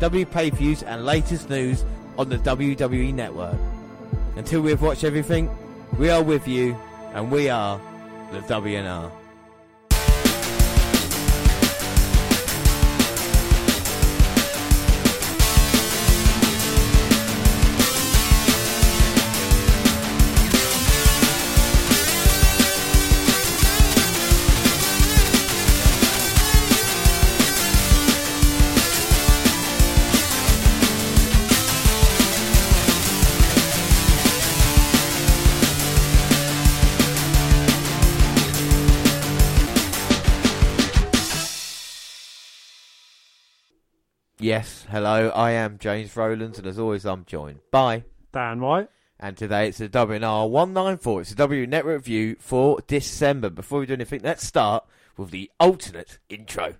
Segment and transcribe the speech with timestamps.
[0.00, 1.84] W pay views, and latest news
[2.18, 3.58] on the WWE Network.
[4.36, 5.50] Until we have watched everything,
[5.98, 6.76] we are with you,
[7.14, 7.80] and we are
[8.32, 9.10] the WNR.
[44.46, 48.04] Yes, hello, I am James Rowlands, and as always, I'm joined by.
[48.32, 48.88] Dan White.
[49.18, 51.20] And today it's the WNR 194.
[51.22, 53.50] It's the W Network Review for December.
[53.50, 54.84] Before we do anything, let's start
[55.16, 56.74] with the alternate intro.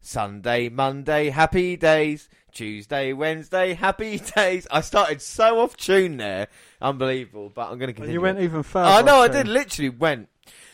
[0.00, 2.28] Sunday, Monday, happy days.
[2.50, 4.66] Tuesday, Wednesday, happy days.
[4.68, 6.48] I started so off tune there.
[6.82, 8.14] Unbelievable, but I'm going to And continue.
[8.14, 8.88] you went even further.
[8.88, 9.46] I know, I did.
[9.46, 10.28] Literally went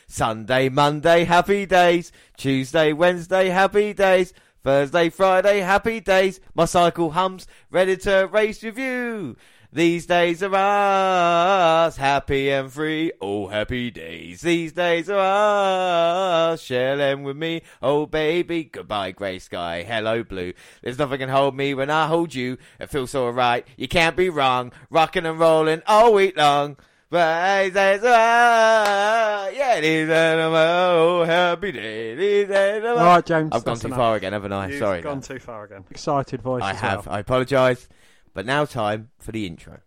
[0.06, 2.10] Sunday, Monday, happy days.
[2.38, 4.32] Tuesday, Wednesday, happy days.
[4.62, 6.38] Thursday, Friday, happy days.
[6.54, 9.36] My cycle hums, ready to race with you.
[9.72, 13.12] These days are ours, happy and free.
[13.22, 14.42] Oh, happy days.
[14.42, 16.60] These days are ours.
[16.60, 17.62] Share them with me.
[17.80, 18.64] Oh, baby.
[18.64, 19.82] Goodbye, grey sky.
[19.82, 20.52] Hello, blue.
[20.82, 22.58] There's nothing can hold me when I hold you.
[22.78, 23.66] It feels so right.
[23.76, 24.72] You can't be wrong.
[24.90, 26.76] Rocking and rolling all week long.
[27.10, 29.54] But these days are ours.
[29.56, 30.54] Yeah, these days are ours.
[30.54, 32.16] Oh, happy days.
[32.18, 33.06] These days are All ours.
[33.06, 33.50] right, James.
[33.52, 33.98] I've gone too enough.
[33.98, 34.68] far again, haven't I?
[34.68, 35.00] You've Sorry.
[35.02, 35.22] gone Dan.
[35.22, 35.84] too far again.
[35.90, 36.62] Excited voice.
[36.62, 37.06] I as have.
[37.06, 37.16] well.
[37.16, 37.88] I apologise.
[38.32, 39.80] But now time for the intro.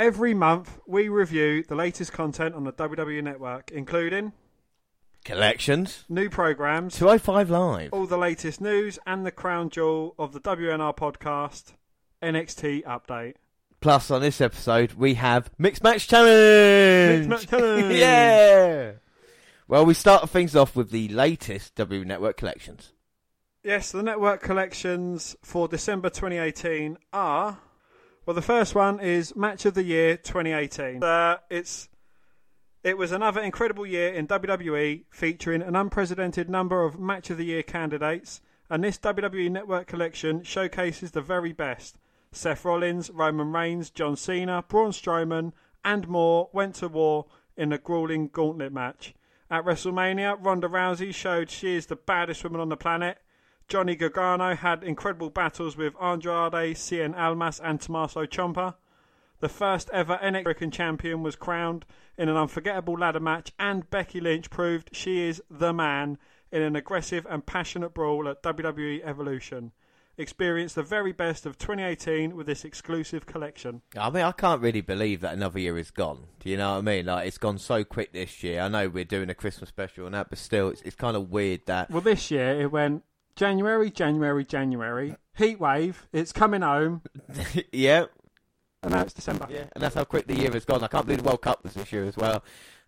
[0.00, 4.32] Every month, we review the latest content on the WWE Network, including
[5.24, 6.04] Collections.
[6.08, 7.92] new programs, 205 Live.
[7.92, 11.74] all the latest news, and the crown jewel of the WNR podcast,
[12.22, 13.34] NXT update.
[13.80, 17.28] Plus, on this episode, we have Mixed Match Challenge.
[17.28, 17.94] Mixed Match Challenge.
[17.94, 18.92] yeah.
[19.68, 22.92] Well, we start things off with the latest W Network collections.
[23.62, 27.58] Yes, the network collections for December 2018 are.
[28.24, 31.02] Well, the first one is Match of the Year 2018.
[31.02, 31.88] Uh, it's
[32.82, 37.44] it was another incredible year in WWE, featuring an unprecedented number of Match of the
[37.44, 38.40] Year candidates,
[38.70, 41.96] and this WWE Network collection showcases the very best.
[42.30, 45.52] Seth Rollins, Roman Reigns, John Cena, Braun Strowman,
[45.84, 49.14] and more went to war in a grueling gauntlet match.
[49.50, 53.18] At WrestleMania, Ronda Rousey showed she is the baddest woman on the planet.
[53.66, 58.74] Johnny Gargano had incredible battles with Andrade, Cien Almas, and Tommaso Ciampa.
[59.40, 64.20] The first ever NXT American champion was crowned in an unforgettable ladder match, and Becky
[64.20, 66.18] Lynch proved she is the man
[66.50, 69.72] in an aggressive and passionate brawl at WWE Evolution.
[70.18, 73.82] Experience the very best of 2018 with this exclusive collection.
[73.96, 76.24] I mean, I can't really believe that another year is gone.
[76.40, 77.06] Do you know what I mean?
[77.06, 78.60] Like, it's gone so quick this year.
[78.60, 81.30] I know we're doing a Christmas special and that, but still, it's, it's kind of
[81.30, 81.88] weird that.
[81.90, 83.04] Well, this year it went
[83.36, 87.02] January, January, January, heat wave, it's coming home,
[87.72, 88.06] yeah,
[88.82, 89.46] and now it's December.
[89.48, 90.82] Yeah, and that's how quick the year has gone.
[90.82, 92.42] I can't believe the World Cup was this year as well.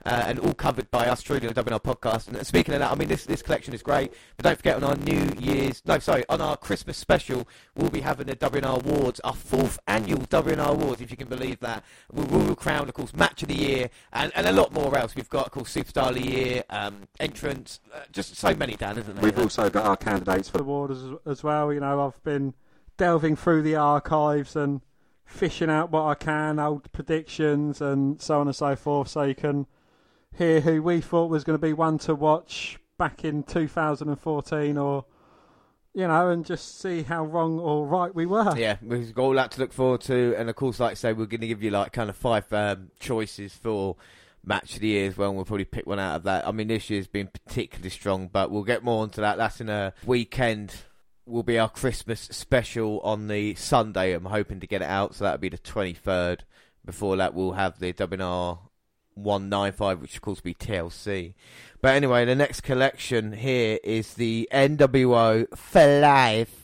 [0.07, 2.29] Uh, and all covered by us truly on the WNR podcast.
[2.29, 4.15] And speaking of that, I mean, this, this collection is great.
[4.39, 8.01] But don't forget, on our New Year's, no, sorry, on our Christmas special, we'll be
[8.01, 11.85] having the WNR Awards, our fourth annual WNR Awards, if you can believe that.
[12.11, 15.15] We will crown, of course, Match of the Year and, and a lot more else.
[15.15, 18.97] We've got, of course, Superstar of the Year, um, Entrance, uh, just so many, Dan,
[18.97, 19.23] isn't there?
[19.23, 21.75] We've also got our candidates for the award as, as well.
[21.75, 22.55] You know, I've been
[22.97, 24.81] delving through the archives and
[25.25, 29.35] fishing out what I can, old predictions and so on and so forth, so you
[29.35, 29.67] can
[30.37, 35.05] hear who we thought was going to be one to watch back in 2014 or,
[35.95, 38.57] you know, and just see how wrong or right we were.
[38.57, 41.13] Yeah, we've got all that to look forward to, and of course, like I say,
[41.13, 43.97] we're going to give you like kind of five um, choices for
[44.45, 46.47] match of the year as well, and we'll probably pick one out of that.
[46.47, 49.39] I mean, this year's been particularly strong, but we'll get more onto that.
[49.39, 50.75] That's in a weekend.
[51.27, 54.15] Will be our Christmas special on the Sunday.
[54.15, 56.41] I'm hoping to get it out, so that'll be the 23rd.
[56.85, 58.59] Before that, we'll have the WNR
[59.15, 61.35] 195, which of course be TLC.
[61.81, 66.61] But anyway, the next collection here is the NWO for Life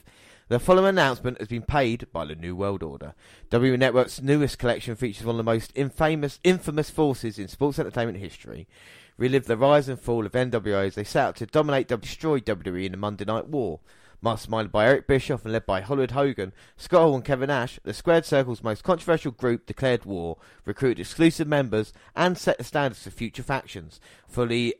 [0.48, 3.14] The following announcement has been paid by the New World Order.
[3.50, 8.18] WWE Network's newest collection features one of the most infamous, infamous forces in sports entertainment
[8.18, 8.68] history.
[9.18, 12.38] Relive the rise and fall of NWO as they set out to dominate and destroy
[12.38, 13.80] WWE in the Monday Night War.
[14.22, 17.94] Masterminded by Eric Bischoff and led by Hollywood Hogan, Scott Hall and Kevin Nash, the
[17.94, 23.10] Squared Circle's most controversial group declared war, recruited exclusive members, and set the standards for
[23.10, 24.00] future factions.
[24.26, 24.74] Fully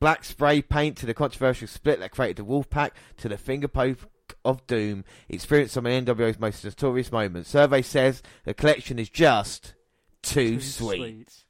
[0.00, 4.08] black spray paint to the controversial split that created the Wolfpack to the finger poke
[4.44, 7.50] of doom experienced some of NWO's most notorious moments.
[7.50, 9.74] Survey says the collection is just
[10.22, 10.98] too, Too sweet.
[10.98, 11.44] sweet.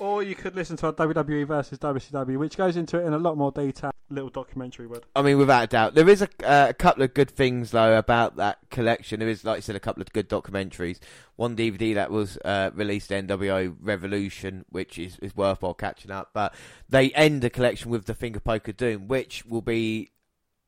[0.00, 3.18] Or you could listen to our WWE versus WCW, which goes into it in a
[3.18, 3.90] lot more detail.
[4.08, 5.04] Little documentary would.
[5.14, 7.96] I mean, without a doubt, there is a, uh, a couple of good things though
[7.96, 9.20] about that collection.
[9.20, 10.98] There is, like I said, a couple of good documentaries.
[11.36, 16.30] One DVD that was uh, released, NWO Revolution, which is, is worthwhile catching up.
[16.34, 16.54] But
[16.88, 20.10] they end the collection with the Finger Poker Doom, which will be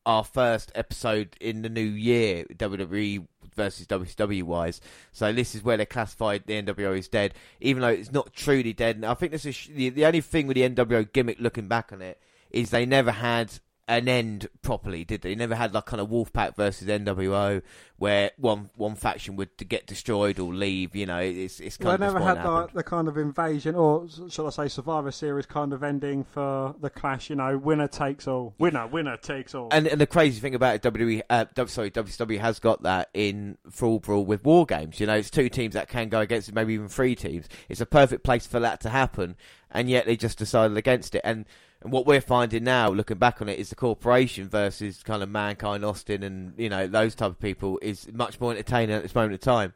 [0.07, 4.81] our first episode in the new year, WWE versus WCW wise.
[5.13, 8.73] So this is where they classified the NWO is dead, even though it's not truly
[8.73, 8.97] dead.
[8.97, 11.93] And I think this is the, the only thing with the NWO gimmick, looking back
[11.93, 12.21] on it,
[12.51, 13.53] is they never had
[13.87, 15.31] an end properly, did they?
[15.31, 17.63] They never had like kind of Wolfpack versus NWO
[17.97, 20.97] where one one faction would get destroyed or leave.
[20.97, 23.75] You know, it's it's kind I of never had what the, the kind of invasion,
[23.75, 27.31] or shall I say, Survivor Series kind of ending for the Clash.
[27.31, 28.55] You know, winner takes all.
[28.59, 29.69] Winner, winner takes all.
[29.71, 33.59] And, and the crazy thing about it, WWE, uh, sorry, WCW has got that in
[33.71, 34.99] Fall Brawl with War Games.
[34.99, 37.49] You know, it's two teams that can go against it, maybe even three teams.
[37.69, 39.37] It's a perfect place for that to happen,
[39.71, 41.21] and yet they just decided against it.
[41.25, 41.47] And,
[41.85, 45.29] and what we're finding now, looking back on it, is the corporation versus kind of
[45.29, 49.15] Mankind, Austin, and you know those type of people is much more entertaining at this
[49.15, 49.75] moment in time.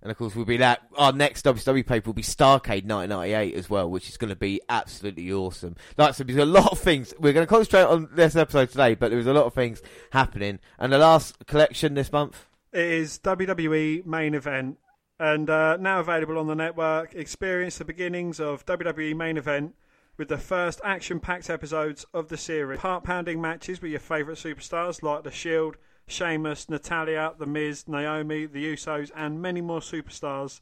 [0.00, 0.82] And of course, we'll be that.
[0.96, 4.60] Our next WWE paper will be Starcade 1998 as well, which is going to be
[4.68, 5.74] absolutely awesome.
[5.96, 7.12] Like I said, there's a lot of things.
[7.18, 10.60] We're going to concentrate on this episode today, but there's a lot of things happening.
[10.78, 14.78] And the last collection this month, It is WWE main event
[15.18, 17.14] and uh, now available on the network.
[17.14, 19.74] Experience the beginnings of WWE main event
[20.18, 22.80] with the first action packed episodes of the series.
[22.80, 25.76] Heart pounding matches with your favourite superstars like The Shield,
[26.08, 30.60] Sheamus, Natalya, The Miz, Naomi, The Usos, and many more superstars.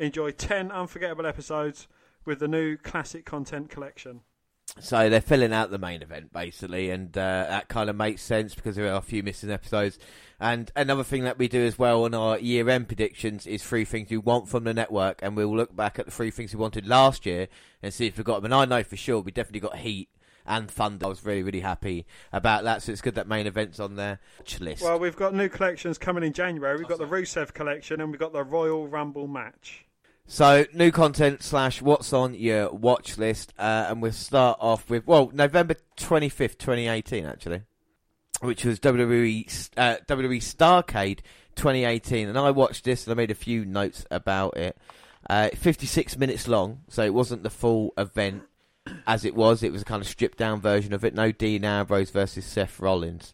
[0.00, 1.86] Enjoy 10 unforgettable episodes
[2.24, 4.22] with the new classic content collection.
[4.78, 8.54] So they're filling out the main event basically, and uh, that kind of makes sense
[8.54, 9.98] because there are a few missing episodes.
[10.38, 14.10] And another thing that we do as well on our year-end predictions is three things
[14.10, 16.86] you want from the network, and we'll look back at the three things we wanted
[16.86, 17.48] last year
[17.82, 18.52] and see if we got them.
[18.52, 20.10] And I know for sure we definitely got Heat
[20.46, 21.06] and Thunder.
[21.06, 22.82] I was really, really happy about that.
[22.82, 24.82] So it's good that main event's on their watch list.
[24.82, 26.76] Well, we've got new collections coming in January.
[26.76, 29.85] We've got the Rusev collection and we've got the Royal Rumble match.
[30.28, 35.06] So new content slash what's on your watch list, uh, and we'll start off with
[35.06, 37.62] well November twenty fifth, twenty eighteen, actually,
[38.40, 41.20] which was WWE uh, WWE Starcade
[41.54, 44.76] twenty eighteen, and I watched this and I made a few notes about it.
[45.30, 48.42] Uh, Fifty six minutes long, so it wasn't the full event
[49.06, 49.62] as it was.
[49.62, 51.14] It was a kind of stripped down version of it.
[51.14, 53.32] No Dean Ambrose versus Seth Rollins.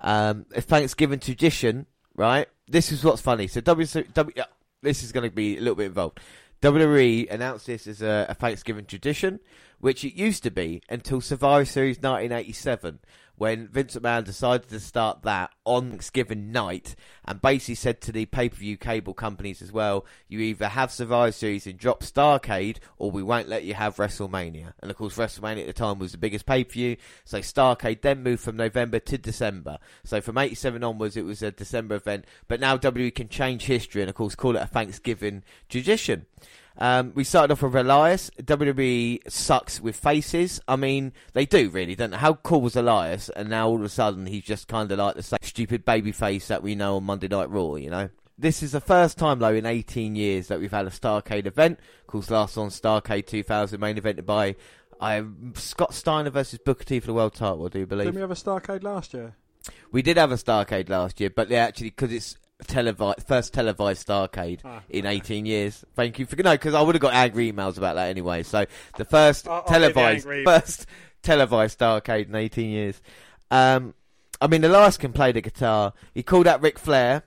[0.00, 2.48] Um, Thanksgiving tradition, right?
[2.68, 3.46] This is what's funny.
[3.46, 4.44] So W, w uh,
[4.84, 6.20] this is going to be a little bit involved.
[6.62, 9.40] WWE announced this as a, a Thanksgiving tradition,
[9.80, 13.00] which it used to be until Survivor Series 1987,
[13.36, 16.94] when Vince McMahon decided to start that on Thanksgiving night,
[17.24, 21.66] and basically said to the pay-per-view cable companies as well, you either have Survivor Series
[21.66, 24.74] and drop Starcade, or we won't let you have WrestleMania.
[24.80, 28.42] And of course, WrestleMania at the time was the biggest pay-per-view, so Starcade then moved
[28.42, 29.78] from November to December.
[30.04, 34.02] So from 87 onwards, it was a December event, but now WWE can change history
[34.02, 36.26] and of course call it a Thanksgiving tradition.
[36.76, 38.30] Um, we started off with Elias.
[38.42, 40.60] WWE sucks with faces.
[40.66, 42.16] I mean, they do really, don't they?
[42.16, 43.28] How cool was Elias?
[43.30, 46.12] And now all of a sudden he's just kind of like the same stupid baby
[46.12, 48.08] face that we know on Monday Night Raw, you know?
[48.36, 51.78] This is the first time, though, in 18 years that we've had a Starcade event.
[52.00, 54.56] Of course, last on Starcade 2000, main evented by
[55.00, 58.06] I, Scott Steiner versus Booker T for the world title, I do believe.
[58.06, 59.36] Didn't we have a Starcade last year?
[59.92, 62.36] We did have a Starcade last year, but they actually, because it's
[62.66, 65.16] televised, first televised Starcade Ah, in okay.
[65.16, 65.84] 18 years.
[65.94, 68.42] Thank you for no, because I would have got angry emails about that anyway.
[68.42, 68.66] So
[68.96, 70.86] the first I'll- I'll televised, first
[71.22, 73.00] televised Starcade in 18 years.
[73.50, 73.94] Um,
[74.40, 75.92] I mean, the last can play the guitar.
[76.14, 77.22] He called out Ric Flair,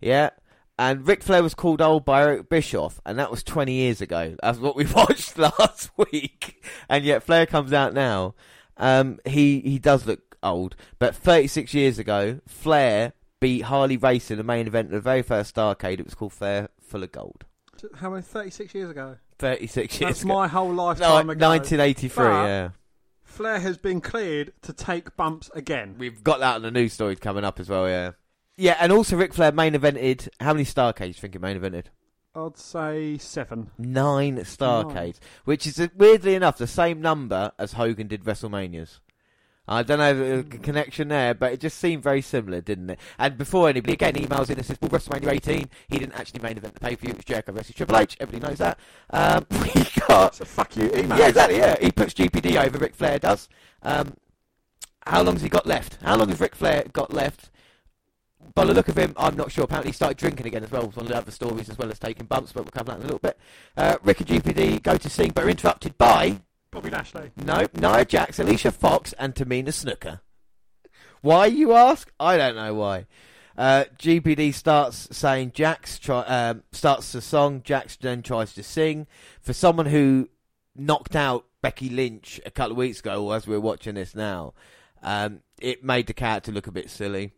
[0.00, 0.30] yeah.
[0.78, 4.34] And Ric Flair was called old by Eric Bischoff, and that was 20 years ago.
[4.42, 6.64] That's what we watched last week.
[6.88, 8.34] And yet Flair comes out now.
[8.78, 14.38] Um, he, he does look old, but 36 years ago, Flair beat Harley Race in
[14.38, 15.98] the main event of the very first Starcade.
[15.98, 17.44] It was called Flair Full of Gold.
[17.96, 18.22] How many?
[18.22, 19.16] Thirty-six years ago.
[19.38, 20.34] 36 years That's ago.
[20.34, 21.48] my whole No, lifetime ago.
[21.48, 22.68] 1983, But- yeah.
[23.24, 25.96] Flair has been cleared to take bumps again.
[25.98, 28.12] We've got that on the news story coming up as well, yeah.
[28.56, 30.28] yeah, and also Ric Flair main evented.
[30.38, 31.86] How many Starcades do you think he main evented?
[32.36, 33.70] I'd say seven.
[33.78, 39.00] Nine Starcades, which is uh, weirdly enough the same number as Hogan did WrestleManias.
[39.68, 42.98] I don't know there's a connection there, but it just seemed very similar, didn't it?
[43.18, 46.56] And before anybody again emails in and says, "Well, WrestleMania 18, he didn't actually main
[46.56, 47.10] event the pay per view.
[47.10, 48.16] It was Jericho versus Triple H.
[48.18, 48.78] Everybody knows that.
[49.10, 51.16] Um, we got So fuck you, email.
[51.18, 51.58] yeah, exactly.
[51.58, 52.76] Yeah, he puts GPD over.
[52.78, 53.48] Ric Flair does.
[53.82, 54.14] Um,
[55.06, 55.98] how long has he got left?
[56.02, 57.50] How long has Ric Flair got left?
[58.54, 59.64] By the look of him, I'm not sure.
[59.64, 60.82] Apparently, he started drinking again as well.
[60.88, 63.02] One of the other stories, as well as taking bumps, but we'll cover that in
[63.02, 63.38] a little bit.
[63.76, 66.40] Uh, Rick and GPD go to sing, but are interrupted by
[66.72, 67.30] Bobby Lashley.
[67.36, 70.20] no Nia Jax, Alicia Fox, and Tamina Snuka.
[71.20, 72.10] Why, you ask?
[72.18, 73.06] I don't know why.
[73.56, 77.60] Uh, GPD starts saying Jax try, um, starts the song.
[77.62, 79.06] Jax then tries to sing.
[79.42, 80.30] For someone who
[80.74, 84.54] knocked out Becky Lynch a couple of weeks ago, as we're watching this now,
[85.02, 87.32] um, it made the character look a bit silly.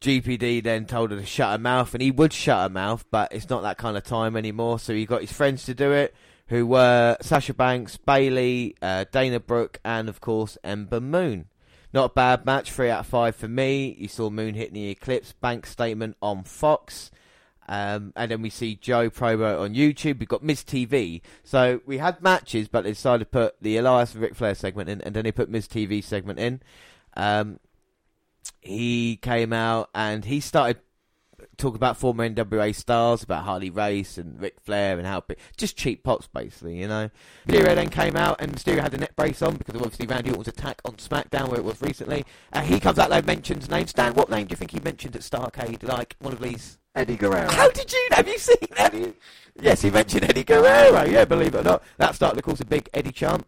[0.00, 3.32] GPD then told her to shut her mouth, and he would shut her mouth, but
[3.32, 4.80] it's not that kind of time anymore.
[4.80, 6.12] So he got his friends to do it,
[6.48, 11.46] who were Sasha Banks, Bayley, uh, Dana Brooke, and of course Ember Moon.
[11.92, 13.94] Not a bad match, three out of five for me.
[13.98, 17.10] You saw Moon hitting the Eclipse Bank statement on Fox.
[17.68, 20.18] Um, and then we see Joe promo on YouTube.
[20.18, 21.22] We've got Miz TV.
[21.44, 24.88] So we had matches, but they decided to put the Elias and Ric Flair segment
[24.90, 26.60] in, and then they put Miz TV segment in.
[27.16, 27.60] Um,
[28.60, 30.78] he came out and he started
[31.56, 35.76] talking about former NWA stars, about Harley Race and Ric Flair and how big, just
[35.76, 37.10] cheap pops basically, you know.
[37.46, 40.30] Mysterio then came out and Mysterio had the neck brace on because of obviously Randy
[40.30, 42.24] Orton's attack on SmackDown where it was recently.
[42.52, 43.92] And he comes out there and mentions names.
[43.92, 45.82] Dan, what name do you think he mentioned at Starcade?
[45.82, 47.50] Like one of these Eddie Guerrero.
[47.50, 48.08] how did you?
[48.12, 48.56] Have you seen?
[48.92, 49.14] You?
[49.60, 51.04] Yes, he mentioned Eddie Guerrero.
[51.04, 53.44] Yeah, believe it or not, that started to cause a big Eddie chant.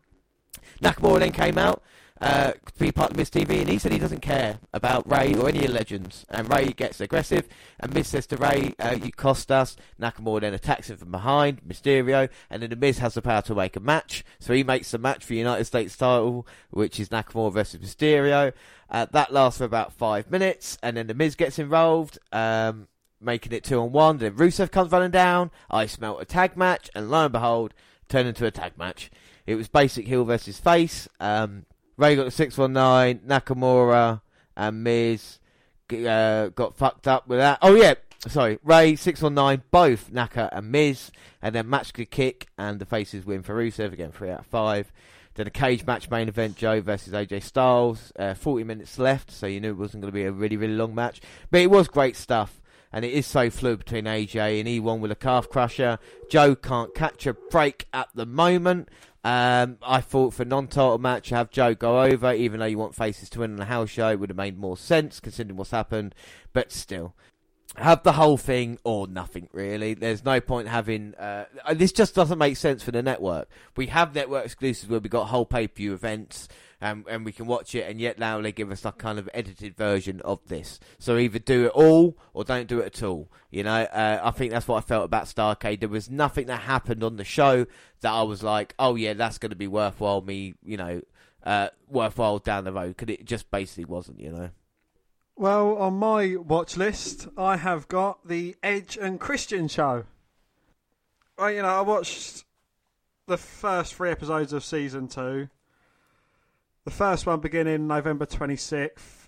[0.81, 1.83] Nakamura then came out
[2.21, 5.35] uh, to be part of Miz TV, and he said he doesn't care about Ray
[5.35, 6.25] or any of the legends.
[6.31, 7.47] And Ray gets aggressive,
[7.79, 11.63] and Miz says to Ray, uh, "You cost us." Nakamura then attacks him from behind,
[11.63, 14.25] Mysterio, and then the Miz has the power to make a match.
[14.39, 18.53] So he makes the match for United States title, which is Nakamura versus Mysterio.
[18.89, 22.19] Uh, that lasts for about five minutes, and then the Miz gets involved.
[22.33, 22.89] Um,
[23.21, 24.19] making it two on one.
[24.19, 25.51] Then Rusev comes running down.
[25.71, 27.75] I smelt a tag match, and lo and behold,
[28.09, 29.11] turned into a tag match.
[29.47, 31.09] It was basic heel versus face.
[31.21, 31.67] Um,
[31.97, 33.21] Ray got the six one nine.
[33.27, 34.21] Nakamura
[34.57, 35.39] and Miz
[35.93, 37.59] uh, got fucked up with that.
[37.63, 37.95] Oh yeah,
[38.29, 38.59] sorry.
[38.63, 39.63] Ray six one nine.
[39.71, 41.11] Both Naka and Miz,
[41.41, 44.13] and then Machka Kick, and the faces win for Rusev again.
[44.13, 44.93] Three out of five.
[45.35, 48.11] Then a cage match main event, Joe versus AJ Styles.
[48.19, 50.75] Uh, 40 minutes left, so you knew it wasn't going to be a really, really
[50.75, 51.21] long match.
[51.51, 55.11] But it was great stuff, and it is so fluid between AJ and E1 with
[55.11, 55.99] a calf crusher.
[56.31, 58.89] Joe can't catch a break at the moment.
[59.27, 63.29] Um, I thought for non-title match, have Joe go over, even though you want faces
[63.31, 66.15] to win in a house show, it would have made more sense considering what's happened.
[66.53, 67.13] But still,
[67.75, 69.95] have the whole thing or nothing really.
[69.95, 71.91] There's no point having uh, this.
[71.91, 73.49] Just doesn't make sense for the network.
[73.77, 76.47] We have network exclusives where we got whole pay per view events.
[76.83, 79.31] Um, and we can watch it, and yet now they give us like kind of
[79.33, 80.79] edited version of this.
[80.99, 83.31] So either do it all or don't do it at all.
[83.51, 85.81] You know, uh, I think that's what I felt about Starcade.
[85.81, 87.67] There was nothing that happened on the show
[88.03, 90.21] that I was like, oh yeah, that's going to be worthwhile.
[90.21, 91.01] Me, you know,
[91.45, 94.21] uh, worthwhile down the road because it just basically wasn't.
[94.21, 94.51] You know.
[95.35, 100.05] Well, on my watch list, I have got the Edge and Christian show.
[101.39, 102.45] Well, you know, I watched
[103.27, 105.49] the first three episodes of season two.
[106.87, 109.27] The first one beginning November 26th.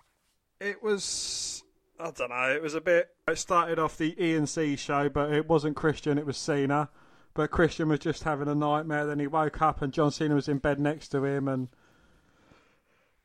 [0.60, 1.64] It was,
[1.98, 3.08] I don't know, it was a bit.
[3.26, 6.88] It started off the E and C show, but it wasn't Christian, it was Cena.
[7.34, 9.06] But Christian was just having a nightmare.
[9.06, 11.66] Then he woke up and John Cena was in bed next to him, and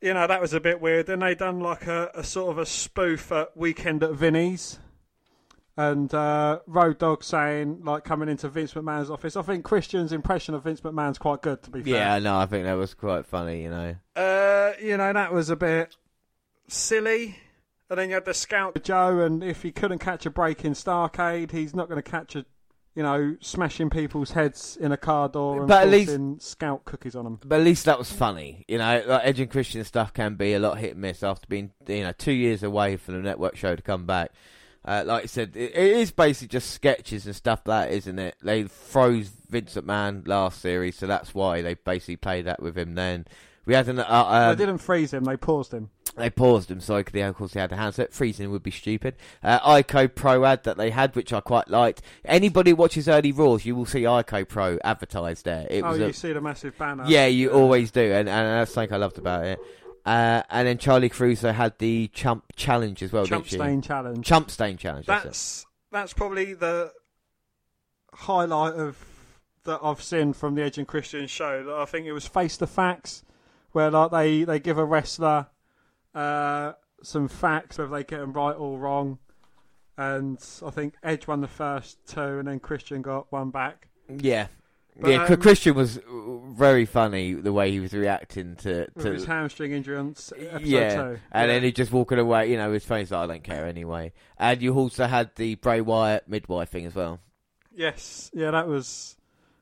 [0.02, 1.06] you know that was a bit weird.
[1.06, 4.80] Then they done like a, a sort of a spoof at Weekend at Vinny's,
[5.76, 9.36] and uh, Road Dog saying like coming into Vince McMahon's office.
[9.36, 11.64] I think Christian's impression of Vince McMahon's quite good.
[11.64, 13.64] To be fair, Yeah, no, I think that was quite funny.
[13.64, 13.96] You know.
[14.16, 15.96] uh, you know that was a bit
[16.68, 17.38] silly.
[17.90, 20.74] And then you had the scout Joe, and if he couldn't catch a break in
[20.74, 22.44] Starcade, he's not going to catch a,
[22.96, 27.16] you know, smashing people's heads in a car door and But at least- scout cookies
[27.16, 27.40] on them.
[27.46, 29.04] But at least that was funny, you know.
[29.06, 32.02] Like Edge and Christian stuff can be a lot hit and miss after being, you
[32.04, 34.32] know, two years away from the network show to come back.
[34.86, 38.20] Uh, like I said, it, it is basically just sketches and stuff like that, isn't
[38.20, 38.36] it?
[38.44, 42.96] They froze Vincent McMahon last series, so that's why they basically played that with him.
[42.96, 43.26] Then
[43.66, 45.90] we had an, uh, um, they didn't freeze him; they paused him.
[46.18, 48.12] they paused him, so of course they had a handset.
[48.14, 49.16] Freezing would be stupid.
[49.42, 52.02] Uh, Ico Pro ad that they had, which I quite liked.
[52.26, 55.66] Anybody who watches early Raws, you will see Ico Pro advertised there.
[55.70, 57.06] It Oh, was you a, see the massive banner.
[57.08, 59.60] yeah, you always do, and, and that's something I loved about it.
[60.06, 63.48] Uh, and then Charlie Crusoe had the Chump Challenge as well, Chump?
[63.48, 64.26] Stain Challenge.
[64.26, 65.06] Chump Stain Challenge.
[65.06, 65.24] That's.
[65.24, 66.92] That's that's probably the
[68.14, 68.98] highlight of
[69.64, 71.64] that I've seen from the Edge and Christian show.
[71.64, 73.24] That I think it was Face the Facts,
[73.72, 75.48] where like they they give a wrestler
[76.14, 79.20] uh, some facts, whether they get them right or wrong,
[79.98, 83.88] and I think Edge won the first two, and then Christian got one back.
[84.10, 84.48] Yeah.
[85.00, 86.00] But, yeah, um, Christian was
[86.56, 90.62] very funny the way he was reacting to, With to his hamstring injury on episode
[90.62, 91.02] yeah, two.
[91.02, 91.48] and Yeah.
[91.48, 92.52] then he just walking away.
[92.52, 94.14] You know, his face like I don't care anyway.
[94.38, 97.20] And you also had the Bray Wyatt midwife thing as well.
[97.76, 99.16] Yes, yeah, that was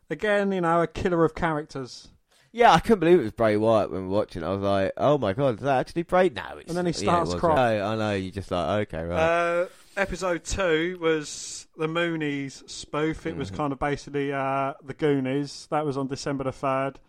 [0.09, 2.09] again, you know, a killer of characters.
[2.51, 4.41] Yeah, I couldn't believe it was Bray Wyatt when we were watching.
[4.43, 4.45] it.
[4.45, 6.27] I was like, oh my god, is that actually Bray?
[6.27, 7.39] No, it's And then he starts wasn't.
[7.39, 7.79] crying.
[7.79, 8.13] No, I know.
[8.15, 9.17] You're just like okay, right.
[9.17, 9.65] Uh,
[9.97, 13.25] episode two was the Moonies spoof.
[13.25, 13.57] It was Mhm.
[13.57, 15.67] kind of basically uh, the Goonies.
[15.71, 16.99] That was on December the third.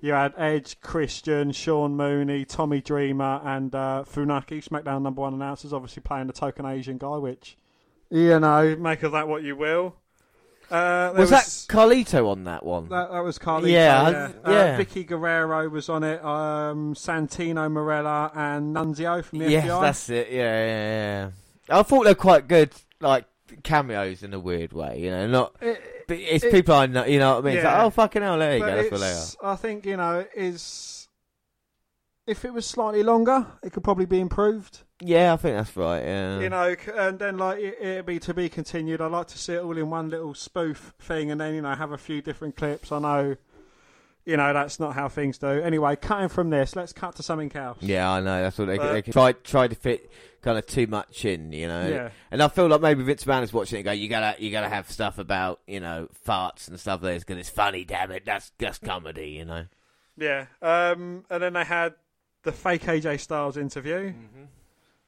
[0.00, 5.72] You had Edge, Christian, Sean Mooney, Tommy Dreamer, and uh, Funaki, SmackDown number one announcers,
[5.72, 7.16] obviously playing the token Asian guy.
[7.16, 7.56] Which,
[8.10, 9.96] you know, make of that what you will.
[10.70, 12.88] Uh, there was, that Carlito on that one?
[12.88, 13.70] That, that was Carlito.
[13.70, 14.58] Yeah, Yeah, I- yeah.
[14.58, 16.22] Uh, Vickie Guerrero was on it.
[16.24, 19.80] Um, Santino Marella and Nunzio from the yes, FBI.
[19.80, 20.28] that's it.
[20.30, 20.66] Yeah, yeah,
[21.24, 21.30] yeah.
[21.68, 23.26] I thought they're quite good, like
[23.62, 25.00] cameos in a weird way.
[25.00, 25.56] You know, not.
[25.60, 27.04] It- But it's it- people I know.
[27.04, 27.56] You know what I mean?
[27.56, 27.76] It's Yeah.
[27.78, 28.76] like, oh fucking hell, there you but go.
[28.76, 29.52] That's what they are.
[29.52, 31.08] I think you know is
[32.26, 34.82] if it was slightly longer, it could probably be improved.
[35.00, 36.02] Yeah, I think that's right.
[36.02, 36.40] Yeah.
[36.40, 39.00] You know, and then like it, it'd be to be continued.
[39.00, 41.74] I'd like to see it all in one little spoof thing, and then you know
[41.74, 42.90] have a few different clips.
[42.92, 43.36] I know,
[44.26, 45.46] you know, that's not how things do.
[45.46, 47.78] Anyway, cutting from this, let's cut to something else.
[47.80, 48.42] Yeah, I know.
[48.42, 50.10] That's what they, But- they try try to fit
[50.42, 51.88] kind of too much in, you know.
[51.88, 52.10] Yeah.
[52.30, 53.80] And I feel like maybe Vince McMahon is watching it.
[53.80, 57.18] and Go, you gotta you gotta have stuff about you know farts and stuff there
[57.18, 57.84] because it's funny.
[57.84, 59.64] Damn it, that's that's comedy, you know.
[60.18, 60.46] Yeah.
[60.60, 61.94] Um, and then they had
[62.42, 64.12] the fake AJ Styles interview.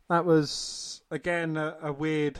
[0.08, 2.38] That was again a, a weird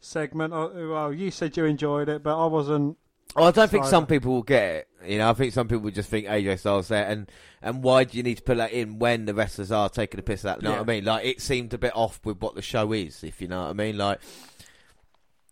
[0.00, 0.52] segment.
[0.54, 2.96] Uh, Well, you said you enjoyed it, but I wasn't.
[3.36, 4.88] Well, I don't think some people will get it.
[5.06, 7.30] You know, I think some people would just think AJ Styles there, and
[7.62, 10.22] and why do you need to put that in when the wrestlers are taking the
[10.22, 10.62] piss out?
[10.62, 10.80] You know Yeah.
[10.80, 11.04] what I mean?
[11.04, 13.70] Like it seemed a bit off with what the show is, if you know what
[13.70, 13.96] I mean.
[13.98, 14.20] Like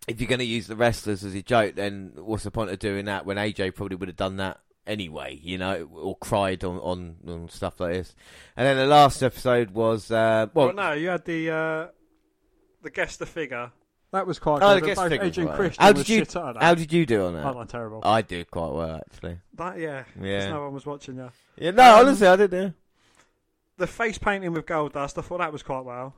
[0.07, 2.79] if you're going to use the wrestlers as a joke, then what's the point of
[2.79, 5.39] doing that when AJ probably would have done that anyway?
[5.41, 8.15] You know, or cried on on, on stuff like this.
[8.57, 11.87] And then the last episode was uh, well, Well, no, you had the uh,
[12.81, 13.71] the guest the figure.
[14.11, 14.85] That was quite Oh, good.
[14.87, 16.63] guest Both Edge and Christian How did you- shit out that.
[16.63, 17.43] how did you do on that?
[17.43, 17.99] not terrible.
[18.03, 19.39] I did quite well actually.
[19.55, 20.49] that yeah, Yeah.
[20.49, 21.29] no one was watching you.
[21.57, 22.53] Yeah, no, Um, honestly, I did.
[22.53, 22.69] Yeah.
[23.77, 26.13] The face painting with gold dust, I thought that was quite well.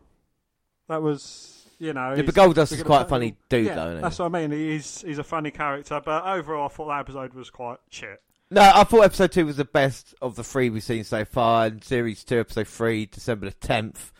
[0.88, 3.98] That was, you know, Yeah, but Goldust we're is quite a funny dude, yeah, though.
[4.02, 4.52] That's what I mean.
[4.52, 8.22] He's he's a funny character, but overall, I thought that episode was quite shit.
[8.52, 11.66] No, I thought episode two was the best of the three we've seen so far.
[11.68, 14.12] And series two, episode three, December the tenth.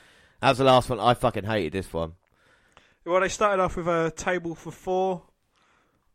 [0.42, 1.00] That was the last one.
[1.00, 2.14] I fucking hated this one.
[3.10, 5.24] Well, they started off with a table for four.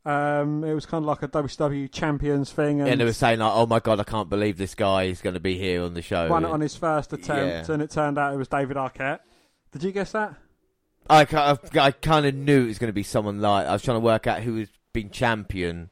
[0.05, 3.39] Um, it was kind of like a WCW Champions thing, and And they were saying
[3.39, 5.93] like, "Oh my god, I can't believe this guy is going to be here on
[5.93, 7.73] the show." won it on his first attempt, Yeah.
[7.73, 9.19] and it turned out it was David Arquette.
[9.73, 10.35] Did you guess that?
[11.09, 13.81] I, ki- I, kind of knew it was going to be someone like I was
[13.81, 15.89] trying to work out who has been champion,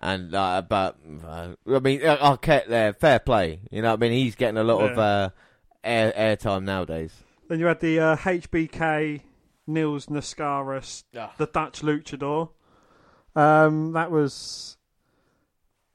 [0.00, 3.60] and uh, but uh, I mean Arquette there, fair play.
[3.70, 5.30] You know, what I mean he's getting a lot of uh,
[5.84, 7.12] air airtime nowadays.
[7.48, 9.20] Then you had the uh, HBK
[9.66, 12.50] Nils Nascaris, the Dutch luchador.
[13.34, 14.76] Um, that was.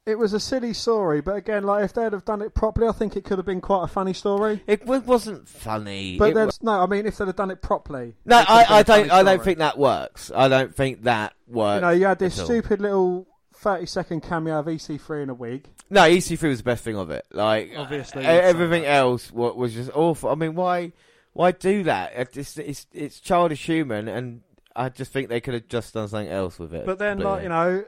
[0.04, 2.92] It was a silly story, but again, like if they'd have done it properly, I
[2.92, 4.64] think it could have been quite a funny story.
[4.66, 6.18] It wa- wasn't funny.
[6.18, 8.68] But there's no, I mean, if they'd have done it properly, No, it could have
[8.68, 9.12] been I, I don't.
[9.12, 10.32] I don't think that works.
[10.36, 11.76] I don't think that works.
[11.76, 15.68] You know, you had this stupid little thirty-second cameo of EC3 in a wig.
[15.92, 17.26] No, EC3 was the best thing of it.
[17.32, 20.32] Like Obviously, everything else was just awful.
[20.32, 20.94] I mean, why,
[21.34, 22.14] why do that?
[22.16, 24.42] It's it's, it's childish human, and
[24.76, 26.86] I just think they could have just done something else with it.
[26.86, 27.86] But then, like you know,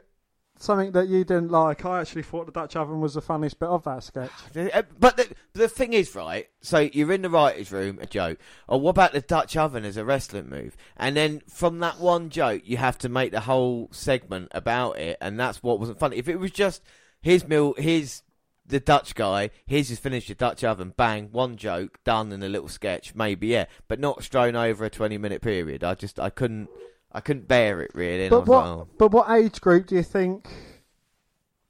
[0.58, 3.68] something that you didn't like, I actually thought the Dutch oven was the funniest bit
[3.68, 4.30] of that sketch.
[4.56, 6.48] Uh, But the, the thing is, right?
[6.60, 8.38] So you're in the writers' room, a joke.
[8.68, 10.76] Or what about the Dutch oven as a wrestling move?
[10.96, 15.18] And then from that one joke, you have to make the whole segment about it,
[15.20, 16.16] and that's what wasn't funny.
[16.16, 16.82] If it was just
[17.20, 18.22] his Mill, here's
[18.66, 22.48] the Dutch guy, here's his finished the Dutch oven, bang, one joke done in a
[22.48, 25.84] little sketch, maybe yeah, but not strewn over a 20 minute period.
[25.84, 26.68] I just I couldn't
[27.12, 28.28] I couldn't bear it really.
[28.28, 28.64] But what?
[28.64, 28.88] like, oh.
[28.98, 30.48] But what age group do you think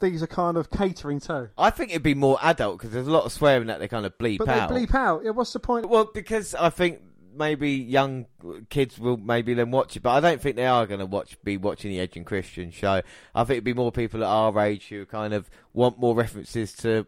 [0.00, 1.50] these are kind of catering to?
[1.58, 4.06] I think it'd be more adult because there's a lot of swearing that they kind
[4.06, 4.68] of bleep But out.
[4.70, 5.22] they bleep out.
[5.24, 5.88] Yeah, what's the point?
[5.88, 7.00] Well, because I think
[7.36, 8.26] maybe young
[8.70, 11.36] kids will maybe then watch it, but I don't think they are going to watch
[11.44, 13.02] be watching the Edge and Christian show.
[13.34, 16.72] I think it'd be more people at our age who kind of want more references
[16.78, 17.06] to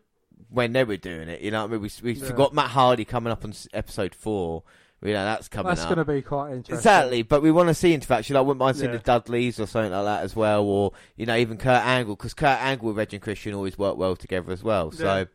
[0.51, 1.41] when they were doing it.
[1.41, 2.27] You know, what I mean, we we Yeah.
[2.27, 4.63] forgot Matt Hardy coming up on episode four.
[5.03, 6.77] You know, that's coming That's going to be quite interesting.
[6.77, 8.35] Exactly, but we want to see interaction.
[8.35, 8.97] I wouldn't mind seeing Yeah.
[8.97, 12.33] the Dudleys or something like that as well, or you know, even Kurt Angle because
[12.33, 14.91] Kurt Angle with Reg and Christian always work well together as well.
[14.91, 15.27] So,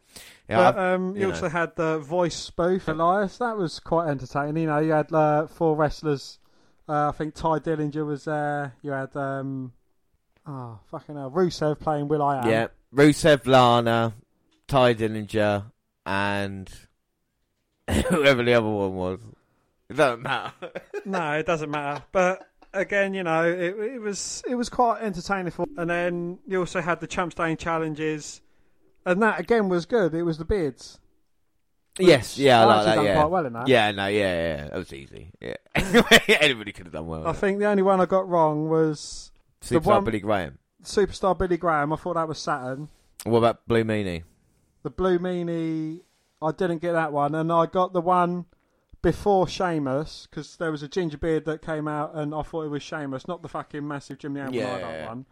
[0.51, 0.71] Yeah.
[0.71, 1.49] But um, you, you also know.
[1.49, 3.37] had the voice spoof, Elias.
[3.37, 4.63] That was quite entertaining.
[4.63, 6.39] You know, you had uh, four wrestlers.
[6.89, 8.75] Uh, I think Tye Dillinger was there.
[8.81, 9.71] You had um,
[10.45, 12.49] oh fucking hell, Rusev playing Will I Am.
[12.49, 14.13] yeah, Rusev, Lana,
[14.67, 15.71] Tye Dillinger,
[16.05, 16.69] and
[18.09, 19.19] whoever the other one was.
[19.89, 20.53] It doesn't matter.
[21.05, 22.03] No, it doesn't matter.
[22.11, 25.51] But again, you know, it, it was it was quite entertaining.
[25.51, 28.41] For, and then you also had the Champ Stain challenges,
[29.05, 30.13] and that again was good.
[30.13, 30.99] It was the beards.
[31.99, 32.95] yes, yeah, I like actually that.
[32.95, 33.67] done Yeah, quite well in that.
[33.67, 34.19] yeah, no, yeah,
[34.57, 35.31] yeah, that was easy.
[35.41, 35.55] Yeah,
[36.39, 37.27] anybody could have done well.
[37.27, 39.31] I think the only one I got wrong was
[39.67, 40.57] the Superstar one- Billy Graham.
[40.83, 41.93] Superstar Billy Graham.
[41.93, 42.89] I thought that was Saturn.
[43.23, 44.23] What about Blue Meanie?
[44.83, 45.99] The Blue Meanie,
[46.41, 48.45] I didn't get that one, and I got the one
[49.03, 52.69] before Sheamus because there was a ginger beard that came out, and I thought it
[52.69, 55.07] was Sheamus, not the fucking massive Jimmy Amber Yeah.
[55.07, 55.25] one.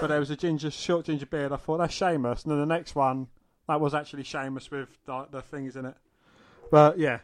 [0.00, 1.52] But there was a ginger, short ginger beard.
[1.52, 3.28] I thought that's Sheamus, and then the next one
[3.68, 5.94] that was actually Sheamus with the, the things in it.
[6.70, 7.20] But yeah,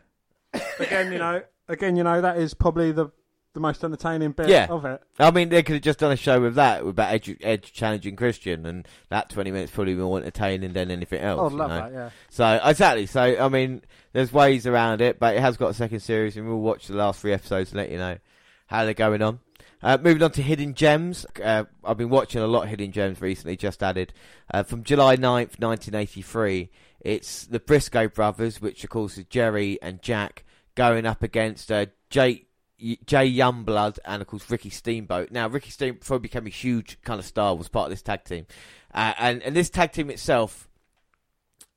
[0.78, 3.10] again, you know, again, you know, that is probably the
[3.52, 4.66] the most entertaining bit Yeah.
[4.68, 5.00] of it.
[5.18, 8.14] I mean, they could have just done a show with that, about Edge, Edge challenging
[8.14, 11.40] Christian, and that 20 minutes probably more entertaining than anything else.
[11.40, 11.76] Oh, I'd you love know?
[11.80, 11.92] that.
[11.92, 12.10] Yeah.
[12.28, 13.06] So, exactly.
[13.06, 13.80] So, I mean,
[14.12, 16.96] there's ways around it, but it has got a second series, and we'll watch the
[16.96, 18.18] last three episodes and let you know
[18.66, 19.40] how they're going on.
[19.82, 21.26] Uh, moving on to Hidden Gems.
[21.42, 24.12] Uh, I've been watching a lot of Hidden Gems recently, just added.
[24.52, 30.02] Uh, from July 9th, 1983, it's the Briscoe brothers, which of course is Jerry and
[30.02, 32.46] Jack, going up against uh, Jay,
[32.78, 35.30] Jay Youngblood and of course Ricky Steamboat.
[35.30, 38.02] Now, Ricky Steamboat before he became a huge kind of star, was part of this
[38.02, 38.46] tag team.
[38.94, 40.68] Uh, and, and this tag team itself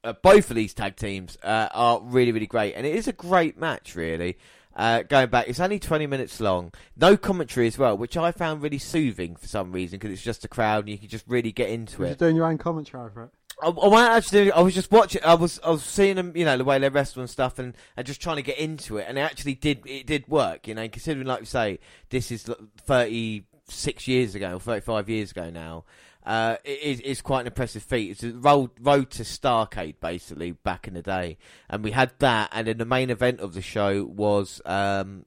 [0.04, 3.14] uh, both of these tag teams uh, are really, really great, and it is a
[3.14, 4.38] great match, really.
[4.76, 6.72] Uh, going back, it's only 20 minutes long.
[6.96, 10.46] No commentary as well, which I found really soothing for some reason because it's just
[10.46, 12.06] a crowd and you can just really get into it.
[12.06, 12.20] You're it.
[12.20, 13.30] doing your own commentary over it.
[13.62, 14.52] I, I wasn't actually.
[14.52, 15.24] I was just watching.
[15.24, 15.60] I was.
[15.64, 16.32] I was seeing them.
[16.36, 18.98] You know the way they wrestle and stuff, and, and just trying to get into
[18.98, 19.06] it.
[19.08, 19.86] And it actually did.
[19.86, 20.68] It did work.
[20.68, 21.80] You know, considering like you say,
[22.10, 25.84] this is thirty six years ago or thirty five years ago now.
[26.30, 28.12] Uh, it is it's quite an impressive feat.
[28.12, 32.52] It's a road road to Starcade basically back in the day, and we had that.
[32.52, 35.26] And then the main event of the show was um,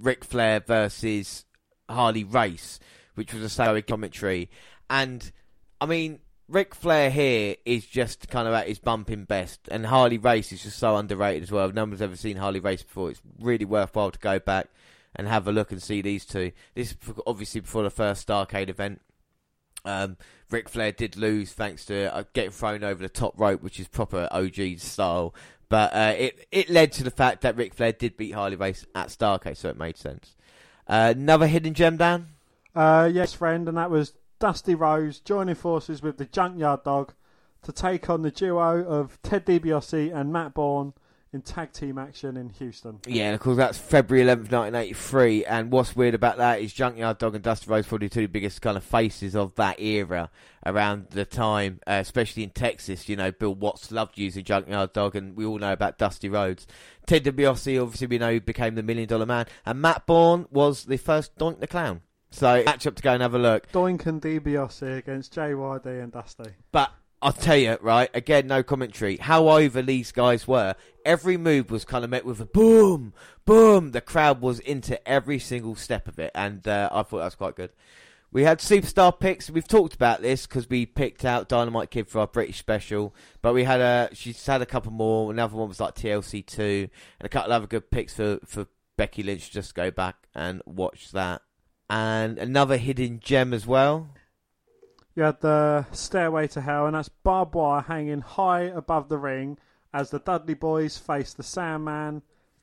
[0.00, 1.44] Ric Flair versus
[1.86, 2.80] Harley Race,
[3.14, 4.48] which was a solo commentary.
[4.88, 5.30] And
[5.82, 10.16] I mean, Ric Flair here is just kind of at his bumping best, and Harley
[10.16, 11.70] Race is just so underrated as well.
[11.70, 13.10] No one's ever seen Harley Race before.
[13.10, 14.68] It's really worthwhile to go back
[15.14, 16.52] and have a look and see these two.
[16.74, 19.02] This is obviously before the first Starcade event.
[19.84, 20.16] Um,
[20.50, 23.88] Ric Flair did lose thanks to uh, getting thrown over the top rope, which is
[23.88, 25.34] proper OG style.
[25.68, 28.86] But uh, it it led to the fact that Ric Flair did beat Harley Race
[28.94, 30.34] at Starcade, so it made sense.
[30.86, 32.28] Uh, another hidden gem, Dan.
[32.74, 37.12] Uh, yes, friend, and that was Dusty Rhodes joining forces with the Junkyard Dog
[37.62, 40.94] to take on the duo of Ted DiBiase and Matt Bourne
[41.32, 43.00] in tag team action in Houston.
[43.06, 45.44] Yeah, and of course that's February 11th, 1983.
[45.44, 48.76] And what's weird about that is Junkyard Dog and Dusty Rhodes probably two biggest kind
[48.76, 50.30] of faces of that era
[50.64, 53.08] around the time, uh, especially in Texas.
[53.08, 56.66] You know, Bill Watts loved using Junkyard Dog, and we all know about Dusty Rhodes.
[57.06, 60.96] Ted DiBiase, obviously, we know became the Million Dollar Man, and Matt Bourne was the
[60.96, 62.02] first Doink the Clown.
[62.30, 63.70] So match up to go and have a look.
[63.72, 66.50] Doink and DiBiase against JYD and Dusty.
[66.72, 69.16] But I'll tell you, right, again, no commentary.
[69.16, 70.76] How over these guys were.
[71.04, 73.12] Every move was kind of met with a boom,
[73.44, 73.90] boom.
[73.90, 77.34] The crowd was into every single step of it, and uh, I thought that was
[77.34, 77.70] quite good.
[78.30, 79.50] We had superstar picks.
[79.50, 83.54] We've talked about this because we picked out Dynamite Kid for our British special, but
[83.54, 84.10] we had a.
[84.12, 85.30] She's had a couple more.
[85.30, 89.22] Another one was like TLC two, and a couple other good picks for for Becky
[89.22, 89.50] Lynch.
[89.50, 91.40] Just go back and watch that,
[91.88, 94.10] and another hidden gem as well.
[95.18, 99.58] You had the Stairway to Hell, and that's barbed wire hanging high above the ring
[99.92, 102.22] as the Dudley Boys face the Sandman,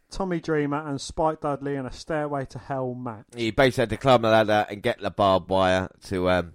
[0.09, 3.25] Tommy Dreamer, and Spike Dudley in a Stairway to Hell match.
[3.35, 6.53] You basically had to climb the ladder and get the barbed wire to um,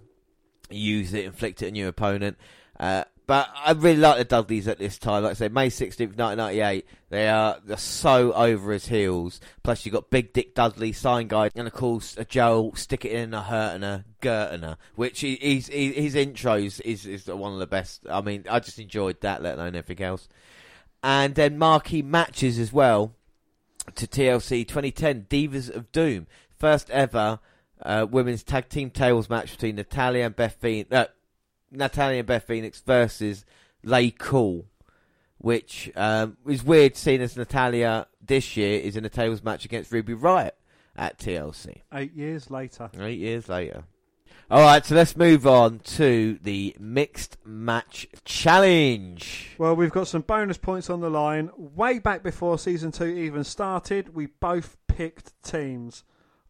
[0.71, 2.39] use it, inflict it on your opponent.
[2.79, 5.23] Uh, but I really like the Dudleys at this time.
[5.23, 9.39] Like I said, May 16th, 1998, they are they're so over his heels.
[9.63, 13.13] Plus, you've got Big Dick Dudley, sign guy, and of course, a Joe, stick it
[13.13, 17.53] in a hurt and a Gertner, which he, he's, he, his intros is, is one
[17.53, 18.01] of the best.
[18.09, 20.27] I mean, I just enjoyed that, let alone everything else.
[21.01, 23.15] And then marquee matches as well
[23.95, 26.27] to TLC 2010 Divas of Doom.
[26.59, 27.39] First ever
[27.81, 30.91] uh, women's tag team tables match between Natalya and Beth Phoenix.
[30.91, 31.05] Uh,
[31.71, 33.45] Natalya and Beth Phoenix versus
[33.83, 34.65] Lay Cool.
[35.37, 39.91] which um, is weird seeing as Natalya this year is in a tables match against
[39.91, 40.51] Ruby Riott
[40.95, 41.81] at TLC.
[41.93, 42.89] Eight years later.
[42.99, 43.83] Eight years later.
[44.51, 49.55] All right, so let's move on to the mixed match challenge.
[49.57, 51.49] Well, we've got some bonus points on the line.
[51.55, 56.03] Way back before season two even started, we both picked teams.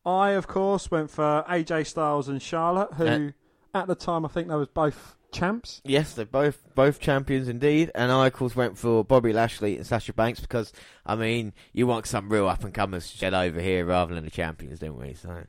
[0.03, 3.33] I, of course, went for AJ Styles and Charlotte, who
[3.73, 5.81] at the time I think they was both champs.
[5.85, 9.85] Yes, they're both both champions indeed, and I of course went for Bobby Lashley and
[9.85, 10.73] Sasha Banks because
[11.05, 14.25] I mean you want some real up and comers to get over here rather than
[14.25, 15.13] the champions, didn't we?
[15.13, 15.43] So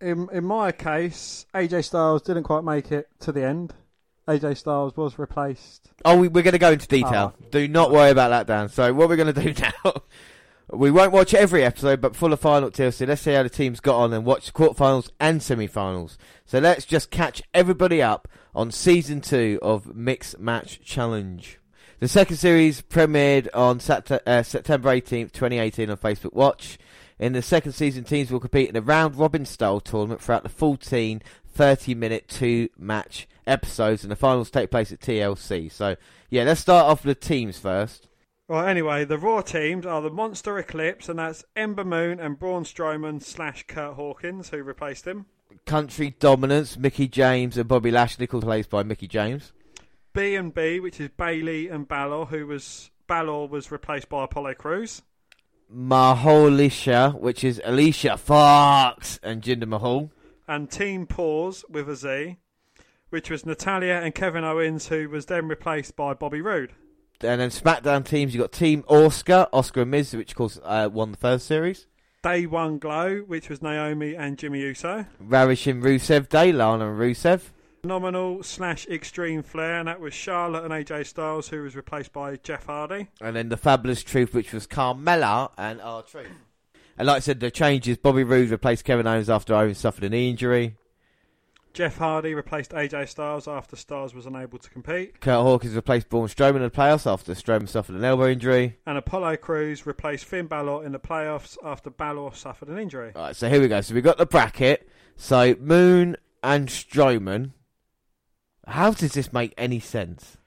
[0.00, 3.74] In in my case, AJ Styles didn't quite make it to the end.
[4.26, 5.90] AJ Styles was replaced.
[6.04, 7.34] Oh, we, we're going to go into detail.
[7.36, 7.46] Ah.
[7.50, 8.70] Do not worry about that, Dan.
[8.70, 9.52] So, what we're going to do
[9.84, 10.02] now,
[10.72, 13.80] we won't watch every episode, but for the final TLC, let's see how the teams
[13.80, 16.16] got on and watch the quarterfinals and semi-finals.
[16.46, 21.58] So, let's just catch everybody up on season two of Mixed Match Challenge.
[22.00, 23.76] The second series premiered on
[24.26, 26.78] uh, September 18th, 2018 on Facebook Watch.
[27.18, 30.48] In the second season, teams will compete in a round robin style tournament throughout the
[30.48, 31.22] 14
[31.54, 35.70] 30 minute two match episodes, and the finals take place at TLC.
[35.70, 35.96] So,
[36.30, 38.08] yeah, let's start off with the teams first.
[38.46, 42.64] Right, anyway, the Raw teams are the Monster Eclipse, and that's Ember Moon and Braun
[42.64, 45.24] Strowman slash Kurt Hawkins, who replaced him.
[45.64, 49.52] Country Dominance, Mickie James and Bobby Lashley, plays by Mickie James.
[50.12, 54.54] B and B, which is Bayley and Balor, who was Balor was replaced by Apollo
[54.54, 55.00] Crews.
[55.74, 60.10] Mahalicia, which is Alicia Fox and Jinder Mahal.
[60.46, 62.36] And Team Pause with a Z,
[63.08, 66.74] which was Natalya and Kevin Owens, who was then replaced by Bobby Roode.
[67.24, 70.88] And then SmackDown teams, you've got Team Asuka, Asuka and Miz, which of course uh,
[70.92, 71.86] won the first series.
[72.22, 75.06] Day One Glow, which was Naomi and Jimmy Uso.
[75.20, 77.50] Ravishing Rusev Day, Lana and Rusev.
[77.82, 82.36] Nominal slash Extreme Flair, and that was Charlotte and AJ Styles, who was replaced by
[82.36, 83.08] Jeff Hardy.
[83.20, 86.28] And then the Fabulous Truth, which was Carmella and R Truth.
[86.96, 90.14] And like I said, the changes Bobby Roode replaced Kevin Owens after Owens suffered an
[90.14, 90.76] injury.
[91.74, 95.20] Jeff Hardy replaced AJ Styles after Styles was unable to compete.
[95.20, 98.78] Kurt Hawkins replaced Braun Strowman in the playoffs after Strowman suffered an elbow injury.
[98.86, 103.12] And Apollo Crews replaced Finn Balor in the playoffs after Balor suffered an injury.
[103.16, 103.80] Alright, so here we go.
[103.80, 104.88] So we got the bracket.
[105.16, 107.50] So Moon and Strowman.
[108.68, 110.38] How does this make any sense?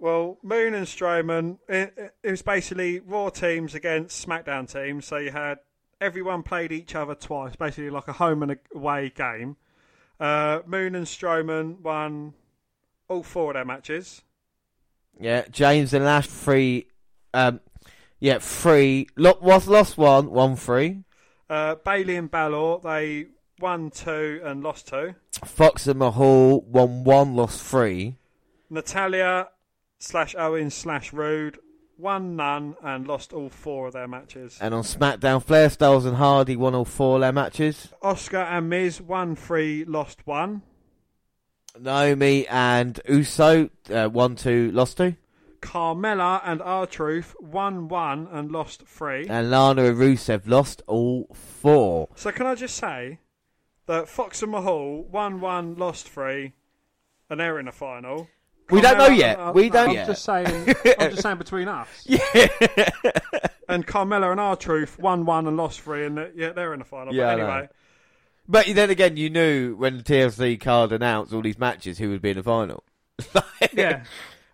[0.00, 5.04] Well, Moon and Strowman, it, it was basically Raw teams against SmackDown teams.
[5.04, 5.58] So you had
[6.00, 9.56] everyone played each other twice, basically like a home and away game.
[10.18, 12.34] Uh, Moon and Strowman won
[13.08, 14.22] all four of their matches.
[15.18, 16.88] Yeah, James and Lash three.
[17.34, 17.60] Um,
[18.18, 19.08] yeah, three.
[19.16, 21.04] Lost, lost, lost one, one three.
[21.48, 23.26] Uh, Bayley and Balor, they
[23.60, 25.14] won two and lost two.
[25.44, 28.16] Fox and Mahal won one, lost three.
[28.68, 29.48] Natalya
[29.98, 31.58] slash Owen slash Roode
[31.98, 34.58] won none and lost all four of their matches.
[34.60, 37.88] And on SmackDown, Flair, Styles, and Hardy won all four of their matches.
[38.02, 40.62] Asuka and Miz won three, lost one.
[41.78, 45.16] Naomi and Uso uh, won two, lost two.
[45.60, 49.26] Carmella and R Truth won one and lost three.
[49.28, 52.08] And Lana and Rusev lost all four.
[52.14, 53.18] So can I just say
[53.86, 56.52] that Fox and Mahal won one, lost three,
[57.28, 58.28] and they're in the final.
[58.70, 59.38] We don't know yet.
[59.38, 60.06] uh, We don't I'm yet.
[60.08, 60.74] just saying.
[60.98, 61.88] I'm just saying between us.
[62.04, 62.26] Yeah.
[63.68, 66.78] And Carmella and our Truth won one and lost three, and they're- yeah, they're in
[66.78, 67.12] the final.
[67.14, 67.68] Yeah, but anyway,
[68.48, 72.22] But then again, you knew when the TLC card announced all these matches who would
[72.22, 72.84] be in the final.
[73.72, 74.04] yeah.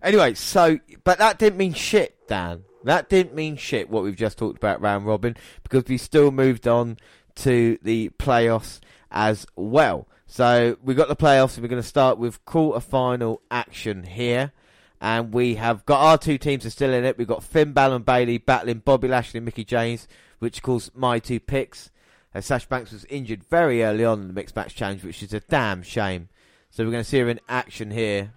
[0.02, 2.64] Anyway, so but that didn't mean shit, Dan.
[2.84, 3.88] That didn't mean shit.
[3.90, 6.96] What we've just talked about round robin because we still moved on
[7.36, 10.08] to the playoffs as well.
[10.32, 14.52] So we've got the playoffs, and we're going to start with quarter final action here.
[14.98, 17.18] And we have got our two teams are still in it.
[17.18, 20.90] We've got Finn Balor and Bayley battling Bobby Lashley and Mickie James, which of calls
[20.94, 21.90] my two picks.
[22.34, 25.34] Uh, Sash Banks was injured very early on in the mixed match challenge, which is
[25.34, 26.30] a damn shame.
[26.70, 28.32] So we're going to see her in action here.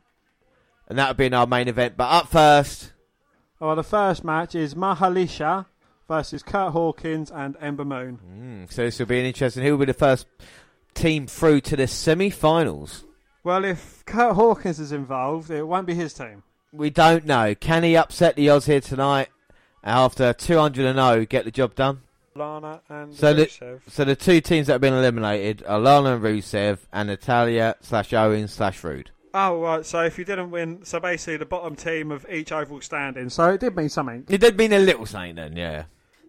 [0.90, 1.96] And that would be in our main event.
[1.96, 2.92] But up first,
[3.58, 5.68] Well, the first match is Mahalicia
[6.10, 8.20] versus Kurt Hawkins and Ember Moon.
[8.68, 9.64] mm, so this will be an interesting.
[9.64, 10.28] Who will be the first
[10.96, 13.04] team through to the semi-finals?
[13.44, 16.42] Well, if Kurt Hawkins is involved, it won't be his team.
[16.74, 17.54] We don't know.
[17.54, 19.30] Can he upset the odds here tonight?
[19.84, 22.02] After 200 and 0, get the job done.
[22.36, 23.82] Lana and So the- Rusev.
[23.88, 28.12] So the two teams that have been eliminated are Lana and Rusev and Natalya slash
[28.14, 29.12] Owen slash Roode.
[29.34, 29.86] Oh, right.
[29.86, 33.30] So if you didn't win, so basically the bottom team of each overall standing.
[33.30, 34.26] So it did mean something.
[34.28, 35.84] It did mean a little something then, yeah.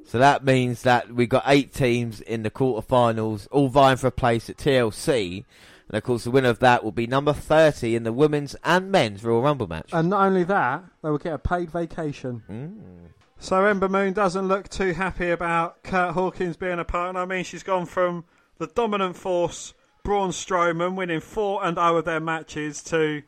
[0.07, 4.13] So that means that we've got eight teams in the quarterfinals, all vying for a
[4.13, 5.45] place at TLC.
[5.89, 8.91] And of course, the winner of that will be number 30 in the women's and
[8.91, 9.91] men's Royal Rumble match.
[9.93, 12.43] And not only that, they will get a paid vacation.
[12.49, 13.11] Mm.
[13.39, 17.21] So Ember Moon doesn't look too happy about Kurt Hawkins being a partner.
[17.21, 18.25] I mean, she's gone from
[18.59, 23.23] the dominant force, Braun Strowman, winning four and zero of their matches, to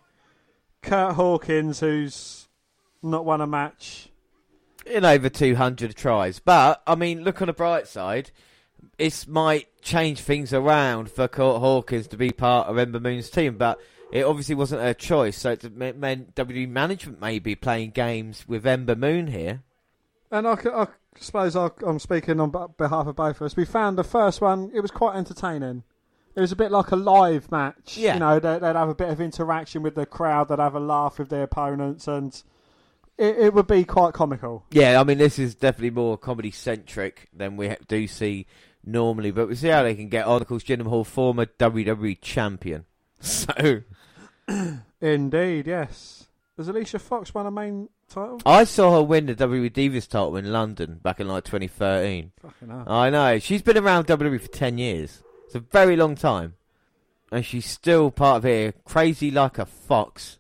[0.82, 2.48] Kurt Hawkins, who's
[3.02, 4.10] not won a match.
[4.90, 6.38] In over 200 tries.
[6.38, 8.30] But, I mean, look on the bright side.
[8.96, 13.56] This might change things around for Kurt Hawkins to be part of Ember Moon's team,
[13.56, 13.80] but
[14.12, 15.36] it obviously wasn't her choice.
[15.36, 19.62] So it meant WWE management may be playing games with Ember Moon here.
[20.30, 20.86] And I
[21.18, 23.56] suppose I, I'm speaking on behalf of both of us.
[23.56, 25.84] We found the first one; it was quite entertaining.
[26.34, 27.96] It was a bit like a live match.
[27.96, 28.14] Yeah.
[28.14, 30.48] You know, they'd, they'd have a bit of interaction with the crowd.
[30.48, 32.40] They'd have a laugh with their opponents, and
[33.18, 34.64] it, it would be quite comical.
[34.70, 38.46] Yeah, I mean, this is definitely more comedy centric than we do see
[38.84, 40.40] normally, but we'll see how they can get on.
[40.40, 42.84] Of course, Jinder Mahal, former WWE champion.
[43.20, 43.82] So,
[45.00, 46.28] Indeed, yes.
[46.56, 48.40] Has Alicia Fox won a main title?
[48.46, 52.30] I saw her win the WWE Divas title in London back in like 2013.
[52.40, 52.84] Fucking hell.
[52.86, 53.38] I know.
[53.40, 55.22] She's been around WWE for 10 years.
[55.46, 56.54] It's a very long time.
[57.32, 60.38] And she's still part of here, crazy like a fox.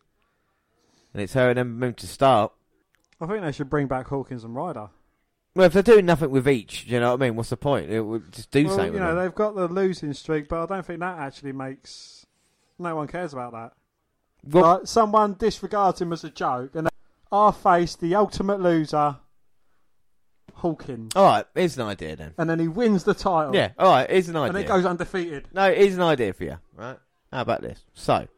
[1.12, 2.52] And it's her and Ember Moon to start.
[3.20, 4.88] I think they should bring back Hawkins and Ryder.
[5.54, 7.36] Well, if they're doing nothing with each, do you know what I mean?
[7.36, 7.90] What's the point?
[7.90, 10.66] It would just do well, something you know, they've got the losing streak, but I
[10.66, 12.26] don't think that actually makes.
[12.78, 13.72] No one cares about that.
[14.44, 16.88] Well, Like, someone disregards him as a joke, and
[17.32, 19.16] our face, the ultimate loser,
[20.54, 21.14] Hawkins.
[21.16, 22.34] Alright, here's an idea then.
[22.38, 23.54] And then he wins the title.
[23.54, 24.48] Yeah, alright, here's an idea.
[24.50, 25.48] And it goes undefeated.
[25.52, 26.98] No, here's an idea for you, right?
[27.32, 27.82] How about this?
[27.94, 28.28] So,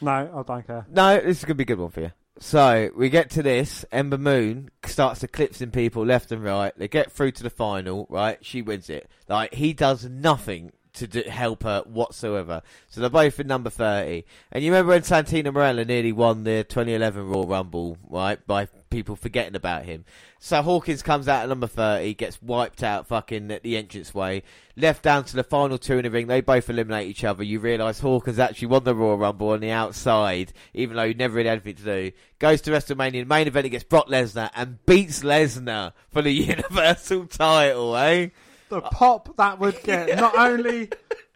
[0.00, 0.86] No, I don't care.
[0.90, 2.12] no, this is going to be a good one for you.
[2.38, 3.84] So, we get to this.
[3.92, 6.76] Ember Moon starts eclipsing people left and right.
[6.76, 8.38] They get through to the final, right?
[8.44, 9.08] She wins it.
[9.28, 12.62] Like, he does nothing to do, help her whatsoever.
[12.88, 14.24] So they're both in number 30.
[14.50, 18.44] And you remember when Santino Marella nearly won the 2011 Royal Rumble, right?
[18.46, 20.04] By people forgetting about him.
[20.38, 24.42] So Hawkins comes out at number 30, gets wiped out fucking at the entranceway.
[24.76, 26.26] Left down to the final two in the ring.
[26.26, 27.42] They both eliminate each other.
[27.42, 31.34] You realise Hawkins actually won the Royal Rumble on the outside, even though he never
[31.34, 32.12] really had anything to do.
[32.38, 33.26] Goes to WrestleMania.
[33.26, 38.28] Main event, gets Brock Lesnar and beats Lesnar for the Universal title, eh?
[38.68, 40.90] The pop that would get, not only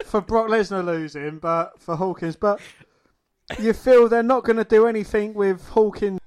[0.05, 2.35] for Brock Lesnar losing, but for Hawkins.
[2.35, 2.59] But
[3.59, 6.19] you feel they're not going to do anything with Hawkins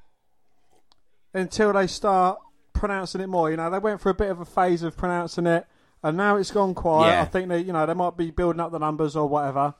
[1.34, 2.38] until they start
[2.72, 3.50] pronouncing it more.
[3.50, 5.66] You know, they went through a bit of a phase of pronouncing it,
[6.02, 7.12] and now it's gone quiet.
[7.12, 7.22] Yeah.
[7.22, 9.74] I think they, you know, they might be building up the numbers or whatever.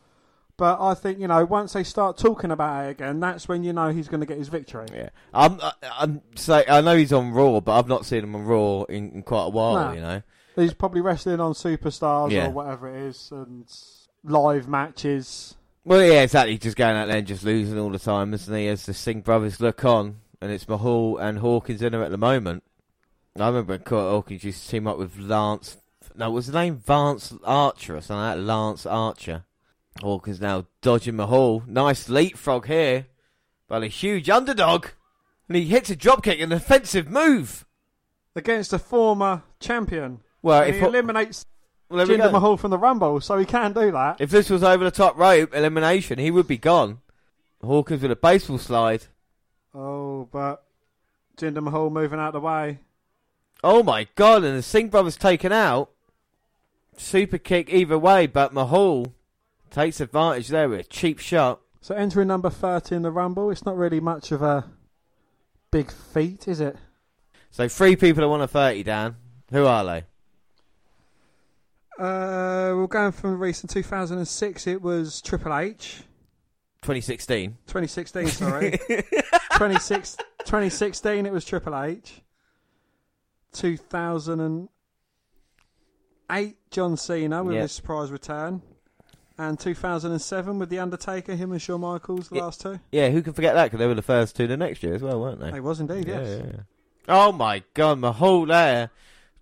[0.57, 3.73] But I think you know, once they start talking about it again, that's when you
[3.73, 4.87] know he's going to get his victory.
[4.95, 5.59] Yeah, I'm.
[5.61, 6.21] I- I'm.
[6.35, 9.23] So I know he's on Raw, but I've not seen him on Raw in, in
[9.23, 9.89] quite a while.
[9.89, 9.93] No.
[9.95, 10.23] You know.
[10.57, 12.49] He's probably wrestling on Superstars Yeah.
[12.49, 13.65] or whatever it is, and
[14.23, 15.57] live matches.
[15.85, 16.59] Well, yeah, exactly.
[16.59, 18.69] Just going out there and just losing all the time, isn't he?
[18.69, 22.17] As the Singh brothers look on, and it's Mahal and Hawkins in there at the
[22.19, 22.63] moment.
[23.39, 25.77] I remember when Kurt Hawkins used to team up with Lance.
[26.17, 28.43] No, was the name Vance Archer or something like that?
[28.43, 29.45] Lance Archer.
[30.03, 31.63] Hawkins now dodging Mahal.
[31.67, 33.07] Nice leapfrog here,
[33.69, 34.87] by a huge underdog,
[35.49, 37.65] and he hits a dropkick, an offensive move.
[38.35, 40.21] against a former champion.
[40.43, 41.47] Well, And if he eliminates
[41.89, 42.33] well, we Jinder.
[42.33, 44.21] Mahal from the Rumble, so he can do that.
[44.21, 47.01] If this was over the top rope elimination, he would be gone.
[47.63, 49.05] Hawkins with a baseball slide.
[49.75, 50.65] Oh, but
[51.37, 52.81] Jinder Mahal moving out of the way.
[53.63, 55.91] Oh my god, and the Singh brothers taken out.
[56.97, 59.15] Super kick either way, but Mahal
[59.71, 61.61] takes advantage there with a cheap shot.
[61.81, 64.67] So entering number 30 in the Rumble, it's not really much of a
[65.71, 66.77] big feat, is it?
[67.51, 69.17] So three people are one of 30, Dan.
[69.51, 70.05] Who are they?
[71.99, 74.67] Uh, we're going from recent 2006.
[74.67, 76.03] It was Triple H.
[76.83, 77.51] 2016.
[77.67, 78.79] 2016, sorry.
[79.61, 82.23] 26, 2016, it was Triple H.
[83.53, 84.71] 2008,
[86.71, 87.61] John Cena with Yep.
[87.63, 88.63] his surprise return.
[89.37, 92.45] And 2007 with The Undertaker, him and Shawn Michaels, the Yeah.
[92.45, 92.81] last two.
[92.91, 93.65] Yeah, who can forget that?
[93.65, 95.51] Because they were the first two the next year as well, weren't they?
[95.51, 96.41] They was indeed, Yeah, yes.
[96.43, 96.61] yeah, yeah.
[97.07, 98.89] Oh my god, Mahal there.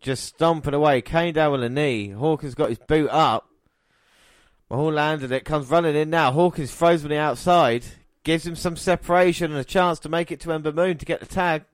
[0.00, 1.01] Just stomping away.
[1.01, 2.09] Came down with a knee.
[2.11, 3.49] Hawkins got his boot up.
[4.68, 5.45] Mahal landed it.
[5.45, 6.32] Comes running in now.
[6.32, 7.84] Hawkins throws on the outside.
[8.29, 11.20] Gives him some separation and a chance to make it to Ember Moon to get
[11.20, 11.64] the tag.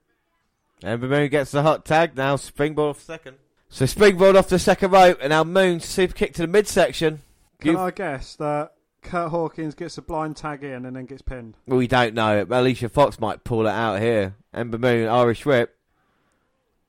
[0.85, 2.37] Ember Moon gets the hot tag now.
[2.37, 3.39] Springboard off second.
[3.69, 5.19] So springboard off the second rope.
[5.21, 7.23] And now Moon super kick to the midsection.
[7.61, 11.23] Can You- I guess that Kurt Hawkins gets a blind tag in and then gets
[11.23, 11.55] pinned?
[11.67, 12.47] Well, we don't know.
[12.49, 14.37] Alicia Fox might pull it out here.
[14.53, 15.77] Ember Moon, Irish whip.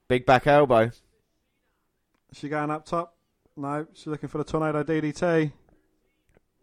[0.07, 0.91] Big back elbow.
[0.91, 1.01] Is
[2.33, 3.15] she going up top?
[3.57, 5.53] No, she's looking for the tornado DDT.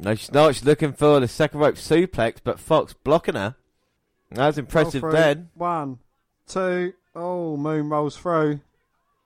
[0.03, 0.55] No, she's not.
[0.57, 3.55] She's looking for the second rope suplex, but Fox blocking her.
[4.33, 5.21] That was impressive Roll through.
[5.21, 5.51] then.
[5.55, 5.99] One,
[6.47, 6.95] two.
[7.15, 8.61] Oh, Moon rolls through.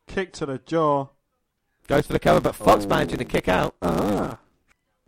[0.07, 1.09] Kick to the jaw.
[1.89, 2.89] Goes for the cover, but Fox Oh.
[2.89, 3.75] managing to kick out.
[3.81, 4.39] Ah.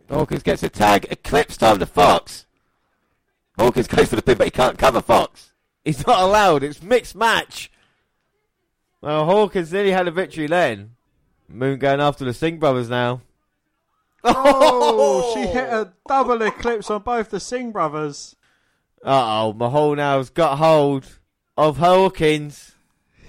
[0.09, 1.05] Hawkins gets a tag.
[1.11, 2.45] Eclipse time to Fox.
[3.59, 5.51] Hawkins goes for the pin, but he can't cover Fox.
[5.85, 6.63] He's not allowed.
[6.63, 7.69] It's mixed match.
[9.01, 10.95] Well, Hawkins nearly had a victory then.
[11.47, 13.21] Moon going after the Singh brothers now.
[14.23, 18.35] Oh, she hit a double eclipse on both the Singh brothers.
[19.03, 21.05] Uh oh, Mahal now's got hold
[21.57, 22.75] of Hawkins.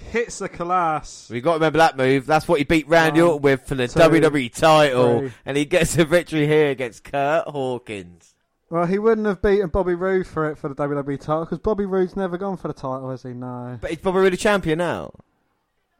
[0.09, 1.29] Hits the Khallas.
[1.29, 2.25] We got to remember that move.
[2.25, 5.31] That's what he beat Randy One, Orton with for the two, WWE title, three.
[5.45, 8.35] and he gets a victory here against Kurt Hawkins.
[8.69, 11.85] Well, he wouldn't have beaten Bobby Roode for it for the WWE title because Bobby
[11.85, 13.29] Roode's never gone for the title, has he?
[13.33, 13.77] No.
[13.79, 15.13] But he's probably really champion now.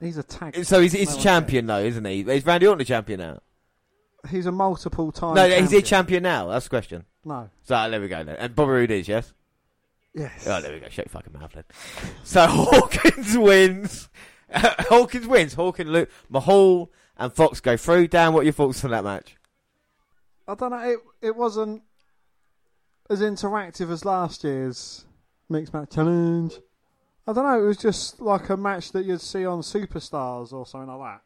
[0.02, 0.66] He's a tag.
[0.66, 2.22] So he's, he's No a champion though, isn't he?
[2.22, 3.40] Is Randy Orton a champion now?
[4.30, 5.36] He's a multiple time.
[5.36, 5.64] no, champion.
[5.64, 6.48] is he a champion now?
[6.48, 7.06] That's the question.
[7.26, 7.50] No.
[7.64, 8.36] So ah, there we go then.
[8.36, 9.34] And Bobby Roode is, yes?
[10.14, 10.46] Yes.
[10.48, 10.90] Oh, there we go.
[10.90, 11.64] Shut your fucking mouth then.
[12.24, 14.10] So Hawkins wins.
[14.54, 15.54] Hawkins wins.
[15.54, 18.08] Hawkins, Luke, Mahal and Fox go through.
[18.10, 19.36] Dan, what are your thoughts on that match?
[20.48, 20.80] I don't know.
[20.80, 21.84] It it wasn't
[23.10, 25.06] as interactive as last year's
[25.50, 26.60] mixed match challenge.
[27.28, 27.64] I don't know.
[27.64, 31.22] It was just like a match that you'd see on Superstars or something like that.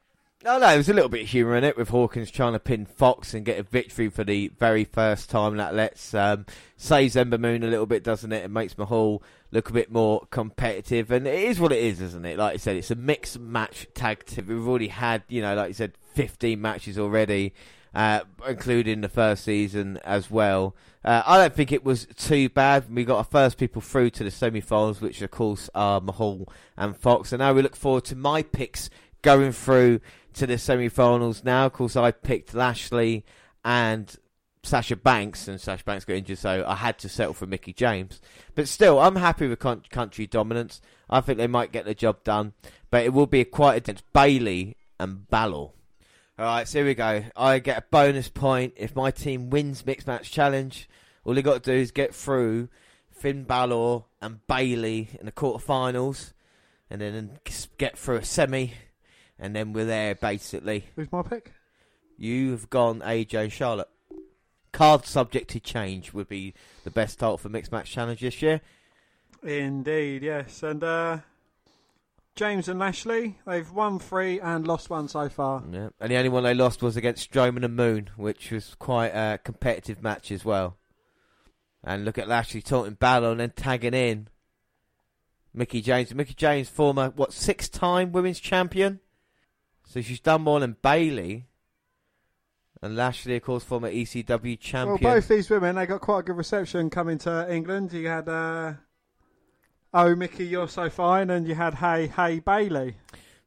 [0.46, 2.86] No, no, there's a little bit of humour in it with Hawkins trying to pin
[2.86, 5.58] Fox and get a victory for the very first time.
[5.58, 6.46] That lets um,
[6.78, 8.44] saves Ember Moon a little bit, doesn't it?
[8.44, 12.28] It makes Mahal look a bit more competitive, and it is what it is, isn't
[12.28, 12.38] it?
[12.38, 14.46] Like I said, it's a mixed match tag team.
[14.48, 17.56] We've already had, you know, like you said, 15 matches already,
[17.96, 20.76] uh, including the first season as well.
[21.04, 22.94] Uh, I don't think it was too bad.
[22.94, 26.96] We got our first people through to the semi-finals, which of course are Mahal and
[26.96, 28.92] Fox, and now we look forward to my picks
[29.24, 30.00] going through
[30.36, 31.66] to the semi-finals now.
[31.66, 33.26] Of course, I picked Lashley
[33.64, 34.16] and
[34.64, 38.22] Sasha Banks, and Sasha Banks got injured, so I had to settle for Mickie James.
[38.56, 40.82] But still, I'm happy with con- country dominance.
[41.10, 42.54] I think they might get the job done,
[42.90, 45.70] but it will be a quite against Bayley and Balor.
[46.38, 47.24] All right, so here we go.
[47.36, 50.90] I get a bonus point if my team wins mixed match challenge.
[51.24, 52.70] All they got to do is get through
[53.10, 56.34] Finn Balor and Bayley in the quarterfinals,
[56.90, 57.40] and then
[57.78, 58.74] get through a semi,
[59.40, 60.86] and then we're there basically.
[60.96, 61.54] Who's my pick?
[62.18, 63.90] You've gone AJ and Charlotte.
[64.72, 68.62] Card subject to change would be the best title for mixed match challenge this year.
[69.44, 70.64] Indeed, yes.
[70.64, 71.20] And uh,
[72.36, 75.64] James and Lashley, they've won three and lost one so far.
[75.72, 75.90] Yeah.
[76.00, 79.40] And the only one they lost was against Strowman and Moon, which was quite a
[79.44, 80.78] competitive match as well.
[81.84, 84.28] And look at Lashley taunting Balor and then tagging in
[85.54, 86.14] Mickie James.
[86.14, 89.00] Mickie James, former, what, six time women's champion?
[89.88, 91.46] So she's done more than Bayley.
[92.82, 95.00] And Lashley, of course, former ECW champion.
[95.02, 97.94] Well, both these women, they got quite a good reception coming to England.
[97.94, 98.74] You had, uh,
[99.94, 102.98] Oh, Mickie, you're so fine, and you had Hey, Hey, Bayley.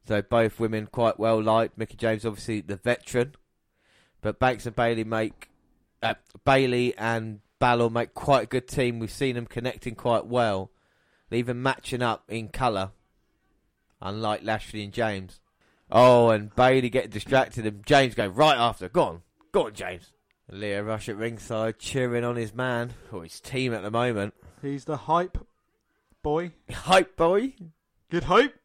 [0.07, 1.77] So both women quite well liked.
[1.77, 3.35] Mickie James, obviously the veteran,
[4.21, 5.49] but Banks and Bayley make
[6.01, 8.97] uh, Bayley and Balor make quite a good team.
[8.97, 10.71] We've seen them connecting quite well,
[11.29, 12.89] They're even matching up in colour,
[14.01, 15.39] unlike Lashley and James.
[15.91, 18.89] Oh, and Bayley getting distracted, and James going right after.
[18.89, 19.21] Go on,
[19.51, 20.11] go on, James.
[20.51, 24.33] Lio Rush at ringside cheering on his man or his team at the moment.
[24.61, 25.37] He's the hype
[26.23, 26.51] boy.
[26.71, 27.53] Hype boy,
[28.09, 28.55] Good hype.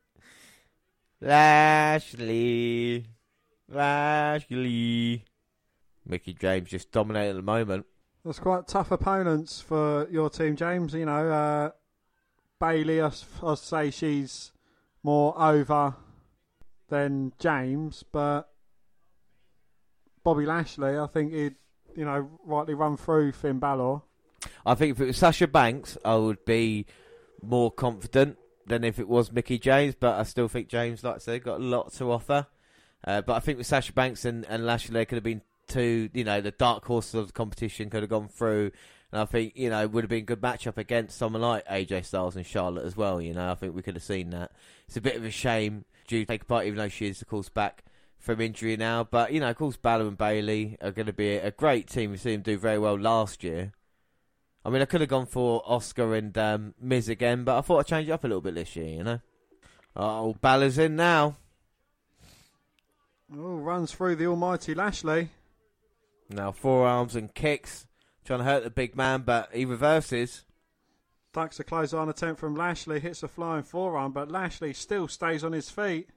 [1.20, 3.06] Lashley.
[3.68, 5.24] Lashley.
[6.06, 7.86] Mickie James just dominating at the moment.
[8.24, 10.94] That's quite tough opponents for your team, James.
[10.94, 11.70] You know, uh,
[12.58, 13.10] Bayley, I,
[13.42, 14.52] I say she's
[15.02, 15.94] more over
[16.94, 18.48] than James, but
[20.22, 21.56] Bobby Lashley, I think he'd,
[21.96, 24.02] you know, rightly run through Finn Balor.
[24.64, 26.86] I think if it was Sasha Banks, I would be
[27.42, 28.38] more confident
[28.68, 31.58] than if it was Mickie James, but I still think James, like I said, got
[31.58, 32.46] a lot to offer.
[33.04, 36.22] Uh, but I think with Sasha Banks and, and Lashley, could have been two, you
[36.22, 38.70] know, the dark horses of the competition could have gone through.
[39.10, 42.04] And I think, you know, would have been a good matchup against someone like AJ
[42.04, 43.20] Styles and Charlotte as well.
[43.20, 44.52] You know, I think we could have seen that.
[44.86, 47.28] It's a bit of a shame due to take part, even though she is, of
[47.28, 47.84] course, back
[48.18, 49.04] from injury now.
[49.04, 52.10] But, you know, of course, Balor and Bayley are going to be a great team.
[52.10, 53.72] We've seen them do very well last year.
[54.64, 57.80] I mean, I could have gone for Oscar and um, Miz again, but I thought
[57.80, 59.20] I'd change it up a little bit this year, you know?
[59.94, 61.36] Oh, Balor's in now.
[63.32, 65.28] Oh, runs through the almighty Lashley.
[66.30, 67.86] Now, forearms and kicks.
[68.24, 70.44] Trying to hurt the big man, but he reverses.
[71.34, 75.44] Ducks a close on attempt from Lashley, hits a flying forearm, but Lashley still stays
[75.44, 76.08] on his feet.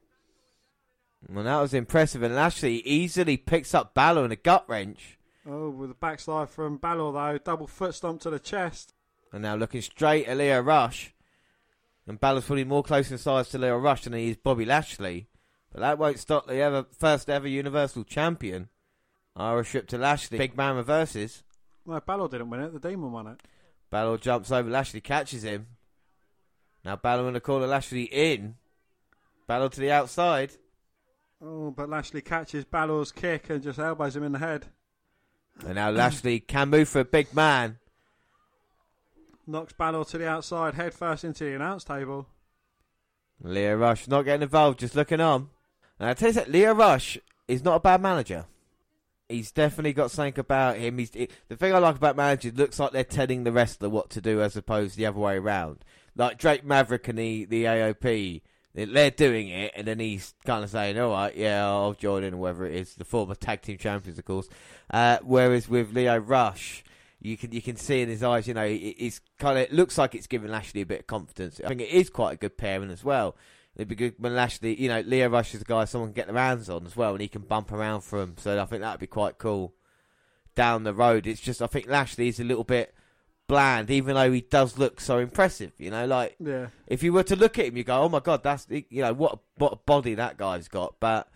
[1.28, 2.22] Well, that was impressive.
[2.22, 5.18] And Lashley easily picks up Balor in a gut wrench.
[5.50, 8.94] Oh, with a backslide from Balor though, double foot stomp to the chest.
[9.34, 11.14] And now looking straight at Lio Rush.
[12.06, 15.28] And Balor's probably more close in size to Lio Rush than he is Bobby Lashley.
[15.74, 18.70] But that won't stop the ever first ever Universal Champion.
[19.36, 20.38] Irish whip to Lashley.
[20.38, 21.44] Big man reverses.
[21.86, 22.74] No, Balor didn't win it.
[22.74, 23.42] The Demon won it.
[23.90, 25.68] Balor jumps over Lashley, catches him.
[26.84, 28.56] Now Balor in the corner, Lashley in.
[29.48, 30.52] Balor to the outside.
[31.42, 34.66] Oh, but Lashley catches Balor's kick and just elbows him in the head.
[35.66, 37.78] And now Lashley can move for a big man.
[39.46, 42.28] Knocks Balor to the outside, head first into the announce table.
[43.42, 45.50] Lio Rush not getting involved, just looking on.
[46.00, 47.18] And I tell you that Lio Rush
[47.48, 48.46] is not a bad manager.
[49.30, 50.98] He's definitely got something about him.
[50.98, 52.54] He's it, the thing I like about managers.
[52.58, 55.36] Looks like they're telling the wrestler what to do, as opposed to the other way
[55.36, 55.84] around.
[56.16, 58.42] Like Drake Maverick and the the AOP,
[58.74, 62.36] they're doing it, and then he's kind of saying, "All right, yeah, I'll join in,"
[62.36, 62.96] or whatever it is.
[62.96, 64.48] The former tag team champions, of course.
[64.90, 66.84] Uh, whereas with Lio Rush,
[67.20, 69.98] you can you can see in his eyes, you know, it's kind of it looks
[69.98, 71.60] like it's giving Lashley a bit of confidence.
[71.64, 73.36] I think it is quite a good pairing as well.
[73.78, 76.28] It'd be good when Lashley, you know, Lio Rush is a guy someone can get
[76.28, 78.34] their hands on as well, and he can bump around for him.
[78.38, 79.76] So I think that'd be quite cool
[80.56, 81.28] down the road.
[81.28, 82.96] It's just I think Lashley is a little bit
[83.48, 85.74] bland, even though he does look so impressive.
[85.78, 86.68] You know, like yeah.
[86.88, 89.14] if you were to look at him, you go, "Oh my god, that's you know
[89.14, 91.30] what what a body that guy's got." But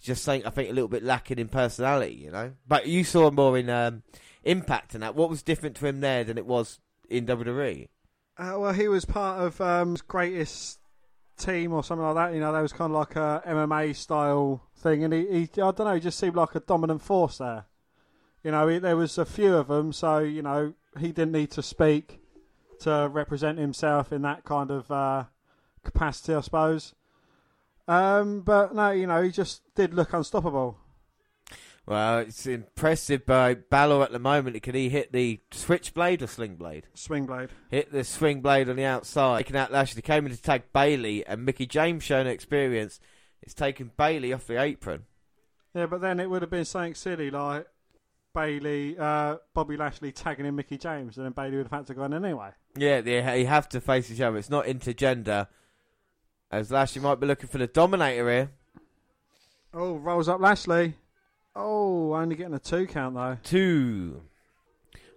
[0.00, 2.14] just saying, I think a little bit lacking in personality.
[2.14, 4.04] You know, but you saw more in um,
[4.44, 5.14] Impact and that.
[5.14, 6.78] What was different to him there than it was
[7.08, 7.88] in WWE?
[8.38, 10.79] Uh, well, he was part of um, greatest
[11.40, 12.34] team or something like that.
[12.34, 15.70] You know, that was kind of like a MMA style thing, and he, he I
[15.70, 17.66] don't know, he just seemed like a dominant force there.
[18.44, 21.50] You know, he, there was a few of them, so you know he didn't need
[21.52, 22.20] to speak
[22.80, 25.24] to represent himself in that kind of uh,
[25.84, 26.94] capacity, I suppose.
[27.86, 30.78] Um, but no, you know, he just did look unstoppable.
[31.90, 34.62] Well, it's impressive by Balor at the moment.
[34.62, 36.86] Can he hit the switchblade or sling blade?
[36.94, 37.48] Swing blade.
[37.68, 39.38] Hit the swing blade on the outside.
[39.38, 40.00] Taking out Lashley.
[40.00, 43.00] Came in to tag Bayley and Mickie James showing experience.
[43.42, 45.06] It's taken Bayley off the apron.
[45.74, 47.66] Yeah, but then it would have been something silly like
[48.36, 51.94] Bayley, uh, Bobby Lashley tagging in Mickie James, and then Bayley would have had to
[51.94, 52.50] go in anyway.
[52.76, 54.36] Yeah, they have to face each other.
[54.36, 55.48] It's not intergender.
[56.52, 58.50] As Lashley might be looking for the Dominator here.
[59.74, 60.94] Oh, rolls up Lashley.
[61.54, 63.38] Oh, only getting a two count though.
[63.42, 64.22] Two.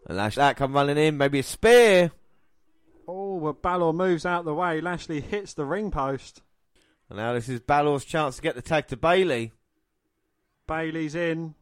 [0.07, 2.11] And Lashley that come running in, maybe a spear.
[3.07, 4.81] Oh, but Balor moves out the way.
[4.81, 6.41] Lashley hits the ring post.
[7.09, 9.51] And now this is Balor's chance to get the tag to Bayley.
[10.67, 11.55] Bayley's in.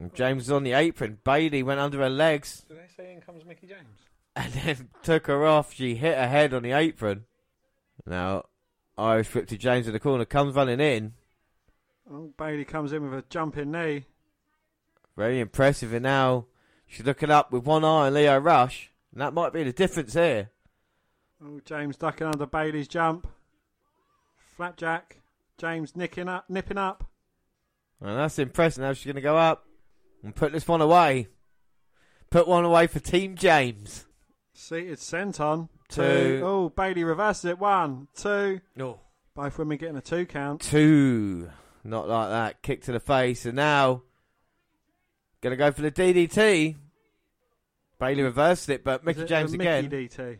[0.00, 1.18] And James is on the apron.
[1.24, 2.64] Bayley went under her legs.
[2.68, 3.98] Did they say in comes Mickie James?
[4.34, 5.72] And then took her off.
[5.72, 7.24] She hit her head on the apron.
[8.06, 8.46] Now,
[8.98, 10.24] Irish whip to James in the corner.
[10.24, 11.12] Comes running in.
[12.10, 14.06] Oh, Bayley comes in with a jumping knee.
[15.16, 15.92] Very impressive.
[15.92, 16.46] And now
[16.86, 18.90] she's looking up with one eye on Lio Rush.
[19.12, 20.50] And that might be the difference here.
[21.42, 23.28] Oh, James ducking under Bayley's jump.
[24.56, 25.20] Flapjack.
[25.56, 27.04] James nicking up, nipping up.
[28.00, 28.82] And that's impressive.
[28.82, 29.66] Now she's going to go up
[30.22, 31.28] and put this one away.
[32.30, 34.06] Put one away for Team James.
[34.52, 35.68] Seated senton.
[35.88, 36.02] Two.
[36.02, 36.40] Two.
[36.44, 37.58] Oh, Bayley reverses it.
[37.58, 38.60] One, two.
[38.74, 39.00] No.
[39.34, 40.60] Both women getting a two count.
[40.60, 41.50] Two.
[41.84, 42.62] Not like that.
[42.62, 43.44] Kick to the face.
[43.44, 44.02] And now,
[45.42, 46.76] to go for the DDT.
[47.98, 49.90] Bayley reversed it, but Mickie Is it James the again.
[49.90, 50.38] DT.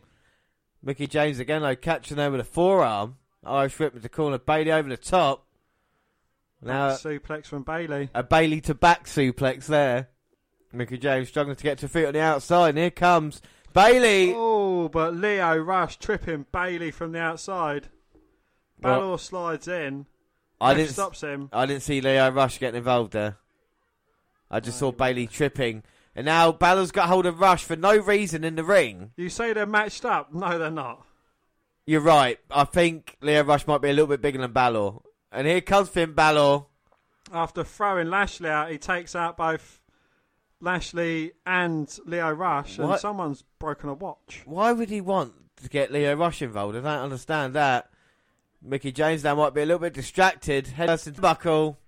[0.83, 3.17] Mickie James again, though, catching her with a forearm.
[3.45, 4.39] Irish whip with the corner.
[4.39, 5.47] Bayley over the top.
[6.63, 8.09] Now, suplex from Bayley.
[8.15, 10.09] a Bayley to back suplex there.
[10.73, 12.71] Mickie James struggling to get to feet on the outside.
[12.71, 13.43] And here comes
[13.75, 14.33] Bayley.
[14.35, 17.89] Oh, but Lio Rush tripping Bayley from the outside.
[18.81, 20.07] Balor slides in.
[20.61, 20.93] I didn't.
[20.93, 21.49] stops him.
[21.53, 23.37] I didn't see Lio Rush getting involved there.
[24.51, 25.83] I just No, saw Bayley tripping,
[26.15, 29.11] and now Balor's got hold of Rush for no reason in the ring.
[29.17, 30.33] You say they're matched up?
[30.33, 31.05] No, they're not.
[31.87, 32.39] You're right.
[32.51, 35.01] I think Lio Rush might be a little bit bigger than Balor,
[35.33, 36.65] and here comes Finn Balor.
[37.33, 39.81] After throwing Lashley out, he takes out both
[40.61, 44.43] Lashley and Lio Rush, and someone's broken a watch.
[44.45, 45.33] Why would he want
[45.63, 46.77] to get Lio Rush involved?
[46.77, 47.91] I don't understand that.
[48.67, 50.67] Mickie James now might be a little bit distracted.
[50.69, 51.79] Head into buckle.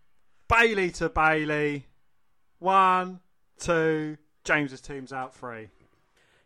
[0.49, 1.87] Bayley to Bayley.
[2.59, 3.21] One,
[3.59, 4.19] two.
[4.45, 5.69] James's team's out three.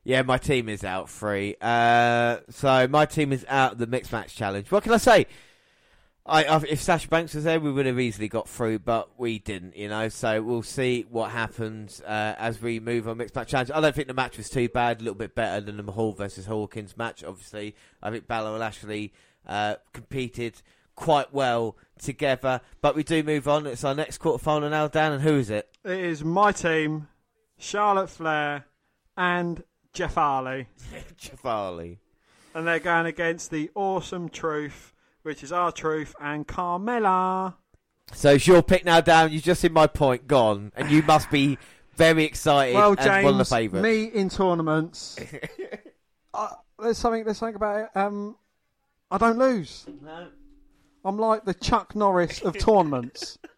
[0.04, 1.56] Yeah, my team is out free.
[1.60, 4.70] Uh, so my team is out of the mixed match challenge.
[4.70, 5.26] What can I say?
[6.24, 9.38] I, I if Sasha Banks was there, we would have easily got through, but we
[9.40, 9.76] didn't.
[9.76, 13.70] You know, so we'll see what happens uh, as we move on mixed match challenge.
[13.74, 15.00] I don't think the match was too bad.
[15.00, 17.22] A little bit better than the Mahal versus Hawkins match.
[17.24, 19.12] Obviously, I think Balor and Ashley
[19.46, 20.62] uh, competed
[20.94, 22.60] quite well together.
[22.80, 23.66] But we do move on.
[23.66, 25.12] It's our next quarterfinal now, Dan.
[25.12, 25.68] And who is it?
[25.84, 27.08] It is my team
[27.60, 28.64] Charlotte Flair,
[29.16, 29.62] and
[29.92, 30.66] Jeff Hardy.
[31.16, 31.98] Jeff Hardy.
[32.54, 37.54] And they're going against the Awesome Truth, which is R Truth and Carmella.
[38.12, 39.30] So it's your pick now, Dan.
[39.30, 41.58] You just in my point, gone, and you must be
[41.94, 43.82] very excited Well, and one of the James, favourites.
[43.84, 45.16] me in tournaments.
[46.34, 46.48] uh,
[46.80, 47.24] there's something.
[47.24, 47.96] There's something about it.
[47.96, 48.36] Um,
[49.10, 49.86] I don't lose.
[50.02, 50.28] No.
[51.04, 53.38] I'm like the Chuck Norris of tournaments.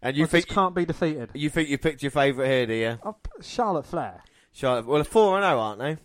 [0.00, 1.30] And You you think can't be defeated.
[1.34, 2.98] you think you picked your favourite here, do you?
[3.02, 4.22] Uh, Charlotte Flair.
[4.52, 4.86] Charlotte.
[4.86, 5.96] Well, four and zero, aren't they?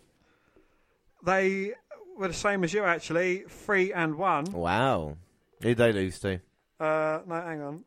[1.23, 1.73] They
[2.17, 4.45] were the same as you actually, three and one.
[4.45, 5.17] Wow.
[5.61, 6.39] Who'd they lose to?
[6.79, 7.83] Uh, no, hang on.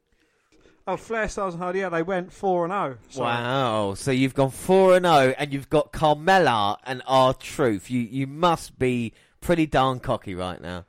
[0.86, 1.80] Oh, Flair, Styles and Hardy.
[1.80, 2.98] Yeah, they went four and zero.
[3.08, 3.26] Sorry.
[3.26, 3.94] Wow.
[3.94, 7.90] So you've gone four and zero, and you've got Carmella and R Truth.
[7.90, 9.12] You you must be
[9.47, 10.84] pretty darn cocky right now.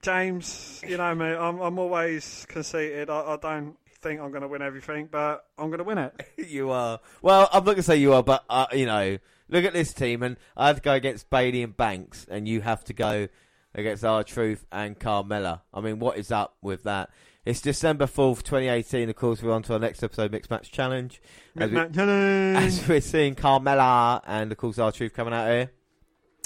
[0.00, 1.26] James, you know me.
[1.26, 3.10] I'm I'm always conceited.
[3.10, 6.14] I, I don't think I'm going to win everything, but I'm going to win it.
[6.48, 7.00] you are.
[7.20, 9.18] Well, I'm not going to say you are, but uh, you know,
[9.48, 12.60] look at this team, and I have to go against Bailey and Banks, and you
[12.60, 13.28] have to go
[13.74, 15.62] against R Truth and Carmella.
[15.72, 17.10] I mean, what is up with that?
[17.44, 19.10] It's December fourth, 2018.
[19.10, 21.20] Of course, we're on to our next episode, Mixed Match Challenge.
[21.56, 25.70] As we- as we're seeing Carmella and of course R Truth coming out here.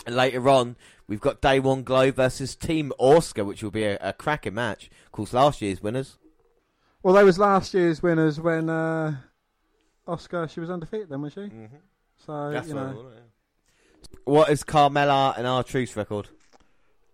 [0.09, 3.99] And later on, we've got Day One Glow versus Team Asuka, which will be a,
[4.01, 4.89] a cracking match.
[5.05, 6.17] Of course, last year's winners.
[7.03, 9.17] Well, they was last year's winners when uh,
[10.07, 11.11] Asuka she was undefeated.
[11.11, 11.41] Then was she?
[11.41, 11.77] Mm-hmm.
[12.25, 13.11] So you know,
[14.25, 16.29] What is Carmella and R Truth record?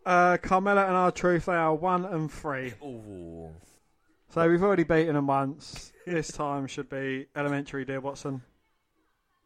[0.07, 2.75] uh, Carmella and R Truth they are one and three.
[2.81, 3.51] Ooh.
[4.31, 5.93] So we've already beaten them once.
[6.07, 8.43] this time should be elementary, dear Watson.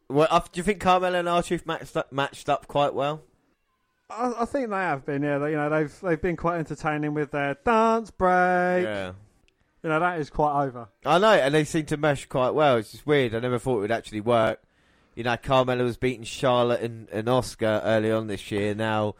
[0.07, 3.23] Well, uh, do you think Carmella and R Truth matched up, matched up quite well?
[4.09, 5.23] I, I think they have been.
[5.23, 8.85] Yeah, they, you know they've they've been quite entertaining with their dance break.
[8.85, 9.11] Yeah.
[9.83, 10.89] You know that is quite over.
[11.05, 12.77] I know, and they seem to mesh quite well.
[12.77, 13.33] It's just weird.
[13.33, 14.61] I never thought it would actually work.
[15.15, 18.73] You know, Carmella was beating Charlotte and, and Asuka early on this year.
[18.75, 19.15] Now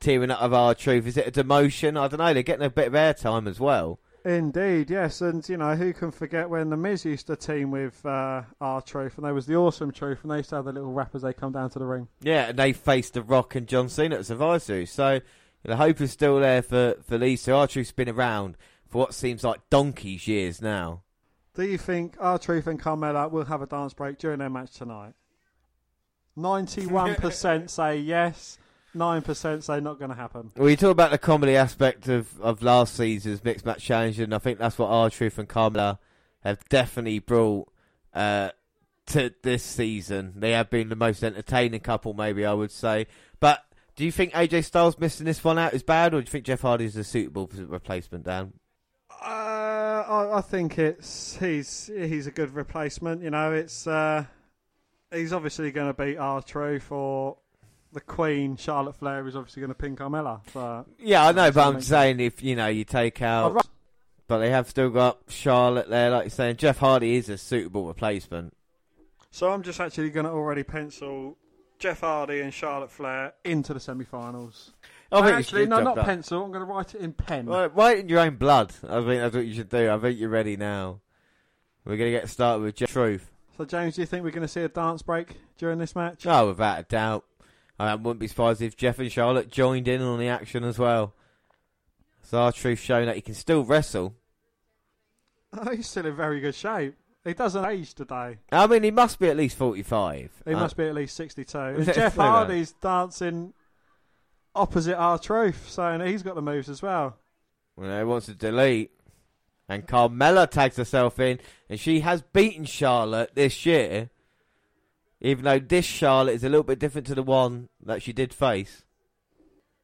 [0.00, 1.06] teaming up with R Truth.
[1.06, 1.98] Is it a demotion?
[1.98, 2.32] I don't know.
[2.32, 3.98] They're getting a bit of airtime as well.
[4.24, 8.04] Indeed, yes, and you know who can forget when the Miz used to team with
[8.06, 10.72] uh, R Truth, and they was the Awesome Truth, and they used to have the
[10.72, 12.08] little rappers they come down to the ring.
[12.22, 14.90] Yeah, and they faced The Rock and John Cena at Survivor Series.
[14.90, 15.20] So
[15.62, 17.54] the hope is still there for, for these two.
[17.54, 18.56] R Truth's been around
[18.88, 21.02] for what seems like donkey's years now.
[21.54, 24.72] Do you think R Truth and Carmella will have a dance break during their match
[24.72, 25.12] tonight?
[26.36, 28.58] Ninety-one percent say yes.
[28.94, 30.52] Nine percent say not going to happen.
[30.56, 34.34] Well, you talk about the comedy aspect of, of last season's Mixed Match Challenge, and
[34.34, 35.98] I think that's what R Truth and Carmella
[36.44, 37.72] have definitely brought
[38.14, 38.50] uh,
[39.06, 40.34] to this season.
[40.36, 43.06] They have been the most entertaining couple, maybe I would say.
[43.40, 43.64] But
[43.96, 46.44] do you think AJ Styles missing this one out is bad, or do you think
[46.44, 48.52] Jeff Hardy is a suitable replacement, Dan?
[49.10, 49.24] Uh,
[50.06, 53.22] I, I think it's he's he's a good replacement.
[53.22, 54.24] You know, it's uh,
[55.12, 57.38] he's obviously going to beat R Truth or
[57.94, 60.40] the Queen Charlotte Flair is obviously going to pin Carmella.
[60.52, 63.62] But Yeah, I know, but I'm saying if you know you take I'd out, ra-
[64.26, 66.56] but they have still got Charlotte there, like you're saying.
[66.56, 68.54] Jeff Hardy is a suitable replacement.
[69.30, 71.36] so I'm just actually going to already pencil
[71.78, 74.72] Jeff Hardy and Charlotte Flair into the semi-finals.
[75.12, 76.06] I think actually, no, not up.
[76.06, 76.42] pencil.
[76.44, 77.46] I'm going to write it in pen.
[77.46, 78.72] Right, write in your own blood.
[78.82, 79.90] I think that's what you should do.
[79.90, 81.00] I think you're ready now.
[81.84, 83.30] We're going to get started with Jeff Truth.
[83.56, 86.26] So, James, do you think we're going to see a dance break during this match?
[86.26, 87.24] Oh, without a doubt.
[87.78, 91.14] I wouldn't be surprised if Jeff and Charlotte joined in on the action as well.
[92.22, 94.14] So R Truth showing that he can still wrestle.
[95.52, 96.94] Oh, he's still in very good shape.
[97.24, 98.38] He doesn't age today.
[98.52, 100.30] I mean, he must be at least 45.
[100.44, 101.58] He Uh, must be at least 62.
[101.58, 102.16] And Jeff?
[102.16, 103.54] Hardy's dancing
[104.54, 107.16] opposite R Truth, saying he's got the moves as well.
[107.76, 108.90] Well, he wants to delete.
[109.68, 114.10] And Carmella tags herself in, and she has beaten Charlotte this year.
[115.24, 118.34] Even though this Charlotte is a little bit different to the one that she did
[118.34, 118.84] face.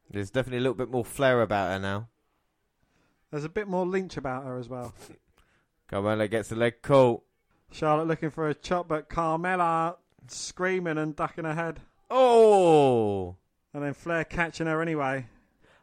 [0.07, 2.09] There's definitely a little bit more flair about her now.
[3.31, 4.93] There's a bit more lynch about her as well.
[5.91, 7.23] Carmella gets the leg caught.
[7.71, 9.95] Charlotte looking for a chop, but Carmella
[10.27, 11.79] screaming and ducking her head.
[12.11, 13.37] Oh!
[13.73, 15.25] And then Flair catching her anyway.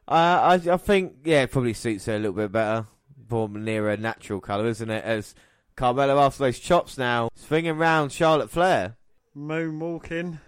[0.07, 2.87] Uh, I, I think, yeah, it probably suits her a little bit better.
[3.29, 5.05] More near her natural colour, isn't it?
[5.05, 5.35] As
[5.77, 8.95] Carmella, after those chops now, swinging round Charlotte Flair.
[9.39, 10.41] Moonwalking.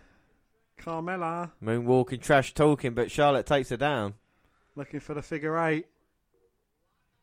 [0.79, 4.15] Carmella Moonwalking, trash talking, but Charlotte takes her down.
[4.75, 5.87] looking for the figure eight.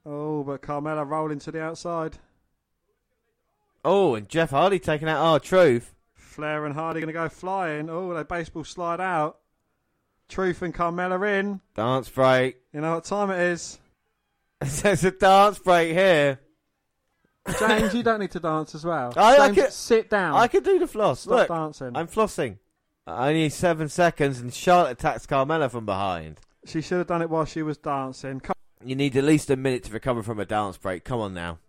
[0.05, 2.17] Oh, but Carmella rolling to the outside.
[3.83, 5.93] Oh, and Jeff Hardy taking out R Truth.
[6.13, 7.89] Flair and Hardy going to go flying.
[7.89, 9.39] Oh, they baseball slide out.
[10.29, 11.61] Truth and Carmella in.
[11.75, 12.57] Dance break.
[12.73, 13.79] You know what time it is?
[14.59, 16.39] There's a dance break here.
[17.59, 19.13] James, you don't need to dance as well.
[19.15, 20.35] I- I James, can- sit down.
[20.35, 21.21] I can do the floss.
[21.21, 21.91] Stop Look, dancing.
[21.95, 22.57] I'm flossing.
[23.05, 26.39] Only seven seconds, and Charlotte attacks Carmella from behind.
[26.65, 28.41] She should have done it while she was dancing.
[28.41, 31.03] Come- You need at least a minute to recover from a dance break.
[31.05, 31.59] Come on now.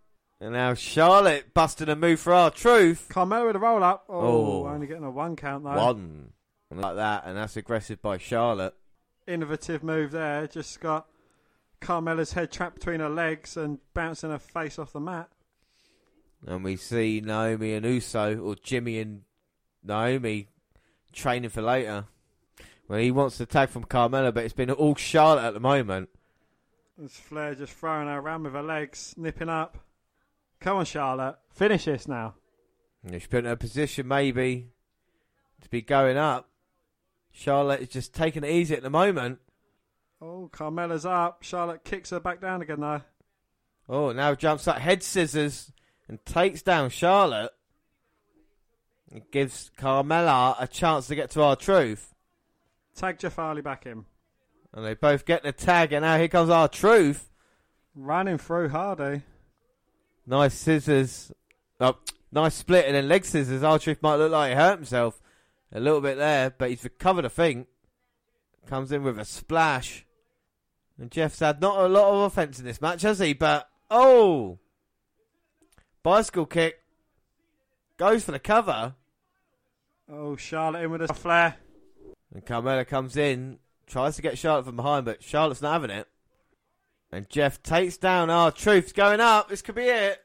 [0.40, 3.08] And now Charlotte busting a move for R Truth.
[3.10, 4.04] Carmella with a roll up.
[4.08, 4.66] Oh, Oh.
[4.68, 5.70] only getting a one count though.
[5.74, 6.32] One.
[6.70, 8.74] Like that, and that's aggressive by Charlotte.
[9.26, 10.46] Innovative move there.
[10.46, 11.06] Just got
[11.80, 15.28] Carmella's head trapped between her legs and bouncing her face off the mat.
[16.47, 19.22] And we see Naomi and Uso, or Jimmy and
[19.82, 20.49] Naomi,
[21.12, 22.05] training for later.
[22.89, 26.09] Well, he wants to tag from Carmella, but it's been all Charlotte at the moment.
[26.97, 29.78] There's Flair just throwing her around with her legs, nipping up.
[30.61, 31.36] Come on, Charlotte.
[31.53, 32.34] Finish this now.
[33.05, 34.68] And she's put in a position, maybe,
[35.61, 36.49] to be going up.
[37.30, 39.39] Charlotte is just taking it easy at the moment.
[40.20, 41.43] Oh, Carmella's up.
[41.43, 43.03] Charlotte kicks her back down again though.
[43.89, 45.72] Oh, now jumps up head scissors
[46.09, 47.52] and takes down Charlotte.
[49.12, 52.14] It gives Carmella a chance to get to R Truth.
[52.94, 54.04] Tag Hardy back in.
[54.72, 57.30] And they both get the tag, and now here comes R Truth.
[57.94, 59.22] Running through Hardy.
[60.26, 61.32] Nice scissors.
[61.80, 61.96] Oh,
[62.32, 63.62] nice split, and then leg scissors.
[63.62, 65.22] R Truth might look like he hurt himself
[65.72, 67.66] a little bit there, but he's recovered, I think.
[68.66, 70.04] Comes in with a splash.
[70.98, 73.32] And Jeff's had not a lot of offense in this match, has he?
[73.32, 74.59] But, oh!
[76.09, 76.80] Bicycle kick.
[77.98, 78.94] Goes for the cover.
[80.11, 81.56] Oh, Charlotte in with a Flair.
[82.32, 86.09] And Carmella comes in, tries to get Charlotte from behind, but Charlotte's not having it.
[87.12, 89.50] And Jeff takes down R Truth's going up.
[89.50, 90.24] This could be it.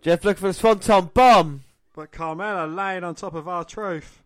[0.00, 1.64] Jeff looking for the Swanton bomb.
[1.94, 4.22] But Carmella laying on top of R Truth.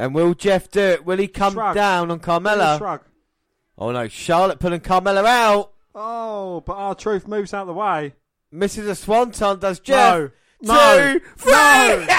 [0.00, 1.04] And will Jeff do it?
[1.04, 1.76] Will he come Shrug.
[1.76, 2.76] down on Carmella?
[2.78, 3.02] Shrug.
[3.78, 5.74] Oh no, Charlotte pulling Carmella out.
[5.94, 8.14] Oh, but R Truth moves out of the way.
[8.52, 10.18] Misses a Swanton, does Jeff?
[10.18, 10.30] No.
[10.62, 11.12] No.
[11.14, 11.52] Two, three.
[11.52, 12.18] No.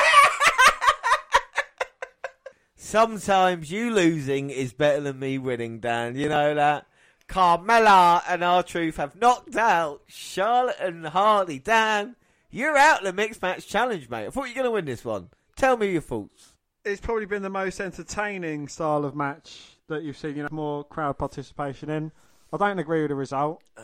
[2.76, 6.16] Sometimes you losing is better than me winning, Dan.
[6.16, 6.88] You know that?
[7.30, 11.60] Carmella and R Truth have knocked out Charlotte and Hardy.
[11.60, 12.18] Dan,
[12.50, 14.28] you're out of the mixed match challenge, mate.
[14.28, 15.30] I thought you were going to win this one.
[15.56, 16.56] Tell me your thoughts.
[16.84, 20.36] It's probably been the most entertaining style of match that you've seen.
[20.36, 22.12] You know, more crowd participation in.
[22.52, 23.62] I don't agree with the result.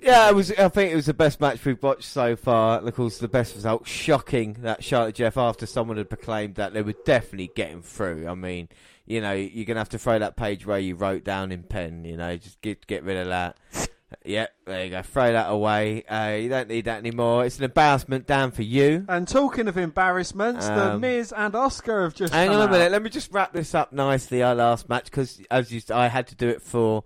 [0.00, 0.52] Yeah, it was.
[0.52, 2.78] I think it was the best match we've watched so far.
[2.78, 3.86] And of course, the best result.
[3.86, 8.28] Shocking that Charlotte Jeff, after someone had proclaimed that they were definitely getting through.
[8.28, 8.68] I mean,
[9.06, 12.04] you know, you're gonna have to throw that page where you wrote down in pen.
[12.04, 13.56] You know, just get get rid of that.
[14.24, 15.02] Yep, there you go.
[15.02, 16.04] Throw that away.
[16.04, 17.44] Uh, you don't need that anymore.
[17.44, 19.04] It's an embarrassment down for you.
[19.08, 22.70] And talking of embarrassments, the Um, Miz and Asuka have just Hang on a out.
[22.70, 22.92] minute.
[22.92, 24.44] Let me just wrap this up nicely.
[24.44, 27.02] Our last match, because as you, I had to do it for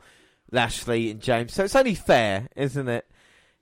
[0.53, 3.07] Lashley and James, so it's only fair, isn't it?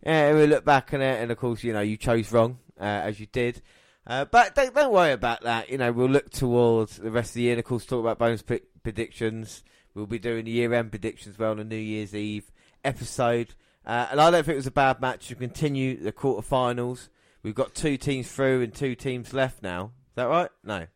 [0.05, 2.84] Yeah, we look back on it, and of course, you know, you chose wrong uh,
[2.84, 3.62] as you did.
[4.07, 5.68] Uh, but don't, don't worry about that.
[5.68, 8.18] You know, we'll look towards the rest of the year, and of course, talk about
[8.18, 8.43] bonus
[8.82, 9.64] predictions.
[9.95, 12.51] We'll be doing the year-end predictions well on the New Year's Eve
[12.84, 13.55] episode.
[13.84, 17.09] Uh, and I don't think it was a bad match to continue the quarterfinals.
[17.43, 19.93] We've got two teams through and two teams left now.
[20.11, 20.51] Is that right?
[20.62, 20.86] No.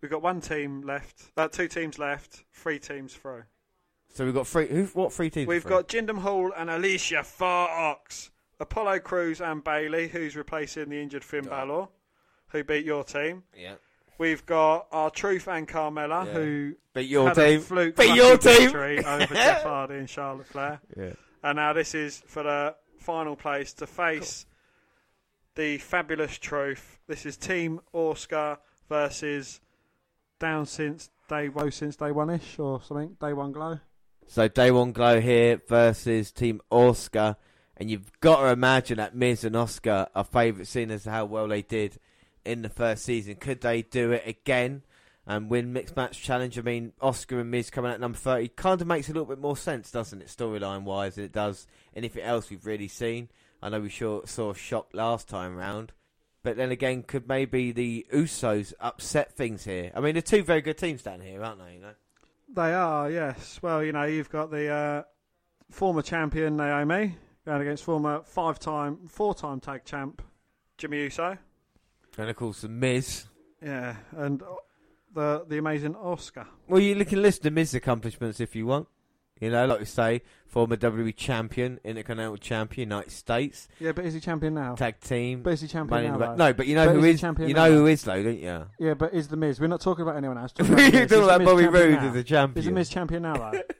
[0.00, 1.30] We've got one team left.
[1.36, 2.44] Uh, two teams left.
[2.52, 3.44] Three teams through.
[4.14, 4.68] So we've got three.
[4.68, 4.84] Who?
[4.94, 5.46] What three teams?
[5.48, 11.24] We've got Jinder Mahal and Alicia Fox, Apollo Crews and Bayley, who's replacing the injured
[11.24, 11.88] Finn Balor,
[12.48, 13.42] who beat your team.
[13.56, 13.74] Yeah.
[14.16, 16.32] We've got R Truth and Carmella, Yeah.
[16.32, 17.58] who Beat your had team.
[17.58, 18.60] a fluke Beat lucky your team.
[18.62, 20.80] victory over Jeff Hardy and Charlotte Flair.
[20.96, 21.12] Yeah.
[21.42, 24.46] And now this is for the final place to face
[25.56, 27.00] the fabulous Truth.
[27.08, 28.58] This is Team Asuka
[28.88, 29.60] versus
[30.38, 33.16] Down since day woe since day one ish or something.
[33.20, 33.80] Day one glow.
[34.26, 37.36] So day one glow here versus Team Asuka,
[37.76, 41.46] and you've got to imagine that Miz and Asuka are favourites, seeing as how well
[41.46, 41.98] they did
[42.44, 43.36] in the first season.
[43.36, 44.82] Could they do it again
[45.26, 46.58] and win mixed match challenge?
[46.58, 49.38] I mean, Asuka and Miz coming out number thirty kind of makes a little bit
[49.38, 53.28] more sense, doesn't it, storyline wise, than it does anything else we've really seen.
[53.62, 55.92] I know we sure, saw a shock last time round.
[56.42, 59.90] But then again, could maybe the Usos upset things here?
[59.94, 61.74] I mean, they're two very good teams down here, aren't they?
[61.74, 61.94] You know?
[62.48, 63.60] They are, yes.
[63.62, 65.02] Well, you know, you've got the uh,
[65.70, 70.22] former champion Naomi going against former five-time, four-time tag champ
[70.78, 71.36] Jimmy Uso.
[72.16, 73.26] And of course, the Miz.
[73.62, 74.46] Yeah, and uh,
[75.14, 76.46] the the amazing Asuka.
[76.68, 78.88] Well, you can list the Miz accomplishments if you want.
[79.40, 84.14] You know, like we say, former WWE champion, Intercontinental champion, United States, Yeah, but is
[84.14, 84.76] he champion now?
[84.76, 85.42] tag team.
[85.42, 86.18] But is he champion in now?
[86.18, 86.34] the though?
[86.36, 87.20] No, but you know But who is he is.
[87.20, 87.66] champion You now?
[87.66, 88.66] know who is though, don't you?
[88.78, 89.58] Yeah, but is the Miz?
[89.60, 90.52] We're not talking about anyone else.
[90.56, 90.92] Talking about the Miz.
[90.92, 92.06] talking Is the about Miz Bobby champion Roode now?
[92.06, 92.74] as the Is the champion.
[92.74, 93.60] Miz champion now though?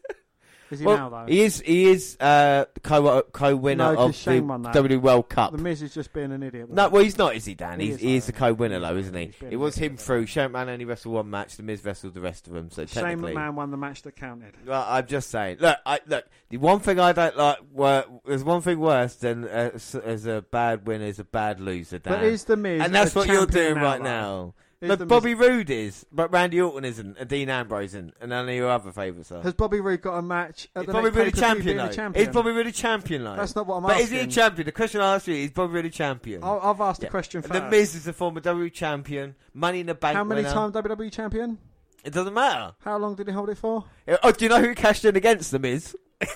[0.71, 1.27] Is he Well, now though?
[1.27, 1.61] he is.
[1.61, 3.91] He is uh, co co-winner No.
[3.91, 4.75] No, 'cause of the Shane won that.
[4.75, 5.53] WWE World Cup.
[5.53, 6.71] The Miz is just being an idiot.
[6.71, 7.79] No, well, he's not, is he, Dan?
[7.81, 8.33] He He's, is, he is though.
[8.33, 9.27] the co-winner, though, isn't he?
[9.27, 10.27] He's been It was him through.
[10.27, 11.57] Shane McMahon only wrestled one match.
[11.57, 12.71] The Miz wrestled the rest of them.
[12.71, 14.55] So Shane technically, McMahon won the match that counted.
[14.67, 15.59] Well, I'm just saying.
[15.61, 16.25] Look, I, look.
[16.51, 17.59] The one thing I don't like.
[17.73, 21.61] Wor- there's one thing worse than uh, s- as a bad winner is a bad
[21.61, 22.13] loser, Dan.
[22.15, 24.05] But is the Miz and that's a what you're champion doing right though?
[24.05, 24.55] now.
[24.85, 28.31] Is Look, the Bobby Roode is, but Randy Orton isn't, and Dean Ambrose isn't, and
[28.31, 29.43] none of your other favourites are.
[29.43, 31.89] Has Bobby Roode got a match at He's the Bobby Roode a champion, though.
[31.91, 32.29] champion?
[32.29, 33.37] Is Bobby Roode a champion, though?
[33.37, 34.05] That's not what I'm but asking.
[34.05, 34.67] is he a champion?
[34.67, 36.45] The question I asked you is Bobby Roode a champion?
[36.45, 37.09] I'll, I've asked Yeah.
[37.09, 37.53] the question first.
[37.53, 41.11] the Miz is a former WWE champion, Money in the Bank How many times WWE
[41.11, 41.59] champion?
[42.05, 42.75] It doesn't matter.
[42.81, 43.85] How long did he hold it for?
[44.23, 45.97] Oh, do you know who cashed in against the Miz?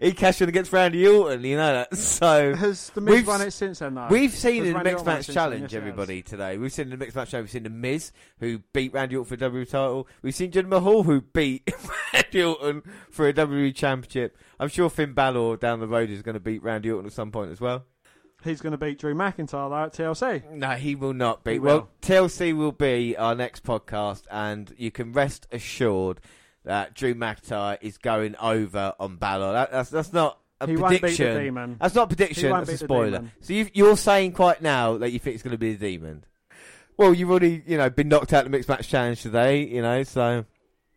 [0.00, 1.42] he cashed in against Randy Orton.
[1.44, 1.96] You know that.
[2.22, 3.94] So Has the Miz We've won it since then?
[3.94, 4.06] though?
[4.10, 5.80] We've seen in the mixed match challenge, Yes, it has.
[5.82, 6.58] everybody today.
[6.58, 7.46] We've seen in the mixed match challenge.
[7.46, 10.08] We've seen the Miz who beat Randy Orton for the WWE title.
[10.22, 11.68] We've seen Jinder Mahal who beat
[12.14, 14.36] Randy Orton for a WWE championship.
[14.60, 17.30] I'm sure Finn Balor down the road is going to beat Randy Orton at some
[17.32, 17.84] point as well.
[18.44, 20.50] He's going to beat Drew McIntyre though at TLC.
[20.50, 21.52] No, he will not be.
[21.52, 21.88] He well.
[22.02, 26.20] TLC will be our next podcast, and you can rest assured
[26.64, 29.52] that Drew McIntyre is going over on Balor.
[29.52, 31.42] That, that's that's not a he won't beat the prediction.
[31.42, 31.76] demon.
[31.80, 32.50] That's not a prediction.
[32.50, 33.24] That's a spoiler.
[33.40, 36.24] So you you're saying quite now that you think it's going to be the demon.
[36.96, 39.66] Well, you've already you know been knocked out of the mixed match challenge today.
[39.66, 40.44] You know, so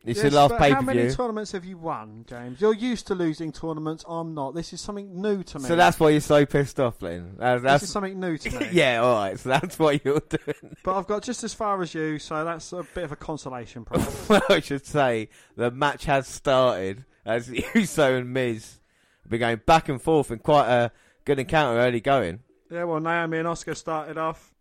[0.06, 2.62] it's Yes, the last pay How many tournaments have you won, James?
[2.62, 4.06] You're used to losing tournaments.
[4.08, 4.54] I'm not.
[4.56, 5.66] This is something new to me.
[5.66, 7.36] So that's why you're so pissed off, Lynn.
[7.38, 8.70] That- this That's, is something new to me.
[8.72, 9.40] yeah, all right.
[9.40, 10.76] So that's what you're doing.
[10.84, 13.84] But I've got just as far as you, so that's a bit of a consolation
[13.86, 14.30] prize.
[14.30, 18.80] well, I should say the match has started as Uso and Miz
[19.24, 20.92] have been going back and forth in quite a
[21.26, 22.42] good encounter early going.
[22.70, 24.54] yeah, well, Naomi and Asuka started off.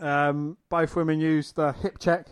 [0.00, 2.26] Um, both women used the hip check,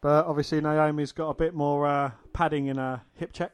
[0.00, 3.52] but obviously Naomi's got a bit more uh, padding in her hip check.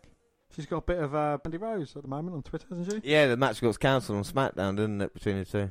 [0.55, 3.11] She's got a bit of uh, Mandy Rose at the moment on Twitter, hasn't she?
[3.11, 5.71] Yeah, the match got cancelled on SmackDown, didn't it, between the two?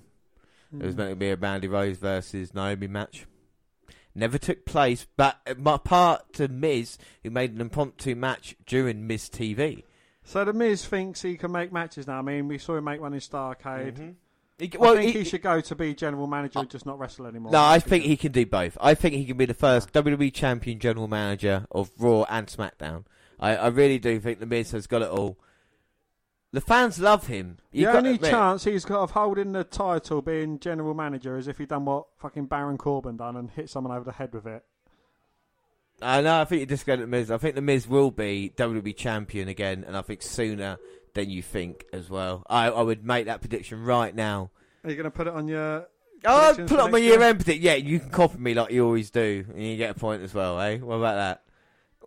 [0.78, 0.97] It was Mm.
[0.97, 3.26] meant to be a Mandy Rose versus Naomi match.
[4.13, 9.30] Never took place, but my part to Miz, who made an impromptu match during Miz
[9.30, 9.84] TV.
[10.23, 12.19] So the Miz thinks he can make matches now.
[12.19, 13.97] I mean, we saw him make one in Starcade.
[13.97, 14.15] Mhm.
[14.58, 16.97] He, I well, think he- he, should go to be general manager, and just not
[16.97, 17.51] wrestle anymore.
[17.51, 18.78] no, I think he can do both.
[18.80, 23.03] I think he can be the first WWE champion general manager of Raw and SmackDown.
[23.38, 25.38] I, I really do think the Miz has got it all.
[26.53, 27.58] The fans love him.
[27.74, 28.32] The You've got to only admit.
[28.32, 32.06] chance he's got of holding the title, being general manager, is if he done what
[32.18, 34.64] fucking Baron Corbin done and hit someone over the head with it.
[36.01, 36.39] I know.
[36.39, 37.30] I think you discredit the Miz.
[37.30, 40.78] I think the Miz will be WWE champion again, and I think sooner
[41.16, 42.45] than you think as well.
[42.47, 44.51] I, I would make that prediction right now.
[44.84, 45.88] Are you going to put it on your?
[46.24, 47.20] Oh, I'd Predictions put for up my next year?
[47.20, 47.63] year end prediction.
[47.63, 50.34] Yeah, you can copy me like you always do, and you get a point as
[50.34, 50.78] well, eh?
[50.78, 51.41] What about that?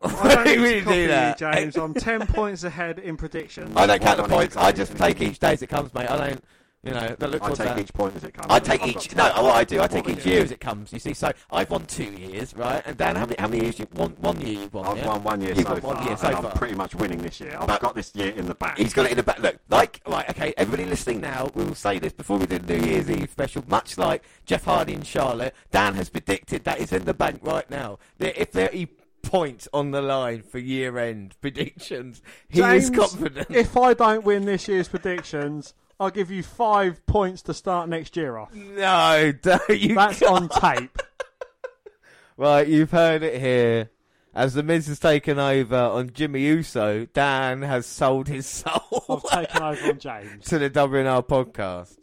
[0.03, 1.39] I don't need really to copy do you, that.
[1.39, 1.77] James.
[1.77, 3.77] I'm ten points ahead in predictions.
[3.77, 4.57] I don't count the points.
[4.57, 6.09] I just take each day as it comes, mate.
[6.09, 6.45] I don't,
[6.85, 7.79] you know, don't look I take that.
[7.81, 8.47] each point as it comes.
[8.51, 9.15] I take I've each.
[9.15, 10.93] got No, what oh, I do, I take each year as it comes.
[10.93, 12.83] You see, so I've won two years, right?
[12.87, 14.87] And Dan, how many how many years you one one year you've won?
[14.87, 15.07] I've yeah?
[15.09, 16.47] won one year You've so won one far, year so and far.
[16.53, 17.57] I'm pretty much winning this year.
[17.59, 18.79] I've But- got this year in the back.
[18.79, 19.41] He's got it in the back.
[19.41, 22.77] Look, like, right, okay, everybody listening now, we will say this before we do the
[22.77, 23.65] New Year's Eve special.
[23.67, 27.69] Much like Jeff Hardy and Charlotte, Dan has predicted that it's in the bank right
[27.69, 27.99] now.
[28.19, 28.87] There, if there are
[29.23, 33.49] points on the line for year end predictions, he is confident.
[33.51, 38.17] If I don't win this year's predictions, I'll give you five points to start next
[38.17, 38.55] year off.
[38.55, 40.99] no, don't you That's on tape.
[42.37, 43.91] Right, you've heard it here.
[44.33, 49.25] As the Miz has taken over on Jimmy Uso, Dan has sold his soul I've
[49.49, 50.45] taken over on James.
[50.49, 51.99] to the WNR podcast.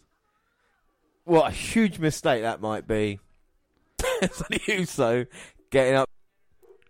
[1.23, 3.21] What a huge mistake that might be.
[4.29, 5.25] Sonny Uso
[5.69, 6.09] getting up,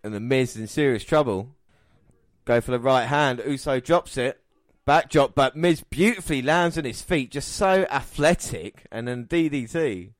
[0.03, 1.55] and the Miz in serious trouble.
[2.45, 3.43] Go for the right hand.
[3.45, 4.41] Uso drops it.
[4.85, 10.11] Back drop, but Miz beautifully lands on his feet, just so athletic, and then DDT.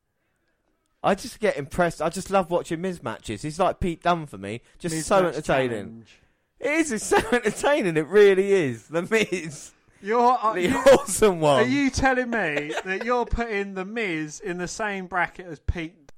[1.03, 2.01] I just get impressed.
[2.01, 3.43] I just love watching Miz matches.
[3.43, 4.61] He's like Pete Dunne for me.
[4.79, 5.69] Just Miz so entertaining.
[5.69, 6.19] challenge.
[6.59, 6.91] It is.
[6.91, 7.95] It's so entertaining.
[7.95, 8.87] It really is.
[8.87, 11.63] The Miz, You're, uh, the you, awesome one.
[11.63, 16.11] are you telling me that you're putting the Miz in the same bracket as Pete?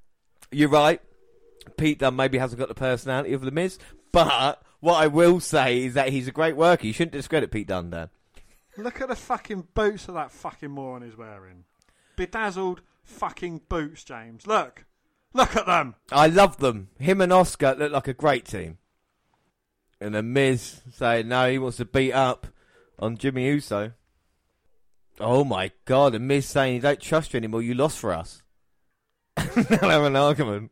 [0.51, 1.01] You're right.
[1.75, 3.77] Pete Dunne maybe hasn't got the personality of the Miz,
[4.13, 6.87] but what I will say is that he's a great worker.
[6.87, 8.09] You shouldn't discredit Pete Dunne, Dan.
[8.77, 11.63] Look at the fucking boots that that fucking moron is wearing.
[12.15, 14.45] Bedazzled fucking boots, James.
[14.45, 14.85] Look.
[15.33, 15.95] Look at them.
[16.11, 16.89] I love them.
[16.99, 18.77] Him and Asuka look like a great team.
[19.99, 22.47] And the Miz saying no, he wants to beat up
[22.99, 23.93] on Jimmy Uso.
[25.19, 28.43] Oh my god, the Miz saying he don't trust you anymore, you lost for us.
[29.35, 30.71] They'll have an argument.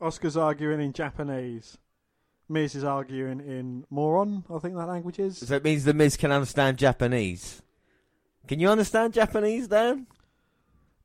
[0.00, 1.78] Asuka's arguing in Japanese.
[2.48, 4.44] Miz is arguing in moron.
[4.52, 5.38] I think that language is.
[5.38, 7.62] So it means the Miz can understand Japanese.
[8.46, 10.06] Can you understand Japanese, Dan?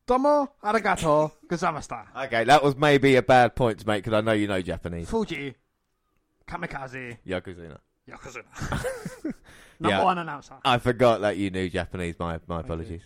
[0.06, 2.06] Domo arigato gozaimasu.
[2.26, 5.10] Okay, that was maybe a bad point to make because I know you know Japanese.
[5.10, 5.56] Fuji
[6.48, 7.78] kamikaze Yokozuna.
[8.10, 8.44] yokozuna.
[9.80, 10.04] Number Yeah.
[10.04, 10.56] one announcer.
[10.64, 12.16] I forgot that you knew Japanese.
[12.20, 13.02] My my apologies.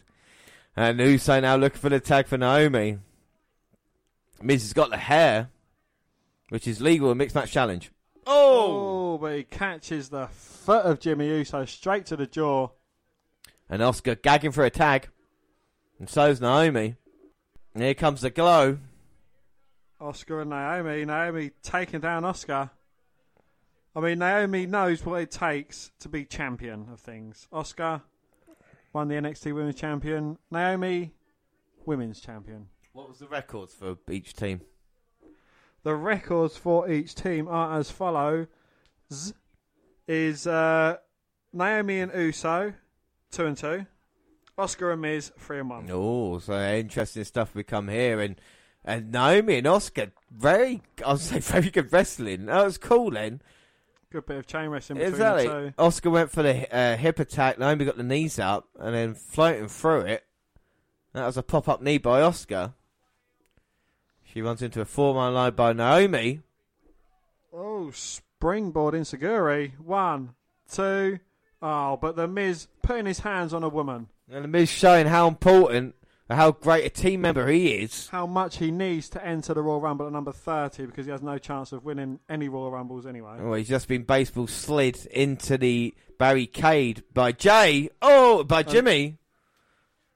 [0.75, 2.99] And Uso now looking for the tag for Naomi.
[4.41, 5.49] Miz has got the hair,
[6.49, 7.91] which is legal in mixed match challenge.
[8.27, 9.13] Oh!
[9.13, 12.69] oh, but he catches the foot of Jimmy Uso straight to the jaw.
[13.69, 15.09] And Asuka gagging for a tag.
[15.99, 16.95] And so's Naomi.
[17.73, 18.79] And here comes the glow.
[20.01, 21.05] Asuka and Naomi.
[21.05, 22.69] Naomi taking down Asuka.
[23.95, 27.47] I mean, Naomi knows what it takes to be champion of things.
[27.51, 28.01] Asuka
[28.93, 30.37] won the NXT Women's Champion.
[30.51, 31.13] Naomi,
[31.85, 32.67] Women's Champion.
[32.93, 34.61] What was the records for each team?
[35.87, 38.47] The records for each team are as follows:
[40.05, 40.97] is uh,
[41.53, 42.73] Naomi and Uso,
[43.31, 43.85] two and two.
[44.57, 45.87] Asuka and Miz, three and one.
[45.89, 48.35] Oh, so interesting stuff we come here and
[48.83, 52.47] and Naomi and Asuka very I would say very good wrestling.
[52.47, 53.41] That was cool then.
[54.11, 55.47] Good bit of chain wrestling between Exactly.
[55.47, 55.73] the two.
[55.77, 57.59] Asuka went for the uh, hip attack.
[57.59, 60.25] Naomi got the knees up and then floating through it.
[61.13, 62.73] That was a pop up knee by Asuka.
[64.33, 66.41] She runs into a four man line by Naomi.
[67.53, 69.73] Oh, springboard insecurity.
[69.79, 70.35] One,
[70.71, 71.19] two.
[71.61, 74.09] Oh, but the Miz putting his hands on a woman.
[74.31, 75.95] And the Miz showing how important,
[76.29, 78.09] how great a team member he is.
[78.09, 81.21] How much he needs to enter the Royal Rumble at number 30 because he has
[81.21, 83.37] no chance of winning any Royal Rumbles anyway.
[83.39, 87.89] Oh, he's just been baseball slid into the barricade by Jay.
[88.01, 89.17] Oh, by Jimmy.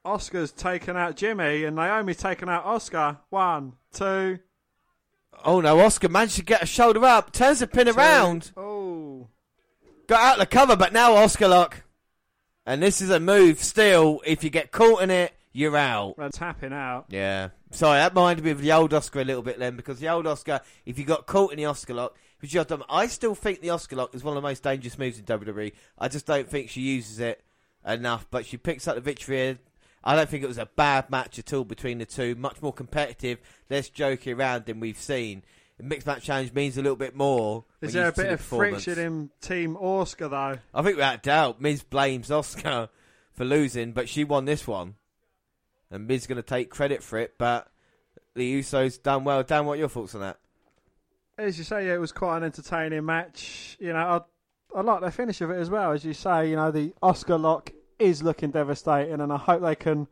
[0.04, 3.18] Asuka's taken out Jimmy and Naomi's taken out Asuka.
[3.30, 4.38] One, two.
[5.44, 7.92] Oh no, Asuka managed to get a shoulder up, turns the pin two.
[7.92, 9.28] around, Oh.
[10.06, 11.82] got out the cover, but now Asuka lock.
[12.66, 16.14] And this is a move still, if you get caught in it, you're out.
[16.18, 17.06] And tapping out.
[17.08, 17.48] Yeah.
[17.70, 20.26] Sorry, that reminded me of the old Asuka a little bit then, because the old
[20.26, 23.34] Asuka, if you got caught in the Asuka lock, which you have done, I still
[23.34, 25.72] think the Asuka lock is one of the most dangerous moves in WWE.
[25.98, 27.42] I just don't think she uses it
[27.86, 29.58] enough, but she picks up the victory here.
[30.04, 32.34] I don't think it was a bad match at all between the two.
[32.34, 33.38] Much more competitive,
[33.70, 35.44] less jokey around than we've seen.
[35.78, 37.64] A mixed match challenge means a little bit more.
[37.80, 40.58] Is there a bit the of friction in Team Asuka though?
[40.74, 42.88] I think without doubt, Miz blames Asuka
[43.32, 44.96] for losing, but she won this one.
[45.90, 47.68] And Miz going to take credit for it, but
[48.34, 49.42] the Usos done well.
[49.42, 50.38] Dan, what are your thoughts on that?
[51.38, 53.76] As you say, yeah, it was quite an entertaining match.
[53.80, 54.24] You know,
[54.74, 55.92] I, I like the finish of it as well.
[55.92, 59.74] As you say, you know, the Asuka lock is looking devastating, and I hope they
[59.74, 60.08] can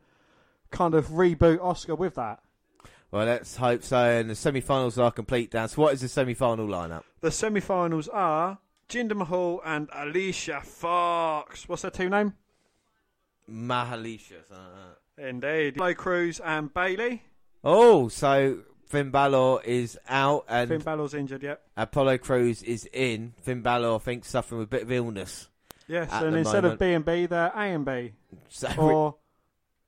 [0.70, 2.40] kind of reboot Asuka with that.
[3.10, 3.98] Well, let's hope so.
[3.98, 5.68] And the semi-finals are complete, Dan.
[5.68, 7.02] So what is the semi-final lineup?
[7.20, 8.58] The semi-finals are
[8.88, 11.68] Jinder Mahal and Alicia Fox.
[11.68, 12.34] What's their team name?
[13.50, 14.46] Mahalicia.
[14.46, 14.64] something
[15.18, 15.28] like.
[15.28, 15.76] Indeed.
[15.76, 17.22] Apollo Crews and Bayley.
[17.62, 21.62] Oh, so Finn Balor is out and Finn Balor's injured, yep.
[21.76, 23.34] Apollo Crews is in.
[23.42, 25.48] Finn Balor, I think, suffering with a bit of illness.
[25.90, 26.74] Yes, and instead moment.
[26.74, 28.12] of B and B, they're A and B.
[28.48, 29.16] So, Or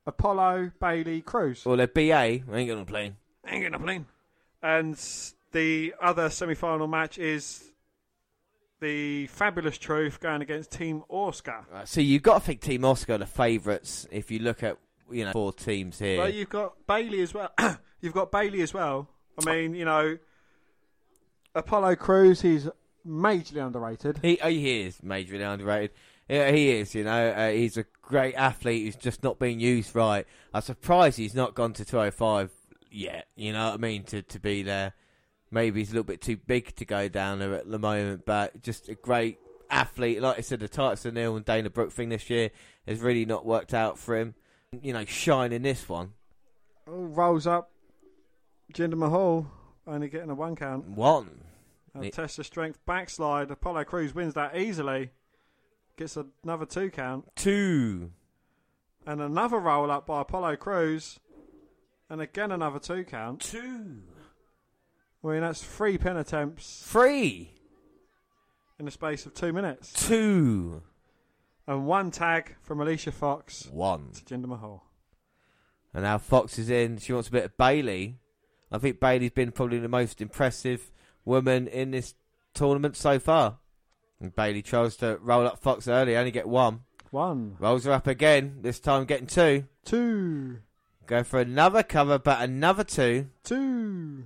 [0.05, 1.65] Apollo, Bayley, Crews.
[1.65, 2.43] well, they're BA.
[2.45, 3.13] We ain't gonna play.
[3.47, 4.05] Ain't gonna plane.
[4.61, 4.99] And
[5.53, 7.71] the other semi-final match is
[8.81, 11.65] the Fabulous Truth going against Team Asuka.
[11.71, 14.77] Right, so you've got to think Team Asuka are the favourites if you look at
[15.09, 16.17] you know four teams here.
[16.17, 17.49] But you've got Bayley as well.
[18.01, 19.07] you've got Bayley as well.
[19.41, 20.17] I mean, you know,
[21.55, 22.41] Apollo Crews.
[22.41, 22.67] He's
[23.07, 24.19] majorly underrated.
[24.21, 25.91] He, oh, he is majorly underrated.
[26.29, 26.95] Yeah, he is.
[26.95, 30.25] You know, uh, he's a great athlete who's just not being used right.
[30.53, 32.51] I'm surprised he's not gone to 205
[32.89, 33.27] yet.
[33.35, 34.03] You know what I mean?
[34.05, 34.93] To to be there.
[35.51, 38.63] Maybe he's a little bit too big to go down there at the moment, but
[38.63, 39.37] just a great
[39.69, 40.21] athlete.
[40.21, 42.49] Like I said, the Titus O'Neil and Dana Brooke thing this year
[42.87, 44.33] has really not worked out for him.
[44.81, 46.13] You know, shine in this one.
[46.87, 47.69] Oh, rolls up.
[48.73, 49.45] Jinder Mahal
[49.85, 50.85] only getting a one count.
[50.87, 51.41] One.
[51.93, 53.51] And test of strength backslide.
[53.51, 55.11] Apollo Crews wins that easily.
[55.97, 57.29] Gets another two count.
[57.35, 58.11] Two.
[59.05, 61.19] And another roll up by Apollo Crews.
[62.09, 63.41] And again another two count.
[63.41, 64.01] Two.
[65.23, 67.53] I mean, that's three pin attempts Three.
[68.77, 69.93] in the space of two minutes.
[70.07, 70.81] Two.
[71.65, 74.11] And one tag from Alicia Fox One.
[74.11, 74.83] to Jinder Mahal.
[75.93, 76.97] And now Fox is in.
[76.97, 78.17] She wants a bit of Bayley.
[78.71, 80.91] I think Bayley's been probably the most impressive
[81.25, 82.15] woman in this
[82.53, 83.57] tournament so far.
[84.19, 86.81] And Bayley tries to roll up Fox early, only get one.
[87.11, 89.65] One, Rolls her up again, this time getting two.
[89.85, 90.59] two,
[91.05, 93.27] Go for another cover, but another two.
[93.43, 94.25] two.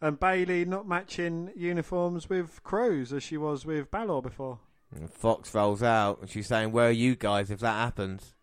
[0.00, 4.60] And Bayley not matching uniforms with Crews as she was with Balor before.
[4.94, 8.34] And Fox rolls out and she's saying, Where are you guys if that happens?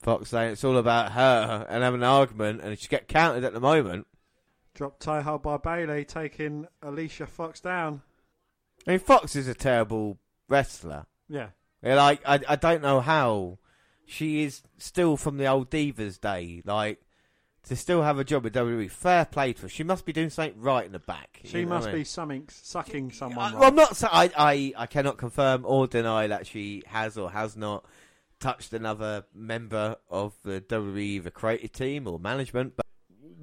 [0.00, 3.52] Fox saying it's all about her and having an argument and she get counted at
[3.52, 4.06] the moment.
[4.74, 8.02] Dropped tie hold by Bayley, taking Alicia Fox down.
[8.86, 10.18] I mean, Fox is a terrible
[10.48, 11.06] wrestler.
[11.28, 11.48] Yeah.
[11.82, 13.58] Like, I, I don't know how.
[14.06, 16.62] She is still from the old Divas day.
[16.64, 17.00] Like,
[17.64, 19.68] to still have a job with WWE, fair play to her.
[19.68, 21.40] She must be doing something right in the back.
[21.44, 23.38] She must I be something sucking someone.
[23.38, 23.58] I, right.
[23.58, 24.04] well, I'm not.
[24.04, 27.84] I, I, I cannot confirm or deny that she has or has not
[28.40, 32.74] touched another member of the WWE either creative team or management.
[32.76, 32.83] But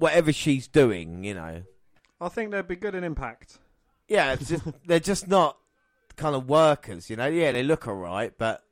[0.02, 1.62] whatever she's doing, you know,
[2.20, 3.58] I think they'd be good in Impact.
[4.08, 5.56] yeah, just, they're just not
[6.16, 7.08] kind of workers.
[7.08, 8.62] You know, yeah, they look alright, but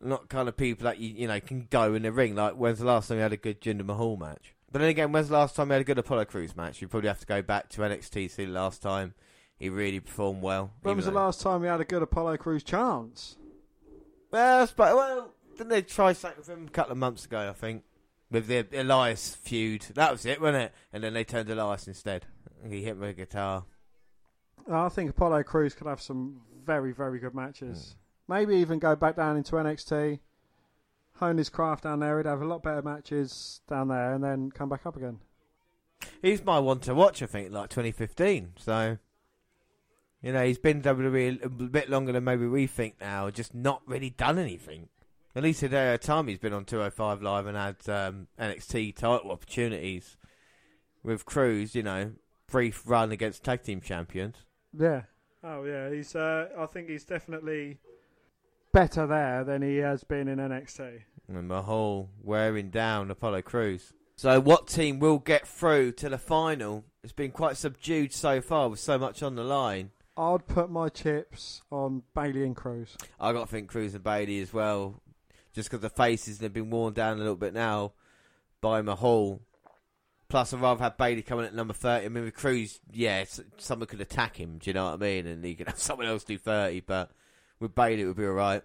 [0.00, 2.34] not kind of people that you you know can go in the ring.
[2.34, 4.54] Like, when's the last time we had a good Jinder Mahal match?
[4.70, 6.82] But then again, when's the last time we had a good Apollo Crews match?
[6.82, 8.30] You probably have to go back to NXT.
[8.30, 9.14] See the last time
[9.56, 10.72] he really performed well.
[10.82, 13.36] When was the last time we had a good Apollo Crews chance?
[14.32, 17.48] Well, but well, didn't they try something with him a couple of months ago?
[17.48, 17.84] I think
[18.34, 19.82] with the Elias feud.
[19.94, 20.72] That was it, wasn't it?
[20.92, 22.26] And then they turned Elias instead.
[22.68, 23.64] He hit with a guitar.
[24.70, 27.96] I think Apollo Crews could have some very, very good matches.
[28.26, 28.32] Hmm.
[28.32, 30.18] Maybe even go back down into NXT,
[31.16, 32.16] hone his craft down there.
[32.18, 35.18] He'd have a lot better matches down there, and then come back up again.
[36.20, 37.22] He's my one to watch.
[37.22, 38.54] I think like 2015.
[38.58, 38.98] So.
[40.22, 43.82] You know, he's been WWE a bit longer than maybe we think now, just not
[43.84, 44.88] really done anything.
[45.36, 49.32] At least at a time he's been on 205 Live and had um, NXT title
[49.32, 50.16] opportunities.
[51.02, 52.12] With Crews, you know,
[52.48, 54.36] brief run against tag team champions.
[54.78, 55.02] Yeah.
[55.42, 56.16] Oh yeah, he's.
[56.16, 57.78] Uh, I think he's definitely
[58.72, 61.00] better there than he has been in NXT.
[61.28, 63.92] and Mahal wearing down Apollo Crews.
[64.16, 66.84] So, what team will get through to the final?
[67.02, 69.90] It's been quite subdued so far with so much on the line.
[70.16, 72.96] I'd put my chips on Bayley and Crews.
[73.20, 75.02] I got to think Crews and Bayley as well,
[75.54, 77.92] just because the faces have been worn down a little bit now
[78.60, 79.40] by Mahal.
[80.28, 82.06] Plus, I'd rather have Bayley coming at number 30.
[82.06, 83.24] I mean, with Crews, yeah,
[83.58, 85.26] someone could attack him, do you know what I mean?
[85.26, 87.10] And he could have someone else do 30, but
[87.60, 88.62] with Bayley, it would be alright.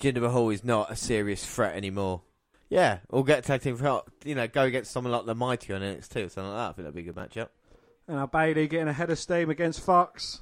[0.00, 2.22] Jinder Mahal is not a serious threat anymore.
[2.70, 5.74] Yeah, or get a tag team for you know, go against someone like the Mighty
[5.74, 6.70] on NXT or something like that.
[6.70, 7.48] I think that'd be a good matchup.
[8.06, 10.40] And now Bayley getting ahead of steam against Fox,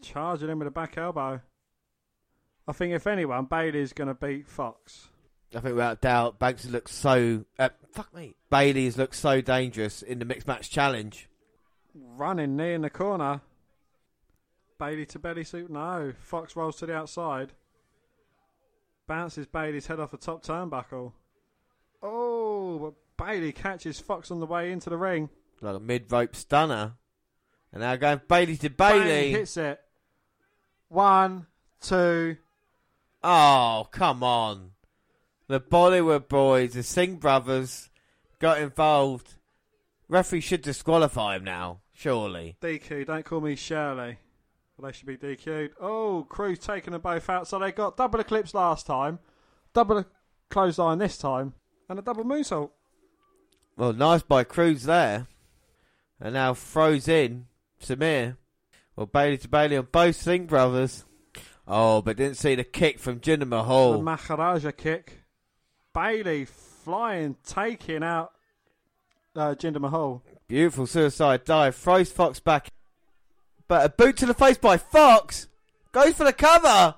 [0.00, 1.40] charging him with a back elbow.
[2.68, 5.08] I think if anyone, Bayley's going to beat Fox.
[5.54, 7.46] I think without doubt, Banks looks so.
[7.58, 8.34] Uh, fuck me.
[8.50, 11.28] Bayley's looked so dangerous in the mixed match challenge.
[11.94, 13.40] Running knee in the corner.
[14.78, 15.70] Bayley to belly suit.
[15.70, 16.12] No.
[16.20, 17.52] Fox rolls to the outside.
[19.06, 21.12] Bounces Bayley's head off the top turnbuckle.
[22.02, 25.30] Oh, but Bayley catches Fox on the way into the ring.
[25.62, 26.92] Like a mid rope stunner.
[27.72, 29.30] And now going Bayley to Bang, Bayley.
[29.32, 29.80] hits it.
[30.88, 31.46] One,
[31.80, 32.36] two.
[33.22, 34.72] Oh, come on.
[35.48, 37.90] The Bollywood boys, the Singh brothers,
[38.38, 39.34] got involved.
[40.08, 42.56] Referee should disqualify him now, surely.
[42.60, 44.18] DQ, don't call me Shirley.
[44.76, 45.72] Well, they should be DQ'd.
[45.80, 47.48] Oh, Crews taking them both out.
[47.48, 49.18] So they got double eclipse last time,
[49.74, 50.06] double the
[50.50, 51.54] clothesline this time,
[51.88, 52.70] and a double moonsault.
[53.76, 55.26] Well, nice by Crews there.
[56.20, 57.46] And now throws in
[57.80, 58.36] Samir.
[58.96, 61.04] Well, Bayley to Bayley on both Singh brothers.
[61.70, 63.98] Oh, but didn't see the kick from Jinder Mahal.
[63.98, 65.22] The Maharaja kick.
[65.94, 68.32] Bayley flying, taking out
[69.36, 70.22] uh, Jinder Mahal.
[70.48, 71.76] Beautiful suicide dive.
[71.76, 72.68] Throws Fox back.
[73.68, 75.46] But a boot to the face by Fox.
[75.92, 76.94] Goes for the cover.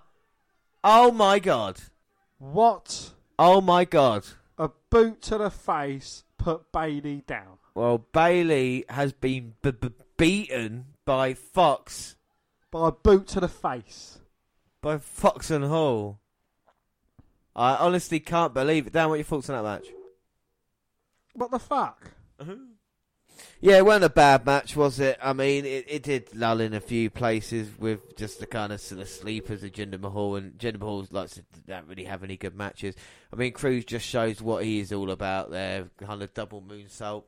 [0.84, 1.80] Oh my god.
[2.38, 4.24] What Oh my god.
[4.56, 7.58] a boot to the face put Bayley down.
[7.74, 12.14] Well, Bayley has been b- b- beaten by Fox.
[12.70, 14.19] By a boot to the face.
[14.82, 16.20] By Fox and Hall.
[17.54, 18.92] I honestly can't believe it.
[18.92, 19.92] Dan, what are your thoughts on that match?
[21.34, 22.12] What the fuck?
[22.38, 22.54] Uh-huh.
[23.60, 25.18] Yeah, it wasn't a bad match, was it?
[25.22, 28.80] I mean, it, it did lull in a few places with just the kind of
[28.80, 32.36] sort of sleepers of Jinder Mahal, and Jinder Mahal likes to don't really have any
[32.36, 32.94] good matches.
[33.32, 37.24] I mean, Crews just shows what he is all about there, kind of double moonsault.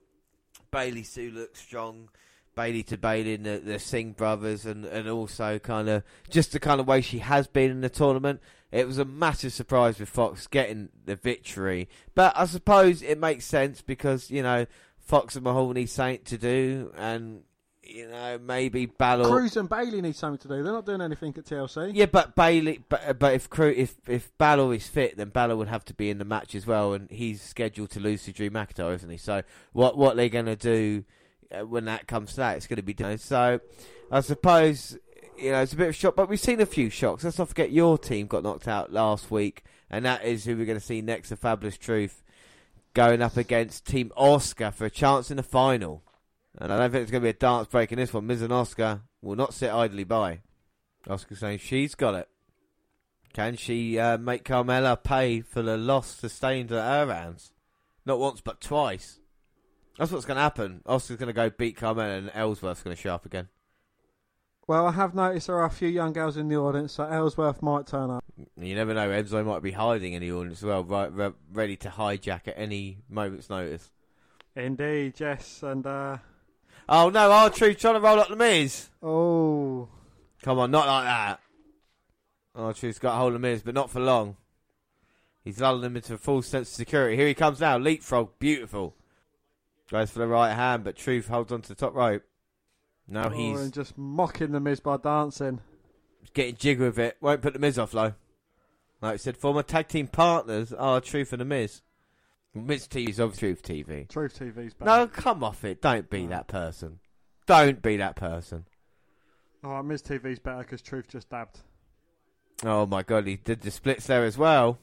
[0.71, 2.09] Bayley Sue looks strong.
[2.55, 6.61] Bayley to Bayley and the, the Singh brothers, and, and also kind of just the
[6.61, 8.41] kind of way she has been in the tournament.
[8.71, 13.45] It was a massive surprise with Fox getting the victory, but I suppose it makes
[13.45, 14.67] sense because you know
[14.99, 17.43] Fox and Mahal need something to do, and
[17.83, 19.29] you know maybe Balor.
[19.29, 20.63] Crews and Bayley need something to do.
[20.63, 21.93] They're not doing anything at TLC.
[21.95, 25.69] Yeah, but Bayley, but but if Cru if if Balor is fit, then Balor would
[25.69, 28.49] have to be in the match as well, and he's scheduled to lose to Drew
[28.49, 29.19] McIntyre, isn't he?
[29.19, 29.43] So
[29.73, 31.05] what what they're going to do?
[31.53, 33.19] Uh, when that comes to that, it's going to be done.
[33.19, 33.61] So
[34.11, 34.97] I suppose
[35.39, 37.25] you know it's a bit of a shock, but we've seen a few shocks.
[37.25, 40.67] Let's not forget your team got knocked out last week, and that is who we're
[40.67, 41.29] going to see next.
[41.29, 42.23] The Fabulous Truth
[42.95, 46.03] going up against Team Asuka for a chance in the final.
[46.59, 48.27] And I don't think it's going to be a dance break in this one.
[48.27, 50.41] Miz and Asuka will not sit idly by.
[51.09, 52.29] Asuka saying she's got it.
[53.33, 57.53] Can she uh, make Carmella pay for the loss sustained at her hands?
[58.05, 59.21] Not once, but twice.
[60.03, 60.83] That's what's going to happen.
[60.85, 63.47] Asuka's going to go beat Carmella, and Ellsworth's going to show up again.
[64.67, 67.63] Well, I have noticed there are a few young girls in the audience, so Ellsworth
[67.63, 68.25] might turn up.
[68.57, 69.09] You never know.
[69.11, 72.55] Enzo might be hiding in the audience as well, right, re- ready to hijack at
[72.57, 73.93] any moment's notice.
[74.57, 76.17] Indeed, yes, and uh,
[76.89, 78.89] Oh no, R Truth trying to roll up the Miz.
[79.05, 79.89] oh,
[80.43, 81.41] Come on, not like that.
[82.57, 84.37] R Truth's got a hold of Miz, but not for long.
[85.45, 87.15] He's lulling him into a full sense of security.
[87.15, 88.97] Here he comes now, leapfrog, beautiful.
[89.91, 92.23] Goes for the right hand, but Truth holds on to the top rope.
[93.09, 95.61] Now oh, he's just mocking the Miz by dancing.
[96.35, 97.17] getting jiggy with it.
[97.21, 98.15] Won't put the Miz off though.
[99.01, 101.83] Like I said, former tag team partners are Truth and the Miz.
[102.55, 104.09] Miz TV is of Truth TV.
[104.09, 104.87] Truth TV's back.
[104.87, 105.83] No, come off it.
[105.83, 107.01] Don't be that person.
[107.47, 108.67] Don't be that person.
[109.65, 111.61] Oh, Miz TV's better because Truth just dabbed.
[112.65, 114.79] Oh my god, he did the splits there as well.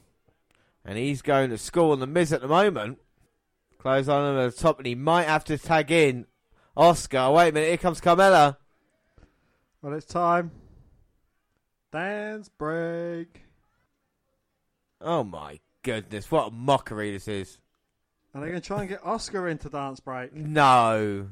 [0.84, 2.98] And he's going to school on the Miz at the moment.
[3.80, 6.26] Close on him at the top, and he might have to tag in
[6.76, 7.34] Asuka.
[7.34, 8.56] Wait a minute, here comes Carmella.
[9.80, 10.50] Well, it's time.
[11.90, 13.44] Dance break.
[15.00, 17.58] Oh my goodness, what a mockery this is.
[18.34, 20.34] Are they're going to try and get Asuka into dance break.
[20.34, 21.28] No.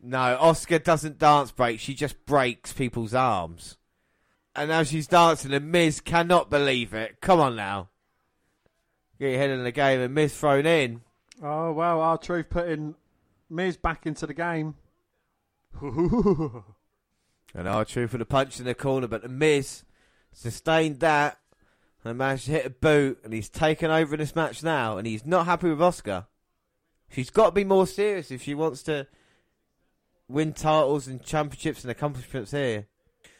[0.00, 3.76] No, Asuka doesn't dance break, she just breaks people's arms.
[4.54, 7.20] And now she's dancing, and Miz cannot believe it.
[7.20, 7.89] Come on now.
[9.20, 11.02] Get your head in the game, and Miz thrown in.
[11.42, 12.96] Oh, well, R Truth putting
[13.48, 14.74] Miz back into the game.
[17.54, 19.82] And R Truth with a punch in the corner, but the Miz
[20.32, 21.38] sustained that
[22.04, 25.06] and managed to hit a boot, and he's taken over in this match now, and
[25.06, 26.26] he's not happy with Asuka.
[27.10, 29.08] She's got to be more serious if she wants to
[30.28, 32.86] win titles and championships and accomplishments here.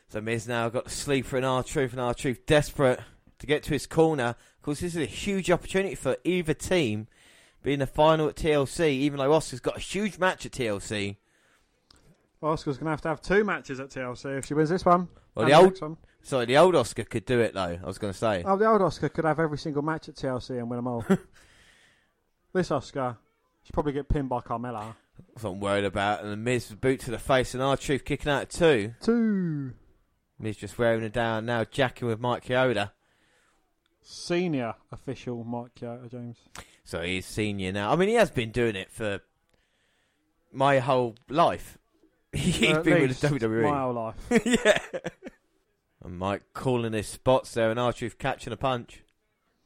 [0.08, 3.00] So Miz now got the sleeper in R Truth, and R Truth desperate
[3.40, 4.36] to get to his corner.
[4.56, 7.08] Of course, this is a huge opportunity for either team
[7.62, 11.16] being the final at TLC, even though Asuka's got a huge match at TLC.
[12.42, 15.08] Asuka's going to have to have two matches at TLC if she wins this one.
[15.34, 15.96] Well, the old, one.
[16.22, 17.78] sorry, the old Asuka could do it though.
[17.82, 18.42] I was going to say.
[18.46, 21.04] Oh, the old Asuka could have every single match at TLC and win them all.
[22.52, 23.16] this Asuka,
[23.62, 24.94] she'll probably get pinned by Carmella.
[25.28, 26.22] That's what I'm worried about.
[26.22, 28.94] And the Miz boot to the face, and R Truth kicking out at two.
[29.02, 29.72] Two.
[30.38, 32.92] Miz just wearing it down now, jacking with Mike Chioda.
[34.02, 36.38] Senior official Mike Chioda James.
[36.84, 37.92] So he's senior now.
[37.92, 39.20] I mean, he has been doing it for
[40.52, 41.78] my whole life.
[42.32, 43.92] he's At been least with the My whole
[44.30, 44.42] life.
[44.44, 44.78] yeah.
[46.02, 49.02] And Mike calling his spots there, and R Truth catching a punch.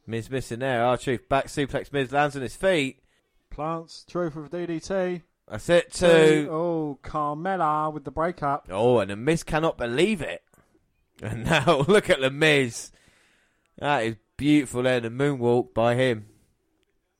[0.05, 0.83] Miz missing there.
[0.83, 1.91] R Truth back suplex.
[1.93, 3.01] Miz lands on his feet.
[3.49, 5.21] Plants, Truth with DDT.
[5.47, 5.93] That's it.
[5.93, 6.49] Two.
[6.51, 8.67] Oh, Carmella with the breakup.
[8.69, 10.43] Oh, and the Miz cannot believe it.
[11.21, 12.91] And now look at the Miz.
[13.77, 16.27] That is beautiful there, the moonwalk by him.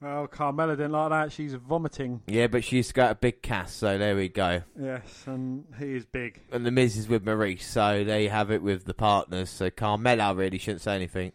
[0.02, 1.32] Well, Carmella didn't like that.
[1.32, 2.22] She's vomiting.
[2.28, 4.62] Yeah, but she's got a big cast, so there we go.
[4.80, 6.42] Yes, and he is big.
[6.52, 9.50] And the Miz is with Maurice, so there you have it with the partners.
[9.50, 11.32] So Carmella really shouldn't say anything.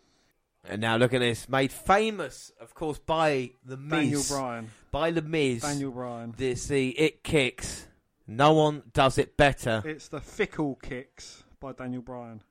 [0.62, 3.90] And now look at this, made famous, of course, by the Miz.
[3.90, 4.22] Daniel.
[4.28, 4.70] Bryan.
[4.92, 5.62] By the Miz.
[5.62, 6.34] Daniel Bryan.
[6.36, 7.88] This the it kicks.
[8.26, 9.82] No one does it better.
[9.84, 12.42] It's the fickle kicks by Daniel Bryan.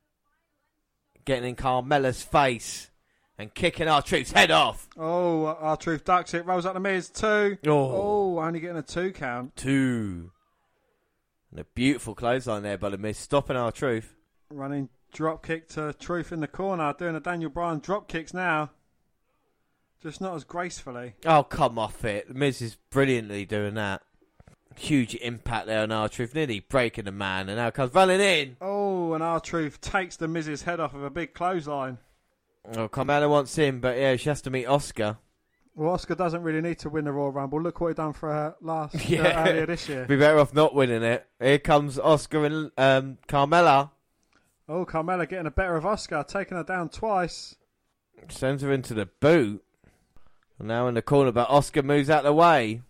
[1.24, 2.89] Getting in Carmella's face
[3.40, 4.88] and kicking our troops head off.
[4.98, 6.45] Oh, R Truth ducks it.
[6.45, 7.10] Rolls up the Miz.
[7.10, 7.57] Two.
[7.66, 7.72] Oh.
[7.72, 9.56] Oh, only getting a two count.
[9.56, 10.32] Two.
[11.49, 14.14] And a beautiful clothesline there by the Miz, stopping R Truth.
[14.52, 16.94] Running drop kick to Truth in the corner.
[16.98, 18.72] Doing a Daniel Bryan drop kicks now.
[20.03, 21.16] Just not as gracefully.
[21.26, 22.28] Oh, come off it.
[22.28, 24.02] The Miz is brilliantly doing that.
[24.76, 28.57] Huge impact there on R Truth, nearly breaking the man, and now comes running in.
[28.61, 31.99] Oh, and R Truth takes the Miz's head off of a big clothesline.
[32.76, 35.18] Oh, Carmella wants him, but yeah, she has to meet Asuka.
[35.76, 37.61] Well, Asuka doesn't really need to win the Royal Rumble.
[37.61, 40.06] Look what he done for her last uh, earlier this year.
[40.06, 41.26] Be better off not winning it.
[41.40, 43.91] Here comes Asuka and um, Carmella.
[44.68, 47.56] Oh, Carmella getting the better of Asuka, taking her down twice.
[48.27, 49.64] Sends her into the boot.
[50.61, 52.81] Now in the corner, but Asuka moves out of the way.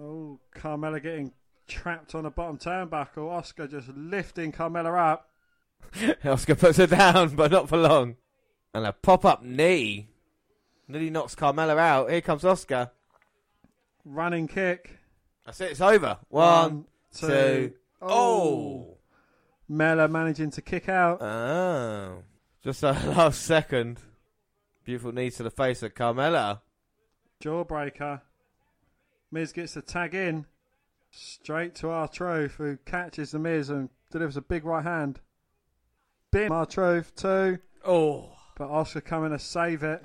[0.00, 1.32] Oh, Carmella getting
[1.68, 3.28] trapped on the bottom turnbuckle.
[3.28, 5.28] Asuka just lifting Carmella up.
[6.24, 8.16] Asuka puts her down, but not for long.
[8.74, 10.08] And a pop up knee.
[10.88, 12.10] Nearly knocks Carmella out.
[12.10, 12.90] Here comes Asuka.
[14.04, 14.98] Running kick.
[15.44, 15.72] That's it.
[15.72, 16.18] It's over.
[16.28, 17.26] One, two.
[17.26, 17.72] two.
[18.00, 18.08] Oh.
[18.10, 18.98] oh.
[19.68, 21.22] Mela managing to kick out.
[21.22, 22.22] Oh.
[22.62, 24.00] Just a last second.
[24.84, 26.60] Beautiful knee to the face of Carmella.
[27.42, 28.20] Jawbreaker.
[29.30, 30.46] Miz gets the tag in.
[31.10, 35.20] Straight to Truth, who catches the Miz and delivers a big right hand.
[36.30, 36.50] Bim.
[36.50, 37.58] R Truth, two.
[37.84, 38.31] Oh.
[38.56, 40.02] But Asuka coming to save it.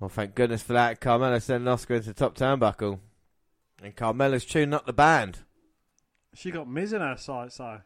[0.00, 1.00] Well, thank goodness for that.
[1.00, 2.98] Carmella sending Asuka into the top turnbuckle.
[3.82, 5.40] And Carmella's tuning up the band.
[6.34, 7.80] She got Miz in her sights, though.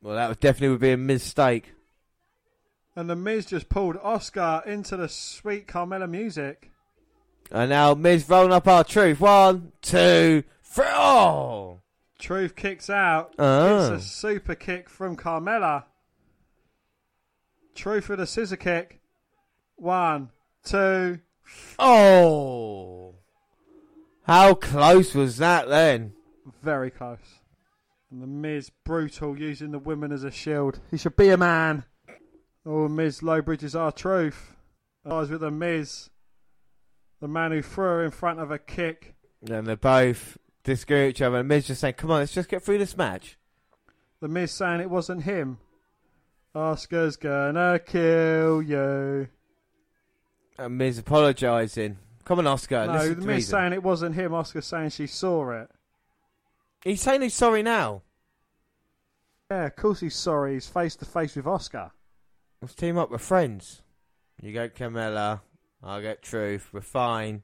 [0.00, 1.72] Well, that would definitely would be a mistake.
[2.96, 6.70] And the Miz just pulled Asuka into the sweet Carmella music.
[7.50, 9.20] And now Miz rolling up R Truth.
[9.20, 10.84] One, two, three.
[10.88, 11.80] Oh.
[12.18, 13.34] Truth kicks out.
[13.38, 13.42] Ah.
[13.42, 13.90] Oh.
[13.90, 15.84] Gets a super kick from Carmella.
[17.74, 19.00] Truth with a scissor kick.
[19.76, 20.30] One,
[20.64, 21.20] two.
[21.78, 23.14] Oh.
[24.24, 26.12] How close was that then?
[26.62, 27.40] Very close.
[28.10, 30.80] And the Miz brutal using the women as a shield.
[30.90, 31.84] He should be a man.
[32.64, 34.54] Oh, Miz low bridges R Truth.
[35.10, 36.10] Eyes with the Miz.
[37.20, 39.14] The man who threw her in front of a kick.
[39.48, 41.38] And they're both with each other.
[41.38, 43.38] And Miz just saying, come on, let's just get through this match.
[44.20, 45.58] The Miz saying it wasn't him.
[46.54, 49.28] Asuka's gonna kill you.
[50.58, 51.98] And Miz apologising.
[52.24, 52.86] Come on, Asuka.
[52.86, 53.50] no, listen the to Miz reason.
[53.50, 54.32] saying it wasn't him.
[54.32, 55.68] Asuka saying she saw it.
[56.84, 58.02] He's saying he's sorry now.
[59.50, 60.54] Yeah, of course he's sorry.
[60.54, 61.90] He's face to face with Asuka.
[62.60, 63.10] Let's team up.
[63.10, 63.82] We're friends.
[64.40, 65.40] You get Carmella.
[65.82, 66.68] I'll get Truth.
[66.72, 67.42] We're fine.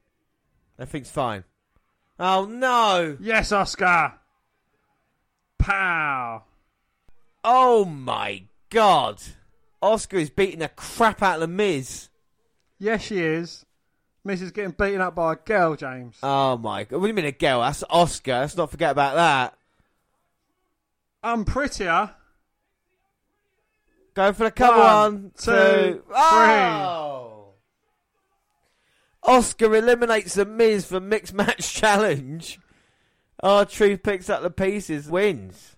[0.79, 1.45] Everything's fine.
[2.21, 3.17] Oh, no.
[3.21, 4.15] Yes, Asuka.
[5.59, 6.45] Pow.
[7.45, 9.21] Oh, my God.
[9.83, 12.09] Asuka is beating the crap out of The Miz.
[12.79, 13.65] Yes, she is.
[14.25, 16.17] Miz is getting beaten up by a girl, James.
[16.23, 16.97] Oh, my God.
[16.99, 17.61] What do you mean a girl?
[17.61, 18.41] That's Asuka.
[18.41, 19.55] Let's not forget about that.
[21.23, 22.11] I'm prettier.
[24.15, 24.79] Go for the cover.
[24.79, 26.17] One, One, two, two, three.
[26.17, 27.53] Oh!
[29.25, 32.59] Asuka eliminates the Miz for mixed match challenge.
[33.41, 35.77] R Truth picks up the pieces, wins.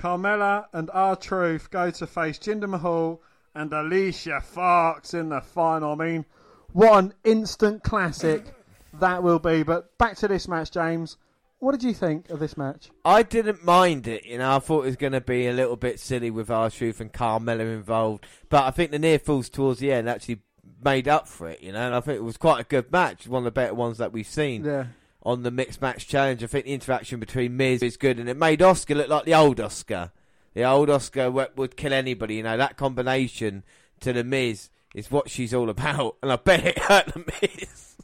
[0.00, 3.20] Carmella and R Truth go to face Jinder Mahal
[3.54, 5.92] and Alicia Fox in the final.
[5.92, 6.24] I mean,
[6.72, 8.54] what an instant classic
[8.94, 9.62] that will be.
[9.62, 11.18] But back to this match, James.
[11.58, 12.88] What did you think of this match?
[13.04, 14.56] I didn't mind it, you know.
[14.56, 17.12] I thought it was going to be a little bit silly with R Truth and
[17.12, 20.40] Carmella involved, but I think the near falls towards the end actually
[20.82, 21.84] made up for it, you know.
[21.84, 24.10] And I think it was quite a good match, one of the better ones that
[24.10, 24.64] we've seen.
[24.64, 24.86] Yeah.
[25.22, 26.42] On the mixed match challenge.
[26.42, 29.34] I think the interaction between Miz is good, and it made Asuka look like the
[29.34, 30.12] old Asuka.
[30.54, 32.36] The old Asuka w- would kill anybody.
[32.36, 33.62] You know that combination
[34.00, 37.96] to the Miz is what she's all about, and I bet it hurt the Miz.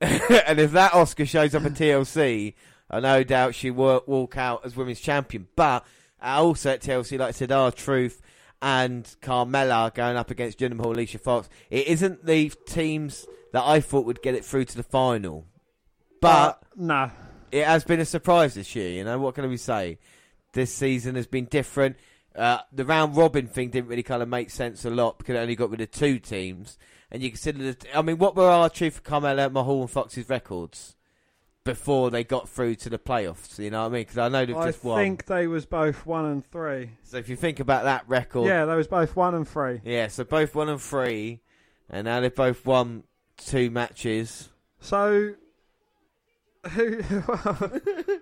[0.00, 2.54] and if that Asuka shows up at TLC,
[2.88, 5.48] I no doubt she will walk out as women's champion.
[5.56, 5.84] But
[6.22, 8.22] also at TLC, like I said, R Truth
[8.62, 11.48] and Carmella going up against Jinder Mahal, Alicia Fox.
[11.70, 15.46] It isn't the teams that I thought would get it through to the final.
[16.20, 17.10] But no.
[17.50, 18.90] it has been a surprise this year.
[18.90, 19.98] You know what can we say?
[20.52, 21.96] This season has been different.
[22.34, 25.38] Uh, the round robin thing didn't really kind of make sense a lot because it
[25.38, 26.78] only got rid of two teams.
[27.10, 30.94] And you consider the, I mean, what were R Truth, Carmella, Mahal, and Fox's records
[31.64, 33.58] before they got through to the playoffs?
[33.58, 34.02] You know what I mean?
[34.02, 35.00] Because I know they've I just won.
[35.00, 36.90] I think they was both one and three.
[37.02, 39.80] So if you think about that record, Yeah, they was both one and three.
[39.84, 40.06] yeah.
[40.06, 41.40] So both one and three,
[41.88, 43.02] and now they've both won
[43.36, 44.50] two matches.
[44.78, 45.34] So,
[46.76, 48.20] you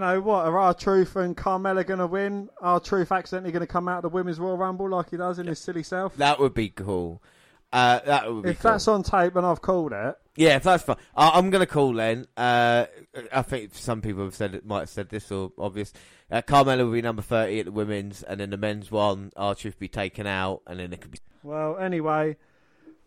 [0.00, 2.48] know, what are R Truth and Carmella going to win?
[2.60, 5.38] R Truth accidentally going to come out of the Women's Royal Rumble like he does
[5.38, 6.16] in his silly self?
[6.16, 7.22] That would be cool.
[7.72, 8.72] Uh, that would be If cool.
[8.72, 10.96] that's on tape and I've called it, Yeah, if that's fine.
[11.16, 12.26] I, I'm going to call then.
[12.36, 12.86] Uh,
[13.32, 15.92] I think some people have said it, might have said this or obvious.
[16.30, 19.54] Uh, Carmella will be number 30 at the women's, and then the men's one, R
[19.54, 21.18] Truth be taken out, and then it could be.
[21.44, 22.36] well, anyway,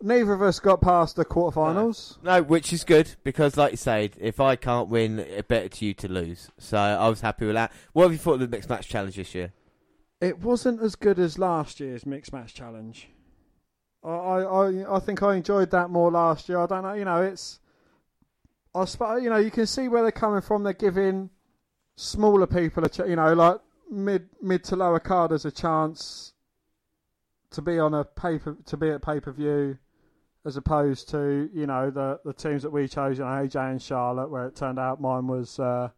[0.04, 2.22] neither of us got past the quarterfinals.
[2.22, 5.84] No, which is good, because like you said, if I can't win, it's better to
[5.86, 6.50] you to lose.
[6.58, 7.72] So I was happy with that.
[7.92, 9.52] What have you thought of the mixed match challenge this year?
[10.20, 13.08] It wasn't as good as last year's mixed match challenge.
[14.04, 16.58] I, I, I, I think I enjoyed that more last year.
[16.58, 17.58] I don't know, you know, it's,
[18.74, 20.62] I suppose, you know, you can see where they're coming from.
[20.62, 21.30] They're giving
[21.96, 23.60] smaller people a, ch- you know, like
[23.90, 26.32] mid mid to lower carders a chance
[27.50, 29.78] to be on a paper to be at pay per view,
[30.44, 33.82] as opposed to you know the the teams that we chose, you know, AJ and
[33.82, 35.88] Charlotte, where it turned out mine was uh,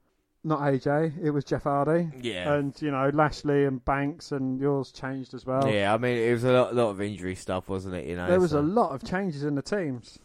[0.44, 2.08] not AJ, it was Jeff Hardy.
[2.20, 2.54] Yeah.
[2.54, 5.68] And you know Lashley and Banks and yours changed as well.
[5.68, 8.06] yeah, I mean, it was a lot, lot of injury stuff, wasn't it?
[8.06, 10.18] You know, There was so- a lot of changes in the teams.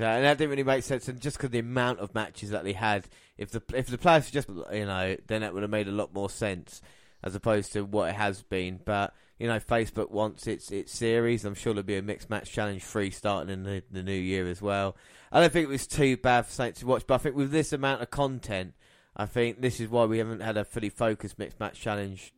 [0.00, 1.06] Yeah, and that didn't really make sense.
[1.08, 4.30] And just because the amount of matches that they had, if the if the players
[4.30, 6.80] just you know, then that would have made a lot more sense
[7.22, 8.80] as opposed to what it has been.
[8.84, 11.44] But you know, Facebook wants its its series.
[11.44, 14.46] I'm sure there'll be a mixed match challenge free starting in the, the new year
[14.48, 14.96] as well.
[15.30, 17.50] I don't think it was too bad for Saints to watch, but I think with
[17.50, 18.74] this amount of content,
[19.16, 22.32] I think this is why we haven't had a fully focused mixed match challenge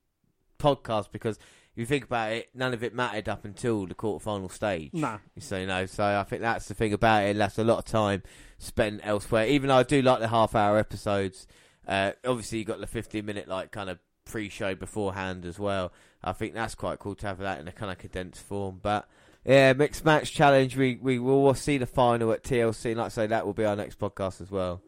[0.59, 4.51] podcast because if you think about it, none of it mattered up until the quarterfinal
[4.51, 4.91] stage.
[4.93, 5.19] Nah.
[5.41, 7.37] So you know, so I think that's the thing about it.
[7.37, 8.23] That's a lot of time
[8.59, 9.47] spent elsewhere.
[9.49, 11.49] Even though I do like the half hour episodes,
[11.89, 15.93] uh, obviously you got the fifteen minute like kind of pre-show beforehand as well.
[16.25, 18.81] I think that's quite cool to have that in a kind of condensed form.
[18.83, 19.09] But
[19.45, 20.77] yeah, mixed match challenge.
[20.77, 22.87] We we will see the final at TLC.
[22.87, 24.83] And like I say, that will be our next podcast as well.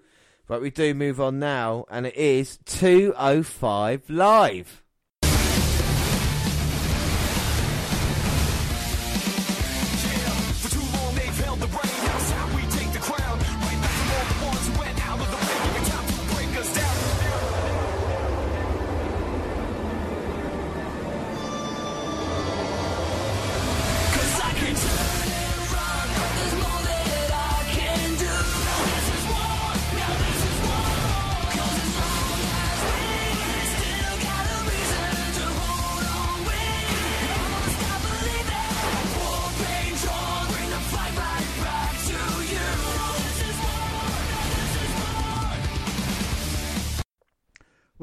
[0.49, 4.83] But we do move on now, and it is two oh five live.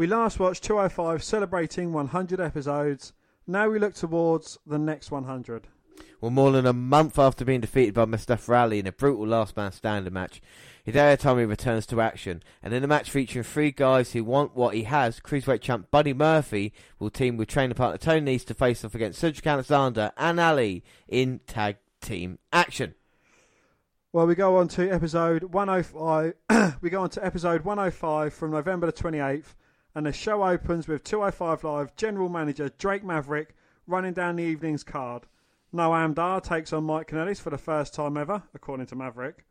[0.04, 3.14] We last watched 205 celebrating 100 episodes.
[3.48, 5.70] Now we look towards the next 100.
[6.20, 9.56] Well, more than a month after being defeated by Mustafa Ali in a brutal last
[9.56, 10.42] man standing match,
[10.86, 14.76] Hideo Itami returns to action, and in a match featuring three guys who want what
[14.76, 18.84] he has, Cruiserweight champ Buddy Murphy will team with trainer partner Tony Nese to face
[18.84, 22.96] off against Cedric Alexander and Ali in tag team action.
[24.12, 26.76] Well, we go on to episode 105.
[26.82, 29.56] we go on to episode 105 from November the 28th,
[29.96, 33.56] and the show opens with 205 Live general manager Drake Maverick
[33.88, 35.24] running down the evening's card.
[35.74, 39.46] Noam Dar takes on Mike Kanellis for the first time ever, according to Maverick.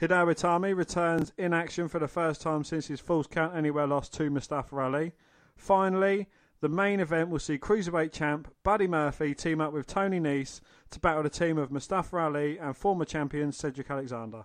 [0.00, 4.08] Hideo Itami returns in action for the first time since his Falls Count Anywhere loss
[4.10, 5.12] to Mustafa Ali.
[5.56, 6.28] Finally,
[6.60, 10.60] the main event will see Cruiserweight champ Buddy Murphy team up with Tony Nese
[10.90, 14.44] to battle the team of Mustafa Ali and former champion Cedric Alexander.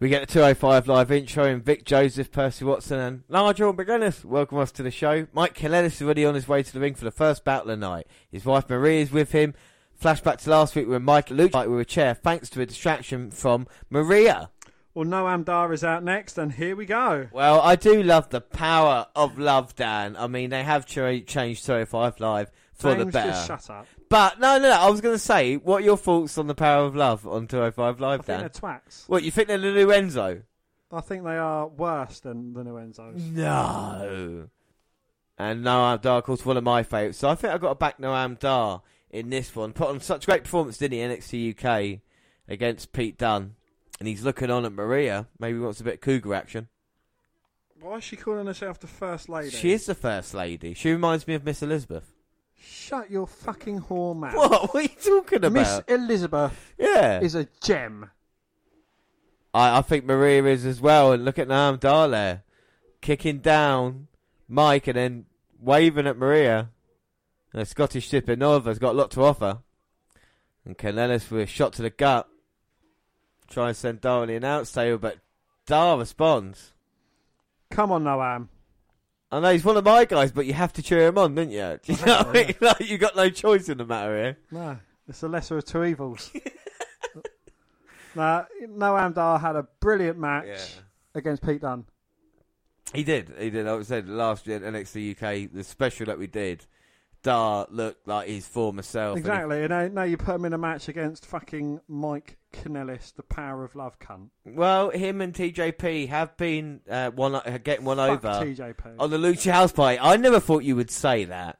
[0.00, 4.58] We get the 205 live intro and Vic Joseph, Percy Watson, and Nigel McGuinness welcome
[4.58, 5.26] us to the show.
[5.32, 7.80] Mike Kanellis is already on his way to the ring for the first battle of
[7.80, 8.06] the night.
[8.30, 9.54] His wife Marie is with him.
[10.00, 13.32] Flashback to last week when Mike Luke fight with a chair thanks to a distraction
[13.32, 14.50] from Maria.
[14.94, 17.26] Well, Noam Dar is out next, and here we go.
[17.32, 20.16] Well, I do love the power of love, Dan.
[20.16, 23.32] I mean, they have changed 205 Live for the better.
[23.32, 23.88] shut up.
[24.08, 24.76] But no, no, no.
[24.80, 27.46] I was going to say, what are your thoughts on the power of love on
[27.46, 28.40] 205 Live, I Live, think Dan?
[28.40, 29.08] they're twats.
[29.08, 30.42] What you think they're the new Enzo?
[30.90, 33.20] I think they are worse than the new Enzos.
[33.32, 34.48] No.
[35.38, 37.18] And Noam Dar, of course, one of my favourites.
[37.18, 39.72] So I think I've got to back Noam Dar in this one.
[39.72, 42.00] Put on such great performance, didn't he, NXT UK
[42.48, 43.54] against Pete Dunne.
[44.00, 45.26] And he's looking on at Maria.
[45.38, 46.68] Maybe he wants a bit of cougar action.
[47.80, 49.50] Why is she calling herself the First Lady?
[49.50, 50.74] She is the first lady.
[50.74, 52.12] She reminds me of Miss Elizabeth.
[52.60, 54.34] Shut your fucking whore mouth.
[54.34, 54.74] What?
[54.74, 55.52] What are you talking about?
[55.52, 57.20] Miss Elizabeth yeah.
[57.20, 58.10] is a gem.
[59.54, 61.12] I, I think Maria is as well.
[61.12, 62.42] And look at Noam Dar there.
[63.00, 64.08] Kicking down
[64.48, 65.26] Mike and then
[65.60, 66.70] waving at Maria.
[67.52, 69.58] And the Scottish Super Nova's got a lot to offer.
[70.64, 72.28] And Kanellis with a shot to the gut.
[73.48, 75.18] Try and send Dar on the announce table, but
[75.66, 76.74] Dar responds.
[77.70, 78.48] Come on, Noam.
[79.30, 81.50] I know he's one of my guys, but you have to cheer him on, don't
[81.50, 81.78] you?
[81.84, 82.54] Do you know what I mean?
[82.60, 84.38] Like, you got no choice in the matter here.
[84.50, 86.32] No, it's the lesser of two evils.
[88.14, 90.46] nah, Noam Dar had a brilliant match
[91.14, 91.84] against Pete Dunne.
[92.94, 93.34] He did.
[93.38, 93.66] He did.
[93.66, 96.64] Like I said, last year at NXT UK, the special that we did,
[97.22, 99.16] Dar looked like his former self.
[99.18, 99.60] and he- Exactly.
[99.64, 103.64] And now, now you put him in a match against fucking Mike Kanellis, the power
[103.64, 104.28] of love cunt.
[104.44, 108.96] well, him and TJP have been uh, one uh, getting one Fuck over TJP.
[108.98, 109.98] on the Lucha House Party.
[110.00, 111.58] I never thought you would say that.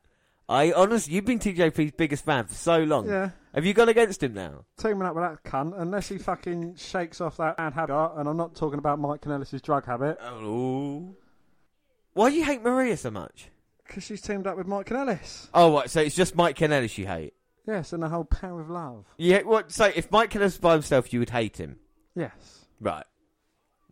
[0.49, 3.07] I honestly, you've been TJP's biggest fan for so long.
[3.07, 3.31] Yeah.
[3.55, 4.65] Have you gone against him now?
[4.79, 8.13] teaming up with that cunt unless he fucking shakes off that bad habit.
[8.17, 11.15] And I'm not talking about Mike Kanellis' drug habit Oh.
[12.15, 13.51] Why do you hate Maria so much?
[13.87, 15.49] because she's teamed up with Mike Kanellis.
[15.55, 17.33] Oh, right, So it's just Mike Kanellis you hate?
[17.69, 19.05] Yes, and the whole power of love.
[19.19, 19.43] Yeah.
[19.43, 19.71] What?
[19.71, 21.77] So if Mike was by himself, you would hate him,
[22.17, 22.65] Yes.
[22.81, 23.05] right?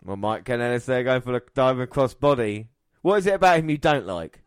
[0.03, 2.71] Well, Mike Kanellis there going for the diamond cross body.
[3.03, 4.41] What is it about him you don't like?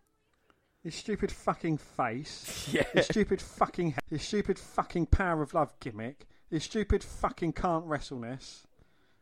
[0.83, 2.69] His stupid fucking face.
[2.73, 2.83] Yeah.
[2.93, 6.25] His stupid fucking head his stupid fucking power of love gimmick.
[6.49, 8.65] His stupid fucking can't wrestleness.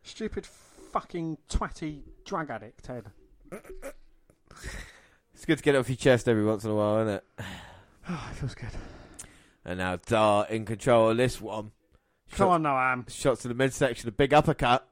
[0.03, 3.05] Stupid fucking twatty drug addict, Ted.
[5.33, 7.23] It's good to get it off your chest every once in a while, isn't it?
[8.09, 8.69] Oh, it feels good.
[9.67, 11.71] And now Dar in control of this one.
[12.31, 13.09] Come on, Noam.
[13.09, 14.87] Shots to the midsection, a big uppercut.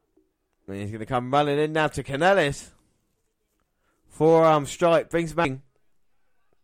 [0.67, 2.71] And he's going to come running in now to Kanellis.
[4.09, 5.51] Forearm strike brings him back.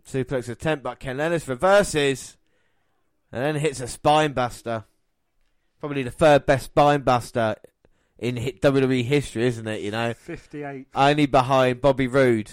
[0.06, 2.36] Suplex attempt, but Kanellis reverses.
[3.32, 4.84] And then hits a spinebuster.
[5.80, 7.56] Probably the third best spinebuster
[8.20, 9.82] in WWE history, isn't it?
[9.82, 10.88] You know, 58.
[10.94, 12.52] only behind Bobby Roode.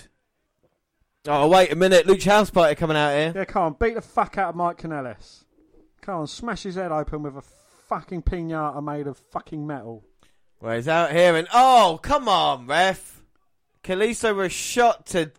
[1.26, 2.06] Oh, wait a minute.
[2.06, 3.32] Lucha House Party coming out here.
[3.34, 5.44] Yeah, come on, beat the fuck out of Mike Kanellis.
[6.08, 7.42] Come on, smash his head open with a
[7.86, 10.02] fucking pinata made of fucking metal.
[10.58, 13.22] Well, he's out here and oh, come on, ref.
[13.84, 15.30] Kalisto was shot to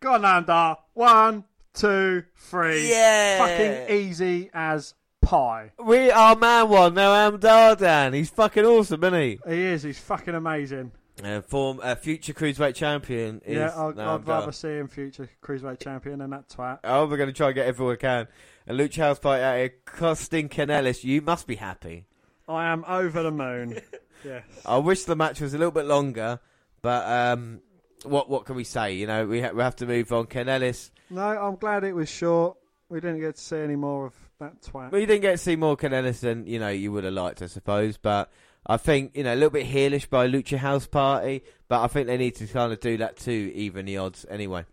[0.00, 0.78] Go on, Nanda.
[0.94, 1.44] One,
[1.74, 2.90] two, three.
[2.90, 5.70] yeah, Fucking easy as pie.
[5.78, 7.14] We are man one now.
[7.14, 8.14] Am Dardan.
[8.14, 9.38] He's fucking awesome, isn't he?
[9.46, 9.84] He is.
[9.84, 10.90] He's fucking amazing.
[11.22, 13.40] Uh, form uh, future cruiserweight champion.
[13.46, 16.80] Is yeah, I'd, I'd rather see him future cruiserweight champion than that twat.
[16.82, 18.26] Oh, we're going to try and get everyone we can.
[18.66, 21.04] And Lucha House Party out here, costing Kanellis.
[21.04, 22.06] You must be happy.
[22.48, 23.80] I am over the moon.
[24.24, 24.44] yes.
[24.64, 26.40] I wish the match was a little bit longer,
[26.82, 27.60] but um,
[28.04, 28.94] what what can we say?
[28.94, 30.26] You know, we ha- we have to move on.
[30.26, 30.90] Kanellis.
[31.10, 32.56] No, I'm glad it was short.
[32.88, 34.92] We didn't get to see any more of that twat.
[34.92, 37.42] Well, you didn't get to see more Kanellis than you know you would have liked,
[37.42, 37.96] I suppose.
[37.96, 38.30] But
[38.66, 42.06] I think you know a little bit heelish by Lucha House Party, but I think
[42.06, 44.64] they need to kind of do that too, even the odds anyway.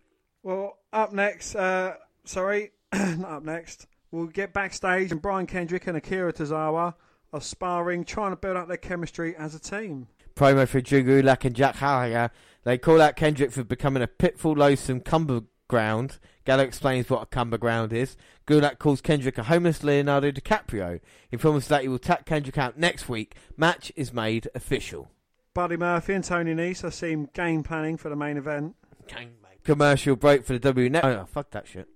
[0.42, 1.94] Well, up next, uh,
[2.24, 2.71] sorry,
[3.26, 3.86] up next.
[4.10, 6.94] We'll get backstage, and Brian Kendrick and Akira Tozawa
[7.32, 10.08] are sparring, trying to build up their chemistry as a team.
[10.34, 12.30] Promo for Drew Gulak and Jack Gallagher.
[12.64, 16.18] They call out Kendrick for becoming a pitfall loathsome cumber ground.
[16.44, 18.16] Gallo explains what a cumber ground is.
[18.46, 21.00] Gulak calls Kendrick a homeless Leonardo DiCaprio.
[21.30, 23.36] He promises that he will tap Kendrick out next week.
[23.56, 25.10] Match is made official.
[25.54, 28.74] Buddy Murphy and Tony Nese, I see him game planning for the main event.
[29.06, 29.32] Game
[29.64, 31.04] Commercial break for the W Net.
[31.04, 31.88] Oh, fuck that shit.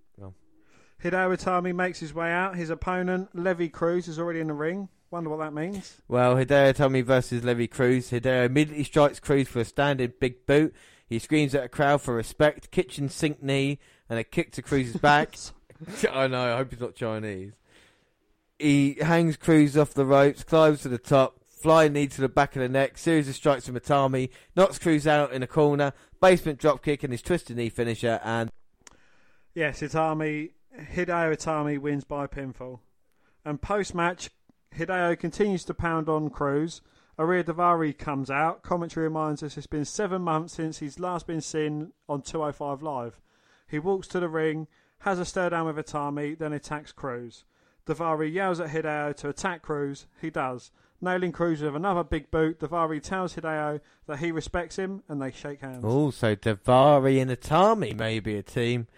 [1.03, 2.57] Hideo Itami makes his way out.
[2.57, 4.89] His opponent, Levy Cruz, is already in the ring.
[5.11, 6.01] Wonder what that means.
[6.09, 8.11] Well, Hideo Itami versus Levy Cruz.
[8.11, 10.75] Hideo immediately strikes Cruz for a standing big boot.
[11.09, 13.79] He screams at a crowd for respect, kitchen sink knee,
[14.09, 15.37] and a kick to Cruz's back.
[16.11, 17.53] I know, I hope he's not Chinese.
[18.59, 22.57] He hangs Cruz off the ropes, climbs to the top, flying knee to the back
[22.57, 26.59] of the neck, series of strikes from Itami, knocks Cruz out in a corner, basement
[26.59, 28.51] drop kick and his twisted knee finisher, and
[29.55, 32.81] Yes, Itami, Hideo Itami wins by pinfall.
[33.45, 34.31] And post match,
[34.77, 36.83] Hideo continues to pound on Cruz.
[37.19, 38.63] Ariya Daivari comes out.
[38.63, 43.21] Commentary reminds us it's been seven months since he's last been seen on 205 Live.
[43.67, 44.69] He walks to the ring,
[45.01, 47.45] has a stare down with Itami, then attacks Cruz.
[47.87, 50.07] Daivari yells at Hideo to attack Cruz.
[50.21, 50.71] He does.
[51.01, 55.31] Nailing Cruz with another big boot, Daivari tells Hideo that he respects him and they
[55.31, 55.85] shake hands.
[55.85, 58.89] Oh, also Daivari and Itami may be a team.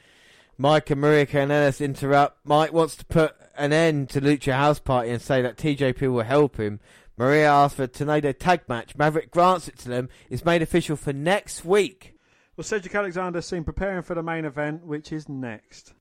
[0.60, 2.44] Mike and Maria Kanellis interrupt.
[2.44, 6.24] Mike wants to put an end to Lucha House Party and say that TJP will
[6.24, 6.80] help him.
[7.16, 8.96] Maria asks for a Tornado tag match.
[8.96, 10.08] Maverick grants it to them.
[10.28, 12.16] It's made official for next week.
[12.56, 15.94] Well, Cedric Alexander seen preparing for the main event, which is next.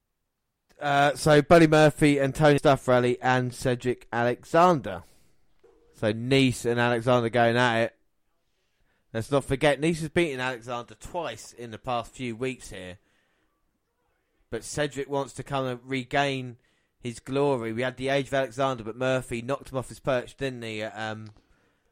[0.81, 5.03] Uh, so Buddy Murphy and Tony Stuff rally and Cedric Alexander.
[5.95, 7.95] So Nese and Alexander going at it.
[9.13, 12.97] Let's not forget Nese has beaten Alexander twice in the past few weeks here.
[14.49, 16.57] But Cedric wants to kind of regain
[16.99, 17.73] his glory.
[17.73, 20.83] We had the age of Alexander, but Murphy knocked him off his perch, didn't he?
[20.83, 21.27] Um,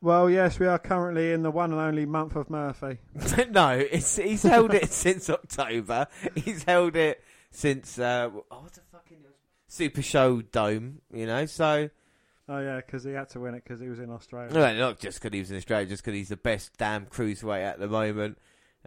[0.02, 3.00] Well, yes, we are currently in the one and only month of Murphy.
[3.50, 6.08] no, it's, he's held it since October.
[6.36, 9.18] He's held it since uh, oh, what the fucking
[9.68, 11.46] Super Show-Down, you know.
[11.46, 11.90] So
[12.48, 14.54] Oh yeah, because he had to win it because he was in Australia.
[14.54, 17.64] no, not just because he was in Australia, just because he's the best damn cruiserweight
[17.64, 18.38] at the moment.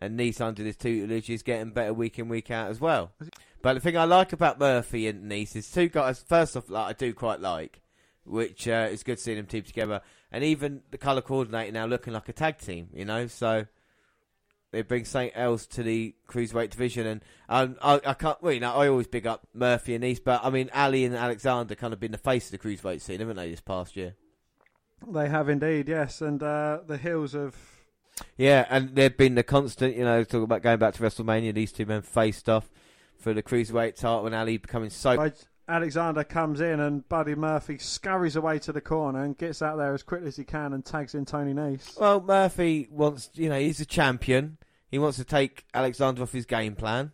[0.00, 3.10] And Nese under this tutelage is getting better week in week out as well.
[3.60, 6.24] But the thing I like about Murphy and Nese is two guys.
[6.26, 7.82] First off, like I do quite like,
[8.24, 12.12] which uh, is good seeing them team together, and even the colour coordinator now looking
[12.12, 12.88] like a tag team.
[12.92, 13.66] You know, so
[14.70, 17.06] they bring something else to the cruiserweight division.
[17.06, 20.22] And um, I, I can't, well, you know, I always big up Murphy and Nese,
[20.22, 23.20] but I mean, Ali and Alexander kind of been the face of the cruiserweight scene,
[23.20, 24.14] haven't they, this past year?
[25.06, 27.56] They have indeed, yes, and uh, the heels of
[28.36, 31.72] Yeah, and they've been the constant, you know, talking about going back to WrestleMania, these
[31.72, 32.68] two men faced off
[33.18, 35.30] for the cruiserweight title and Ali becoming so.
[35.68, 39.92] Alexander comes in and Buddy Murphy scurries away to the corner and gets out there
[39.92, 41.98] as quickly as he can and tags in Tony Nese.
[42.00, 44.56] Well, Murphy wants, you know, he's a champion.
[44.90, 47.12] He wants to take Alexander off his game plan.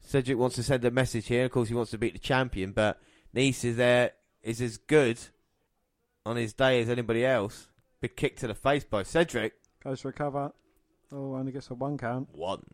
[0.00, 1.44] Cedric wants to send a message here.
[1.44, 2.98] Of course, he wants to beat the champion, but
[3.34, 4.12] Nese is there,
[4.42, 5.18] is as good
[6.24, 7.68] on his day as anybody else.
[8.00, 9.52] Big kick to the face by Cedric.
[9.84, 10.52] Goes for a cover.
[11.12, 12.28] Oh, only gets a one count.
[12.32, 12.64] One.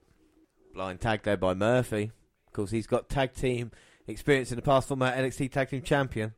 [0.72, 2.12] Blind tag there by Murphy.
[2.56, 3.70] Of course, he's got tag team
[4.06, 6.32] experience in the past, former NXT tag team champion.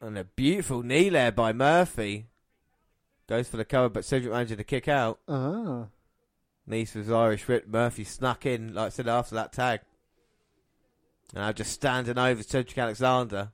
[0.00, 2.26] And a beautiful knee there by Murphy.
[3.28, 5.18] Goes for the cover, but Cedric manages to kick out.
[5.26, 5.86] Ah.
[6.70, 7.66] Nese was Irish whip.
[7.66, 9.80] Murphy snuck in, like I said, after that tag.
[11.34, 13.50] And now just standing over Cedric Alexander.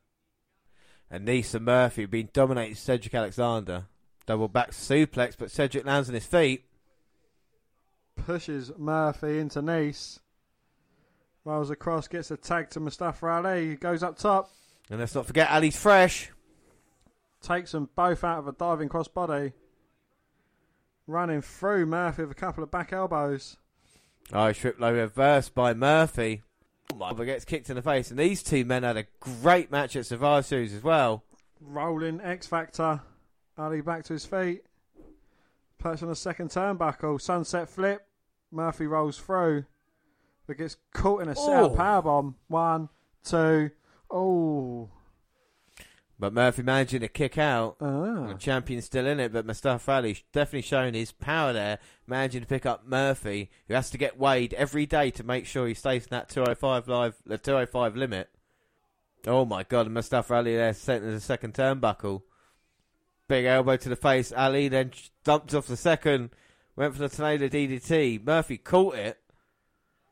[1.11, 3.86] And Nese and Murphy have been dominating Cedric Alexander.
[4.27, 6.66] Double back suplex, but Cedric lands on his feet.
[8.16, 10.19] Pushes Murphy into Nese.
[11.45, 13.71] Rolls across, gets a tag to Mustafa Ali.
[13.71, 14.51] He Goes up top.
[14.91, 16.31] And let's not forget Ali's fresh.
[17.43, 19.53] Takes them both out of a diving crossbody.
[21.07, 23.59] Running through Murphy with a couple of back elbows.
[24.33, 26.43] Oh, Irish whip low reverse by Murphy.
[26.97, 28.11] But gets kicked in the face.
[28.11, 31.25] And these two men had a great match at Survivor Series as well.
[31.61, 33.03] Rolling X Factor.
[33.59, 34.62] Ali back to his feet.
[35.79, 37.21] Perched on the second turnbuckle.
[37.21, 38.07] Sunset flip.
[38.51, 39.65] Murphy rolls through.
[40.47, 41.71] But gets caught in a set Oh.
[41.71, 42.35] powerbomb.
[42.49, 42.89] One,
[43.23, 43.71] two.
[44.11, 44.91] Oh.
[46.19, 47.77] But Murphy managing to kick out.
[47.81, 48.27] Ah.
[48.29, 52.47] The champion's still in it, but Mustafa Ali definitely showing his power there, managing to
[52.47, 56.05] pick up Murphy, who has to get weighed every day to make sure he stays
[56.05, 58.31] in that 205 live, the 205 limit.
[59.27, 62.23] Oh my God, Mustafa Ali there sent in the second turnbuckle.
[63.27, 64.33] Big elbow to the face.
[64.33, 64.93] Ali then
[65.25, 66.31] dumped off the second,
[66.77, 68.25] went for the tornado DDT.
[68.25, 69.19] Murphy caught it.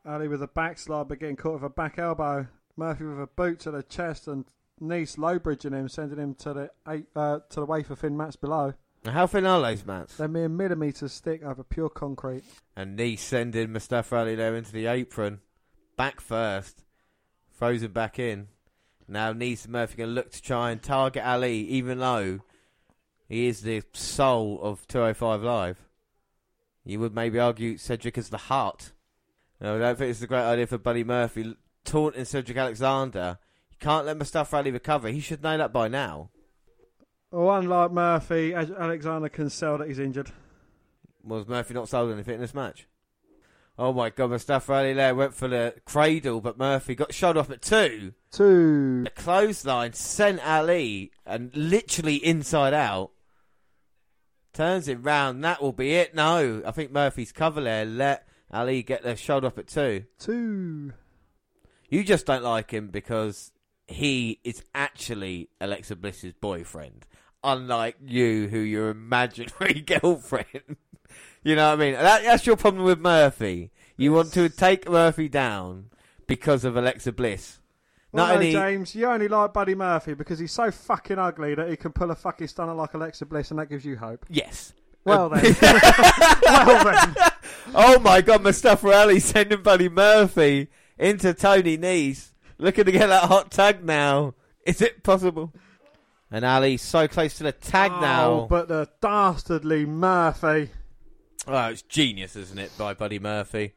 [0.05, 2.49] Ali with a backslide but getting caught with a back elbow.
[2.77, 4.45] Murphy with a boot to the chest and
[4.81, 8.37] Nese low bridging him, sending him to the eight, uh, to the wafer thin mats
[8.37, 8.75] below.
[9.05, 10.17] Now, How thin are those mats?
[10.17, 12.45] They're mere millimetres thick over pure concrete.
[12.77, 15.41] And Nese sending Mustafa Ali there into the apron.
[15.97, 16.85] Back first.
[17.59, 18.49] Throws him back in.
[19.07, 22.41] Now Nese and Murphy going to look to try and target Ali, even though
[23.29, 25.79] he is the soul of 205 Live.
[26.85, 28.93] You would maybe argue Cedric is the heart.
[29.63, 33.39] No, I don't think it's a great idea for Buddy Murphy taunting Cedric Alexander.
[33.71, 35.09] You can't let Mustafa Ali recover.
[35.09, 36.31] He should know that by now.
[37.31, 40.33] Well, unlike Murphy, Alexander can sell that he's injured.
[41.23, 42.89] Was Murphy not sold anything in this match?
[43.79, 47.49] Oh my god, Mustafa Ali there went for the cradle, but Murphy got shot off
[47.49, 48.15] at two.
[48.33, 49.05] Two.
[49.05, 53.13] The clothesline sent Ali and literally inside out.
[54.53, 55.45] Turns it round.
[55.45, 56.17] That will be it.
[56.17, 60.05] No, I think Murphy's cover there let Ali get the shoulder up at two.
[60.19, 60.93] Two.
[61.89, 63.53] You just don't like him because
[63.87, 67.07] he is actually Alexa Bliss's boyfriend,
[67.45, 70.77] unlike you, who your imaginary girlfriend.
[71.43, 71.95] you know what I mean?
[71.95, 73.71] That, that's your problem with Murphy.
[73.97, 75.91] You want to take Murphy down
[76.27, 77.59] because of Alexa Bliss.
[78.11, 81.55] Well, Not no, only James, you only like Buddy Murphy because he's so fucking ugly
[81.55, 84.27] that he can pull a fucking stunner like Alexa Bliss, and that gives you hope.
[84.29, 84.73] yes.
[85.05, 85.57] Well um, then.
[86.43, 87.15] well then.
[87.75, 90.69] Oh my God, Mustafa Ali sending Buddy Murphy
[90.99, 92.31] into Tony Nese.
[92.59, 94.35] Looking to get that hot tag now.
[94.67, 95.53] Is it possible?
[96.31, 98.47] And Ali so close to the tag Oh, now.
[98.49, 100.71] but the dastardly Murphy.
[101.47, 103.75] Oh, it's genius, isn't it, by Buddy Murphy?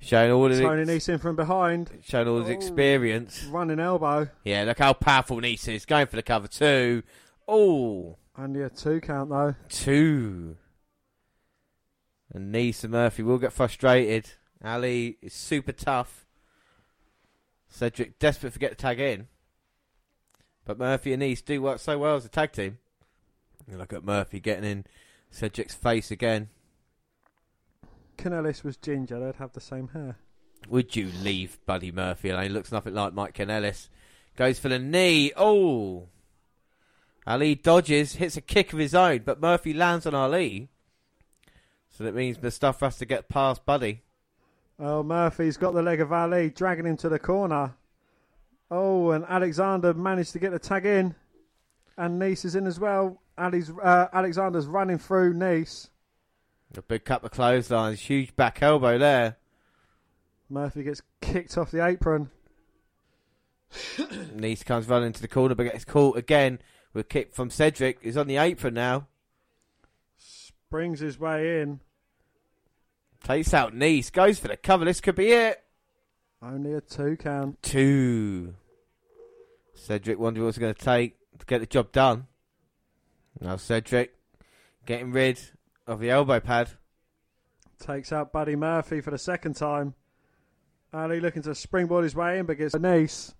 [0.00, 1.90] Showing all of Tony his, Nese in from behind.
[2.02, 2.52] showing all his Oh.
[2.52, 3.44] experience.
[3.44, 4.28] Running elbow.
[4.44, 5.86] Yeah, look how powerful Nese is.
[5.86, 7.04] Going for the cover two.
[7.46, 9.54] Oh, Only a two count though.
[9.68, 10.56] two.
[12.32, 14.30] And and Murphy will get frustrated.
[14.64, 16.26] Ali is super tough.
[17.68, 19.28] Cedric desperate to get the tag in.
[20.64, 22.78] But Murphy and Nese do work so well as a tag team.
[23.70, 24.84] You look at Murphy getting in
[25.30, 26.48] Cedric's face again.
[28.16, 30.16] Kanellis was ginger, they'd have the same hair.
[30.68, 32.44] Would you leave Buddy Murphy alone?
[32.44, 33.88] He looks nothing like Mike Kanellis.
[34.36, 35.32] Goes for the knee.
[35.36, 36.08] Oh.
[37.26, 40.68] Ali dodges, hits a kick of his own, but Murphy lands on Ali.
[41.92, 44.02] So that means Mustafa has to get past Buddy.
[44.78, 47.74] Oh, Murphy's got the leg of Ali, dragging him to the corner.
[48.70, 51.14] Oh, and Alexander managed to get the tag in.
[51.98, 53.20] And Nese is in as well.
[53.36, 55.90] Ali's, uh, Alexander's running through Nese.
[56.74, 59.36] A big couple of clotheslines, huge back elbow there.
[60.48, 62.30] Murphy gets kicked off the apron.
[63.70, 66.58] Nese comes running into the corner, but gets caught again
[66.94, 67.98] with a kick from Cedric.
[68.02, 69.08] He's on the apron now.
[70.72, 71.80] Springs his way in.
[73.22, 74.86] Takes out Nese, goes for the cover.
[74.86, 75.62] This could be it.
[76.42, 77.62] Only a two count.
[77.62, 78.54] two.
[79.74, 82.26] Cedric wondering what's going to take to get the job done.
[83.38, 84.14] Now Cedric
[84.86, 85.38] getting rid
[85.86, 86.70] of the elbow pad.
[87.78, 89.92] Takes out Buddy Murphy for the second time.
[90.94, 93.34] Ali looking to springboard his way in, but gets a Nice.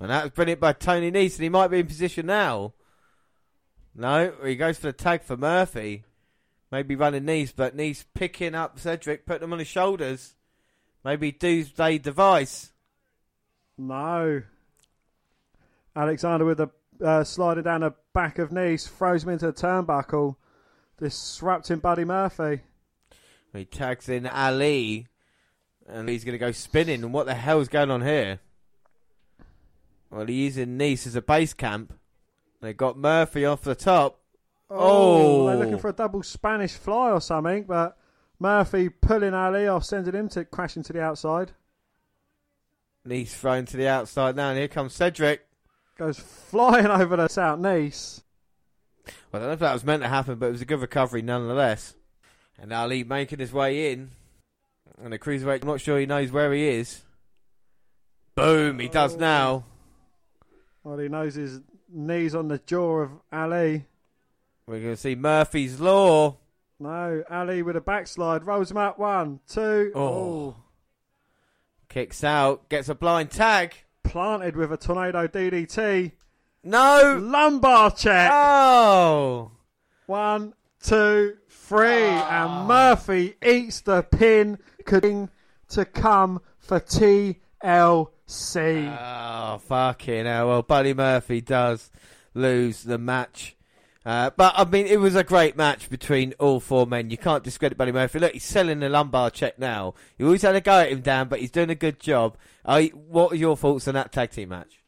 [0.00, 2.72] And that was brilliant by Tony Nese, and he might be in position now.
[3.96, 6.04] No, he goes for the tag for Murphy.
[6.70, 10.34] Maybe running knees, but Nese picking up Cedric, putting him on his shoulders.
[11.02, 12.72] Maybe Doomsday device.
[13.78, 14.42] No.
[15.94, 16.70] Alexander with a
[17.02, 20.36] uh, sliding down the back of Nese, throws him into the turnbuckle,
[20.98, 22.62] disrupting Buddy Murphy.
[23.52, 25.06] He tags in Ali,
[25.86, 27.02] and he's going to go spinning.
[27.02, 28.40] And what the hell's going on here?
[30.10, 31.94] Well, he's in Nese as a base camp.
[32.66, 34.18] They got Murphy off the top.
[34.68, 35.46] Oh.
[35.46, 35.78] they're looking oh.
[35.78, 37.96] for a double Spanish fly or something, but
[38.40, 41.52] Murphy pulling Ali off, sending him to crashing to the outside.
[43.06, 45.46] Nese thrown to the outside now, and here comes Cedric.
[45.96, 48.24] Goes flying over the South Nice.
[49.30, 50.80] Well, I don't know if that was meant to happen, but it was a good
[50.80, 51.94] recovery nonetheless.
[52.58, 54.10] And Ali making his way in.
[55.00, 57.02] And the cruiserweight, I'm not sure he knows where he is.
[58.34, 59.18] Boom, he does oh.
[59.18, 59.64] now.
[60.82, 63.86] Well, he knows his knees on the jaw of Ali.
[64.66, 66.36] We're going to see Murphy's Law.
[66.78, 68.98] No, Ali with a backslide, rolls him up.
[68.98, 69.92] One, two.
[69.94, 70.00] Oh.
[70.00, 70.56] oh.
[71.88, 73.74] Kicks out, gets a blind tag.
[74.02, 76.12] Planted with a tornado DDT.
[76.62, 77.18] No!
[77.22, 78.30] Lumbar check.
[78.32, 79.52] Oh!
[80.06, 82.66] One, two, three, and ah.
[82.66, 84.58] Murphy eats the pin.
[84.84, 85.30] King
[85.68, 86.78] to come for
[88.28, 88.98] TLC.
[89.00, 90.48] Oh, fucking hell.
[90.48, 91.90] Well, Buddy Murphy does
[92.34, 93.56] lose the match.
[94.04, 97.10] Uh, but, I mean, it was a great match between all four men.
[97.10, 98.20] You can't discredit Buddy Murphy.
[98.20, 99.94] Look, he's selling the lumbar check now.
[100.16, 102.36] You always had a go at him, Dan, but he's doing a good job.
[102.64, 104.80] Uh, what are your thoughts on that tag team match?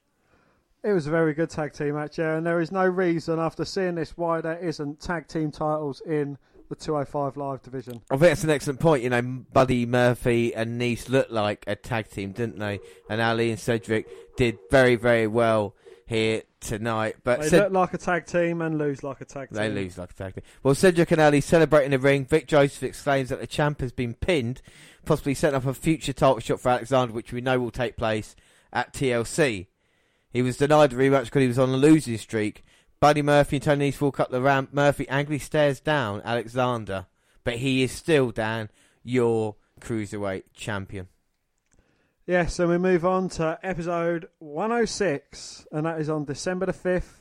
[0.85, 3.65] It was a very good tag team match, yeah, and there is no reason after
[3.65, 6.39] seeing this why there isn't tag team titles in
[6.69, 8.03] the 205 Live division.
[8.11, 9.03] I think that's an excellent point.
[9.03, 12.81] You know, Buddy Murphy and Nese looked like a tag team, didn't they?
[13.09, 15.75] And Ali and Cedric did very, very well
[16.07, 17.17] here tonight.
[17.25, 19.57] But They Ced- look like a tag team and lose like a tag team.
[19.59, 20.45] They lose like a tag team.
[20.63, 22.25] Well, Cedric and Ali celebrating the ring.
[22.25, 24.61] Vic Joseph exclaims that the champ has been pinned,
[25.05, 28.35] possibly setting up a future title shot for Alexander, which we know will take place
[28.73, 29.67] at TLC.
[30.31, 32.65] He was denied the rematch because he was on a losing streak.
[33.01, 34.71] Buddy Murphy and Tony Nese walk up the ramp.
[34.73, 37.07] Murphy angrily stares down Alexander,
[37.45, 38.71] but he is still, Dan,
[39.05, 41.07] your cruiserweight champion.
[42.27, 47.19] Yes, and we move on to episode 106, and that is on December the 5th.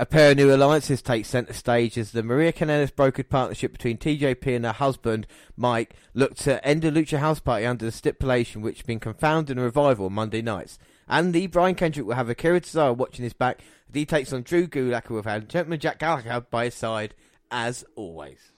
[0.00, 3.98] A pair of new alliances take centre stage as the Maria Kanellis brokered partnership between
[3.98, 5.26] TJP and her husband,
[5.56, 9.52] Mike, look to end a Lucha House Party under the stipulation which has been confounded
[9.56, 10.78] in a revival on Monday nights.
[11.08, 13.60] Andy, Brian Kendrick will have a Akira Tozawa watching his back
[13.92, 17.14] he takes on Drew Gulak who have Gentleman Jack Gallagher by his side,
[17.50, 18.52] as always.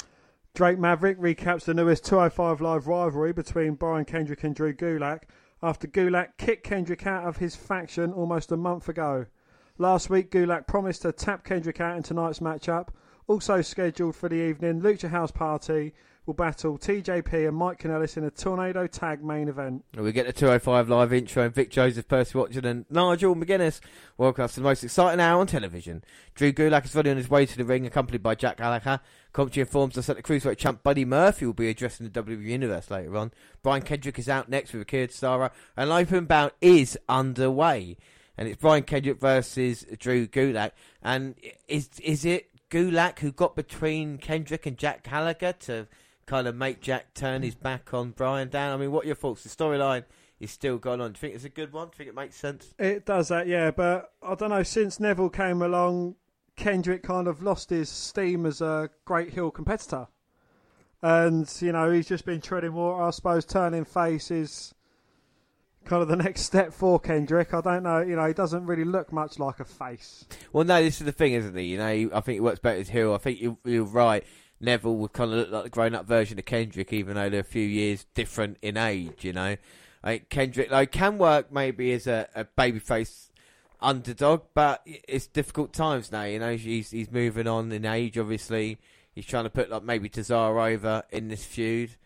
[0.54, 5.22] Drake Maverick recaps the newest 205 Live rivalry between Brian Kendrick and Drew Gulak
[5.62, 9.26] after Gulak kicked Kendrick out of his faction almost a month ago.
[9.78, 12.88] Last week, Gulak promised to tap Kendrick out in tonight's matchup.
[13.28, 15.94] Also scheduled for the evening, Lucha House Party
[16.30, 19.84] will battle TJP and Mike Kanellis in a Tornado Tag main event.
[19.96, 23.80] We get the 205 live intro and Vic Joseph, Percy Watson and Nigel McGuinness
[24.16, 26.04] welcome us to the most exciting hour on television.
[26.36, 29.00] Drew Gulak is running on his way to the ring accompanied by Jack Gallagher.
[29.32, 32.92] Commentary informs us that the Cruiserweight champ Buddy Murphy will be addressing the WWE Universe
[32.92, 33.32] later on.
[33.64, 37.96] Brian Kendrick is out next with a Akira Tozawa and open bout is underway.
[38.38, 40.70] And it's Brian Kendrick versus Drew Gulak.
[41.02, 41.34] And
[41.66, 45.88] is is it Gulak who got between Kendrick and Jack Gallagher to
[46.30, 48.72] kind of make Jack turn his back on Brian down?
[48.72, 49.42] I mean, what are your thoughts?
[49.42, 50.04] The storyline
[50.38, 51.10] is still going on.
[51.10, 51.88] Do you think it's a good one?
[51.88, 52.72] Do you think it makes sense?
[52.78, 56.14] It does that, yeah, but I don't know, since Neville came along,
[56.54, 60.06] Kendrick kind of lost his steam as a great heel competitor.
[61.02, 63.02] And, you know, he's just been treading water.
[63.02, 64.72] I suppose turning face is
[65.84, 67.52] kind of the next step for Kendrick.
[67.52, 70.26] I don't know, you know, he doesn't really look much like a face.
[70.52, 71.64] Well, no, this is the thing, isn't he?
[71.64, 73.14] You know, I think it works better as heel.
[73.14, 74.24] I think you, you're right.
[74.60, 77.44] Neville would kind of look like the grown-up version of Kendrick, even though they're a
[77.44, 79.24] few years different in age.
[79.24, 79.56] You know,
[80.28, 83.30] Kendrick like can work maybe as a, a babyface
[83.80, 86.24] underdog, but it's difficult times now.
[86.24, 88.18] You know, he's he's moving on in age.
[88.18, 88.78] Obviously,
[89.12, 91.96] he's trying to put like maybe Tozawa over in this feud,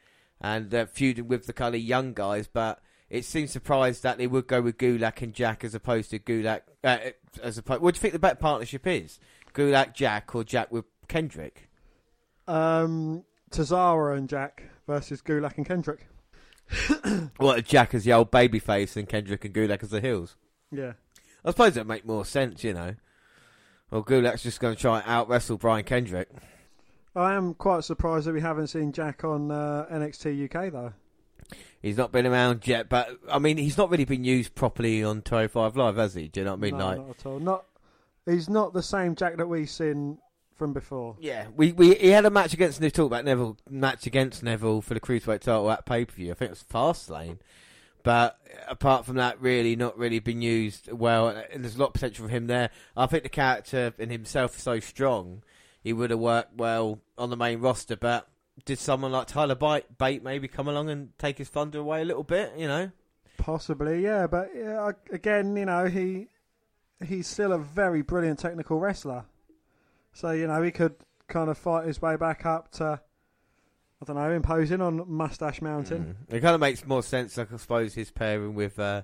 [0.41, 2.47] and uh, feuding with the kind of young guys.
[2.47, 6.19] But it seems surprised that they would go with Gulak and Jack as opposed to
[6.19, 6.63] Gulak.
[6.83, 6.99] Uh,
[7.43, 9.19] as opposed, what do you think the better partnership is?
[9.53, 11.69] Gulak Jack or Jack with Kendrick?
[12.47, 16.07] Um, Tozawa and Jack versus Gulak and Kendrick.
[17.37, 20.37] What Jack as the old baby face and Kendrick and Gulak as the heels?
[20.71, 20.95] Yeah.
[21.45, 22.95] I suppose that'd make more sense, you know.
[23.91, 26.29] Well, Gulak's just going to try and out wrestle Brian Kendrick.
[27.15, 30.93] I am quite surprised that we haven't seen Jack on uh, NXT UK, though.
[31.81, 35.23] He's not been around yet, but I mean, he's not really been used properly on
[35.23, 36.29] 25 Live, has he?
[36.29, 36.79] Do you know what I mean?
[36.79, 37.39] no, like, not at all.
[37.39, 37.65] Not,
[38.27, 40.19] he's not the same Jack that we've seen
[40.57, 41.17] from before.
[41.21, 42.93] Yeah, we, we he had a match against Neville.
[42.93, 46.31] Talk about Neville match against Neville for the cruiserweight title at pay per view.
[46.33, 47.39] I think it was Fastlane,
[48.03, 51.29] but apart from that, really not really been used well.
[51.29, 52.71] And there's a lot of potential for him there.
[52.97, 55.43] I think the character in himself is so strong,
[55.83, 57.97] he would have worked well on the main roster.
[57.97, 58.29] But
[58.65, 62.05] did someone like Tyler Bate, Bate maybe come along and take his thunder away a
[62.05, 62.53] little bit?
[62.57, 62.91] You know,
[63.37, 64.27] Possibly, yeah.
[64.27, 66.29] But yeah, again, you know, he
[67.05, 69.25] he's still a very brilliant technical wrestler.
[70.15, 70.95] So you know, he could
[71.29, 73.01] kind of fight his way back up to,
[74.01, 76.17] I don't know, imposing on Mustache Mountain.
[76.31, 76.37] Mm.
[76.37, 79.03] It kind of makes more sense, like, I suppose, his pairing with uh,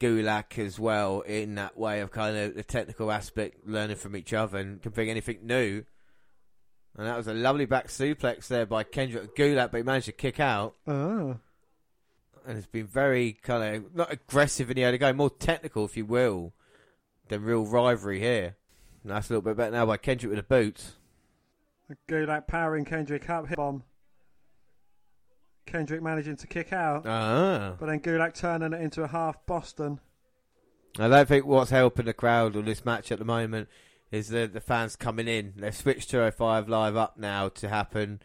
[0.00, 4.32] Gulak as well in that way of kind of the technical aspect, learning from each
[4.32, 5.84] other and can bring anything new.
[6.96, 10.12] And that was a lovely back suplex there by Kendrick Gulak, but he managed to
[10.12, 10.74] kick out.
[10.86, 11.36] Oh,
[12.46, 15.96] And it's been very kind of not aggressive in the other going, more technical, if
[15.96, 16.52] you will,
[17.28, 18.56] than real rivalry here.
[19.04, 20.94] That's a little bit better now by Kendrick with the boots.
[22.08, 23.82] Gulak powering Kendrick up, hit bomb.
[25.66, 27.76] Kendrick managing to kick out, Ah.
[27.78, 30.00] but then Gulak turning it into a half Boston.
[30.98, 33.68] I don't think what's helping the crowd on this match at the moment
[34.10, 35.54] is the the fans coming in.
[35.56, 38.20] They've switched 205 Live up now to happen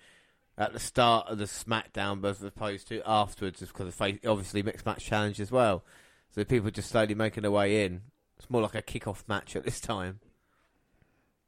[0.57, 4.85] at the start of the SmackDown as opposed to afterwards, just because of obviously mixed
[4.85, 5.83] match challenge as well.
[6.31, 8.01] So people just slowly making their way in.
[8.37, 10.19] It's more like a kick-off match at this time.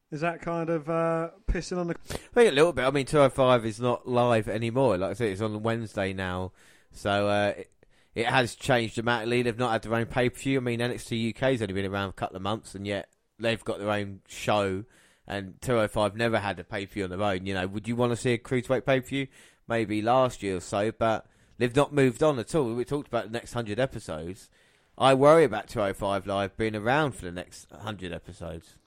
[0.10, 1.96] Is that kind of uh, pissing on the?
[2.10, 2.86] I think a little bit.
[2.86, 4.98] I mean, 205 is not live anymore.
[4.98, 6.54] Like I said, it's on Wednesday now.
[6.94, 7.72] So uh, it,
[8.16, 9.42] it has changed dramatically.
[9.42, 10.60] They've not had their own pay per view.
[10.60, 13.80] I mean, NXT UK's only been around a couple of months, and yet they've got
[13.80, 14.86] their own show.
[15.30, 17.46] And 205 never had a pay per view on their own.
[17.46, 19.28] You know, would you want to see a cruiserweight pay per view?
[19.68, 21.26] Maybe last year or so, but
[21.58, 22.74] they've not moved on at all.
[22.74, 24.50] We talked about the next 100 episodes.
[24.98, 28.78] I worry about 205 Live being around for the next 100 episodes.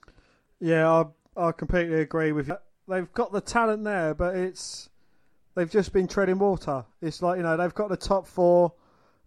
[0.61, 1.05] Yeah, I
[1.47, 2.57] I completely agree with you.
[2.87, 4.89] They've got the talent there, but it's
[5.55, 6.85] they've just been treading water.
[7.01, 8.73] It's like you know they've got the top four,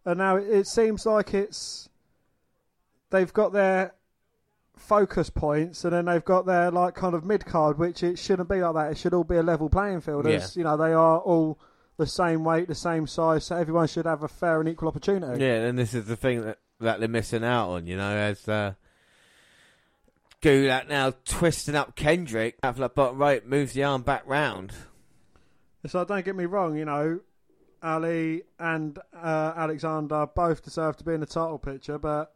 [0.04, 1.88] and now it, it seems like it's
[3.10, 3.94] they've got their
[4.76, 8.48] focus points, and then they've got their like kind of mid card, which it shouldn't
[8.48, 8.92] be like that.
[8.92, 10.26] It should all be a level playing field.
[10.26, 11.58] As, you know, they are all
[11.96, 15.42] the same weight, the same size, so everyone should have a fair and equal opportunity.
[15.42, 18.48] Yeah, and this is the thing that, that they're missing out on, you know, as
[18.48, 18.74] uh,
[20.44, 24.74] Gulak now twisting up Kendrick, out that bottom right, moves the arm back round.
[25.86, 27.20] So don't get me wrong, you know,
[27.82, 32.34] Ali and uh, Alexander both deserve to be in the title picture, but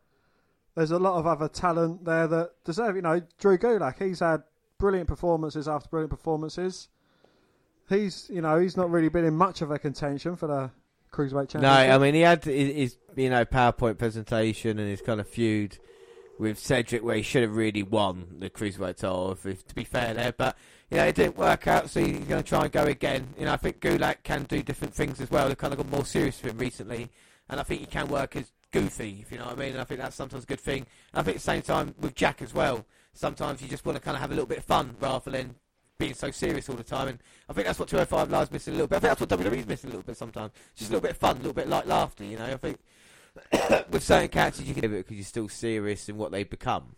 [0.75, 2.97] there's a lot of other talent there that deserve.
[2.97, 4.43] You know, Drew Gulak, he's had
[4.79, 6.89] brilliant performances after brilliant performances.
[7.91, 10.71] He's, you know, he's not really been in much of a contention for the
[11.13, 11.61] cruiserweight championship.
[11.63, 11.95] No.
[11.95, 15.79] I mean, he had his, his, you know, PowerPoint presentation and his kind of feud
[16.39, 19.85] with Cedric where he should have really won the Cruiserweight title, if, if, to be
[19.85, 20.57] fair there, but,
[20.91, 23.35] you know, it didn't work out, so he's going to try and go again.
[23.39, 25.49] You know, I think Gulak can do different things as well.
[25.49, 27.11] They've kind of got more serious with him recently,
[27.49, 29.81] and I think he can work as goofy, if you know what I mean, and
[29.81, 30.87] I think that's sometimes a good thing.
[31.13, 32.85] And I think at the same time with Jack as well,
[33.15, 35.55] sometimes you just want to kind of have a little bit of fun rather than
[35.99, 37.09] being so serious all the time.
[37.09, 38.97] And I think that's what 205 Live's missing a little bit.
[38.97, 40.53] I think that's what WWE's missing a little bit sometimes.
[40.77, 42.45] Just a little bit of fun, a little bit like laughter, you know.
[42.45, 42.79] I think
[43.91, 46.97] with certain characters you can do it because you're still serious in what they've become.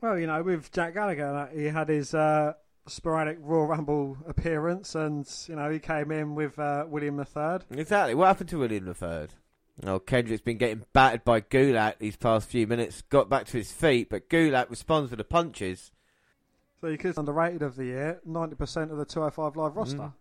[0.00, 2.54] Well, you know, with Jack Gallagher, uh, he had his uh,
[2.86, 7.60] sporadic Royal Rumble appearance, and you know he came in with uh, William III.
[7.70, 8.14] Exactly.
[8.14, 9.34] What happened to William the Third?
[9.84, 13.02] Oh, Kendrick's been getting battered by Gulak these past few minutes.
[13.02, 15.90] Got back to his feet, but Gulak responds with the punches.
[16.80, 19.76] So you could underrated of the year, ninety percent of the two hundred five live
[19.76, 19.96] roster.
[19.96, 20.12] Mm.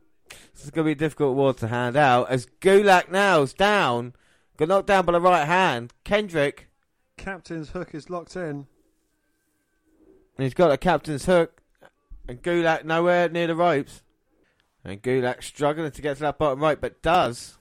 [0.53, 4.13] This is going to be a difficult award to hand out as Gulak now's down.
[4.57, 5.93] Got knocked down by the right hand.
[6.03, 6.67] Kendrick,
[7.17, 8.41] Captain's hook is locked in.
[8.41, 8.67] and
[10.37, 11.61] he's got a captain's hook,
[12.27, 14.03] and Gulak nowhere near the ropes.
[14.83, 17.57] And Gulak struggling to get to that bottom right, but does.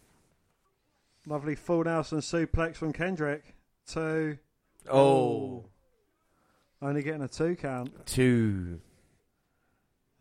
[1.26, 3.54] Lovely full Nelson suplex from Kendrick.
[3.86, 4.38] Two.
[4.90, 5.64] Oh,
[6.80, 8.06] Only getting a two count.
[8.06, 8.80] two.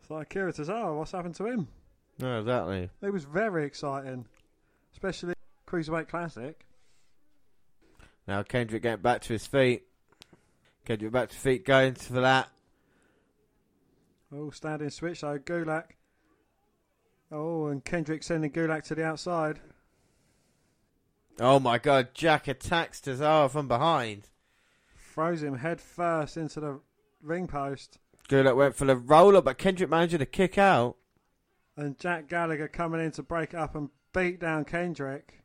[0.01, 1.67] It's like Akira Tozawa, oh, what's happened to him?
[2.19, 2.89] No, exactly.
[3.01, 4.25] It was very exciting.
[4.91, 5.33] Especially
[5.69, 6.65] Cruiserweight Classic.
[8.27, 9.83] Now Kendrick getting back to his feet.
[10.85, 12.49] Kendrick back to feet, going for that.
[14.33, 15.37] Oh, standing switch though.
[15.37, 15.91] Gulak.
[17.31, 19.59] Oh, and Kendrick sending Gulak to the outside.
[21.39, 24.23] Oh my god, Jack attacks Tozawa from behind.
[25.13, 26.79] Throws him head first into the
[27.21, 27.99] ring post.
[28.27, 30.95] Gulak went for the roller, but Kendrick managed to kick out.
[31.77, 35.38] And Jack Gallagher coming in to break up and beat down Kendrick.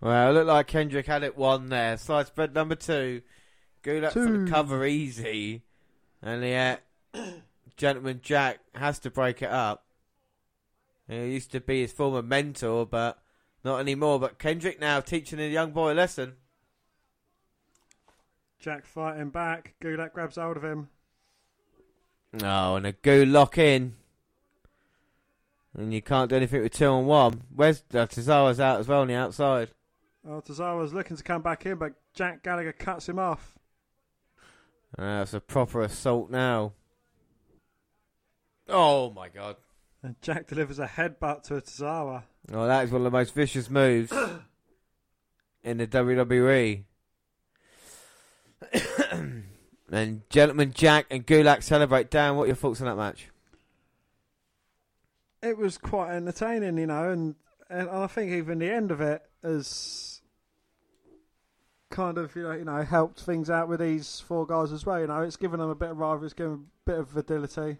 [0.00, 1.96] Well, it looked like Kendrick had it one there.
[1.96, 3.22] Slide spread number two.
[3.82, 5.62] Gulak for the cover easy.
[6.22, 6.76] And yeah,
[7.76, 9.84] Gentleman Jack has to break it up.
[11.08, 13.18] He used to be his former mentor, but
[13.64, 14.20] not anymore.
[14.20, 16.34] But Kendrick now teaching the young boy a lesson.
[18.58, 19.74] Jack fighting back.
[19.82, 20.88] Gulak grabs hold of him.
[22.42, 23.94] Oh, and a goo lock in.
[25.76, 27.42] And you can't do anything with two on one.
[27.54, 29.70] Where's uh, Tozawa's out as well on the outside?
[30.26, 33.58] Oh, Tozawa's looking to come back in, but Jack Gallagher cuts him off.
[34.98, 36.72] Uh, it's a proper assault now.
[38.68, 39.56] Oh my god.
[40.02, 42.24] And Jack delivers a headbutt to Tozawa.
[42.52, 44.12] Oh, that is one of the most vicious moves
[45.64, 46.84] in the WWE.
[49.90, 52.10] and gentlemen Jack and Gulak celebrate.
[52.10, 53.28] Dan, what are your thoughts on that match?
[55.42, 57.34] It was quite entertaining, you know, and,
[57.70, 60.09] and I think even the end of it is
[61.90, 65.00] kind of, you know, you know, helped things out with these four guys as well.
[65.00, 67.08] You know, it's given them a bit of rivalry, it's given them a bit of
[67.08, 67.78] validity.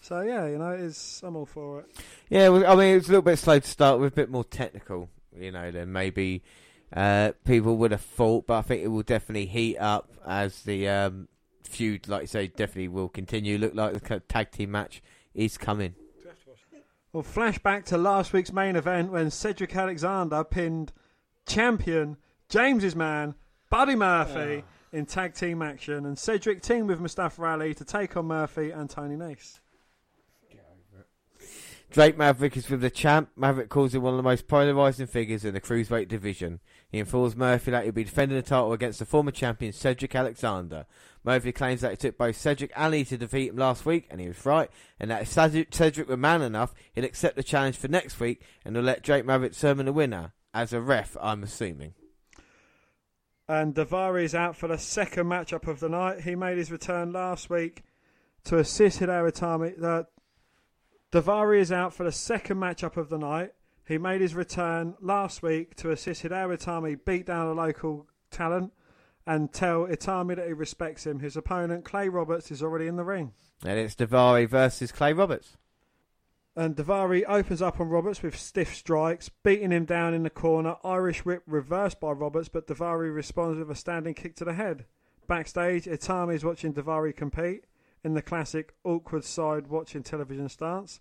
[0.00, 1.86] So yeah, you know, it's I'm all for it.
[2.30, 4.30] Yeah, well, I mean, it was a little bit slow to start with, a bit
[4.30, 6.42] more technical, you know, than maybe
[6.94, 10.88] uh, people would have thought, but I think it will definitely heat up as the
[10.88, 11.28] um,
[11.62, 13.58] feud, like you say, definitely will continue.
[13.58, 15.02] Look like the tag team match
[15.34, 15.94] is coming.
[17.12, 20.92] Well, flashback to last week's main event when Cedric Alexander pinned
[21.44, 22.16] champion
[22.50, 23.36] James's man
[23.70, 28.26] Buddy Murphy in tag team action, and Cedric teamed with Mustafa Ali to take on
[28.26, 29.60] Murphy and Tony Nese.
[31.92, 33.30] Drake Maverick is with the champ.
[33.36, 36.60] Maverick calls him one of the most polarising figures in the cruiserweight division.
[36.88, 40.86] He informs Murphy that he'll be defending the title against the former champion Cedric Alexander.
[41.24, 44.20] Murphy claims that it took both Cedric and Lee to defeat him last week, and
[44.20, 44.70] he was right,
[45.00, 48.42] and that if Cedric, Cedric were man enough, he'll accept the challenge for next week,
[48.64, 50.32] and he'll let Drake Maverick determine the winner.
[50.54, 51.94] As a ref, I'm assuming.
[53.50, 56.20] And Daivari is out for the second matchup of the night.
[56.20, 57.82] He made his return last week
[58.44, 59.82] to assist Hideo Itami.
[59.82, 60.04] Uh,
[61.10, 63.50] Daivari is out for the second matchup of the night.
[63.84, 68.72] He made his return last week to assist Hideo Itami beat down a local talent
[69.26, 71.18] and tell Itami that he respects him.
[71.18, 73.32] His opponent, Clay Roberts, is already in the ring.
[73.64, 75.56] And it's Daivari versus Clay Roberts.
[76.56, 80.76] And Daivari opens up on Roberts with stiff strikes, beating him down in the corner.
[80.82, 84.84] Irish whip reversed by Roberts, but Daivari responds with a standing kick to the head.
[85.28, 87.66] Backstage, Itami is watching Daivari compete
[88.02, 91.00] in the classic awkward side watching television stance.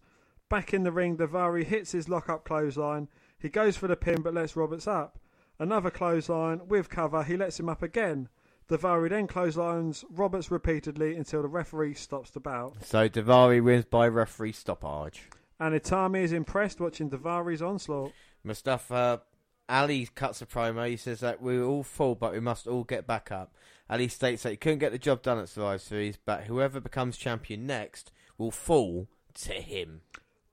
[0.49, 3.07] Back in the ring, Daivari hits his lock up clothesline.
[3.39, 5.17] He goes for the pin but lets Roberts up.
[5.57, 8.29] Another clothesline with cover, he lets him up again.
[8.69, 12.85] Daivari then clotheslines Roberts repeatedly until the referee stops the bout.
[12.85, 15.27] So Daivari wins by referee stoppage.
[15.59, 18.13] And Itami is impressed watching Daivari's onslaught.
[18.43, 19.21] Mustafa
[19.67, 20.89] Ali cuts a promo.
[20.89, 23.53] He says that we all fall, but we must all get back up.
[23.89, 27.17] Ali states that he couldn't get the job done at Survivor Series, but whoever becomes
[27.17, 30.01] champion next will fall to him.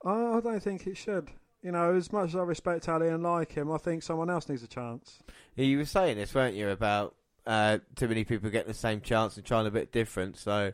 [0.05, 1.31] I, don't think it should.
[1.63, 4.49] You know, as much as I respect Ali and like him, I think someone else
[4.49, 5.19] needs a chance.
[5.55, 7.15] You were saying this, weren't you, about
[7.47, 10.37] uh, too many people getting the same chance and trying a bit different.
[10.37, 10.73] So,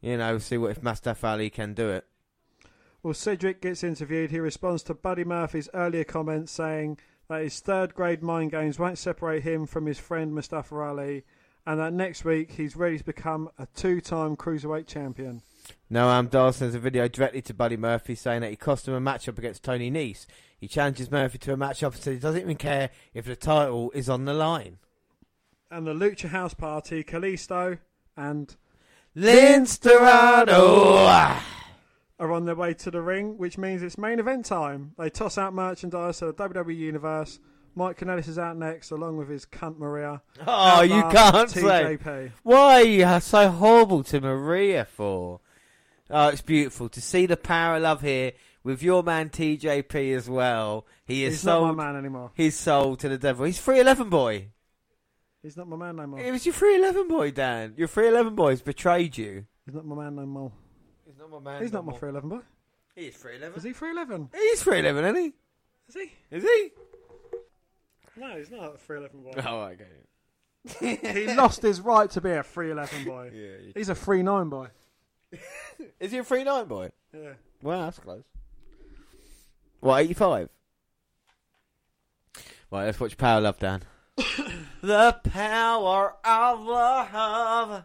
[0.00, 2.06] you know, see what if Mustafa Ali can do it.
[3.06, 4.32] Well, Cedric gets interviewed.
[4.32, 8.98] He responds to Buddy Murphy's earlier comments saying that his third grade mind games won't
[8.98, 11.22] separate him from his friend Mustafa Ali,
[11.64, 15.42] and that next week he's ready to become a two time cruiserweight champion.
[15.88, 19.00] Noam Dar sends a video directly to Buddy Murphy saying that he cost him a
[19.00, 20.26] matchup against Tony Nese.
[20.58, 23.92] He challenges Murphy to a matchup and says he doesn't even care if the title
[23.92, 24.78] is on the line.
[25.70, 27.78] And the Lucha House Party, Kalisto
[28.16, 28.56] and
[29.16, 31.40] Lince Linsterado!
[32.18, 34.92] Are on their way to the ring, which means it's main event time.
[34.98, 37.38] They toss out merchandise to the WWE Universe.
[37.74, 40.22] Mike Kanellis is out next, along with his cunt Maria.
[40.46, 41.60] Oh, you can't say.
[41.98, 42.32] TJP.
[42.42, 45.40] Why are you so horrible to Maria for?
[46.08, 48.32] Oh, it's beautiful to see the power of love here
[48.62, 50.86] with your man TJP as well.
[51.04, 52.30] He is He's not my man anymore.
[52.34, 53.44] He's sold to the devil.
[53.44, 54.48] He's three eleven boy.
[55.42, 56.20] He's not my man no more.
[56.20, 57.74] It was your three eleven boy, Dan.
[57.76, 59.44] Your three eleven boy's betrayed you.
[59.66, 60.52] He's not my man no more.
[61.26, 61.62] He's not my man.
[61.62, 62.44] He's not my 311 boy.
[62.94, 64.30] He is three Is he 311?
[64.32, 65.32] He's three eleven, isn't he?
[65.88, 66.12] Is he?
[66.30, 66.70] Is he?
[68.16, 69.42] No, he's not a 311 boy.
[69.46, 69.70] Oh,
[70.80, 71.26] okay.
[71.26, 73.30] he lost his right to be a 311 boy.
[73.34, 73.72] Yeah.
[73.74, 74.68] He's a 39 boy.
[76.00, 76.90] Is he a three nine boy?
[77.12, 77.32] Yeah.
[77.62, 78.24] Well, that's close.
[79.80, 80.48] What, 85?
[82.70, 83.82] Right, let's watch Power Love, Dan.
[84.80, 87.84] the power of love.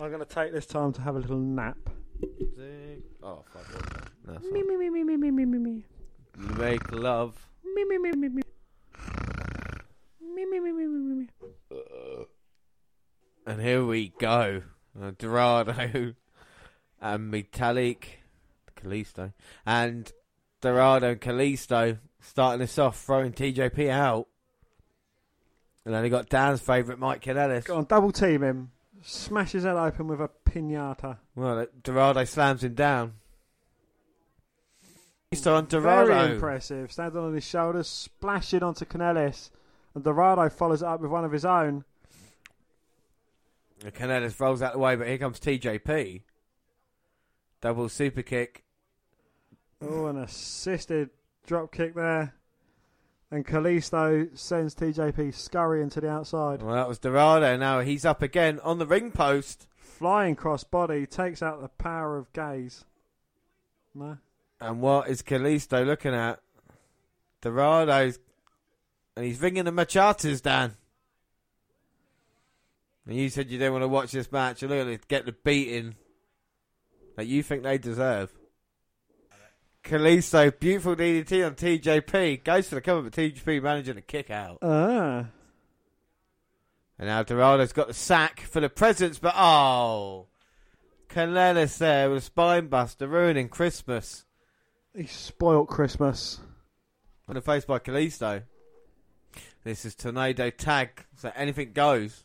[0.00, 1.78] I'm going to take this time to have a little nap.
[3.22, 4.10] Oh, fuck.
[4.26, 5.84] No, Me, me, me, me, me, me, me, me, me.
[6.58, 7.34] Make love.
[7.64, 8.42] Me, me, me, me, me.
[10.20, 11.28] Me, me, me, me, me, me,
[11.70, 11.78] me.
[13.46, 14.62] And here we go.
[15.00, 16.14] Uh, Dorado
[17.00, 18.04] and Vitalik,
[18.76, 19.32] Kalisto,
[19.66, 20.12] and
[20.60, 24.28] Dorado and Kalisto starting this off, throwing TJP out.
[25.84, 27.64] And then they got Dan's favourite, Mike Kanellis.
[27.64, 28.70] Go on, double team him.
[29.06, 31.18] Smash his head open with a pinata.
[31.36, 33.12] Well, uh, Dorado slams him down.
[35.30, 36.90] He's on Very impressive.
[36.90, 39.50] Standing on his shoulders, splashing onto Kanellis.
[39.94, 41.84] And Dorado follows it up with one of his own.
[43.84, 46.22] And Kanellis rolls out the way, but here comes TJP.
[47.60, 48.64] Double super kick.
[49.82, 51.10] Oh, an assisted
[51.46, 52.34] drop kick there.
[53.34, 56.62] And Kalisto sends TJP scurrying to the outside.
[56.62, 57.56] Well, that was Dorado.
[57.56, 59.66] Now he's up again on the ring post.
[59.76, 62.84] Flying cross body takes out the power of gaze.
[63.92, 64.18] No.
[64.60, 66.38] And what is Kalisto looking at?
[67.42, 68.20] Dorado's.
[69.16, 70.76] And he's ringing the machatas, Dan.
[73.04, 74.62] And you said you didn't want to watch this match.
[74.62, 75.96] And look at it, get the beating
[77.16, 78.32] that you think they deserve.
[79.84, 82.42] Kalisto, beautiful DDT on TJP.
[82.42, 84.58] Goes for the cover, but TJP managing to kick out.
[84.62, 85.26] Ah.
[86.98, 90.26] And now Dorado's got the sack for the presents, but oh.
[91.10, 94.24] Kanellis there with a spine buster, ruining Christmas.
[94.96, 96.40] He spoilt Christmas.
[97.28, 98.42] On the face by Kalisto.
[99.64, 102.24] This is Tornado Tag, so anything goes.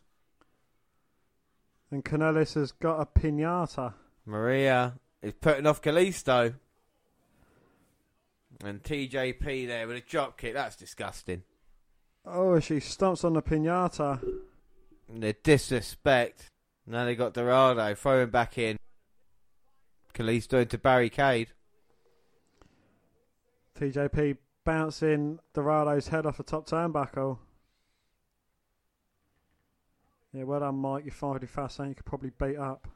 [1.92, 3.96] And Kanellis has got a pinata.
[4.26, 6.56] Maria is putting off Kalisto.
[8.64, 10.54] And TJP there with a drop kick.
[10.54, 11.44] That's disgusting.
[12.26, 14.22] Oh, she stomps on the pinata.
[15.08, 16.46] And the disrespect.
[16.86, 18.78] Now they got Dorado throwing back in.
[20.14, 21.50] Kalisto into barricade.
[23.80, 27.38] TJP bouncing Dorado's head off the top turnbuckle.
[30.34, 31.06] Yeah, well done, Mike.
[31.06, 32.88] You fired it fast, and you could probably beat up.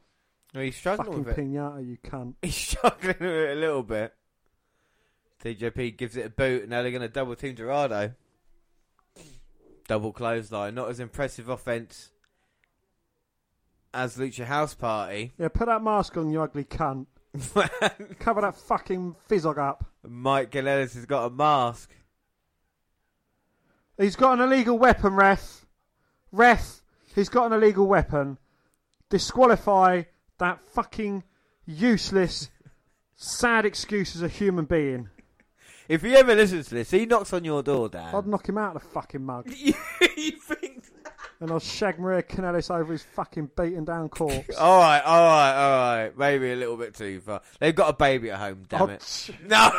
[0.53, 1.41] He's struggling Fucking with it.
[1.41, 2.34] pinata, you cunt.
[2.41, 4.14] He's struggling with it a little bit.
[5.44, 8.14] TJP gives it a boot, and now they're going to double team Dorado.
[9.88, 10.76] Double clothesline.
[10.76, 12.11] Not as impressive offense
[13.94, 15.34] as Lucha House Party.
[15.38, 17.07] Yeah, put that mask on, you ugly cunt.
[18.20, 19.86] Cover that fucking fizzog up.
[20.07, 21.91] Mike Kanellis has got a mask.
[23.98, 25.65] He's got an illegal weapon, ref.
[26.32, 26.82] Ref,
[27.14, 28.38] he's got an illegal weapon.
[29.10, 30.03] Disqualify
[30.40, 31.24] that fucking
[31.65, 32.49] useless,
[33.15, 35.10] sad excuse as a human being.
[35.94, 38.15] If he ever listens to this, he knocks on your door, Dan.
[38.15, 39.48] I'd knock him out of the fucking mug.
[39.56, 39.74] you
[40.32, 40.86] think?
[41.40, 44.56] And I'll shag Maria Kanellis over his fucking beaten down corpse.
[44.57, 46.18] All right, all right, all right.
[46.18, 47.44] Maybe a little bit too far.
[47.60, 48.64] They've got a baby at home.
[48.68, 49.30] Damn it.
[49.45, 49.70] No,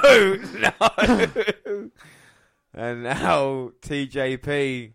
[0.57, 1.91] no.
[2.73, 4.93] and now TJP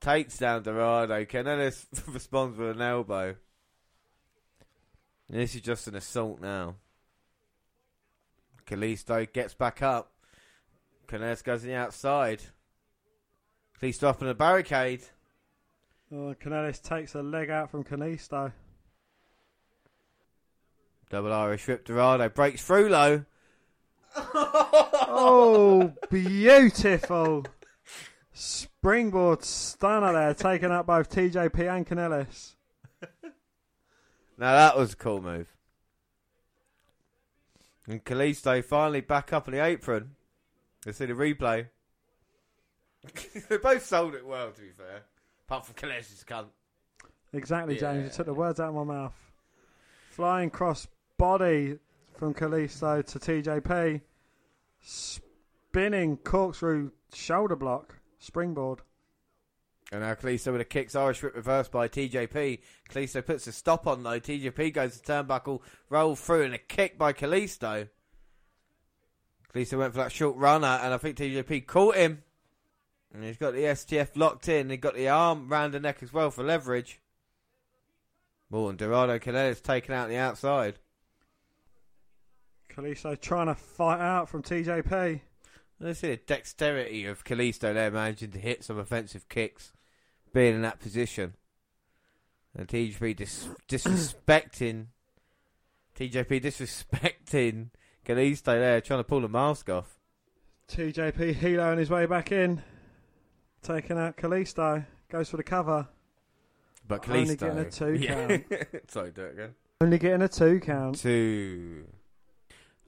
[0.00, 1.24] takes down Dorado.
[1.24, 3.34] Kanellis responds with an elbow.
[5.28, 6.76] And this is just an assault now.
[8.64, 10.12] Kalisto gets back up.
[11.10, 12.40] Kanellis goes on the outside.
[13.80, 15.02] Kalisto up in the barricade.
[16.12, 18.52] Oh, Kanellis takes a leg out from Kalisto.
[21.08, 23.24] Double Irish whip Dorado breaks through low.
[25.12, 27.44] Oh, beautiful.
[28.32, 32.54] Springboard stunner there, taking out both TJP and Kanellis.
[34.38, 35.48] Now that was a cool move.
[37.86, 40.12] And Kalisto finally back up on the apron.
[40.84, 41.66] Let's see the replay.
[43.48, 45.02] they both sold it well, to be fair.
[45.46, 46.46] Apart from Kalisto's cunt.
[47.32, 48.04] Exactly, James.
[48.04, 49.14] You took the words out of my mouth.
[50.10, 50.86] Flying cross
[51.16, 51.78] body
[52.14, 54.00] from Kalisto to TJP.
[54.80, 57.96] Spinning corkscrew shoulder block.
[58.18, 58.80] Springboard.
[59.92, 62.60] And now Kalisto with a kicks Irish whip reversed by TJP.
[62.88, 64.20] Kalisto puts a stop on though.
[64.20, 67.88] TJP goes to turnbuckle, roll through, and a kick by Kalisto.
[69.52, 72.22] Kalisto went for that short runner, uh, and I think TJP caught him.
[73.12, 74.70] And he's got the STF locked in.
[74.70, 77.00] He got the arm round the neck as well for leverage.
[78.52, 80.78] And Dorado Kanellis taken out on the outside.
[82.68, 85.20] Kalisto trying to fight out from TJP.
[85.80, 89.72] Let's see the dexterity of Kalisto there, managing to hit some offensive kicks,
[90.32, 91.34] being in that position.
[92.56, 94.86] And TJP dis- disrespecting.
[95.98, 97.70] TJP disrespecting
[98.04, 99.98] Kalisto there, trying to pull the mask off.
[100.68, 102.62] TJP Hilo on his way back in.
[103.62, 104.86] Taking out Kalisto.
[105.10, 105.88] Goes for the cover.
[106.86, 107.38] But Only Kalisto.
[107.40, 107.94] getting a two
[108.54, 108.58] yeah.
[108.88, 109.54] Sorry, do it again.
[109.80, 110.98] Only getting a two count.
[110.98, 111.84] Two.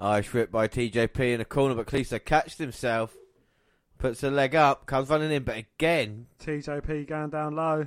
[0.00, 3.14] Irish whip by TJP in the corner, but Kalisto catches himself.
[3.98, 7.86] Puts a leg up, comes running in, but again, TJP going down low.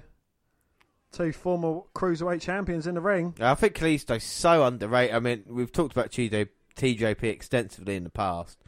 [1.12, 3.36] Two former cruiserweight champions in the ring.
[3.42, 5.16] I think Kalisto's so underrated.
[5.16, 8.64] I mean, we've talked about TJ, TJP extensively in the past.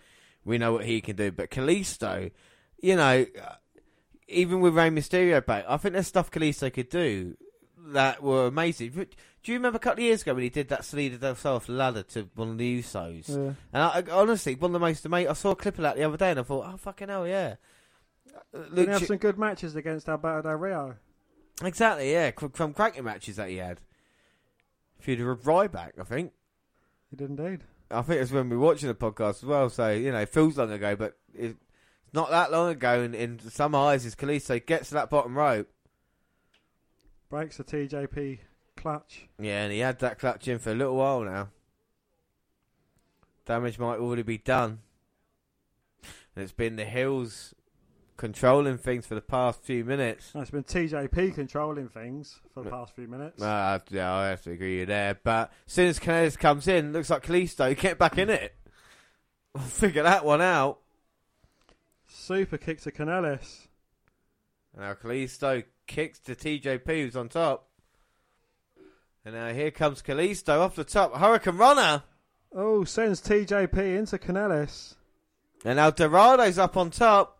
[0.45, 2.31] We know what he can do, but Kalisto,
[2.81, 3.55] you know, uh,
[4.27, 7.35] even with Rey Mysterio back, I think there's stuff Kalisto could do
[7.89, 8.91] that were amazing.
[8.95, 9.09] But
[9.43, 11.55] Do you remember a couple of years ago when he did that Salida del Sol
[11.57, 13.29] off the ladder to one of the Usos?
[13.29, 13.53] Yeah.
[13.73, 15.29] And I, I- honestly, one of the most amazing.
[15.29, 17.27] I saw a clip of that the other day, and I thought, oh fucking hell,
[17.27, 17.55] yeah.
[18.53, 20.95] Luke have some good matches against Alberto Del Rio?
[21.63, 23.79] exactly, yeah, from, from cracking matches that he had.
[24.99, 26.33] Feud of Ryback, I think.
[27.09, 27.61] He did indeed.
[27.89, 29.69] I think it's when we were watching the podcast as well.
[29.69, 31.55] So you know, it feels long ago, but it's
[32.13, 33.01] not that long ago.
[33.01, 35.69] And in some eyes, is Kalisto gets to that bottom rope.
[37.29, 38.39] Breaks the TJP
[38.75, 39.27] clutch.
[39.39, 41.49] Yeah, and he had that clutch in for a little while now.
[43.45, 44.79] Damage might already be done.
[46.35, 47.53] And it's been the heels
[48.17, 50.33] controlling things for the past few minutes.
[50.35, 53.41] No, it's been TJP controlling things for the past few minutes.
[53.41, 55.17] Uh, yeah, I have to agree with you there.
[55.23, 58.53] But as soon as Kanellis comes in, looks like Kalisto get back in it.
[59.53, 60.81] We'll figure that one out.
[62.07, 63.65] Super kick to Kanellis.
[64.77, 67.67] Now Kalisto kicks to TJP who's on top.
[69.25, 71.13] And now here comes Kalisto off the top.
[71.15, 72.03] Hurricanrana.
[72.53, 74.95] Oh, sends TJP into Kanellis.
[75.65, 77.36] And now Dorado's up on top.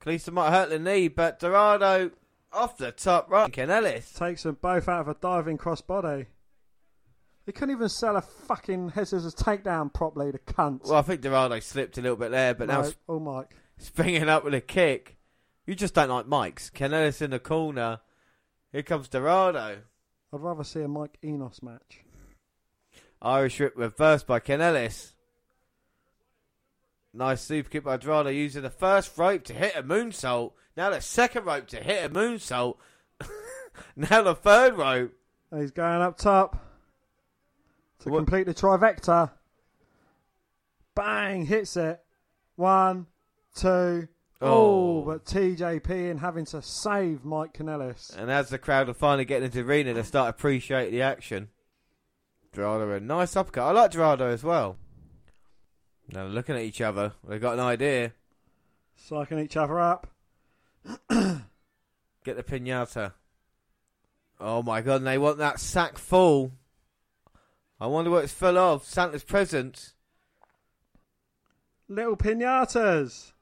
[0.00, 2.10] Kalisto might hurt the knee, but Dorado
[2.52, 3.52] off the top right.
[3.52, 4.16] Kanellis.
[4.16, 6.26] Takes them both out of a diving crossbody.
[7.46, 10.84] He couldn't even sell a fucking head scissors takedown properly, the cunt.
[10.84, 13.56] Well, I think Dorado slipped a little bit there, but now oh, Mike.
[13.78, 15.16] springing up with a kick.
[15.64, 16.70] You just don't like Mike's.
[16.70, 18.00] Kanellis in the corner.
[18.70, 19.78] Here comes Dorado.
[20.32, 22.00] I'd rather see a Mike Enos match.
[23.22, 25.14] Irish whip reversed by Kanellis.
[27.18, 30.52] Nice super kick by Dorado using the first rope to hit a moonsault.
[30.76, 32.76] Now the second rope to hit a moonsault.
[33.96, 35.12] now the third rope.
[35.52, 36.64] He's going up top
[38.02, 39.32] to What- complete the trivecta.
[40.94, 41.46] Bang!
[41.46, 42.00] Hits it.
[42.54, 43.06] One,
[43.56, 44.06] two.
[44.40, 45.02] Oh, Oh.
[45.02, 48.16] but TJP and having to save Mike Kanellis.
[48.16, 51.02] And as the crowd are finally getting into the arena, they start to appreciate the
[51.02, 51.48] action.
[52.52, 53.64] Dorado a nice uppercut.
[53.66, 54.76] I like Dorado as well.
[56.10, 57.12] Now they're looking at each other.
[57.26, 58.12] They've got an idea.
[59.08, 60.06] Psyching each other up.
[61.10, 63.12] Get the pinata.
[64.40, 66.52] Oh my god, and they want that sack full.
[67.80, 68.84] I wonder what it's full of.
[68.84, 69.94] Santa's presents.
[71.88, 73.32] Little pinatas.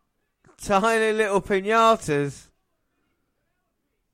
[0.58, 2.46] Tiny little pinatas.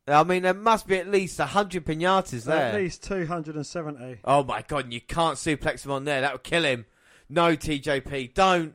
[0.06, 2.66] I mean, there must be at least a hundred pinatas there.
[2.66, 4.20] At least 270.
[4.24, 6.20] Oh my god, and you can't suplex him on there.
[6.20, 6.86] That would kill him.
[7.28, 8.74] No, TJP, don't.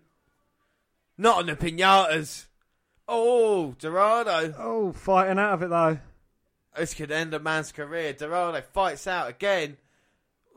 [1.17, 2.45] Not on the pinatas.
[3.07, 4.53] Oh, Dorado.
[4.57, 5.99] Oh, fighting out of it though.
[6.75, 8.13] This could end a man's career.
[8.13, 9.77] Dorado fights out again.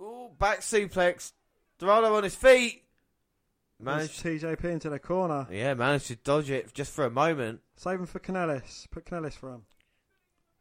[0.00, 1.32] Ooh, back suplex.
[1.78, 2.82] Dorado on his feet.
[3.82, 5.46] Managed Managed, TJP into the corner.
[5.50, 7.60] yeah, managed to dodge it just for a moment.
[7.76, 8.90] Save him for Kanellis.
[8.90, 9.62] Put Kanellis for him.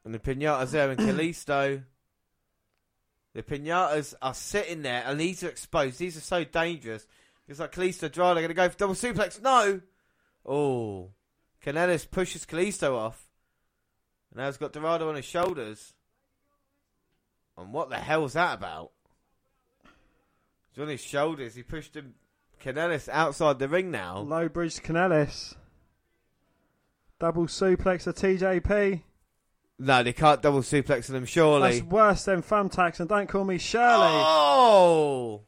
[0.05, 1.83] And the pinatas there and Kalisto.
[3.33, 5.99] The pinatas are sitting there and these are exposed.
[5.99, 7.05] These are so dangerous.
[7.49, 9.41] It's like Kalisto Dorado going to go for double suplex.
[9.41, 9.81] No!
[10.45, 11.09] Oh.
[11.65, 13.27] Kanellis pushes Kalisto off.
[14.29, 15.93] And now he's got Dorado on his shoulders.
[17.57, 18.91] And what the hell's that about?
[20.69, 21.55] He's on his shoulders.
[21.55, 22.13] He pushed him,
[22.63, 24.19] Kanellis outside the ring now.
[24.19, 25.55] Low bridge Kanellis.
[27.19, 29.01] Double suplex to TJP.
[29.79, 31.79] No, they can't double suplex them, surely.
[31.79, 34.07] That's worse than thumbtacks, and don't call me Shirley.
[34.07, 35.45] Oh!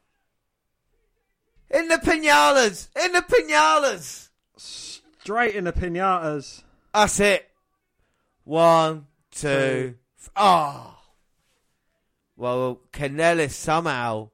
[1.72, 2.88] In the pinatas!
[3.02, 4.28] In the pinatas!
[4.56, 6.62] Straight in the pinatas.
[6.92, 7.48] That's it.
[8.44, 9.94] One, two,
[10.36, 10.98] oh.
[12.36, 14.30] Well, Kanellis somehow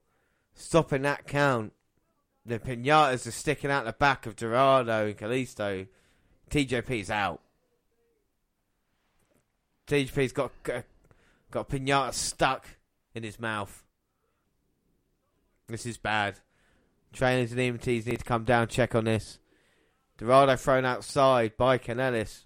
[0.55, 1.73] stopping that count.
[2.45, 5.87] The pinatas are sticking out the back of Dorado and Kalisto.
[6.51, 7.43] TJP's out.
[9.87, 10.85] TJP's got uh, got,
[11.51, 12.67] got a pinata stuck
[13.15, 13.85] in his mouth.
[15.69, 16.41] This is bad.
[17.19, 19.41] Trainers and EMTs need to come down check on this.
[20.19, 22.45] Dorado thrown outside by Kanellis.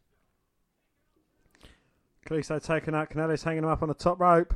[2.27, 4.55] Kalisto taking out Kanellis, hanging him up on the top rope.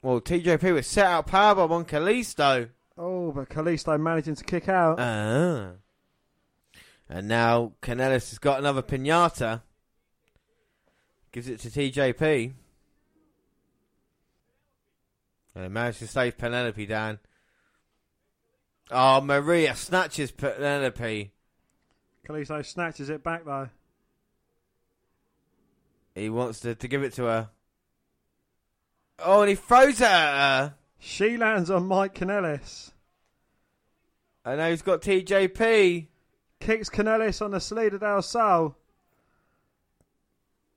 [0.00, 2.70] Well, TJP was set out powerbomb on Kalisto.
[2.96, 4.98] Oh, but Kalisto managing to kick out.
[4.98, 5.72] Ah.
[7.10, 9.60] And now Kanellis has got another pinata.
[11.30, 12.54] Gives it to TJP.
[15.54, 17.18] And he managed to save Penelope down.
[18.90, 21.32] Oh, Maria snatches Penelope.
[22.26, 23.68] Kalisto snatches it back though.
[26.14, 27.50] He wants to, to give it to her.
[29.18, 30.74] Oh, and he throws it at her.
[30.98, 32.92] She lands on Mike Kanellis.
[34.44, 36.06] And now he's got TJP.
[36.60, 38.76] Kicks Kanellis on the Salida del Sol.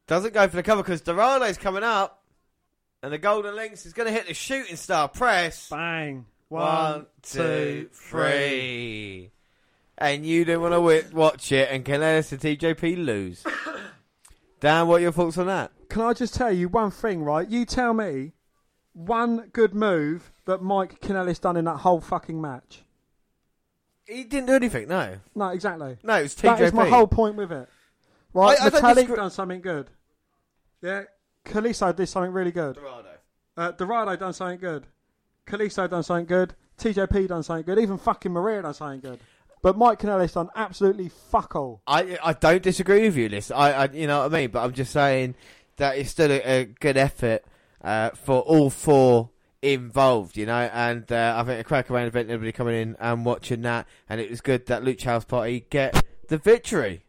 [0.07, 2.23] Doesn't go for the cover because Dorado's coming up.
[3.03, 5.69] And the Golden Lynx is going to hit the shooting star press.
[5.69, 6.25] Bang.
[6.49, 9.31] One, two, three.
[9.97, 13.43] And you didn't want to watch it, and Kanellis and TJP lose.
[14.59, 15.71] Dan, what are your thoughts on that?
[15.89, 17.47] Can I just tell you one thing, right?
[17.47, 18.33] You tell me
[18.93, 22.83] one good move that Mike Kanellis done in that whole fucking match.
[24.05, 25.17] He didn't do anything, no.
[25.35, 25.97] No, exactly.
[26.03, 26.41] No, it was TJP.
[26.43, 27.67] That is my whole point with it.
[28.33, 29.89] Right, I- disagree- done something good.
[30.81, 31.03] Yeah,
[31.43, 32.75] Kalisto did something really good.
[32.75, 33.09] Dorado.
[33.57, 34.85] Uh, Dorado done something good.
[35.47, 36.53] Kalisto done something good.
[36.77, 37.79] TJP done something good.
[37.81, 39.19] Even fucking Maria done something good.
[39.61, 41.81] But Mike Kanellis done absolutely fuck all.
[41.87, 43.51] I I don't disagree with you, Liz.
[43.51, 45.35] I, I you know what I mean, but I'm just saying
[45.77, 47.43] that it's still a, a good effort
[47.83, 50.69] uh, for all four involved, you know.
[50.73, 54.21] And uh, I think a crack around event, everybody coming in and watching that, and
[54.21, 57.03] it was good that Lucha House Party get the victory.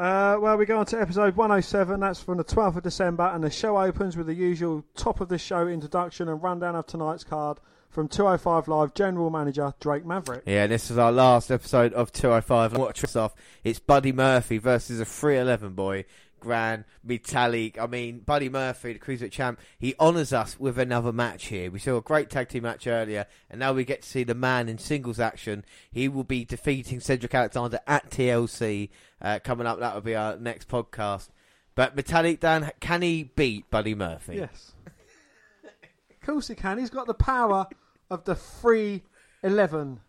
[0.00, 2.00] Uh, well, we go on to episode 107.
[2.00, 5.28] That's from the 12th of December, and the show opens with the usual top of
[5.28, 7.58] the show introduction and rundown of tonight's card
[7.90, 10.44] from 205 Live General Manager Drake Maverick.
[10.46, 12.78] Yeah, this is our last episode of 205.
[12.78, 13.34] Watch this off.
[13.62, 16.06] It's Buddy Murphy versus a 311 boy,
[16.40, 17.78] Gran Metalik.
[17.78, 21.70] I mean, Buddy Murphy, the Cruiserweight champ, he honours us with another match here.
[21.70, 24.34] We saw a great tag team match earlier, and now we get to see the
[24.34, 25.64] man in singles action.
[25.90, 28.88] He will be defeating Cedric Alexander at TLC
[29.22, 29.80] uh, coming up.
[29.80, 31.28] That will be our next podcast.
[31.74, 34.36] But Metalik Dan, can he beat Buddy Murphy?
[34.36, 34.72] Yes.
[35.64, 36.78] of course he can.
[36.78, 37.66] He's got the power
[38.10, 40.00] of the 311.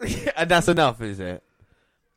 [0.36, 1.42] and that's enough, is it?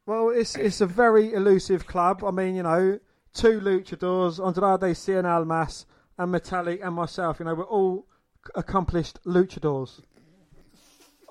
[0.06, 2.24] Well, it's it's a very elusive club.
[2.24, 3.00] I mean, you know,
[3.34, 5.86] two luchadors, Andrade Cien Almas
[6.18, 8.08] and Metalik and myself, you know, we're all
[8.56, 10.02] accomplished luchadors.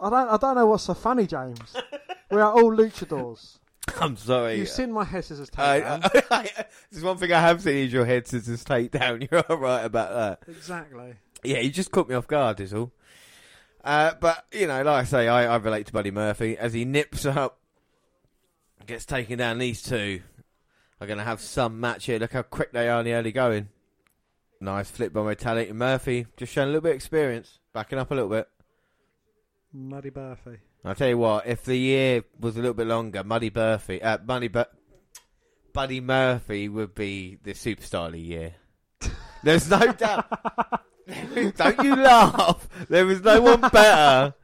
[0.00, 1.76] I don't I don't know what's so funny, James.
[2.30, 3.58] we are all luchadors.
[4.00, 4.56] I'm sorry.
[4.56, 6.24] You've seen my head scissors I, takedown.
[6.30, 6.50] I,
[6.90, 9.26] there's one thing I have seen is your head scissors take down.
[9.30, 10.48] You're all right about that.
[10.54, 11.14] exactly.
[11.42, 12.92] Yeah, you just caught me off guard, is all.
[13.82, 16.84] Uh, but you know, like I say, I, I relate to Buddy Murphy as he
[16.84, 17.59] nips up,
[18.90, 19.58] gets taken down.
[19.58, 20.20] These two
[21.00, 22.18] are going to have some match here.
[22.18, 23.68] Look how quick they are in the early going.
[24.60, 28.10] Nice flip by Metalik and Murphy, just showing a little bit of experience, backing up
[28.10, 28.48] a little bit.
[29.72, 30.58] Muddy Burfy.
[30.84, 34.18] I'll tell you what, if the year was a little bit longer, Muddy Murphy, uh,
[34.26, 34.66] Muddy Bur-
[35.72, 38.54] Buddy Murphy would be the superstar of the year.
[39.42, 40.26] There's no doubt.
[41.56, 42.68] Don't you laugh.
[42.88, 44.34] There is no one better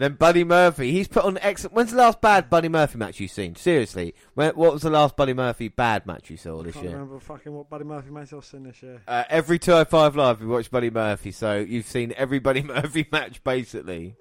[0.00, 0.92] than Buddy Murphy.
[0.92, 1.74] He's put on excellent.
[1.74, 3.54] When's the last bad Buddy Murphy match you've seen?
[3.54, 6.80] Seriously, when, what was the last Buddy Murphy bad match you saw this year?
[6.80, 6.92] I Can't year?
[6.94, 9.02] remember fucking what Buddy Murphy match I've seen this year.
[9.06, 13.44] Uh, every 205 Live, we watch Buddy Murphy, so you've seen every Buddy Murphy match
[13.44, 14.16] basically.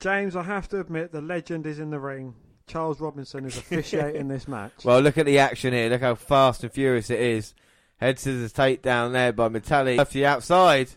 [0.00, 2.34] James, I have to admit, the legend is in the ring.
[2.66, 4.72] Charles Robinson is officiating this match.
[4.82, 5.90] Well, look at the action here.
[5.90, 7.52] Look how fast and furious it is.
[7.98, 9.98] Head scissors takedown there by Metalik.
[9.98, 10.88] Murphy outside.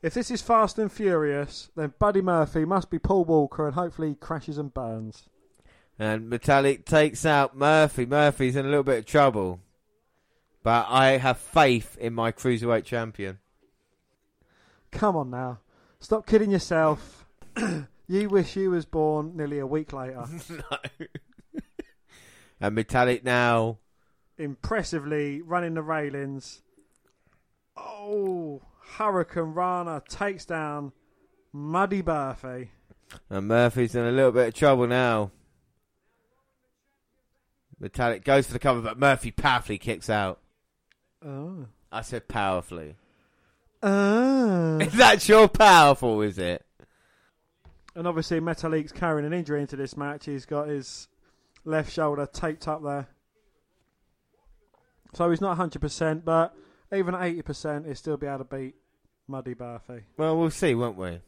[0.00, 4.10] If this is Fast and Furious, then Buddy Murphy must be Paul Walker and hopefully
[4.10, 5.28] he crashes and burns.
[5.98, 8.06] And Metalik takes out Murphy.
[8.06, 9.60] Murphy's in a little bit of trouble.
[10.62, 13.38] But I have faith in my Cruiserweight champion.
[14.92, 15.58] Come on now.
[15.98, 17.26] Stop kidding yourself.
[18.06, 20.24] you wish you was born nearly a week later.
[20.50, 21.06] no.
[22.60, 23.78] and Metalik now.
[24.36, 26.62] Impressively running the railings.
[27.76, 28.62] Oh,
[28.96, 30.92] Hurricane Rana takes down
[31.52, 32.70] Muddy Murphy.
[33.30, 35.30] And Murphy's in a little bit of trouble now.
[37.80, 40.40] Metalik goes for the cover, but Murphy powerfully kicks out.
[41.24, 41.66] Oh.
[41.92, 42.96] I said powerfully.
[43.82, 44.78] Oh.
[44.92, 46.64] That's your powerful, is it?
[47.94, 50.26] And obviously, Metalik's carrying an injury into this match.
[50.26, 51.08] He's got his
[51.64, 53.08] left shoulder taped up there.
[55.14, 56.54] So he's not 100%, but
[56.92, 58.74] even at 80%, he'll still be able to beat
[59.26, 60.04] Muddy Murphy.
[60.16, 61.20] Well, we'll see, won't we?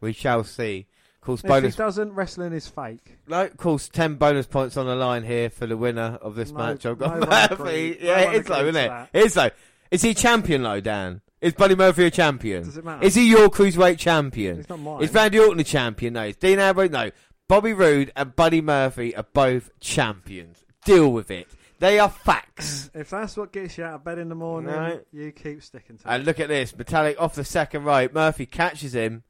[0.00, 0.86] We shall see.
[1.16, 1.74] Of course, If bonus.
[1.74, 3.16] he doesn't, wrestling is fake.
[3.26, 6.50] No, of course, ten bonus points on the line here for the winner of this
[6.50, 6.84] No- match.
[6.84, 7.98] I've got no Murphy.
[8.00, 9.08] Yeah, No it's low, isn't it?
[9.14, 9.48] It's low.
[9.90, 11.22] Is he champion, though, Dan?
[11.40, 12.64] Is Buddy Murphy a champion?
[12.64, 13.04] Does it matter?
[13.04, 14.58] Is he your cruiserweight champion?
[14.60, 15.02] It's not mine.
[15.02, 16.14] Is Randy Orton a champion?
[16.14, 16.24] No.
[16.24, 16.90] Is Dean Ambrose?
[16.90, 17.10] No.
[17.48, 20.64] Bobby Roode and Buddy Murphy are both champions.
[20.86, 21.46] Deal with it.
[21.84, 22.90] They are facts.
[22.94, 25.00] If that's what gets you out of bed in the morning, No.
[25.12, 26.10] you keep sticking to it.
[26.10, 26.72] And look at this.
[26.72, 28.14] Metalik off the second rope.
[28.14, 29.22] Murphy catches him.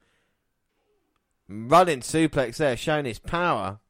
[1.48, 3.80] Running suplex there, showing his power.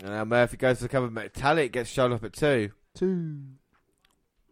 [0.00, 1.08] And now Murphy goes for the cover.
[1.08, 2.70] Metalik gets shot up at two.
[2.94, 3.38] Two.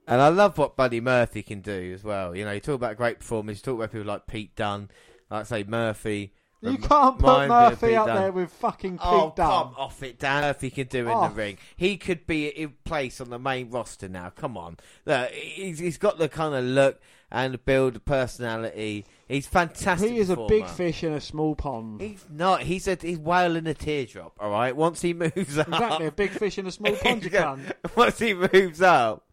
[0.09, 2.35] And I love what Buddy Murphy can do as well.
[2.35, 4.91] You know, you talk about great performers, you talk about people like Pete Dunne,
[5.31, 6.33] like say Murphy.
[6.67, 9.49] You um, can't put reminds me of Murphy up there with fucking Pete Oh, Dunne.
[9.49, 10.43] come off it, Dan.
[10.43, 11.29] Murphy can do in the oh.
[11.31, 11.59] ring.
[11.77, 14.31] He could be in place on the main roster now.
[14.31, 14.77] Come on.
[15.05, 19.05] Look, he's, he's got the kind of look and the build, personality.
[19.29, 20.11] He's fantastic.
[20.11, 22.01] He is a big fish in a small pond.
[22.01, 22.63] He's not.
[22.63, 24.37] He's a he's whale in a teardrop.
[24.39, 24.75] All right.
[24.75, 27.73] Once he moves up, Exactly, a big fish in a small pond, you cunt.
[27.97, 29.26] Once he moves up,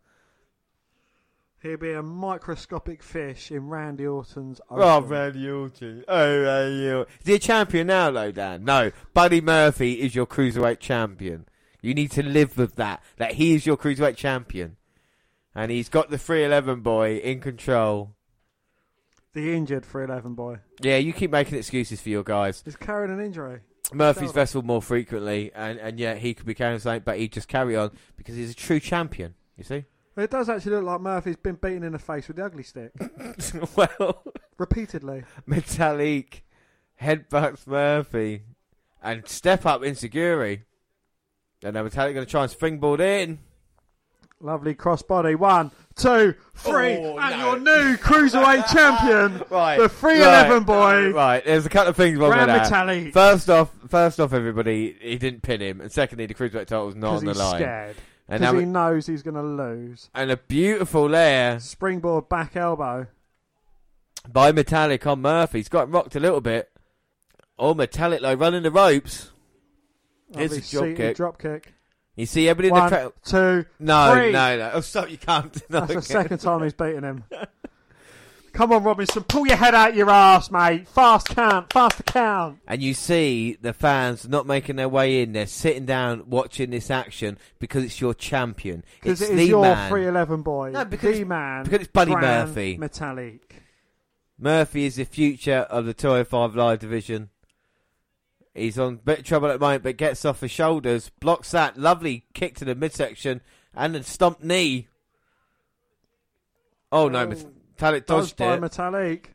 [1.64, 4.84] He'll be a microscopic fish in Randy Orton's ocean.
[4.86, 7.14] oh Randy Orton, oh Randy Orton.
[7.22, 8.66] Is he a champion now, though, Dan?
[8.66, 11.48] No, Buddy Murphy is your cruiserweight champion.
[11.82, 13.02] You need to live with that.
[13.16, 14.76] That he is your cruiserweight champion,
[15.56, 18.14] and he's got the three eleven boy in control.
[19.32, 20.60] The injured 311 boy.
[20.82, 22.62] Yeah, you keep making excuses for your guys.
[22.64, 23.62] He's carrying an injury.
[23.92, 27.48] Murphy's vessel more frequently, and and yeah, he could be carrying something, but he just
[27.48, 29.36] carry on because he's a true champion.
[29.56, 29.86] You see.
[30.16, 32.92] It does actually look like Murphy's been beaten in the face with the ugly stick.
[33.76, 34.24] well,
[34.58, 35.24] Repeatedly.
[35.48, 36.42] Metalik
[37.02, 38.44] headbutts Murphy
[39.02, 40.64] and step up Insecurity.
[41.64, 43.40] And now Metalik going to try and springboard in.
[44.40, 45.38] Lovely crossbody.
[45.38, 46.98] One, two, three.
[46.98, 47.46] Oh, and no.
[47.46, 52.20] your new cruiserweight champion, Right, the 311 right, boy, Right, there's a couple of things
[52.20, 52.70] wrong with that.
[52.70, 53.14] Metalik.
[53.14, 56.96] First off, first off, everybody, he didn't pin him, and secondly, the cruiserweight title was
[56.98, 57.60] not Because on the he's line.
[57.62, 57.96] scared.
[58.30, 60.10] And Because now, he knows he's going to lose.
[60.16, 63.08] and a beautiful layer Springboard back elbow.
[64.32, 65.60] by Metalik on Murphy.
[65.60, 66.72] He's got rocked a little bit.
[67.60, 69.32] Oh, Metalik though, running the ropes.
[70.36, 71.18] Here's Lovely a drop seated kick.
[71.18, 71.74] drop kick.
[72.16, 73.14] You see everybody in One, the crowd.
[73.26, 73.66] two.
[73.80, 74.32] No, three.
[74.32, 74.72] no, no.
[74.76, 75.10] Oh, stop!
[75.10, 75.52] You can't.
[75.70, 77.24] That's the second time he's beaten him.
[78.54, 79.24] Come on, Robinson.
[79.24, 80.88] Pull your head out your ass, mate.
[80.88, 81.74] Fast count.
[81.74, 82.60] Faster count.
[82.68, 85.34] And you see the fans not making their way in.
[85.34, 88.84] They're sitting down watching this action because it's your champion.
[89.02, 89.90] Because It's it is the your man.
[89.90, 90.70] 311 boy.
[90.72, 91.64] No, because- the man.
[91.64, 92.78] because it's Buddy Grand Murphy.
[92.78, 93.40] Metalik.
[94.38, 97.30] Murphy is the future of the 205 Live division.
[98.54, 101.50] He's on a bit of trouble at the moment, but gets off the shoulders, blocks
[101.52, 103.42] that lovely kick to the midsection,
[103.74, 104.90] and a stomp knee.
[106.92, 107.52] Oh no, Oh.
[107.78, 108.62] Metalik dodged by it.
[108.62, 109.26] Metalik.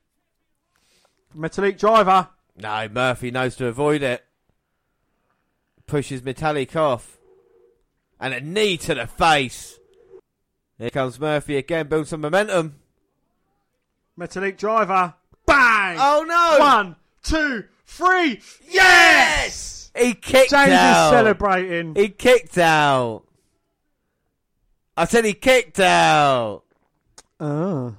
[1.37, 2.29] Metalik driver.
[2.57, 4.25] No, Murphy knows to avoid it.
[5.87, 7.19] Pushes Metalik off.
[8.21, 9.79] And a knee to the face.
[10.79, 12.77] Here comes Murphy again, builds some momentum.
[14.19, 15.15] Metalik driver.
[15.47, 15.97] Bang!
[16.01, 16.65] Oh no!
[16.65, 18.41] One, two, three.
[18.69, 19.91] Yes!
[19.97, 21.07] He kicked James out.
[21.07, 21.95] is celebrating.
[21.95, 23.23] He kicked out.
[24.97, 26.65] I said he kicked out.
[27.41, 27.95] Oh.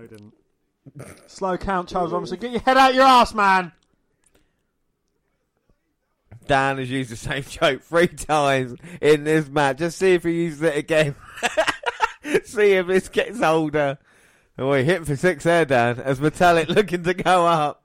[0.00, 0.34] No, he didn't.
[1.26, 2.38] Slow count, Charles Robinson.
[2.38, 3.72] Get your head out your ass, man.
[6.46, 9.78] Dan has used the same joke three times in this match.
[9.78, 11.14] Just see if he uses it again.
[12.44, 13.98] see if this gets older.
[14.58, 16.00] Oh, he hit for six there, Dan.
[16.00, 17.84] As Metalik looking to go up.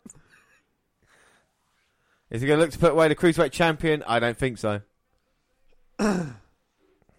[2.29, 4.03] Is he going to look to put away the cruiserweight champion?
[4.07, 4.81] I don't think so.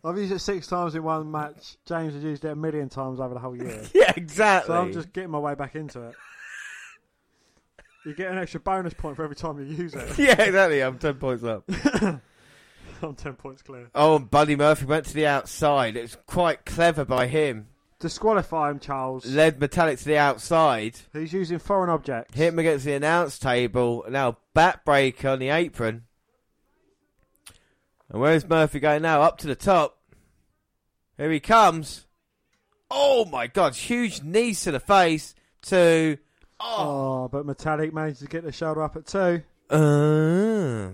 [0.07, 1.77] I've used it six times in one match.
[1.85, 3.83] James has used it a million times over the whole year.
[3.95, 4.73] Yeah, exactly.
[4.73, 6.15] So I'm just getting my way back into it.
[8.05, 10.19] You get an extra bonus point for every time you use it.
[10.19, 10.81] yeah, exactly.
[10.81, 11.69] I'm ten points up.
[13.03, 13.91] I'm 10 points clear.
[13.95, 15.97] Oh, and Buddy Murphy went to the outside.
[15.97, 17.67] It was quite clever by him.
[17.99, 19.27] Disqualify him, Charles.
[19.27, 20.97] Led Metalik to the outside.
[21.13, 22.35] He's using foreign objects.
[22.35, 24.05] Hit him against the announce table.
[24.09, 26.05] Now bat break on the apron.
[28.11, 29.23] And where's Murphy going now?
[29.23, 29.96] Up to the top.
[31.17, 32.07] Here he comes.
[32.91, 35.35] Oh my god, huge knees to the face.
[35.63, 36.19] Two.
[36.61, 37.25] Oh.
[37.25, 39.43] Oh, but Metalik managed to get the shoulder up at two.
[39.69, 40.91] Uh,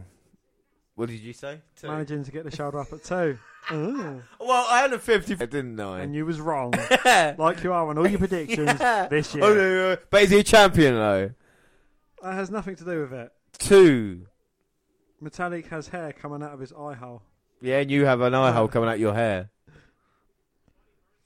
[0.95, 1.61] what did you say?
[1.77, 1.89] Two.
[1.89, 3.39] Managing to get the shoulder up at two.
[3.71, 4.23] Oh.
[4.41, 6.01] Well, I had a 50, I didn't I?
[6.01, 6.73] And you was wrong.
[7.39, 9.07] like you are on all your predictions Yeah.
[9.07, 9.45] this year.
[9.45, 9.55] Oh, no,
[9.95, 9.97] no.
[10.11, 11.31] But is he a champion though?
[12.23, 13.31] That has nothing to do with it.
[13.59, 14.27] Two.
[15.23, 17.23] Metalik has hair coming out of his eye hole.
[17.61, 19.51] Yeah, and you have an eye hole coming out your hair.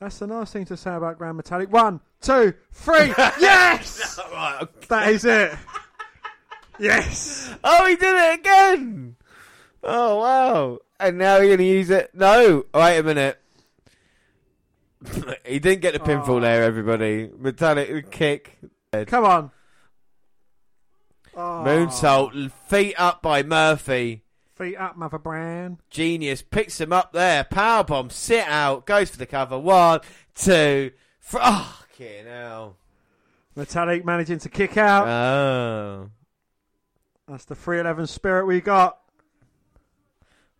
[0.00, 1.68] That's the nice thing to say about Gran Metalik.
[1.68, 3.06] One, two, three.
[3.40, 4.18] yes!
[4.30, 4.66] right.
[4.88, 5.52] That is it.
[6.78, 7.54] Yes.
[7.64, 9.16] Oh, he did it again!
[9.82, 10.78] Oh, wow.
[11.00, 12.10] And now you're going to use it?
[12.14, 12.66] No.
[12.74, 13.40] Wait a minute.
[15.46, 16.40] he didn't get the pinfall Oh.
[16.40, 17.28] there, everybody.
[17.28, 18.58] Metalik kick.
[19.06, 19.50] Come on.
[21.34, 21.62] Oh.
[21.64, 22.50] Moonsault.
[22.68, 24.24] Feet up by Murphy.
[24.56, 25.78] Feet up, Mother Brand.
[25.90, 26.40] Genius.
[26.40, 27.44] Picks him up there.
[27.44, 28.10] Powerbomb.
[28.10, 28.86] Sit out.
[28.86, 29.58] Goes for the cover.
[29.58, 30.00] One,
[30.34, 31.40] two, three.
[31.42, 32.76] Oh, fucking hell.
[33.54, 35.08] Metalik managing to kick out.
[35.08, 36.10] Oh.
[37.28, 38.98] That's the 311 spirit we got.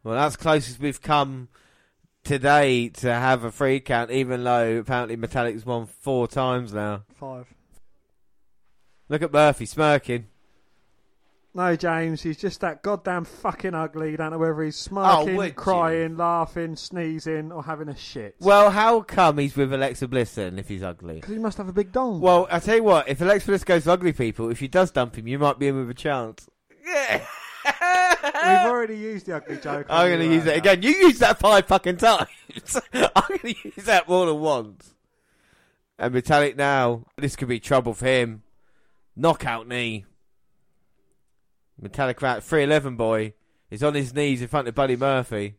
[0.02, 1.48] Well, that's close as we've come
[2.23, 7.05] today to have a free count, even though apparently Metalik's won four times now.
[7.14, 7.47] Five.
[9.09, 10.27] Look at Murphy smirking.
[11.56, 14.10] No, James, he's just that goddamn fucking ugly.
[14.10, 15.52] You don't know whether he's oh, smirking, Oh, would you?
[15.54, 18.36] crying, laughing, sneezing, or having a shit.
[18.40, 21.14] Well, how come he's with Alexa Bliss then if he's ugly?
[21.14, 22.20] Because he must have a big dong.
[22.20, 25.16] Well, I tell you what, if Alexa Bliss goes ugly people, if she does dump
[25.16, 26.46] him, you might be in with a chance.
[26.84, 27.24] Yeah.
[27.64, 29.86] We've already used the ugly joke.
[29.88, 30.82] I'm going to use it again.
[30.82, 32.28] You used that five fucking times.
[32.92, 34.94] I'm going to use that more than once.
[35.98, 38.42] And Metalik now, this could be trouble for him.
[39.16, 40.04] Knockout knee.
[41.82, 43.35] Metalik out 311 boy
[43.70, 45.57] is on his knees in front of Buddy Murphy.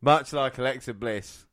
[0.00, 1.46] Much like Alexa Bliss.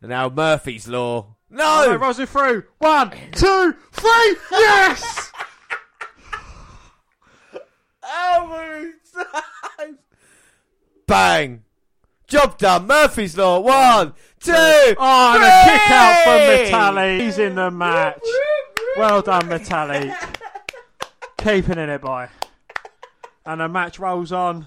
[0.00, 1.36] And now Murphy's Law.
[1.48, 1.84] No!
[1.86, 2.64] Oh, no, rolls through.
[2.78, 4.36] One, two, three.
[4.50, 5.32] Yes!
[11.06, 11.62] Bang!
[12.26, 12.86] Job done.
[12.86, 13.60] Murphy's Law.
[13.60, 17.20] One, two, Oh, and a kick out from Metalik.
[17.20, 18.20] He's in the match.
[18.96, 20.35] Well done, Metalik.
[21.46, 22.28] Keeping in it, boy.
[23.44, 24.66] And the match rolls on.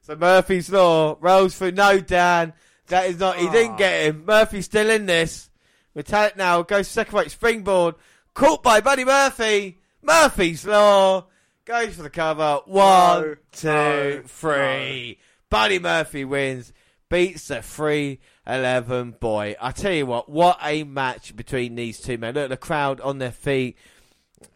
[0.00, 1.70] So Murphy's Law rolls through.
[1.70, 2.52] No, Dan.
[2.88, 3.36] That is not.
[3.36, 3.76] He didn't ah.
[3.76, 4.24] get him.
[4.26, 5.50] Murphy's still in this.
[5.96, 7.94] Metalik now goes second weight springboard.
[8.34, 9.78] Caught by Buddy Murphy.
[10.02, 11.26] Murphy's Law
[11.64, 12.62] goes for the cover.
[12.64, 15.20] One, No, two, no, three.
[15.48, 16.72] Buddy Murphy wins.
[17.08, 19.54] Beats the 311 boy.
[19.60, 22.34] I tell you what, what a match between these two men.
[22.34, 23.78] Look, the crowd on their feet.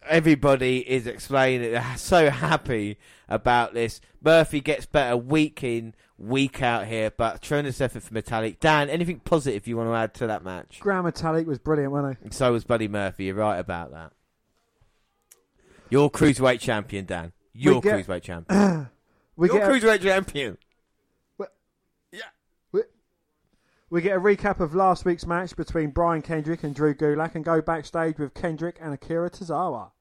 [0.09, 1.71] Everybody is explaining.
[1.71, 4.01] They're so happy about this.
[4.23, 8.59] Murphy gets better week in, week out here, but tremendous effort for Metalik.
[8.59, 10.79] Dan, anything positive you want to add to that match?
[10.79, 12.29] Gran Metalik was brilliant, wasn't he?
[12.31, 13.25] So was Buddy Murphy.
[13.25, 14.11] You're right about that.
[15.89, 17.31] You're cruiserweight champion, Dan.
[17.53, 18.89] You're get- cruiserweight champion.
[19.35, 20.57] We You're get, a, cruiserweight champion.
[22.11, 22.21] Yeah.
[23.89, 27.45] We get a recap of last week's match between Brian Kendrick and Drew Gulak and
[27.45, 29.91] go backstage with Kendrick and Akira Tozawa.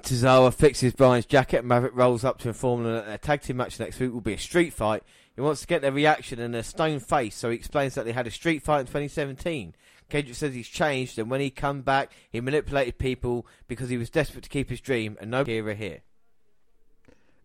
[0.00, 3.78] Tozawa fixes Brian's jacket Maverick rolls up to inform them that their tag team match
[3.78, 5.02] next week will be a street fight.
[5.34, 8.12] He wants to get their reaction and a stone face, so he explains that they
[8.12, 9.74] had a street fight in 2017.
[10.08, 14.10] Kendrick says he's changed and when he come back, he manipulated people because he was
[14.10, 16.00] desperate to keep his dream and no Akira here.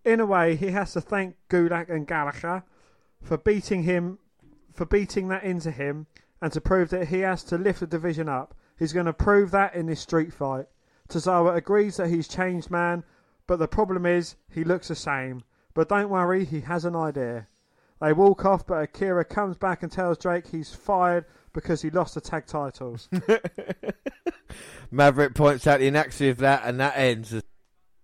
[0.06, 2.64] In a way, he has to thank Gulak and Gallagher
[3.22, 4.20] for beating him,
[4.74, 6.08] for beating that into him,
[6.42, 8.56] and to prove that he has to lift the division up.
[8.80, 10.68] He's going to prove that in this street fight.
[11.10, 13.04] Tozawa agrees that he's changed man,
[13.48, 15.44] but the problem is he looks the same.
[15.74, 17.48] But don't worry, he has an idea.
[18.02, 22.16] They walk off, but Akira comes back and tells Drake he's fired because he lost
[22.16, 23.10] the tag titles.
[24.92, 27.32] Maverick points out the inaccuracy of that and that ends.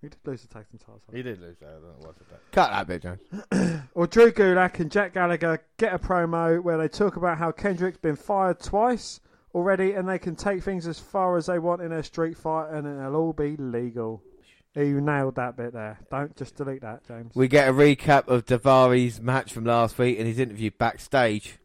[0.02, 1.02] he did lose the tag titles.
[1.12, 1.68] He did lose that.
[1.68, 2.40] I don't know what's about.
[2.52, 3.82] Cut that bit, Jones.
[3.96, 8.00] Or Drew Gulak and Jack Gallagher get a promo where they talk about how Kendrick's
[8.00, 9.20] been fired twice
[9.54, 12.72] already and they can take things as far as they want in a street fight
[12.72, 14.22] and it'll all be legal.
[14.76, 16.00] You nailed that bit there.
[16.10, 17.36] Don't just delete that, James.
[17.36, 21.60] We get a recap of Daivari's match from last week and his interview backstage.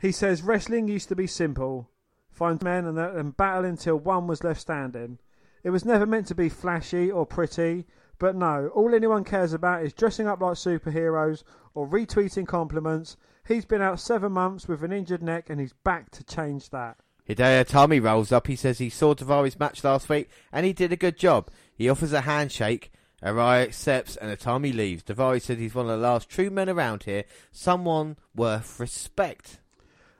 [0.00, 1.90] He says wrestling used to be simple.
[2.30, 5.18] Find men and, and battle until one was left standing.
[5.64, 7.84] It was never meant to be flashy or pretty,
[8.20, 11.42] but no, all anyone cares about is dressing up like superheroes
[11.74, 13.16] or retweeting compliments.
[13.48, 16.98] He's been out seven months with an injured neck and he's back to change that.
[17.26, 18.46] Hideo Itami rolls up.
[18.46, 21.48] He says he saw Daivari's match last week and he did a good job.
[21.74, 22.92] He offers a handshake.
[23.24, 25.02] Arai accepts and Itami leaves.
[25.02, 27.24] Davari said he's one of the last true men around here.
[27.50, 29.60] Someone worth respect.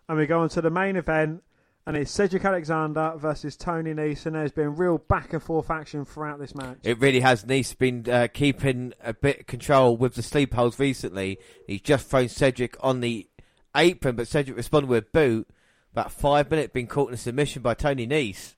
[0.09, 1.43] And we go on to the main event,
[1.89, 6.05] and it's Cedric Alexander versus Tony Nese, and there's been real back and forth action
[6.05, 6.77] throughout this match.
[6.83, 7.45] It really has.
[7.45, 11.39] Nese been uh, keeping a bit of control with the sleep holds recently.
[11.67, 13.27] He's just thrown Cedric on the
[13.75, 15.49] apron, but Cedric responded with a boot.
[15.93, 18.55] About five minutes, been caught in a submission by Tony Nese.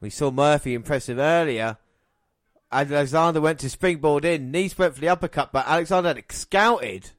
[0.00, 1.78] We saw Murphy impressive earlier.
[2.70, 4.52] Alexander went to springboard in.
[4.52, 7.10] Nese went for the uppercut, but Alexander had it scouted.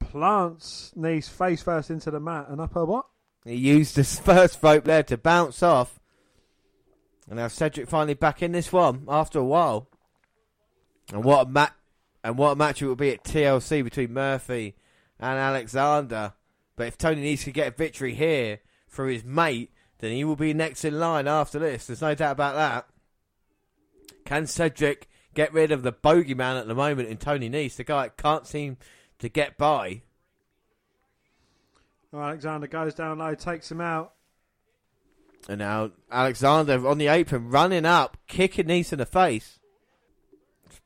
[0.00, 3.06] Plants Nese face first into the mat, and up upper what?
[3.44, 6.00] He used his first rope there to bounce off.
[7.28, 9.88] And now Cedric finally back in this one after a while.
[11.12, 11.72] And what a match!
[12.22, 14.76] And what a match it will be at TLC between Murphy
[15.18, 16.34] and Alexander.
[16.76, 18.58] But if Tony needs to get a victory here
[18.88, 21.86] through his mate, then he will be next in line after this.
[21.86, 22.88] There's no doubt about that.
[24.24, 28.04] Can Cedric get rid of the bogeyman at the moment in Tony Nese, the guy
[28.04, 28.76] that can't seem
[29.18, 30.02] to get by?
[32.12, 34.14] Alexander goes down low, takes him out.
[35.48, 39.58] And now Alexander on the apron, running up, kicking Nese in the face.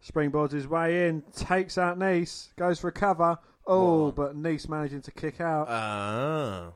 [0.06, 3.38] Springboards his way in, takes out Nese, goes for a cover.
[3.66, 5.66] Oh, but Nese managing to kick out.
[5.68, 6.72] Ah.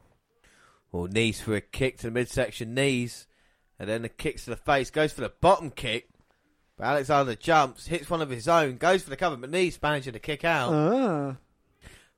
[0.91, 3.27] Well, knees for a kick to the midsection knees,
[3.79, 6.09] and then the kicks to the face, goes for the bottom kick.
[6.79, 10.15] But Alexander jumps, hits one of his own, goes for the cover, but Nese managing
[10.15, 10.73] to kick out.
[10.73, 11.37] ah.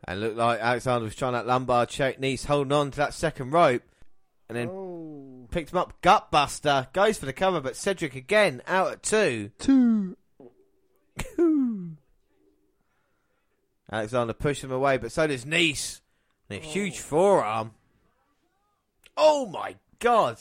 [0.05, 2.19] And looked like Alexander was trying that lumbar check.
[2.21, 3.83] Nese holding on to that second rope,
[4.49, 5.47] and then Oh.
[5.51, 6.01] picked him up.
[6.03, 9.51] Gutbuster goes for the cover, but Cedric again out at two.
[9.59, 10.17] Two.
[13.93, 16.01] Alexander pushed him away, but so does Nese.
[16.49, 17.73] And a huge forearm.
[19.17, 20.39] Oh my god!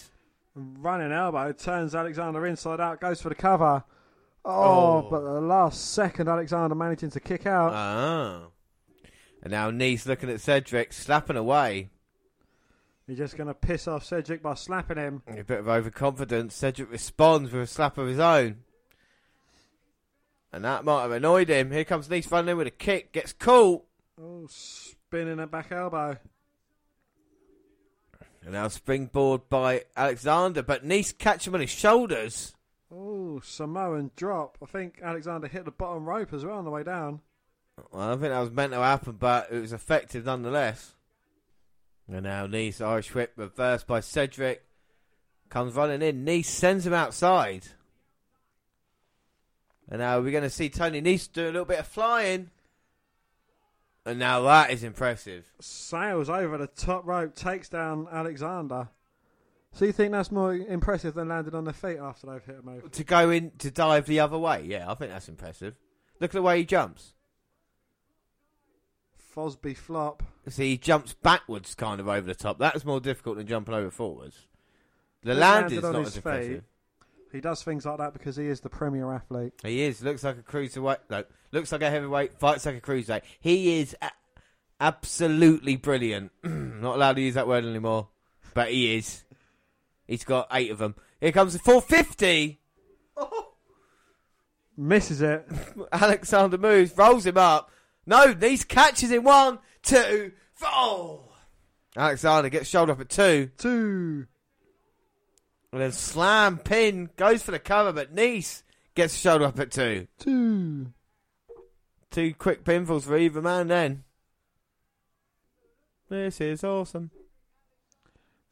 [0.55, 3.83] Running elbow turns Alexander inside out, goes for the cover.
[4.45, 4.51] Oh,
[5.05, 5.07] Oh.
[5.09, 7.73] but the last second, Alexander managing to kick out.
[7.73, 8.41] Ah.
[9.41, 11.89] And now Nese looking at Cedric, slapping away.
[13.07, 15.23] You're just going to piss off Cedric by slapping him.
[15.27, 16.53] A bit of overconfidence.
[16.53, 18.57] Cedric responds with a slap of his own.
[20.51, 21.71] And that might have annoyed him.
[21.71, 23.11] Here comes Nese running in with a kick.
[23.11, 23.83] Gets caught.
[24.21, 26.17] Oh, spinning a back elbow.
[28.43, 30.61] And now springboard by Alexander.
[30.61, 32.53] But Nese catch him on his shoulders.
[32.91, 34.57] Oh, Samoan drop.
[34.61, 37.21] I think Alexander hit the bottom rope as well on the way down.
[37.91, 40.95] Well, I don't think that was meant to happen, but it was effective nonetheless.
[42.11, 44.63] And now Nese, Irish whip, reversed by Cedric.
[45.49, 46.25] Comes running in.
[46.25, 47.67] Nese sends him outside.
[49.89, 52.51] And now we're going to see Tony Nese do a little bit of flying.
[54.05, 55.51] And now that is impressive.
[55.59, 58.89] Sails over the top rope, takes down Alexander.
[59.73, 62.69] So you think that's more impressive than landing on their feet after they've hit him
[62.69, 62.89] over?
[62.89, 64.63] To go in, to dive the other way.
[64.65, 65.75] Yeah, I think that's impressive.
[66.19, 67.13] Look at the way he jumps.
[69.35, 70.23] Fosbury flop.
[70.47, 72.57] See, he jumps backwards kind of over the top.
[72.59, 74.47] That's more difficult than jumping over forwards.
[75.23, 76.51] The He landed on not his as impressive.
[76.51, 76.63] feet.
[77.31, 79.53] He does things like that because he is the premier athlete.
[79.63, 80.01] He is.
[80.01, 80.97] Looks like a cruiserweight.
[81.11, 82.39] No, looks like a heavyweight.
[82.39, 83.21] Fights like a cruiserweight.
[83.39, 84.09] He is a-
[84.81, 86.31] absolutely brilliant.
[86.43, 88.07] Not allowed to use that word anymore,
[88.55, 89.23] but he is.
[90.07, 90.95] He's got eight of them.
[91.21, 92.59] Here comes the 450.
[94.77, 95.45] Misses it.
[95.91, 97.69] Alexander moves, rolls him up.
[98.09, 101.25] No, these catches in one, two, four.
[101.95, 104.25] Alexander gets shoulder up at two, Two.
[105.71, 108.63] and then slam pin goes for the cover, but Nese
[108.95, 110.07] gets shoulder up at two.
[110.17, 110.91] Two.
[112.09, 113.67] Two quick pinfalls for either man.
[113.67, 114.03] Then
[116.09, 117.11] this is awesome.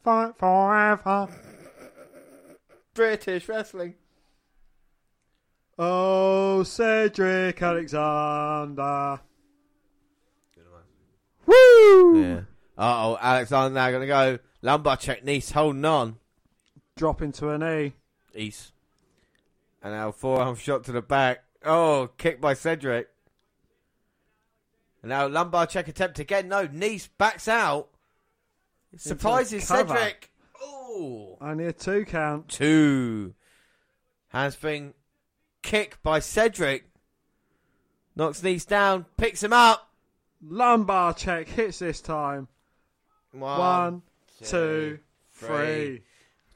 [0.03, 1.29] Fight forever.
[2.93, 3.95] British wrestling.
[5.79, 9.21] Oh, Cedric Alexander.
[11.47, 12.21] Woo!
[12.21, 12.41] Yeah.
[12.77, 15.25] Uh oh, Alexander now gonna go lumbar check.
[15.25, 16.17] Nese holding on.
[16.95, 17.93] Drop into a knee.
[18.35, 18.73] East.
[19.81, 21.43] And now forearm shot to the back.
[21.65, 23.07] Oh, kick by Cedric.
[25.01, 26.49] And now lumbar check attempt again.
[26.49, 27.89] No, Nese backs out.
[28.95, 29.65] Surprises.
[29.67, 30.31] Cedric.
[30.61, 31.37] Oh.
[31.39, 32.49] Only a two count.
[32.49, 33.33] Two.
[34.29, 34.93] Handspring
[35.61, 36.89] kick by Cedric.
[38.15, 39.05] Knocks Nese down.
[39.17, 39.86] Picks him up.
[40.41, 42.47] Lumbar check hits this time.
[43.31, 44.01] One, One,
[44.39, 44.99] two, two,
[45.31, 45.47] three.
[45.47, 46.01] three.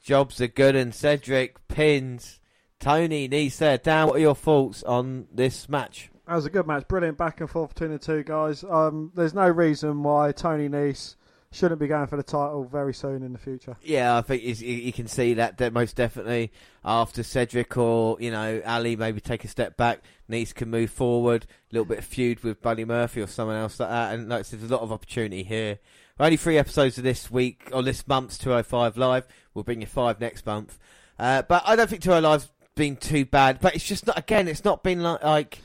[0.02, 2.40] Jobs are good and Cedric pins.
[2.80, 3.78] Tony Nese there.
[3.78, 6.10] Dan, what are your thoughts on this match?
[6.26, 6.88] That was a good match.
[6.88, 8.64] Brilliant back and forth between the two guys.
[8.64, 11.14] Um, there's no reason why Tony Nese
[11.52, 13.76] shouldn't be going for the title very soon in the future.
[13.82, 16.50] Yeah, I think you, can see that, that most definitely
[16.84, 21.44] after Cedric or you know Ali maybe take a step back, Nese can move forward,
[21.70, 24.46] a little bit of feud with Buddy Murphy or someone else like that, and like,
[24.48, 25.78] there's a lot of opportunity here.
[26.18, 29.26] Only three episodes of this week or this month's 205 Live.
[29.54, 30.78] We'll bring you five next month,
[31.18, 33.60] uh, but I don't think 205 Live's been too bad.
[33.60, 34.48] But it's just not again.
[34.48, 35.58] It's not been like like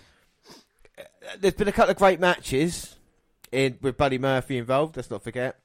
[1.00, 1.04] uh,
[1.40, 2.98] there's been a couple of great matches
[3.52, 4.98] in with Buddy Murphy involved.
[4.98, 5.60] Let's not forget.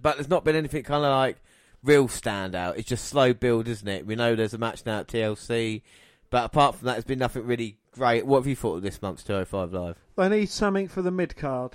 [0.00, 1.38] But there's not been anything kind of like
[1.82, 2.76] real standout.
[2.76, 4.06] It's just slow build, isn't it?
[4.06, 5.82] We know there's a match now at TLC,
[6.30, 8.26] but apart from that, there's been nothing really great.
[8.26, 9.96] What have you thought of this month's 205 Live?
[10.16, 11.74] They need something for the mid card.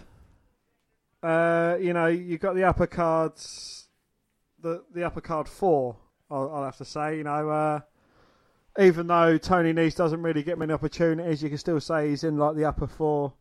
[1.22, 3.88] Uh, you know, you've got the upper cards,
[4.59, 5.98] the the upper card four.
[6.30, 7.80] I'll, I'll have to say, you know, uh,
[8.80, 12.38] even though Tony Nese doesn't really get many opportunities, you can still say he's in
[12.38, 13.33] like the upper four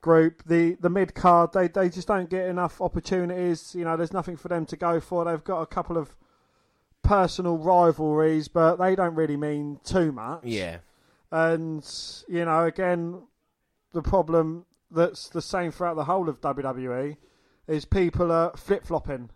[0.00, 0.42] group.
[0.46, 3.74] The the mid card, they they just don't get enough opportunities.
[3.74, 5.24] You know, there's nothing for them to go for.
[5.24, 6.16] They've got a couple of
[7.02, 10.44] personal rivalries, but they don't really mean too much.
[10.44, 10.78] Yeah,
[11.30, 11.84] And
[12.28, 13.22] you know, again,
[13.92, 17.16] the problem that's the same throughout the whole of WWE
[17.68, 19.30] is people are flip flopping,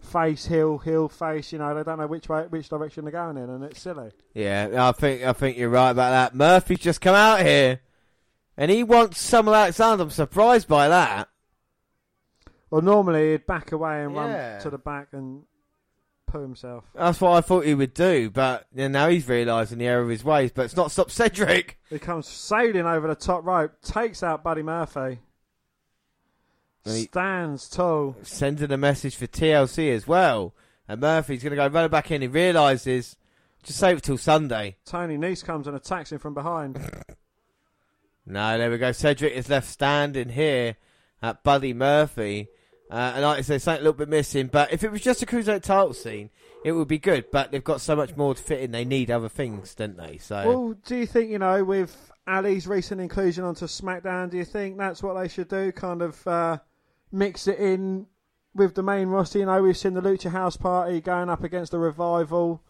[0.00, 1.52] face heel heel face.
[1.52, 4.10] You know, they don't know which way which direction they're going in, and it's silly.
[4.34, 4.68] yeah.
[4.88, 6.34] I think I think you're right about that.
[6.36, 7.80] Murphy's just come out here.
[8.56, 10.04] And he wants Samuel Alexander.
[10.04, 11.28] I'm surprised by that.
[12.70, 14.52] Well, normally he'd back away and Yeah.
[14.54, 15.44] run to the back and
[16.26, 16.84] poo himself.
[16.94, 20.24] That's what I thought he would do, but now he's realising the error of his
[20.24, 20.50] ways.
[20.52, 21.78] But it's not stopped Cedric.
[21.90, 25.20] He comes sailing over the top rope, takes out Buddy Murphy,
[26.84, 28.16] And he- stands tall.
[28.22, 30.54] Sending a message for TLC as well.
[30.88, 32.20] And Murphy's going to go running back in.
[32.22, 33.16] He realises,
[33.62, 34.76] just save it till Sunday.
[34.84, 36.78] Tony Nese comes and attacks him from behind.
[38.26, 38.92] No, there we go.
[38.92, 40.76] Cedric is left standing here
[41.22, 42.48] at Buddy Murphy.
[42.90, 44.48] Uh, and like I say, something a little bit missing.
[44.48, 46.30] But if it was just a cruiserweight title scene,
[46.64, 47.30] it would be good.
[47.30, 48.70] But they've got so much more to fit in.
[48.70, 50.18] They need other things, don't they?
[50.18, 54.44] So Well, do you think, you know, with Ali's recent inclusion onto SmackDown, do you
[54.44, 55.72] think that's what they should do?
[55.72, 56.58] Kind of uh,
[57.10, 58.06] mix it in
[58.54, 59.38] with the main roster?
[59.38, 62.62] You know, we've seen the Lucha House Party going up against the Revival.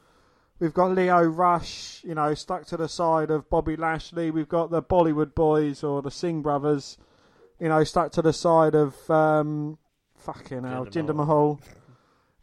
[0.61, 4.31] We've got Lio Rush, you know, stuck to the side of Bobby Lashley.
[4.31, 6.97] We've got the Bollywood Boys or the Singh Brothers,
[7.59, 9.79] you know, stuck to the side of um,
[10.17, 11.61] fucking hell, Jinder Jinder Mahal.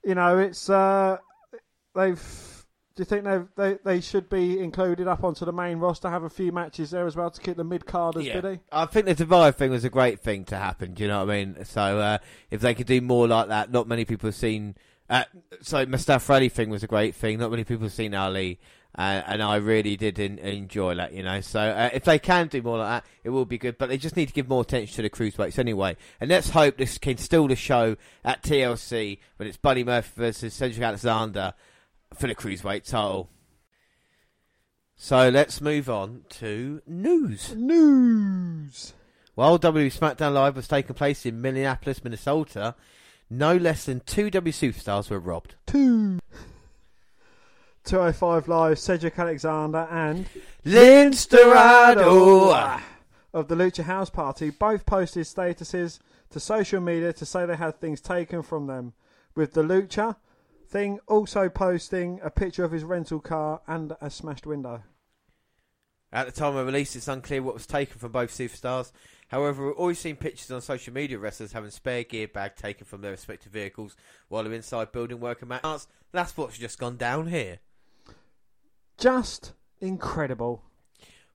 [0.03, 1.17] You know, it's uh,
[1.95, 2.57] they've.
[2.93, 6.09] Do you think they they they should be included up onto the main roster?
[6.09, 8.41] Have a few matches there as well to keep the mid carders Yeah.
[8.41, 8.59] busy.
[8.69, 10.93] I think the Divide thing was a great thing to happen.
[10.93, 11.63] Do you know what I mean?
[11.63, 12.17] So uh,
[12.51, 14.75] if they could do more like that, not many people have seen.
[15.11, 15.25] Uh,
[15.61, 17.37] so Mustafa Ali thing was a great thing.
[17.37, 18.61] Not many people have seen Ali,
[18.97, 21.11] uh, and I really did in, enjoy that.
[21.11, 23.77] You know, so uh, if they can do more like that, it will be good.
[23.77, 25.97] But they just need to give more attention to the cruiserweights anyway.
[26.21, 30.53] And let's hope this can still the show at TLC when it's Buddy Murphy versus
[30.53, 31.55] Cedric Alexander
[32.13, 33.29] for the cruiserweight title.
[34.95, 37.53] So let's move on to news.
[37.53, 38.93] News.
[39.35, 42.75] While WWE SmackDown Live was taking place in Minneapolis, Minnesota,
[43.31, 45.55] no less than two W superstars were robbed.
[45.65, 46.19] Two.
[47.85, 50.27] 205 Live, Cedric Alexander and
[50.65, 52.79] Lince Dorado.
[53.33, 57.79] of the Lucha House Party both posted statuses to social media to say they had
[57.79, 58.93] things taken from them,
[59.33, 60.17] with the Lucha
[60.67, 64.83] thing also posting a picture of his rental car and a smashed window.
[66.13, 68.91] At the time of release, it's unclear what was taken from both superstars.
[69.31, 72.85] However, we've always seen pictures on social media of wrestlers having spare gear bag taken
[72.85, 73.95] from their respective vehicles
[74.27, 75.87] while they're inside building work and mats.
[76.11, 77.59] That's what's just gone down here.
[78.97, 80.63] Just incredible.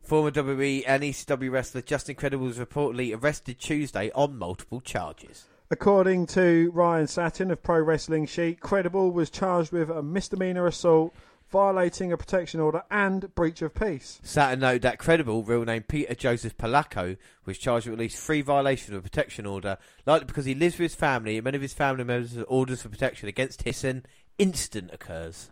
[0.03, 5.47] Former WWE and ECW wrestler Justin Credible was reportedly arrested Tuesday on multiple charges.
[5.71, 11.15] According to Ryan Satin of Pro Wrestling Sheet, Credible was charged with a misdemeanor assault,
[11.51, 14.21] violating a protection order, and breach of peace.
[14.23, 18.43] Satin noted that Credible, real name Peter Joseph Polaco, was charged with at least three
[18.43, 21.63] violations of a protection order, likely because he lives with his family and many of
[21.63, 23.75] his family members have orders for protection against him.
[23.91, 24.05] An
[24.39, 25.51] instant occurs.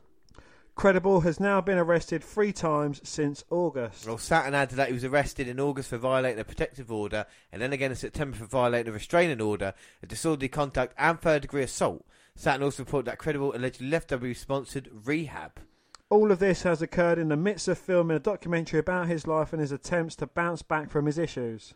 [0.77, 4.07] Credible has now been arrested three times since August.
[4.07, 7.63] Well, Satin added that he was arrested in August for violating a protective order and
[7.63, 11.63] then again in September for violating a restraining order, a disorderly conduct, and third degree
[11.63, 12.05] assault.
[12.35, 15.61] Satin also reported that Credible allegedly left W sponsored rehab.
[16.15, 19.53] All of this has occurred in the midst of filming a documentary about his life
[19.53, 21.75] and his attempts to bounce back from his issues.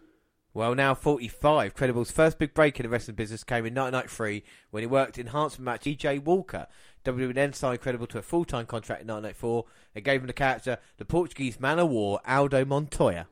[0.54, 4.84] Well, now 45, Credible's first big break in the wrestling business came in 1993 when
[4.84, 6.20] he worked in enhancement match P.J.
[6.20, 6.68] Walker.
[7.04, 9.64] WWE then signed Credible to a full-time contract in 1994
[9.96, 13.26] and gave him the character the Portuguese man of war Aldo Montoya.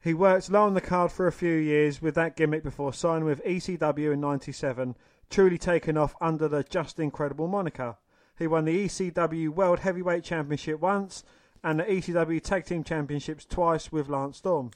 [0.00, 3.24] He worked low on the card for a few years with that gimmick before signing
[3.24, 4.94] with ECW in 97,
[5.28, 7.96] truly taken off under the Justin Credible moniker.
[8.38, 11.22] He won the ECW World Heavyweight Championship once
[11.62, 14.70] and the ECW Tag Team Championships twice with Lance Storm.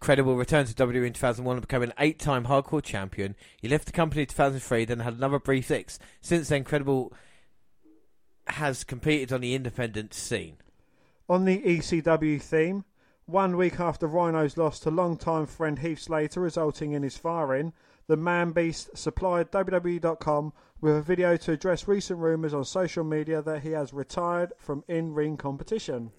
[0.00, 3.34] Credible returned to WWE in 2001 and became an eight-time hardcore champion.
[3.60, 5.98] He left the company in 2003, then had another brief six.
[6.20, 7.12] Since then, Credible
[8.46, 10.58] has competed on the independent scene.
[11.28, 12.84] On the ECW theme,
[13.26, 17.72] one week after Rhino's loss to longtime friend Heath Slater, resulting in his firing,
[18.06, 23.42] the Man Beast supplied WWE.com with a video to address recent rumours on social media
[23.42, 26.12] that he has retired from in ring competition.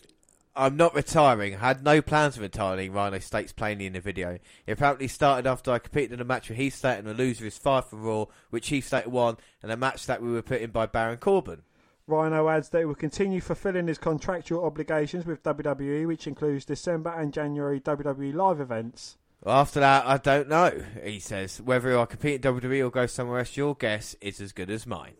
[0.55, 1.55] I'm not retiring.
[1.55, 4.39] I had no plans of retiring, Rhino states plainly in the video.
[4.67, 7.45] It apparently started after I competed in a match with Heath Slater and the loser
[7.45, 10.61] is five for Raw, which Heath Slater won, and a match that we were put
[10.61, 11.61] in by Baron Corbin.
[12.07, 17.11] Rhino adds that he will continue fulfilling his contractual obligations with WWE, which includes December
[17.11, 19.17] and January WWE live events.
[19.45, 20.71] After that, I don't know,
[21.03, 21.61] he says.
[21.61, 24.85] Whether I compete in WWE or go somewhere else, your guess is as good as
[24.85, 25.13] mine.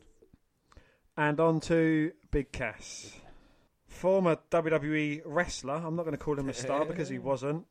[1.16, 3.14] And on to Big Cass.
[3.88, 7.66] Former WWE wrestler, I'm not going to call him a star because he wasn't.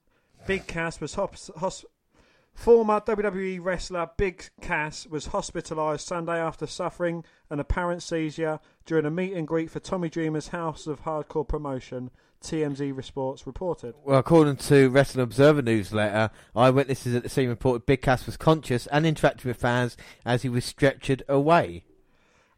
[0.46, 1.84] Big Cass was hos- hos-
[2.54, 9.10] Former WWE wrestler Big Cass was hospitalised Sunday after suffering an apparent seizure during a
[9.10, 12.10] meet and greet for Tommy Dreamer's House of Hardcore promotion.
[12.42, 13.94] TMZ Sports reported.
[14.04, 18.86] Well, according to Wrestling Observer newsletter, eyewitnesses at the scene reported Big Cass was conscious
[18.88, 21.84] and interacting with fans as he was stretchered away.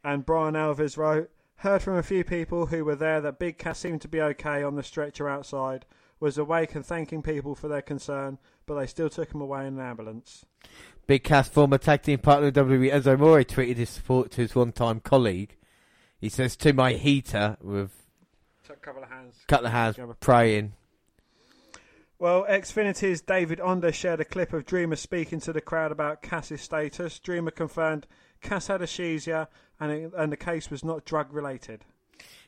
[0.04, 3.78] And Bryan Alvarez wrote, heard from a few people who were there that Big Cass
[3.78, 5.84] seemed to be okay on the stretcher outside,
[6.18, 9.78] was awake and thanking people for their concern, but they still took him away in
[9.78, 10.44] an ambulance.
[11.06, 14.54] Big Cass, former tag team partner of WWE, Enzo Amore, tweeted his support to his
[14.54, 15.56] one-time colleague.
[16.18, 17.99] He says, "To my heater with
[18.70, 19.36] a couple of hands.
[19.48, 20.74] couple of hands praying."
[22.18, 26.60] Well, Xfinity's David Onder shared a clip of Dreamer speaking to the crowd about Cass's
[26.60, 27.18] status.
[27.18, 28.06] Dreamer confirmed
[28.42, 31.86] Cass had a seizure and, it, and the case was not drug related.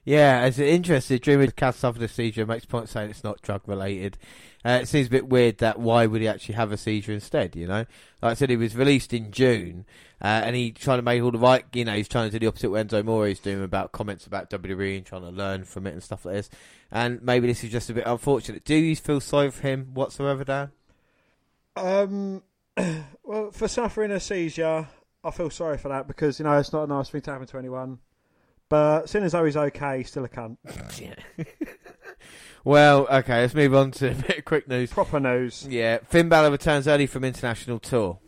[0.05, 2.45] Yeah, as an interested, Dreamer Cass suffered the seizure.
[2.45, 4.19] Makes point saying it's not drug related.
[4.65, 7.55] Uh, it seems a bit weird that why would he actually have a seizure instead?
[7.55, 7.85] You know,
[8.21, 9.85] like I said, he was released in June,
[10.21, 11.65] uh, and he trying to make all the right.
[11.73, 14.27] You know, he's trying to do the opposite what Enzo Amore is doing about comments
[14.27, 16.51] about WWE and trying to learn from it and stuff like this.
[16.91, 18.65] And maybe this is just a bit unfortunate.
[18.65, 20.73] Do you feel sorry for him whatsoever, Dan?
[21.77, 22.43] Um,
[23.23, 24.89] well, for suffering a seizure,
[25.23, 27.47] I feel sorry for that because, you know, it's not a nice thing to happen
[27.47, 28.01] to anyone.
[28.73, 30.57] But seeing as though he's okay, he's still a cunt.
[32.65, 34.93] Well, okay, let's move on to a bit of quick news.
[34.93, 35.67] Proper news.
[35.69, 38.21] Yeah, Finn Balor returns early from international tour.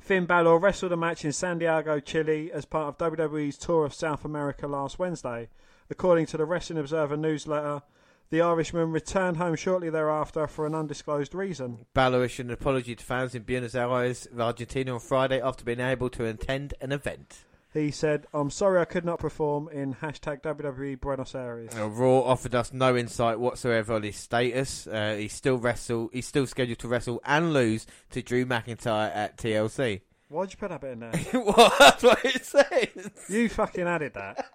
[0.00, 4.24] Finn Balor wrestled a match in Santiago, Chile as part of WWE's tour of South
[4.24, 5.50] America last Wednesday.
[5.90, 7.82] According to the Wrestling Observer newsletter,
[8.30, 11.84] the Irishman returned home shortly thereafter for an undisclosed reason.
[11.92, 16.08] Balor issued an apology to fans in Buenos Aires, Argentina on Friday after being able
[16.08, 17.44] to attend an event.
[17.74, 21.72] He said, I'm sorry I could not perform in hashtag WWE Buenos Aires.
[21.76, 24.86] Uh, Raw offered us no insight whatsoever on his status.
[24.86, 26.08] Uh, he's still wrestle.
[26.12, 30.02] He's still scheduled to wrestle and lose to Drew McIntyre at TLC.
[30.28, 31.12] Why'd you put that bit in there?
[31.34, 33.10] well, that's what it says.
[33.28, 34.46] you fucking added that.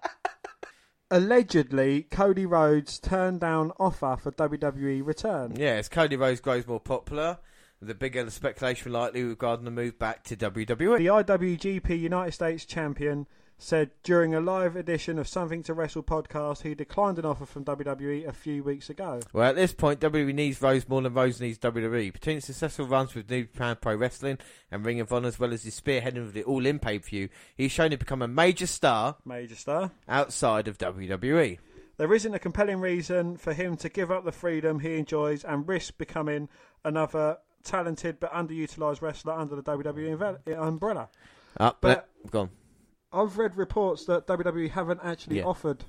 [1.10, 5.56] Allegedly, Cody Rhodes turned down offer for WWE return.
[5.56, 7.38] Yeah, as Cody Rhodes grows more popular,
[7.82, 10.98] the bigger the speculation likely regarding the move back to WWE.
[10.98, 13.26] The IWGP United States champion
[13.62, 17.64] said during a live edition of Something to Wrestle podcast he declined an offer from
[17.64, 19.20] WWE a few weeks ago.
[19.34, 22.12] Well, at this point, WWE needs Rhodes more than Rhodes needs WWE.
[22.12, 24.38] Between successful runs with New Japan Pro Wrestling
[24.70, 27.06] and Ring of Honor, as well as his spearheading of the All In pay per
[27.06, 29.90] view, he's shown to become a major star Major star.
[30.08, 30.78] outside of.
[30.78, 31.58] WWE.
[31.98, 35.68] There isn't a compelling reason for him to give up the freedom he enjoys and
[35.68, 36.48] risk becoming
[36.82, 41.08] another talented but underutilized wrestler under the WWE umbrella.
[41.58, 42.50] Up, But- but gone.
[43.12, 45.44] I've read reports that WWE haven't actually Yeah.
[45.44, 45.84] offered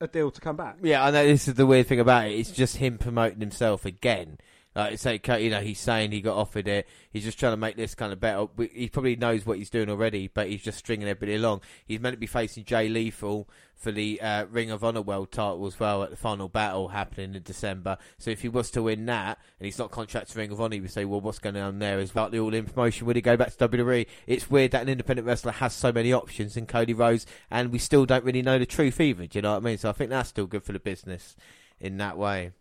[0.00, 0.76] a deal to come back.
[0.82, 2.34] Yeah, I know this is the weird thing about it.
[2.38, 4.38] It's just him promoting himself again.
[4.78, 6.86] Like, say, you know, he's saying he got offered it.
[7.10, 8.46] He's just trying to make this kind of better.
[8.72, 11.62] He probably knows what he's doing already, but he's just stringing everybody along.
[11.84, 15.66] He's meant to be facing Jay Lethal for the uh, Ring of Honor World title
[15.66, 17.98] as well at the final battle happening in December.
[18.18, 20.76] So if he was to win that and he's not contracted to Ring of Honor,
[20.76, 21.98] you would say, well, what's going on there?
[21.98, 23.04] Is about the All In promotion?
[23.08, 24.06] Would he go back to WWE?
[24.28, 27.80] It's weird that an independent wrestler has so many options in Cody Rhodes, and we
[27.80, 29.26] still don't really know the truth either.
[29.26, 29.78] Do you know what I mean?
[29.78, 31.34] So I think that's still good for the business
[31.80, 32.52] in that way.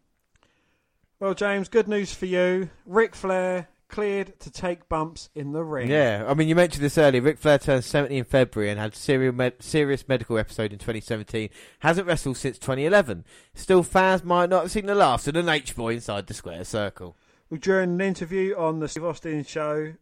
[1.20, 2.70] Well, James, good news for you.
[2.86, 5.90] Ric Flair cleared to take bumps in the ring.
[5.90, 7.22] Yeah, I mean, you mentioned this earlier.
[7.22, 11.50] Ric Flair turned 70 in February and had serial med- serious medical episode in 2017.
[11.80, 13.26] Hasn't wrestled since 2011.
[13.56, 16.64] Still, fans might not have seen the last of an H boy inside the square
[16.64, 17.16] circle.
[17.50, 19.94] Well, during an interview on the Steve Austin show,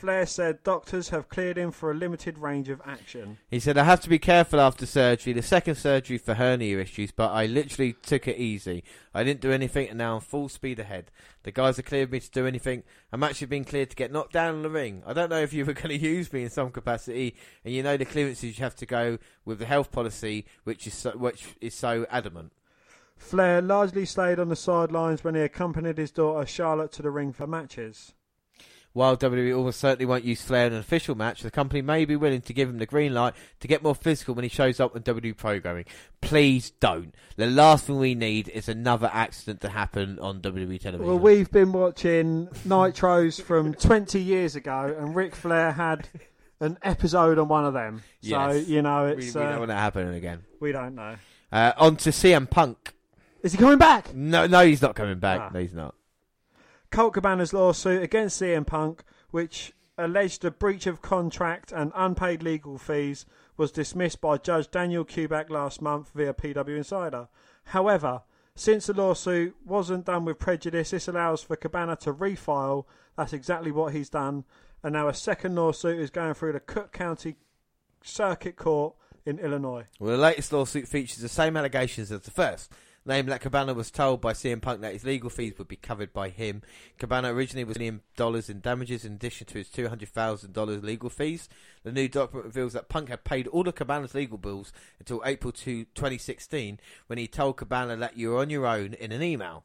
[0.00, 3.36] Flair said doctors have cleared him for a limited range of action.
[3.50, 7.12] He said, I have to be careful after surgery, the second surgery for hernia issues,
[7.12, 8.82] but I literally took it easy.
[9.12, 11.10] I didn't do anything and now I'm full speed ahead.
[11.42, 12.82] The guys have cleared me to do anything.
[13.12, 15.02] I'm actually being cleared to get knocked down in the ring.
[15.04, 17.82] I don't know if you were going to use me in some capacity, and you
[17.82, 21.56] know the clearances you have to go with the health policy, which is so, which
[21.60, 22.52] is so adamant.
[23.18, 27.34] Flair largely stayed on the sidelines when he accompanied his daughter Charlotte to the ring
[27.34, 28.14] for matches.
[28.92, 32.16] While WWE almost certainly won't use Flair in an official match, the company may be
[32.16, 34.96] willing to give him the green light to get more physical when he shows up
[34.96, 35.84] on WWE programming.
[36.20, 37.14] Please don't.
[37.36, 41.06] The last thing we need is another accident to happen on WWE television.
[41.06, 46.08] Well, we've been watching Nitros from 20 years ago, and Ric Flair had
[46.58, 48.02] an episode on one of them.
[48.20, 48.52] Yes.
[48.52, 50.42] So, you know, we, it's we don't uh, want that happening again.
[50.58, 51.14] we don't know.
[51.52, 52.94] Uh, on to CM Punk.
[53.42, 54.14] Is he coming back?
[54.14, 55.40] No, no, he's not coming back.
[55.40, 55.50] Ah.
[55.54, 55.94] No, he's not.
[56.90, 62.78] Colt Cabana's lawsuit against CM Punk, which alleged a breach of contract and unpaid legal
[62.78, 67.28] fees, was dismissed by Judge Daniel Kubak last month via PW Insider.
[67.64, 68.22] However,
[68.60, 72.84] Since the lawsuit wasn't done with prejudice, this allows for Cabana to refile.
[73.16, 74.44] That's exactly what he's done.
[74.82, 77.36] And now a second lawsuit is going through the Cook County
[78.02, 78.94] Circuit Court
[79.24, 79.86] in Illinois.
[79.98, 82.70] Well, the latest lawsuit features the same allegations as the first.
[83.06, 86.12] Namely, that Cabana was told by CM Punk that his legal fees would be covered
[86.12, 86.60] by him.
[86.98, 90.82] Cabana originally was million dollars in damages in addition to his two hundred thousand dollars
[90.82, 91.48] legal fees.
[91.82, 95.50] The new document reveals that Punk had paid all of Cabana's legal bills until April
[95.50, 99.64] 2, 2016, when he told Cabana that you were on your own in an email.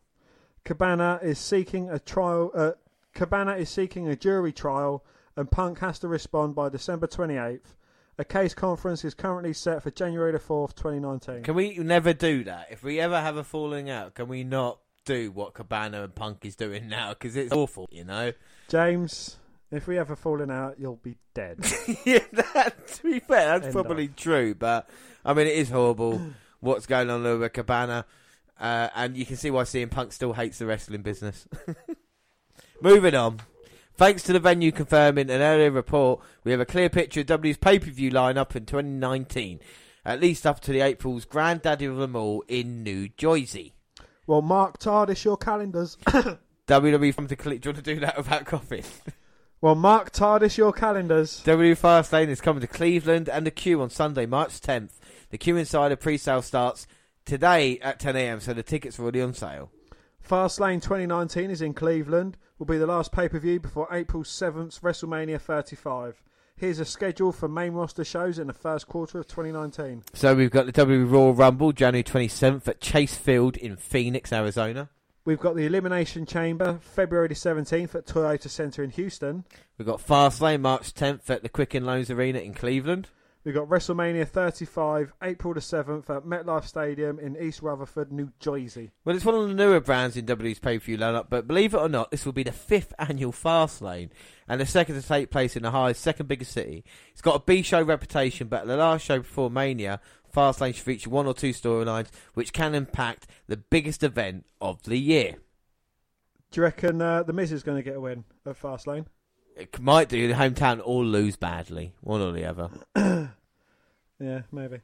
[0.63, 2.51] Cabana is seeking a trial.
[2.55, 2.71] Uh,
[3.13, 5.03] Cabana is seeking a jury trial,
[5.35, 7.75] and Punk has to respond by December 28th.
[8.17, 11.43] A case conference is currently set for January the 4th, 2019.
[11.43, 12.67] Can we never do that?
[12.71, 16.45] If we ever have a falling out, can we not do what Cabana and Punk
[16.45, 17.09] is doing now?
[17.09, 18.31] Because it's awful, you know.
[18.69, 19.35] James,
[19.69, 21.59] if we ever falling out, you'll be dead.
[22.05, 24.55] yeah, that, to be fair, that's End probably true.
[24.55, 24.89] But
[25.25, 26.21] I mean, it is horrible
[26.61, 28.05] what's going on with Cabana,
[28.59, 31.47] uh, and you can see why CM Punk still hates the wrestling business.
[32.81, 33.41] Moving on.
[33.97, 37.55] Thanks to the venue confirming an earlier report, we have a clear picture of W's
[37.57, 39.61] pay per view lineup in 2019,
[40.03, 43.73] at least up to the April's granddaddy of them all in New Jersey.
[44.27, 45.97] well, Mark TARDIS your calendars.
[46.67, 48.83] WWE from to Cle- Do you want to do that without coughing?
[49.61, 51.41] well, Mark TARDIS your calendars.
[51.43, 54.99] W Fastlane is coming to Cleveland and the queue on Sunday, March 10th.
[55.29, 56.85] The Q Insider pre-sale starts
[57.23, 59.71] today at 10am, so the tickets are already on sale.
[60.27, 62.37] Fastlane 2019 is in Cleveland.
[62.57, 66.21] Will be the last pay per view before April 7th, WrestleMania 35.
[66.55, 70.03] Here's a schedule for main roster shows in the first quarter of 2019.
[70.13, 74.89] So we've got the WWE Royal Rumble January 27th at Chase Field in Phoenix, Arizona.
[75.25, 79.43] We've got the Elimination Chamber February 17th at Toyota Center in Houston.
[79.77, 83.09] We've got Fastlane March 10th at the Quicken Loans Arena in Cleveland.
[83.45, 88.89] We've got WrestleMania 35 April the 7th at MetLife Stadium in East Rutherford, New Jersey.
[89.05, 91.87] Well, it's one of the newer brands in WWE's pay-per-view lineup, but believe it or
[91.87, 94.09] not, this will be the fifth annual Fastlane
[94.47, 96.83] and the second to take place in the highest, second biggest city.
[97.11, 99.99] It's got a B-show reputation, but the last show before Mania,
[100.35, 104.97] Fastlane should feature one or two storylines which can impact the biggest event of the
[104.97, 105.35] year.
[106.49, 109.05] Do you reckon uh, The Miz is going to get a win at Fastlane?
[109.55, 112.69] It might do the hometown or lose badly, one or the other.
[114.17, 114.79] Yeah, maybe.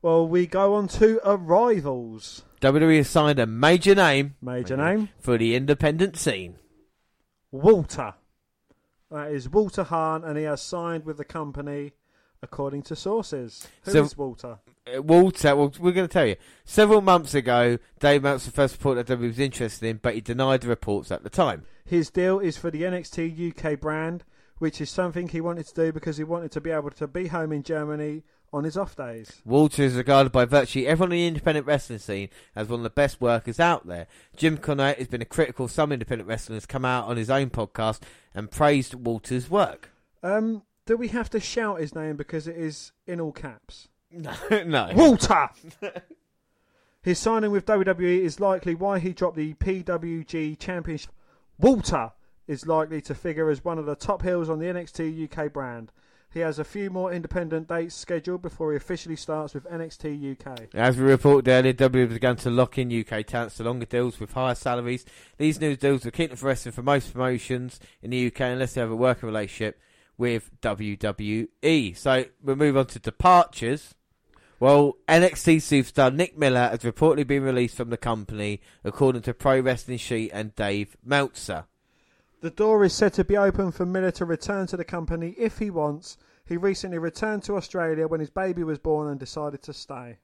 [0.00, 2.42] Well, we go on to Arrivals.
[2.62, 4.82] WWE has signed a major name Major Okay.
[4.96, 6.56] name for the independent scene.
[7.50, 8.14] Walter.
[9.10, 11.92] That is Walter Hahn, and he has signed with the company,
[12.42, 13.68] according to sources.
[13.84, 14.58] Who is So- Walter?
[14.86, 16.36] Uh, Walter, well, we're going to tell you.
[16.64, 20.62] Several months ago, Dave Meltzer first reported that WWE was interested in, but he denied
[20.62, 21.66] the reports at the time.
[21.92, 24.24] His deal is for the NXT UK brand,
[24.56, 27.26] which is something he wanted to do because he wanted to be able to be
[27.26, 29.42] home in Germany on his off days.
[29.44, 32.88] Walter is regarded by virtually everyone in the independent wrestling scene as one of the
[32.88, 34.06] best workers out there.
[34.34, 37.50] Jim Cornette has been a critical of some independent wrestlers, come out on his own
[37.50, 38.00] podcast
[38.34, 39.90] and praised Walter's work.
[40.22, 43.88] Um, do we have to shout his name because it is in all caps?
[44.10, 44.32] No,
[44.64, 44.92] no.
[44.94, 45.50] Walter.
[47.02, 51.10] His signing with WWE is likely why he dropped the PWG Championship.
[51.58, 52.12] Walter
[52.46, 55.92] is likely to figure as one of the top heels on the NXT UK brand.
[56.32, 60.68] He has a few more independent dates scheduled before he officially starts with NXT UK.
[60.72, 64.32] As we reported earlier, WWE began to lock in UK talents to longer deals with
[64.32, 65.04] higher salaries.
[65.36, 68.72] These new deals will keep them for wrestling for most promotions in the UK unless
[68.72, 69.78] they have a working relationship
[70.16, 71.96] with WWE.
[71.96, 73.94] So we'll move on to departures.
[74.62, 79.58] Well, NXT superstar Nick Miller has reportedly been released from the company, according to Pro
[79.58, 81.64] Wrestling Sheet and Dave Meltzer.
[82.42, 85.58] The door is said to be open for Miller to return to the company if
[85.58, 86.16] he wants.
[86.46, 90.18] He recently returned to Australia when his baby was born and decided to stay.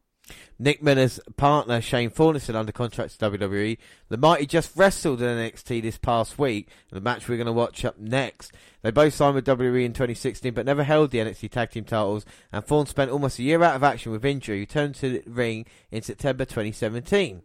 [0.58, 3.78] Nick Miller's partner Shane Thorne is under contract to WWE.
[4.08, 7.84] The Mighty just wrestled in NXT this past week, the match we're going to watch
[7.84, 8.52] up next.
[8.82, 12.24] They both signed with WWE in 2016, but never held the NXT Tag Team titles.
[12.52, 14.60] And Thorne spent almost a year out of action with injury.
[14.60, 17.42] Returned to the ring in September 2017.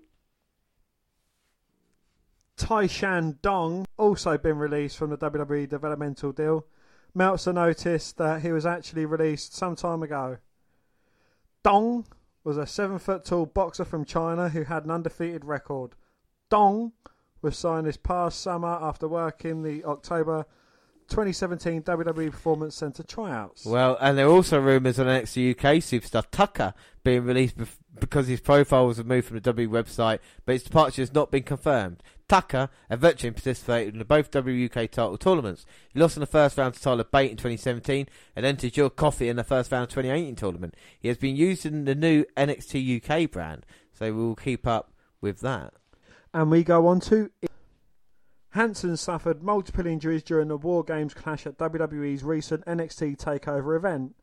[2.56, 6.66] Tai Shan Dong also been released from the WWE developmental deal.
[7.16, 10.38] Meltzer noticed that he was actually released some time ago.
[11.64, 12.06] Dong
[12.44, 15.92] was a seven foot tall boxer from China who had an undefeated record.
[16.50, 16.94] Dong
[17.42, 20.46] was signed this past summer after working the October
[21.10, 23.66] 2017 WWE Performance Center tryouts.
[23.66, 26.74] Well, and there are also rumours on NXT UK superstar Tucker
[27.04, 27.58] being released
[28.00, 31.44] because his profile was removed from the W website, but his departure has not been
[31.44, 32.02] confirmed.
[32.28, 35.66] Tucker, a veteran, participated in both W UK title tournaments.
[35.94, 39.30] He lost in the first round to Tyler Bate in 2017 and entered Joe Coffey
[39.30, 40.76] in the first round of 2018 tournament.
[41.00, 44.92] He has been used in the new NXT UK brand, so we will keep up
[45.22, 45.74] with that.
[46.34, 47.30] And we go on to.
[48.52, 54.16] Hanson suffered multiple injuries during the War Games clash at WWE's recent NXT TakeOver event.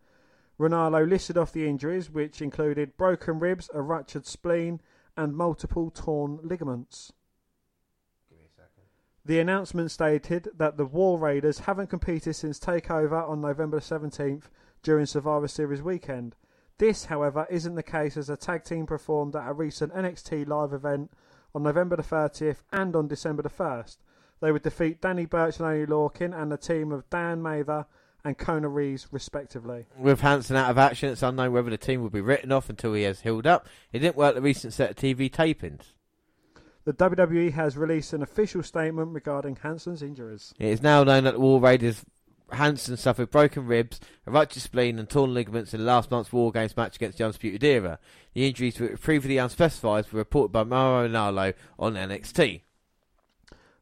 [0.61, 4.83] Ranallo listed off the injuries, which included broken ribs, a ruptured spleen,
[5.17, 7.13] and multiple torn ligaments.
[9.25, 14.45] The announcement stated that the War Raiders haven't competed since TakeOver on November 17th
[14.83, 16.37] during Survivor Series weekend.
[16.77, 20.75] This, however, isn't the case as a tag team performed at a recent NXT live
[20.75, 21.11] event
[21.55, 23.97] on November the 30th and on December the 1st.
[24.41, 27.87] They would defeat Danny Burch and Oney Lorcan and the team of Dan Matha
[28.25, 29.87] and Kona Reeves, respectively.
[29.99, 32.95] With Hanson out of action, it's unknown whether the team will be written off until
[32.95, 33.67] he has healed up.
[33.93, 35.93] It didn't work the recent set of TV tapings.
[36.85, 40.55] The WWE has released an official statement regarding Hanson's injuries.
[40.59, 42.05] It is now known that the War Raiders
[42.53, 46.77] Hanson suffered broken ribs, a ruptured spleen, and torn ligaments in last month's War Games
[46.77, 47.99] match against the Undisputed Era.
[48.35, 52.63] The injuries were previously unspecified were reported by Mauro Ranallo on NXT.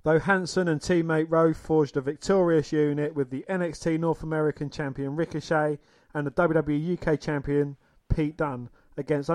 [0.04, 5.16] Though Hanson and teammate Rowe forged a victorious unit with the NXT North American champion
[5.16, 5.78] Ricochet
[6.14, 7.76] and the WWE UK champion
[8.08, 9.28] Pete Dunne against,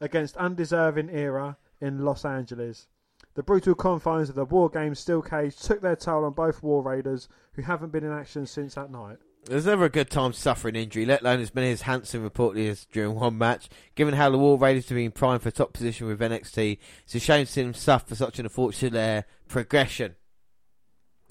[0.00, 2.88] against undeserving era in Los Angeles.
[3.34, 6.82] The brutal confines of the War Games steel cage took their toll on both War
[6.82, 9.18] Raiders, who haven't been in action since that night.
[9.48, 12.28] There's never a good time to suffer an injury, let alone as many as Hanson
[12.28, 13.68] reportedly has during one match.
[13.94, 17.20] Given how the War Raiders have been primed for top position with NXT, it's a
[17.20, 20.16] shame to see them suffer such an unfortunate uh, progression.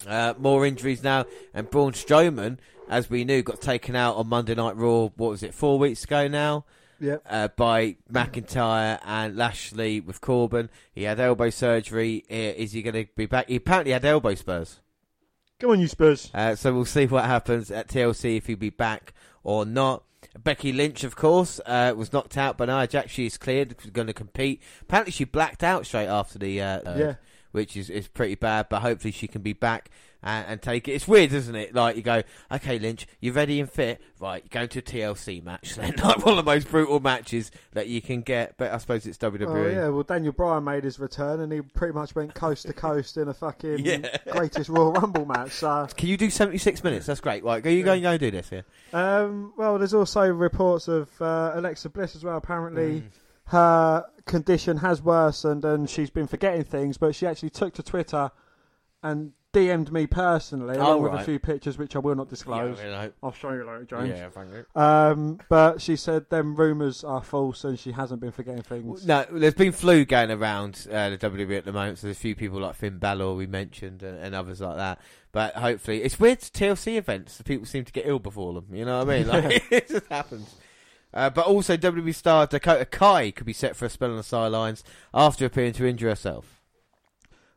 [0.06, 4.54] Uh, more injuries now, and Braun Strowman, as we knew, got taken out on Monday
[4.54, 5.08] Night Raw.
[5.16, 6.64] What was it, four weeks ago now?
[6.98, 7.22] Yep.
[7.28, 10.70] uh, by McIntyre and Lashley with Corbin.
[10.94, 12.24] He had elbow surgery.
[12.30, 13.48] Uh, Is he going to be back?
[13.48, 14.80] He apparently had elbow spurs.
[15.58, 16.30] Come on, you Spurs.
[16.34, 20.02] Uh, so we'll see what happens at TLC if he'll be back or not.
[20.42, 23.10] Becky Lynch, of course, uh, was knocked out by Nia Jax.
[23.12, 24.60] She is cleared, going to compete.
[24.82, 27.14] Apparently, she blacked out straight after the uh, uh, Yeah.
[27.52, 28.66] which is, is pretty bad.
[28.68, 29.88] But hopefully, she can be back
[30.26, 30.92] and, and take it.
[30.92, 31.74] It's weird, isn't it?
[31.74, 32.22] Like you go,
[32.52, 34.42] okay, Lynch, you're ready and fit, right?
[34.42, 37.86] You're going to a TLC match, then like one of the most brutal matches that
[37.88, 38.56] you can get.
[38.58, 39.46] But I suppose it's WWE.
[39.48, 42.72] Oh yeah, well Daniel Bryan made his return and he pretty much went coast to
[42.72, 44.16] coast in a fucking Yeah.
[44.30, 45.52] greatest Royal Rumble match.
[45.52, 47.06] So, Can you do 76 minutes?
[47.06, 47.44] That's great.
[47.44, 48.64] Right, go you go and go do this here.
[48.92, 52.36] um, well, there's also reports of uh, Alexa Bliss as well.
[52.36, 53.04] Apparently,
[53.46, 56.98] her condition has worsened and she's been forgetting things.
[56.98, 58.30] But she actually took to Twitter
[59.02, 61.24] and DM'd me personally, along Oh, with a right.
[61.24, 62.78] few pictures which I will not disclose.
[62.78, 63.12] Yeah, you know.
[63.22, 64.10] I'll show you later, James.
[64.10, 64.80] Yeah, thank you.
[64.80, 69.06] Um, but she said them rumours are false and she hasn't been forgetting things.
[69.06, 72.20] No, there's been flu going around uh, the WWE at the moment, so there's a
[72.20, 75.00] few people like Finn Balor we mentioned and, and others like that.
[75.32, 77.38] But hopefully, it's weird TLC events.
[77.38, 78.66] The people seem to get ill before them.
[78.72, 79.26] You know what I mean?
[79.28, 80.54] Like, it just happens.
[81.14, 84.22] Uh, but also, WWE star Dakota Kai could be set for a spell on the
[84.22, 86.55] sidelines after appearing to injure herself.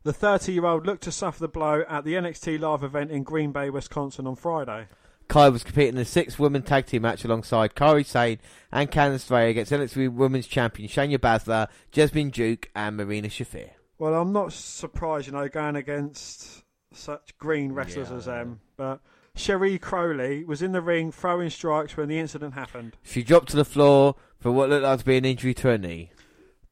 [0.04, 3.24] The 30 year old looked to suffer the blow at the NXT live event in
[3.24, 4.88] Green Bay, Wisconsin on Friday.
[5.28, 8.40] Kai was competing in a six-woman tag team match alongside Kairi Sane
[8.72, 13.72] and Candice Ray against NXT Women's Champion Shayna Baszler, Jessamyn Duke, and Marina Shafir.
[13.98, 16.64] Well, I'm not surprised, you know, going against
[16.94, 18.62] such green wrestlers Yeah, as them.
[18.78, 19.02] But
[19.36, 22.96] Cherie Crowley was in the ring throwing strikes when the incident happened.
[23.04, 25.78] She dropped to the floor for what looked like to be an injury to her
[25.78, 26.12] knee.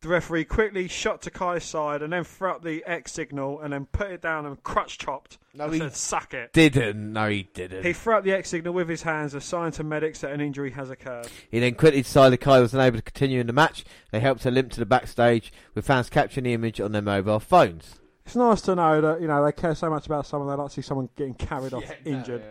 [0.07, 3.73] The referee quickly shot to Kai's side and then threw up the X signal and
[3.73, 5.37] then put it down and crutch chopped.
[5.53, 6.53] No, and he- said, suck it.
[6.53, 7.11] Didn't.
[7.11, 7.83] No, he didn't.
[7.83, 10.39] He threw up the X signal with his hands, a sign to medics that an
[10.39, 11.27] injury has occurred.
[11.51, 13.83] He then quickly decided Kai was unable to continue in the match.
[14.11, 17.41] They helped her limp to the backstage, with fans capturing the image on their mobile
[17.41, 17.99] phones.
[18.25, 20.69] It's nice to know that, you know, they care so much about someone, they like
[20.69, 22.45] to see someone getting carried off injured.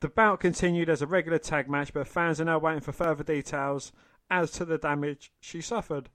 [0.00, 3.22] The bout continued as a regular tag match, but fans are now waiting for further
[3.22, 3.92] details
[4.28, 6.08] as to the damage she suffered.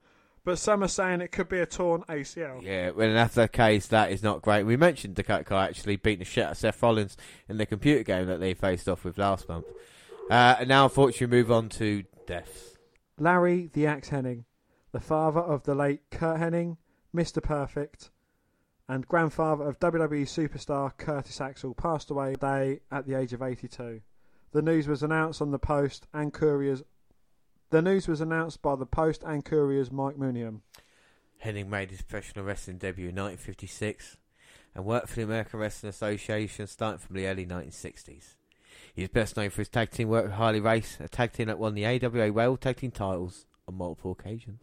[0.46, 2.62] But some are saying it could be a torn ACL.
[2.62, 4.62] Yeah, well, that's the case, that is not great.
[4.62, 7.16] We mentioned Dakota actually beating the shit out of Seth Rollins
[7.48, 9.66] in the computer game that they faced off with last month.
[10.30, 12.76] Uh, and now, unfortunately, move on to deaths.
[13.18, 14.44] Larry the Axe Hennig,
[14.92, 16.76] the father of the late Curt Hennig,
[17.12, 17.42] Mr.
[17.42, 18.10] Perfect,
[18.88, 24.00] and grandfather of WWE superstar Curtis Axel, passed away today at the age of 82.
[24.52, 26.84] The news was announced on the Post and Courier's.
[27.70, 30.60] The news was announced by the Post and Courier's Mike Mooneyham.
[31.44, 34.18] Hennig made his professional wrestling debut in 1956
[34.72, 38.36] and worked for the American Wrestling Association starting from the early 1960s.
[38.94, 41.48] He is best known for his tag team work with Harley Race, a tag team
[41.48, 44.60] that won the AWA World Tag Team titles on multiple occasions.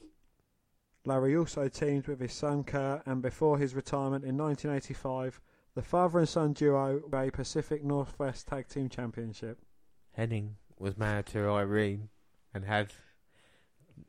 [1.06, 5.42] Larry also teamed with his son Kurt, and before his retirement in 1985,
[5.76, 9.60] the father and son duo won a Pacific Northwest Tag Team Championship.
[10.18, 12.10] Hennig was married to Irene
[12.54, 12.94] and had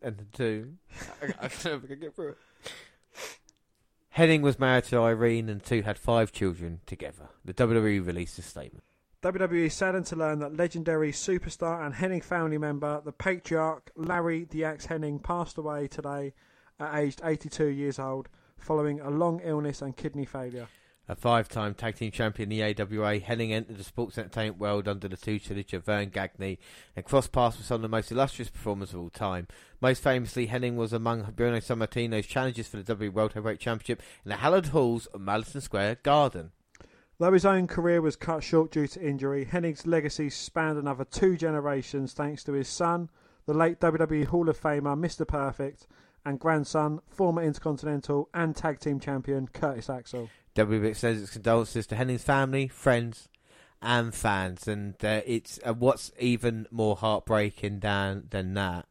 [0.02, 0.74] and the two.
[1.22, 2.38] I, I can't never get through it.
[4.16, 7.30] Hennig was married to Irene and two had five children together.
[7.44, 8.84] The WWE released a statement.
[9.22, 14.64] WWE saddened to learn that legendary superstar and Hennig family member, the patriarch Larry the
[14.64, 16.34] Axe Hennig, passed away today
[16.78, 20.68] at aged 82 years old following a long illness and kidney failure.
[21.06, 25.06] A five-time tag team champion in the AWA, Hennig entered the sports entertainment world under
[25.06, 26.58] the tutelage of Verne Gagne
[26.96, 29.46] and crossed paths with some of the most illustrious performers of all time.
[29.82, 34.30] Most famously, Hennig was among Bruno Sammartino's challengers for the WWE World Heavyweight Championship in
[34.30, 36.52] the hallowed halls of Madison Square Garden.
[37.18, 41.36] Though his own career was cut short due to injury, Hennig's legacy spanned another two
[41.36, 43.10] generations thanks to his son,
[43.44, 45.28] the late WWE Hall of Famer Mr.
[45.28, 45.86] Perfect,
[46.24, 50.30] and grandson, former Intercontinental and Tag Team Champion Curtis Axel.
[50.54, 53.28] WWE extends its condolences to Hennig's family, friends,
[53.82, 54.68] and fans.
[54.68, 58.86] And uh, it's uh, what's even more heartbreaking than than that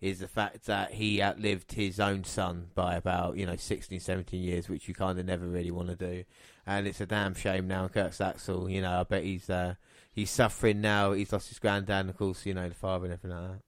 [0.00, 4.40] is the fact that he outlived his own son by about you know 16, 17
[4.40, 6.24] years, which you kind of never really want to do.
[6.66, 7.88] And it's a damn shame now.
[7.88, 9.74] Curtis Axel, you know, I bet he's uh,
[10.12, 11.12] he's suffering now.
[11.12, 13.60] He's lost his granddad, and of course, you know, the father and everything like that.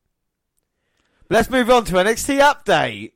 [1.29, 3.12] But let's move on to NXT update.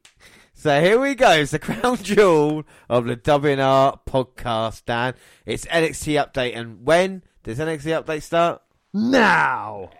[0.59, 1.33] So here we go.
[1.33, 5.13] It's the crown jewel of the WNR podcast, Dan.
[5.45, 8.63] It's NXT update, and when does NXT update start?
[8.95, 9.91] Now!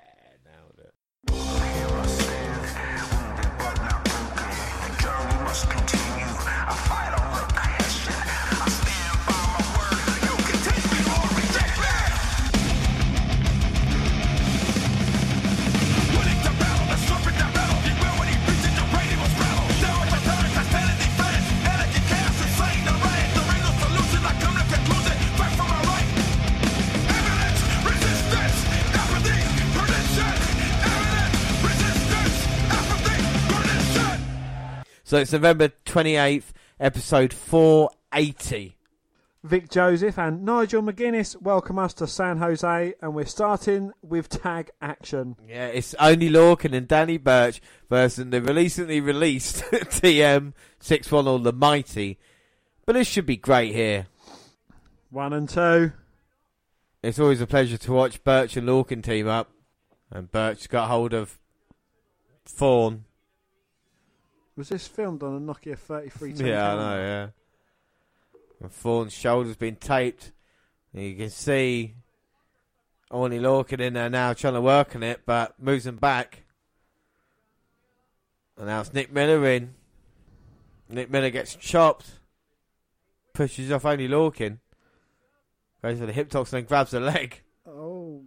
[35.07, 38.77] So it's November twenty eighth, episode four eighty.
[39.45, 44.73] Vic Joseph and Nigel McGuinness welcome us to San Jose, and we're starting with tag
[44.83, 45.37] action.
[45.49, 51.39] Yeah, it's only Lorcan and Danny Burch versus the recently released TM six one all
[51.39, 52.19] the mighty.
[52.85, 54.09] But this should be great here.
[55.11, 55.93] One and two.
[57.05, 59.53] It's always a pleasure to watch Burch and Lorcan team up.
[60.11, 61.39] And Burch got hold of
[62.45, 63.05] Thorne.
[64.57, 66.33] Was this filmed on a Nokia 33?
[66.33, 67.29] Yeah, I know, yeah.
[68.63, 70.33] And Thorne's shoulder's been taped.
[70.95, 71.95] You can see
[73.11, 76.45] Oney Lorcan in there now trying to work on it, but moves him back.
[78.57, 79.75] And now it's Nick Miller in.
[80.89, 82.21] Nick Miller gets chopped.
[83.35, 84.61] Pushes off Oney Lorcan.
[85.83, 87.43] Goes for the hip toss and then grabs the leg.
[87.69, 88.23] Oh.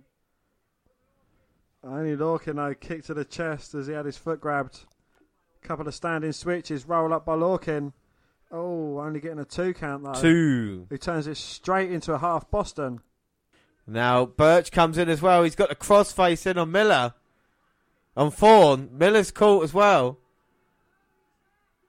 [1.83, 4.85] Oney Lorcan though kicked to the chest as he had his foot grabbed.
[5.61, 7.93] Couple of standing switches, roll up by Lorcan.
[8.51, 10.13] Oh, only getting a two count though.
[10.13, 10.87] Two.
[10.89, 13.01] He turns it straight into a half Boston.
[13.85, 15.43] Now Burch comes in as well.
[15.43, 17.13] He's got the crossface in on Miller.
[18.17, 18.89] On Thorne.
[18.91, 20.17] Miller's caught as well.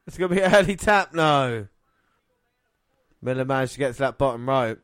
[0.07, 1.15] It's going to be an early tap.
[1.15, 1.69] No.
[3.23, 4.81] Miller managed to get to that bottom rope.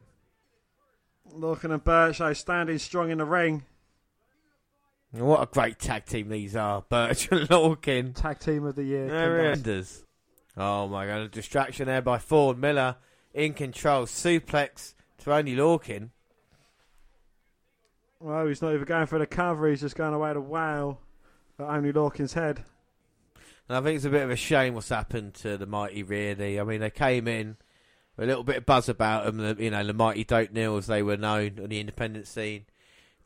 [1.35, 3.65] Lorcan and Burch though standing strong in the ring.
[5.19, 6.83] What a great tag team these are.
[6.89, 8.15] Burch and Lorcan.
[8.15, 9.09] Tag team of the year.
[9.09, 10.05] Horrendous.
[10.57, 12.59] Oh my god, a distraction there by Ford.
[12.59, 12.97] Miller
[13.35, 14.07] in control.
[14.07, 16.11] Suplex to Oney Lorcan.
[18.21, 19.69] Well, he's not even going for the cover.
[19.69, 20.99] He's just going away to wow
[21.59, 22.65] at Oney Lorcan's head.
[23.69, 26.59] And I think it's a bit of a shame what's happened to the Mighty, really.
[26.59, 27.57] I mean, they came in
[28.17, 29.61] with a little bit of buzz about them.
[29.61, 32.65] You know, the Mighty Don't Kneel, as they were known on the independent scene.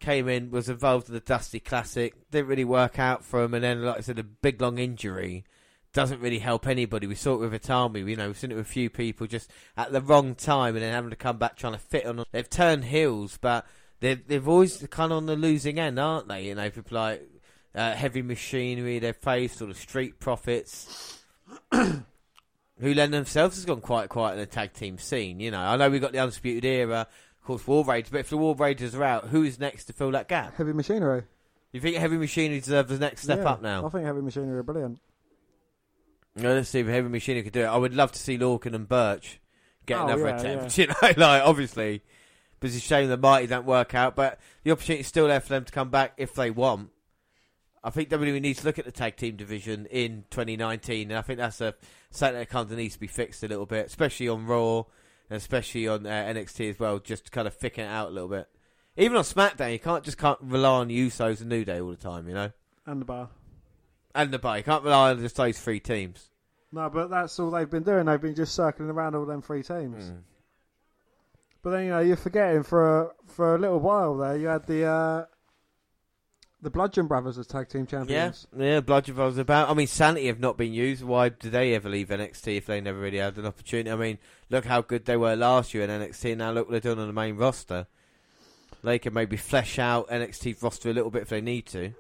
[0.01, 2.15] Came in, was involved in the Dusty Classic.
[2.31, 3.55] Didn't really work out for him.
[3.55, 5.45] And then, like I said, a big long injury
[5.93, 7.07] doesn't really help anybody.
[7.07, 8.09] We saw it with Itami.
[8.09, 10.83] You know, we've seen it with a few people just at the wrong time and
[10.83, 12.25] then having to come back trying to fit on.
[12.33, 13.67] They've turned heels, but
[14.01, 16.47] they've, they've always kind of on the losing end, aren't they?
[16.47, 17.29] You know, people like
[17.75, 21.19] uh, heavy machinery, they've faced sort of street profits.
[22.81, 25.39] who lend themselves has gone quite quiet in the tag team scene.
[25.39, 27.07] You know, I know we've got the undisputed era,
[27.59, 30.11] course, War Raiders, but if the War Raiders are out, who is next to fill
[30.12, 30.57] that gap?
[30.57, 31.23] Heavy machinery.
[31.73, 33.87] You think Heavy Machinery deserves the next step Yeah, up now?
[33.87, 34.99] I think heavy machinery are brilliant.
[36.35, 37.67] Let's see if Heavy Machinery could do it.
[37.67, 39.41] I would love to see Lorcan and Burch
[39.87, 40.79] get Oh, another yeah, attempt.
[40.79, 42.03] You know, like obviously,
[42.59, 44.17] but it's a shame the Mighty don't work out.
[44.17, 46.91] But the opportunity is still there for them to come back if they want.
[47.83, 51.23] I think WWE needs to look at the tag team division in 2019, and I
[51.23, 51.75] think that's a
[52.11, 54.85] something that kind of needs to be fixed a little bit, especially on Raw
[55.31, 58.28] especially on uh, NXT as well, just to kind of thicken it out a little
[58.28, 58.49] bit.
[58.97, 61.97] Even on SmackDown, you can't just can't rely on Usos and New Day all the
[61.97, 62.50] time, you know.
[62.86, 63.31] And the bar.
[64.15, 66.31] And the bar, you can't rely on just those three teams.
[66.73, 68.07] No, but that's all they've been doing.
[68.07, 70.10] They've been just circling around all them three teams.
[70.10, 70.23] Mm.
[71.62, 74.67] But then you know you're forgetting for a, for a little while there you had
[74.67, 75.25] the uh,
[76.63, 78.47] the Bludgeon Brothers as tag team champions.
[78.57, 78.65] yeah.
[78.65, 78.81] yeah.
[78.81, 79.71] Bludgeon Brothers about.
[79.71, 81.03] I mean, Sanity have not been used.
[81.03, 83.91] Why did they ever leave NXT if they never really had an opportunity?
[83.91, 84.19] I mean,
[84.51, 86.37] look how good they were last year in NXT.
[86.37, 87.87] Now look what they're doing on the main roster.
[88.83, 91.93] They can maybe flesh out NXT roster a little bit if they need to.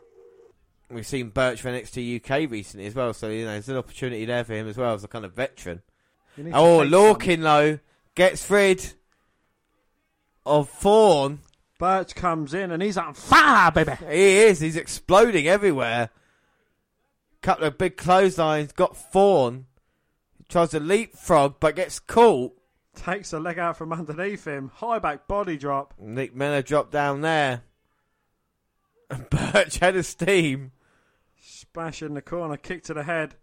[0.90, 4.24] We've seen Burch for NXT UK recently as well, so you know there's an opportunity
[4.24, 5.82] there for him as well as a kind of veteran.
[6.36, 6.78] You need to Oh.
[6.80, 7.78] Lorcan though
[8.16, 8.94] gets rid
[10.44, 11.40] of Thorne.
[11.80, 13.92] Burch comes in and he's on fire, baby.
[14.06, 14.60] He is.
[14.60, 16.10] He's exploding everywhere.
[17.40, 18.72] Couple of big clotheslines.
[18.72, 19.64] Got Thorne.
[20.50, 22.52] Tries to leapfrog, but gets caught.
[22.94, 24.70] Takes a leg out from underneath him.
[24.74, 25.94] High back body drop.
[25.98, 27.62] Nick Miller dropped down there.
[29.08, 30.72] And Burch head of steam.
[31.40, 32.58] Splash in the corner.
[32.58, 33.36] Kick to the head.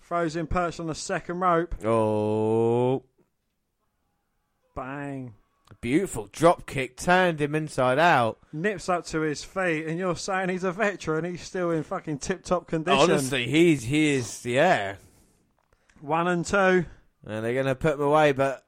[0.00, 1.74] Throws in Perch on the second rope.
[1.84, 3.02] Oh,
[4.74, 5.34] Bang.
[5.86, 6.96] Beautiful drop kick.
[6.96, 8.40] Turned him inside out.
[8.52, 11.24] Nips up to his feet, and you're saying he's a veteran.
[11.24, 12.98] He's still in fucking tip top condition.
[12.98, 14.96] Honestly, he's he is yeah.
[16.00, 16.86] One and two.
[17.24, 18.66] And they're going to put him away, but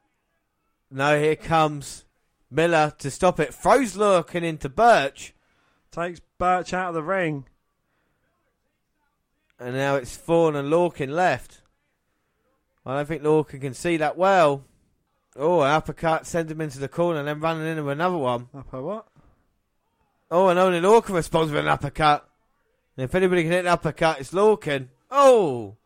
[0.89, 2.05] no, here comes
[2.49, 3.53] Miller to stop it.
[3.53, 5.33] Throws Lorcan into Burch.
[5.91, 7.43] Takes Burch out of the ring.
[9.59, 11.63] And now it's Thorne and Lorcan left.
[12.85, 14.63] I don't think Lorcan can see that well.
[15.35, 18.49] Oh, an uppercut, send him into the corner, and then running into another one.
[18.53, 19.07] Upper what?
[20.31, 22.27] Oh, and Oney Lorcan responds with an uppercut.
[22.97, 24.89] And if anybody can hit an uppercut, it's Lorcan.
[25.09, 25.77] Oh!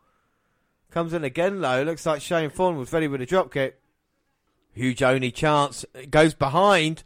[0.90, 1.82] Comes in again low.
[1.82, 3.72] Looks like Shane Thorne was ready with a dropkick.
[4.72, 5.84] Huge only chance.
[5.94, 7.04] It goes behind.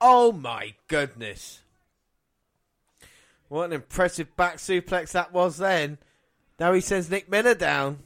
[0.00, 1.62] Oh my goodness.
[3.48, 5.98] What an impressive back suplex that was then.
[6.58, 8.00] Now he sends Nick Miller down.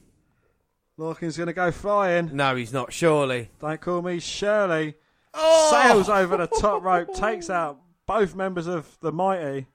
[0.99, 2.31] Lorcan's going to go flying.
[2.35, 3.51] No, he's not, surely.
[3.61, 4.97] Don't call me Shirley.
[5.33, 5.69] Oh!
[5.71, 7.15] Sails over the top rope.
[7.15, 9.69] Takes out both members of the Mighty.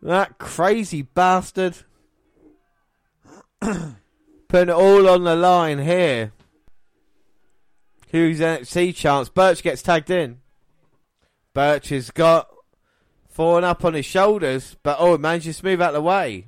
[0.00, 1.76] That crazy bastard.
[3.60, 3.94] Putting
[4.52, 6.32] it all on the line here.
[8.10, 9.28] Hugh's NXT chance.
[9.28, 10.38] Burch gets tagged in.
[11.52, 12.48] Burch has got
[13.28, 16.46] fallen up on his shoulders, but oh, it manages to move out of the way.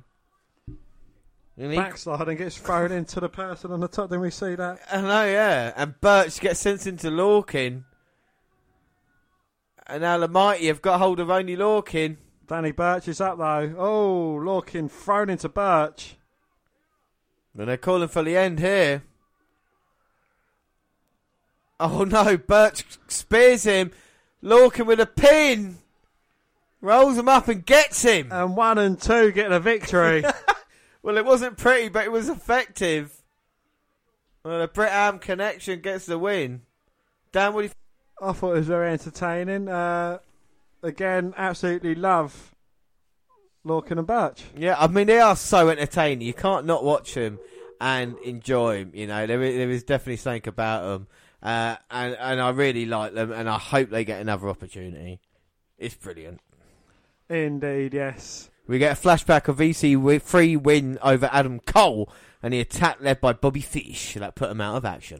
[1.57, 4.09] And he- Backslide and gets thrown into the person on the top.
[4.09, 4.79] Didn't we see that?
[4.91, 5.73] I know, yeah.
[5.75, 7.83] And Burch gets sent into Lorcan.
[9.87, 12.17] And now the Mighty have got hold of Oney Lorcan.
[12.47, 13.75] Danny Burch is up though.
[13.77, 16.15] Oh, Lorcan thrown into Burch.
[17.57, 19.03] And they're calling for the end here.
[21.79, 23.91] Oh no, Burch spears him.
[24.41, 25.77] Lorcan with a pin.
[26.79, 28.31] Rolls him up and gets him.
[28.31, 30.23] And one and two get the victory.
[31.03, 33.23] Well, it wasn't pretty, but it was effective.
[34.43, 36.61] Well, the Brit Am connection gets the win.
[37.31, 37.73] Dan, what do you
[38.21, 39.67] I thought it was very entertaining.
[39.67, 40.19] Uh,
[40.83, 42.53] again, absolutely love
[43.65, 44.43] Lorcan and Burch.
[44.55, 46.25] Yeah, I mean they are so entertaining.
[46.25, 47.39] You can't not watch them
[47.79, 48.91] and enjoy them.
[48.93, 51.07] You know, there is, there is definitely something about them,
[51.41, 55.19] uh, and and I really like them, and I hope they get another opportunity.
[55.79, 56.41] It's brilliant.
[57.27, 58.50] Indeed, yes.
[58.71, 62.09] We get a flashback of EC free win over Adam Cole,
[62.41, 65.19] and the attack led by Bobby Fish that put him out of action.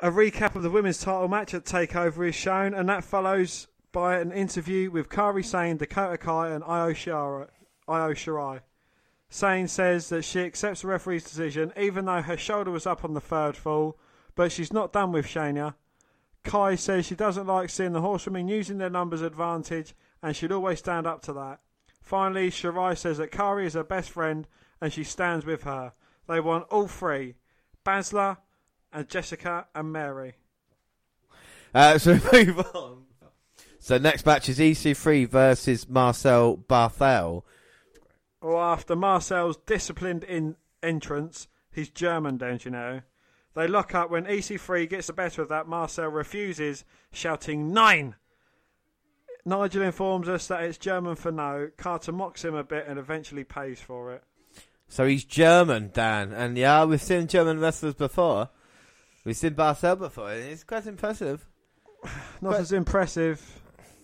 [0.00, 4.18] A recap of the women's title match at Takeover is shown, and that follows by
[4.18, 7.48] an interview with Kairi Sane, Dakota Kai, and Io Shirai.
[7.88, 8.60] Io Shirai.
[9.30, 13.14] Sane says that she accepts the referee's decision, even though her shoulder was up on
[13.14, 13.98] the third fall,
[14.34, 15.72] but she's not done with Shayna.
[16.42, 20.80] Kai says she doesn't like seeing the horsewomen using their numbers advantage, and she'd always
[20.80, 21.60] stand up to that.
[22.04, 24.46] Finally, Shirai says that Kairi is her best friend,
[24.80, 25.94] and she stands with her.
[26.28, 27.34] They want all three:
[27.84, 28.36] Baszler,
[28.92, 30.34] and Jessica and Mary.
[31.74, 33.04] Uh, so move on.
[33.80, 37.42] So next match is EC3 versus Marcel Barthel.
[38.40, 43.00] Or after Marcel's disciplined in entrance, he's German, don't you know?
[43.54, 45.68] They lock up when EC3 gets the better of that.
[45.68, 48.16] Marcel refuses, shouting nein.
[49.44, 51.70] Nigel informs us that it's German for no.
[51.76, 54.22] Carter mocks him a bit and eventually pays for it.
[54.88, 58.50] So he's German, Dan, and yeah, we've seen German wrestlers before.
[59.24, 61.46] We've seen Barcel before, and it's quite impressive.
[62.40, 63.42] Not But- as impressive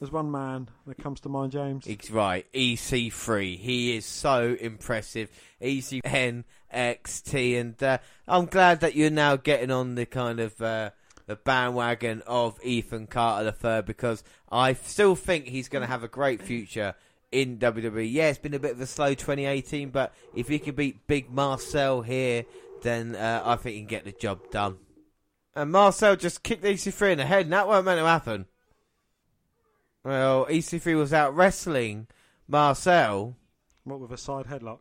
[0.00, 1.84] as one man that comes to mind, James.
[1.84, 2.46] He's right.
[2.54, 3.58] EC3.
[3.58, 5.30] He is so impressive.
[5.60, 6.44] ECN,
[6.74, 10.90] XT, and uh, I'm glad that you're now getting on the kind of uh,
[11.30, 16.02] the bandwagon of Ethan Carter the third because I still think he's going to have
[16.02, 16.96] a great future
[17.30, 18.12] in WWE.
[18.12, 21.30] Yeah, it's been a bit of a slow 2018, but if he can beat Big
[21.30, 22.46] Marcel here,
[22.82, 24.78] then uh, I think he can get the job done.
[25.54, 28.46] And Marcel just kicked EC3 in the head, and that wasn't meant to happen.
[30.02, 32.08] Well, EC3 was out wrestling
[32.48, 33.36] Marcel.
[33.84, 34.80] What with a side headlock?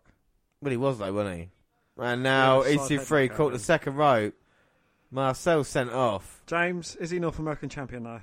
[0.62, 1.50] Well, he was though, wasn't he?
[1.96, 4.34] And now Yeah, EC3 caught the second rope.
[5.12, 6.42] Marcel sent off.
[6.46, 8.22] James, is he North American champion now?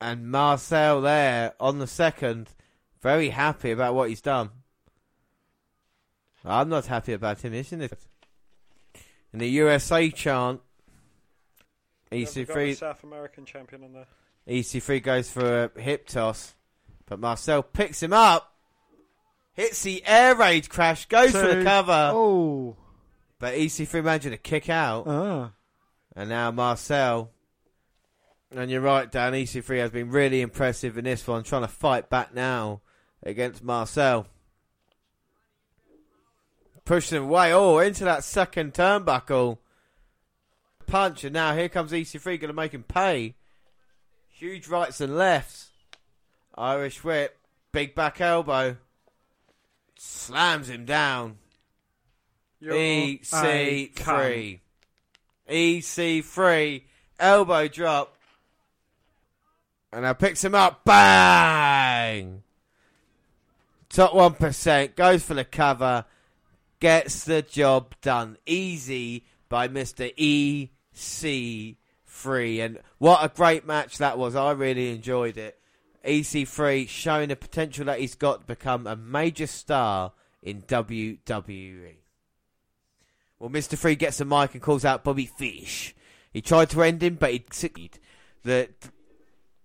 [0.00, 2.50] And Marcel there on the second,
[3.02, 4.50] very happy about what he's done.
[6.44, 7.92] I'm not happy about him, isn't it?
[9.32, 10.60] In the USA chant,
[12.10, 14.06] Have we got the EC3 South American champion on there.
[14.48, 16.54] EC3 goes for a hip toss,
[17.06, 18.54] but Marcel picks him up,
[19.54, 22.76] hits the air raid crash, goes for the cover, Oh,
[23.40, 25.04] but EC3 managed to kick out.
[25.08, 25.50] ah.
[26.16, 27.30] And now Marcel.
[28.50, 29.34] And you're right, Dan.
[29.34, 32.80] EC3 has been really impressive in this one, trying to fight back now
[33.22, 34.26] against Marcel.
[36.86, 37.52] Pushing him away.
[37.52, 39.58] Oh, into that second turnbuckle.
[40.86, 43.34] Punch, and now here comes EC3 going to make him pay.
[44.28, 45.70] Huge rights and lefts.
[46.56, 47.36] Irish whip.
[47.72, 48.76] Big back elbow.
[49.98, 51.38] Slams him down.
[52.60, 52.74] You're.
[52.74, 54.60] EC3.
[55.50, 56.82] EC3.
[57.18, 58.16] Elbow drop.
[59.92, 60.84] And now picks him up.
[60.84, 62.42] Bang!
[63.88, 64.94] Top 1%.
[64.96, 66.04] Goes for the cover.
[66.80, 68.36] Gets the job done.
[68.44, 70.14] Easy by Mr.
[70.94, 72.64] EC3.
[72.64, 74.36] And what a great match that was.
[74.36, 75.58] I really enjoyed it.
[76.04, 81.94] EC3 showing the potential that he's got to become a major star in WWE.
[83.38, 83.76] Well, Mr.
[83.76, 85.94] Free gets the mic and calls out Bobby Fish.
[86.32, 87.98] He tried to end him, but he succeeded.
[88.42, 88.70] The,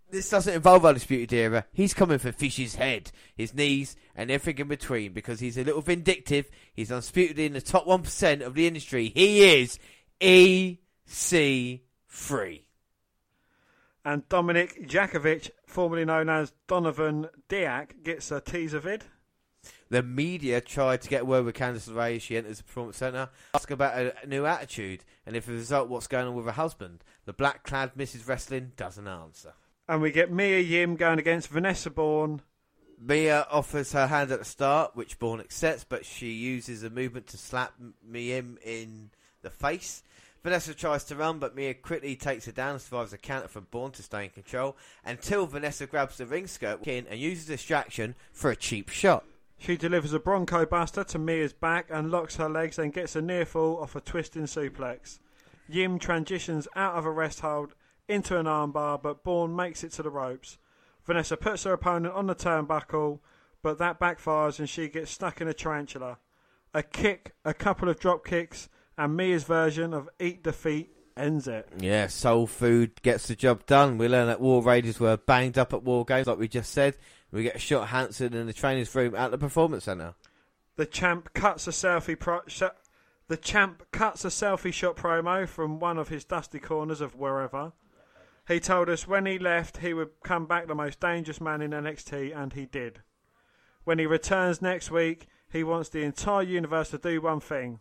[0.09, 1.65] this doesn't involve Undisputed Era.
[1.71, 5.81] He's coming for Fish's head, his knees, and everything in between because he's a little
[5.81, 6.49] vindictive.
[6.73, 9.09] He's undisputed in the top 1% of the industry.
[9.15, 9.79] He is
[10.19, 11.79] EC3.
[14.03, 19.05] And Dominik Dijakovic, formerly known as Donovan Dijak, gets a teaser vid.
[19.91, 23.29] The media tried to get word with Candice LeRae as she enters the Performance Centre,
[23.53, 26.45] ask about a, a new attitude, and if as a result, what's going on with
[26.45, 27.03] her husband.
[27.25, 28.25] The black clad Mrs.
[28.25, 29.53] Wrestling doesn't answer.
[29.89, 32.41] And we get Mia Yim going against Vanessa Borne.
[32.97, 37.27] Mia offers her hand at the start, which Borne accepts, but she uses a movement
[37.27, 39.09] to slap Mia in
[39.41, 40.03] the face.
[40.41, 43.67] Vanessa tries to run, but Mia quickly takes her down and survives a counter from
[43.69, 48.15] Borne to stay in control until Vanessa grabs the ring skirt in and uses distraction
[48.31, 49.25] for a cheap shot.
[49.61, 53.21] She delivers a Bronco Buster to Mia's back and locks her legs, then gets a
[53.21, 55.19] near fall off a twisting suplex.
[55.69, 57.75] Yim transitions out of a rest hold
[58.07, 60.57] into an armbar, but Borne makes it to the ropes.
[61.05, 63.19] Vanessa puts her opponent on the turnbuckle,
[63.61, 66.17] but that backfires and she gets stuck in a tarantula.
[66.73, 68.67] A kick, a couple of drop kicks,
[68.97, 71.69] and Mia's version of Eat Defeat ends it.
[71.77, 73.99] Yeah, Soul Food gets the job done.
[73.99, 76.97] We learn that War Raiders were banged up at War Games, like we just said.
[77.31, 80.15] We get a shot of Hanson in the trainer's room at the Performance Centre.
[80.75, 82.41] The champ cuts a selfie pro-
[83.27, 87.71] the champ cuts a selfie shot promo from one of his dusty corners of wherever.
[88.47, 91.71] He told us when he left he would come back the most dangerous man in
[91.71, 92.99] NXT and he did.
[93.83, 97.79] When he returns next week, he wants the entire universe to do one thing.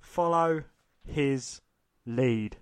[0.00, 0.64] Follow
[1.04, 1.60] his
[2.04, 2.56] lead.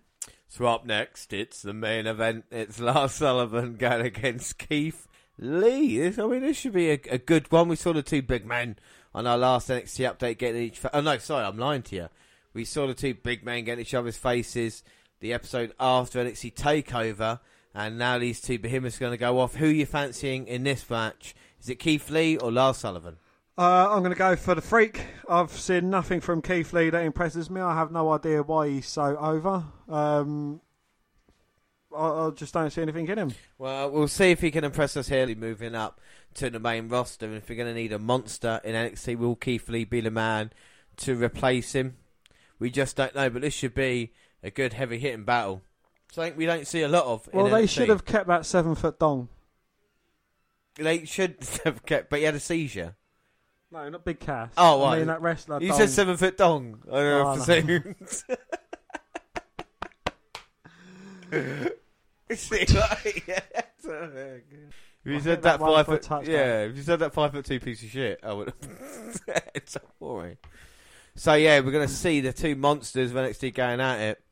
[0.48, 2.44] So up next, it's the main event.
[2.50, 5.08] It's Lars Sullivan going against Keith
[5.38, 5.98] Lee.
[5.98, 7.68] This, I mean, this should be a, a good one.
[7.68, 8.76] We saw the two big men
[9.14, 10.78] on our last NXT update getting each.
[10.78, 12.08] Fa- oh no, sorry, I'm lying to you.
[12.52, 14.82] We saw the two big men getting each other's faces.
[15.20, 17.40] The episode after NXT Takeover,
[17.74, 19.54] and now these two behemoths are going to go off.
[19.56, 21.34] Who are you fancying in this match?
[21.60, 23.16] Is it Keith Lee or Lars Sullivan?
[23.56, 25.00] Uh, I'm going to go for the freak.
[25.28, 27.60] I've seen nothing from Keith Lee that impresses me.
[27.60, 29.64] I have no idea why he's so over.
[29.88, 30.60] Um,
[31.96, 33.32] I, I just don't see anything in him.
[33.58, 36.00] Well, we'll see if he can impress us here, moving up
[36.34, 37.26] to the main roster.
[37.26, 40.10] And if we're going to need a monster in NXT, will Keith Lee be the
[40.10, 40.50] man
[40.98, 41.96] to replace him?
[42.58, 45.62] We just don't know, but this should be a good heavy hitting battle.
[46.12, 47.28] Something we don't see a lot of.
[47.32, 47.68] in Well, they NXT.
[47.68, 49.28] should have kept that seven foot dong.
[50.76, 52.96] They should have kept, but he had a seizure.
[53.72, 54.52] No, not Big Cass.
[54.56, 54.98] Oh, I right.
[54.98, 55.60] mean that wrestler.
[55.60, 55.78] You Dong.
[55.78, 56.78] said seven foot dong.
[56.88, 57.64] I don't know Oh, if
[61.32, 61.70] no.
[62.28, 62.64] To say.
[62.66, 63.40] See, like, yeah.
[65.04, 66.34] If you I said that that five for foot, touchdown.
[66.34, 66.60] yeah.
[66.62, 68.52] If you said that five foot two piece of shit, I would.
[69.54, 70.38] it's so boring.
[71.14, 74.22] So yeah, we're gonna see the two monsters of NXT going at it,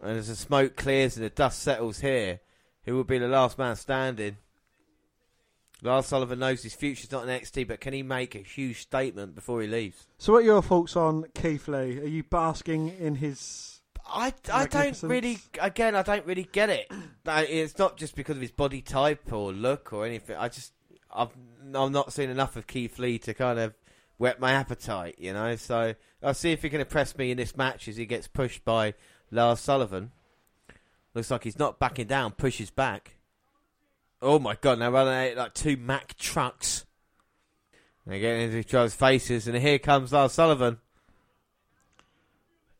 [0.00, 2.40] and as the smoke clears and the dust settles here,
[2.84, 4.36] who will be the last man standing?
[5.82, 9.34] Lars Sullivan knows his future's not in NXT, but can he make a huge statement
[9.34, 10.06] before he leaves?
[10.16, 11.98] So, what are your thoughts on Keith Lee?
[12.00, 13.73] Are you basking in his?
[14.06, 16.90] I, I don't really again I don't really get it.
[17.26, 20.36] It's not just because of his body type or look or anything.
[20.36, 20.74] I just
[21.10, 21.30] I've
[21.74, 23.74] I've not seen enough of Keith Lee to kind of
[24.18, 25.56] whet my appetite, you know.
[25.56, 28.62] So I'll see if he can impress me in this match as he gets pushed
[28.64, 28.92] by
[29.30, 30.12] Lars Sullivan.
[31.14, 33.16] Looks like he's not backing down, pushes back.
[34.20, 34.80] Oh my god!
[34.80, 36.84] Now running like two Mack trucks.
[38.06, 40.78] They're getting into each other's faces, and here comes Lars Sullivan.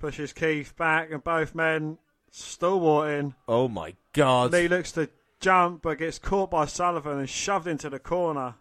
[0.05, 1.97] Pushes Keith back, and both men
[2.31, 3.35] stalwarting.
[3.49, 4.53] Oh my god!
[4.53, 5.09] Lee looks to
[5.41, 8.57] jump, but gets caught by Sullivan and shoved into the corner.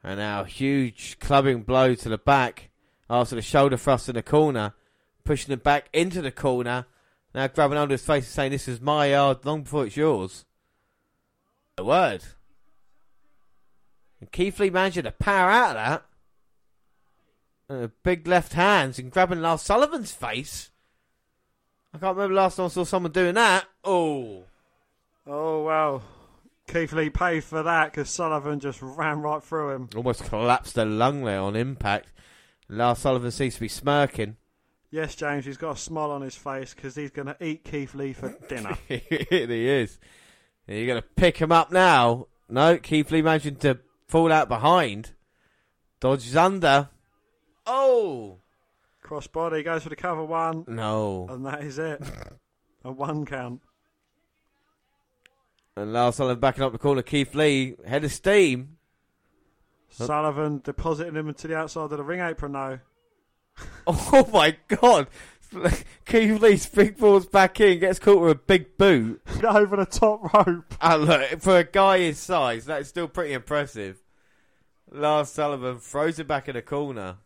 [0.00, 2.70] And now huge clubbing blow to the back
[3.10, 4.74] after the shoulder thrust in the corner,
[5.24, 6.86] pushing him back into the corner.
[7.34, 10.44] Now grabbing onto his face and saying, "This is my yard long before it's yours."
[11.76, 12.22] A word.
[14.20, 16.06] And Keith Lee managed to power out of that.
[17.72, 20.70] A big left hands and grabbing Lars Sullivan's face.
[21.94, 23.64] I can't remember last time I saw someone doing that.
[23.82, 24.44] Oh.
[25.26, 26.02] Oh well,
[26.68, 29.88] Keith Lee paid for that because Sullivan just ran right through him.
[29.96, 32.08] Almost collapsed a lung there on impact.
[32.68, 34.36] Lars Sullivan seems to be smirking.
[34.90, 37.94] Yes, James, he's got a smile on his face because he's going to eat Keith
[37.94, 38.76] Lee for dinner.
[38.88, 39.98] he is.
[40.66, 42.26] You're going to pick him up now.
[42.50, 43.78] No, Keith Lee managing to
[44.08, 45.12] fall out behind.
[46.00, 46.90] Dodges under.
[47.66, 48.38] Oh!
[49.04, 51.26] Crossbody goes for the cover one, No.
[51.28, 52.00] and that is it.
[52.84, 53.60] A one count.
[55.76, 57.02] And Lars Sullivan backing up the corner.
[57.02, 58.76] Keith Lee, head of steam.
[59.88, 62.78] Sullivan depositing him into the outside of the ring apron now.
[63.86, 65.08] Oh my god!
[66.06, 69.20] Keith Lee's big balls back in, gets caught with a big boot.
[69.44, 70.74] Over the top rope.
[70.80, 73.98] And look, for a guy his size, that's still pretty impressive.
[74.90, 77.16] Lars Sullivan throws it back in the corner.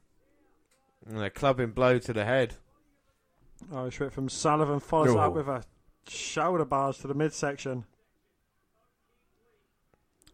[1.09, 2.55] And a clubbing blow to the head.
[3.73, 5.21] Irish whip from Sullivan follows it Oh.
[5.21, 5.65] up with a
[6.09, 7.85] shoulder bars to the midsection.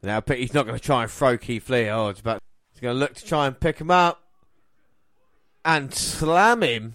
[0.02, 2.42] Now, but he's not going to try and throw Keith Lee at odds, but
[2.73, 4.23] he's going to look to try and pick him up
[5.65, 6.94] and slam him.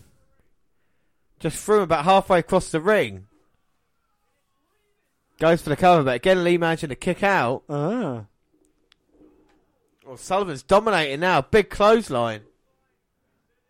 [1.39, 3.27] Just threw him about halfway across the ring.
[5.39, 7.63] Goes for the cover, but again, Lee managing to kick out.
[7.69, 8.25] Ah.
[10.05, 11.41] Well, Sullivan's dominating now.
[11.41, 12.41] Big clothesline.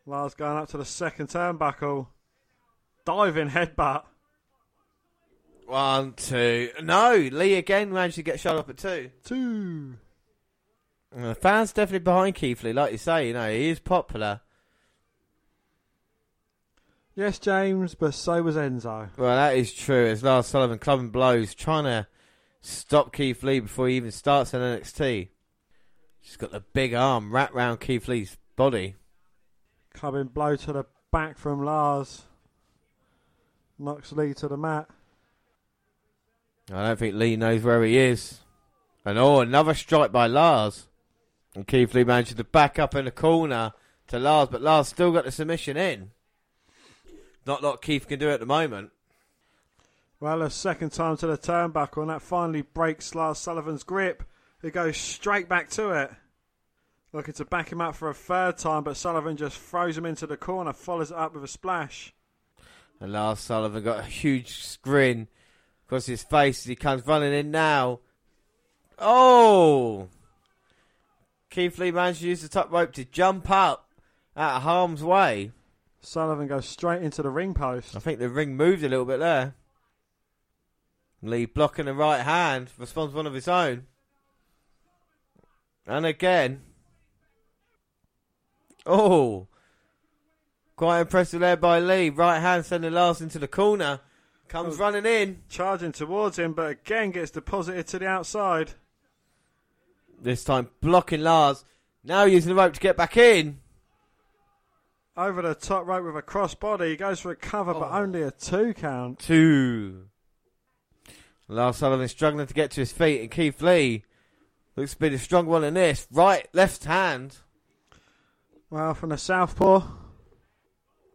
[0.08, 2.08] Lars going up to the second turnbuckle.
[3.06, 4.04] Diving headbutt.
[5.66, 6.70] One, two.
[6.82, 9.12] No, Lee again managed to get shot up at two.
[9.26, 9.96] Two.
[11.14, 13.28] And the fans definitely behind Keith Lee, like you say.
[13.28, 14.40] You know, he is popular.
[17.16, 19.10] Yes, James, but so was Enzo.
[19.18, 20.06] Well, that is true.
[20.06, 22.08] As Lars Sullivan clubbing blows, trying to
[22.62, 25.30] stop Keith Lee before he even starts in NXT.
[26.22, 28.96] She's got the big arm wrapped round Keith Lee's body.
[29.98, 32.22] Clubbing blow to the back from Lars.
[33.80, 34.88] Knocks Lee to the mat.
[36.72, 38.42] I don't think Lee knows where he is.
[39.04, 40.88] And oh, another strike by Lars.
[41.56, 43.74] And Keith Lee manages to back up in the corner
[44.10, 46.12] to Lars, but Lars still got the submission in.
[47.48, 48.92] Not a lot Keith can do at the moment.
[50.20, 54.24] Well, a second time to the turnbuckle, and that finally breaks Lars Sullivan's grip.
[54.62, 56.12] He goes straight back to it.
[57.14, 60.28] Looking to back him up for a third time, but Sullivan just throws him into
[60.28, 62.14] the corner, follows it up with a splash.
[63.00, 65.28] And Lars Sullivan got a huge grin
[65.86, 68.00] across his face as he comes running in now.
[69.00, 70.10] Oh!
[71.50, 73.90] Keith Lee managed to use the top rope to jump up
[74.36, 75.52] out of harm's way.
[76.02, 77.96] Sullivan goes straight into the ring post.
[77.96, 79.56] I think the ring moved a little bit there.
[81.22, 83.88] Lee blocking the right hand, responds one of his own.
[85.86, 86.62] And again.
[88.88, 89.48] Oh!
[90.76, 92.10] Quite impressive there by Lee.
[92.10, 94.00] Right hand sending Lars into the corner.
[94.48, 94.80] Comes Oh.
[94.80, 95.44] running in.
[95.50, 98.74] Charging towards him, but again gets deposited to the outside.
[100.22, 101.66] This time blocking Lars.
[102.04, 103.60] Now using the rope to get back in.
[105.18, 106.92] Over the top rope with a crossbody.
[106.92, 107.98] He goes for a cover, but Oh.
[107.98, 109.20] only a two count.
[109.20, 110.06] Two.
[111.48, 114.04] Lars Sullivan struggling to get to his feet, and Keith Lee
[114.76, 116.08] looks to be the strong one in this.
[116.12, 117.38] Right, left hand.
[118.70, 119.88] Well, from the southpaw,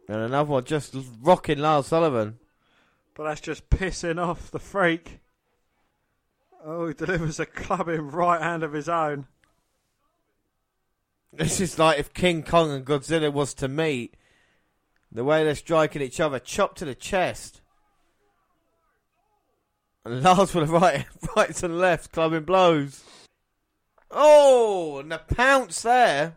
[0.07, 2.39] And another one just rocking Lars Sullivan.
[3.15, 5.19] but that's just pissing off the freak.
[6.65, 9.27] Oh, he delivers a clubbing right hand of his own.
[11.31, 14.15] This is like if King Kong and Godzilla was to meet.
[15.11, 17.61] The way they're striking each other, chop to the chest.
[20.05, 23.03] And Lars with the right, right the left, clubbing blows.
[24.09, 26.35] Oh, and the pounce there.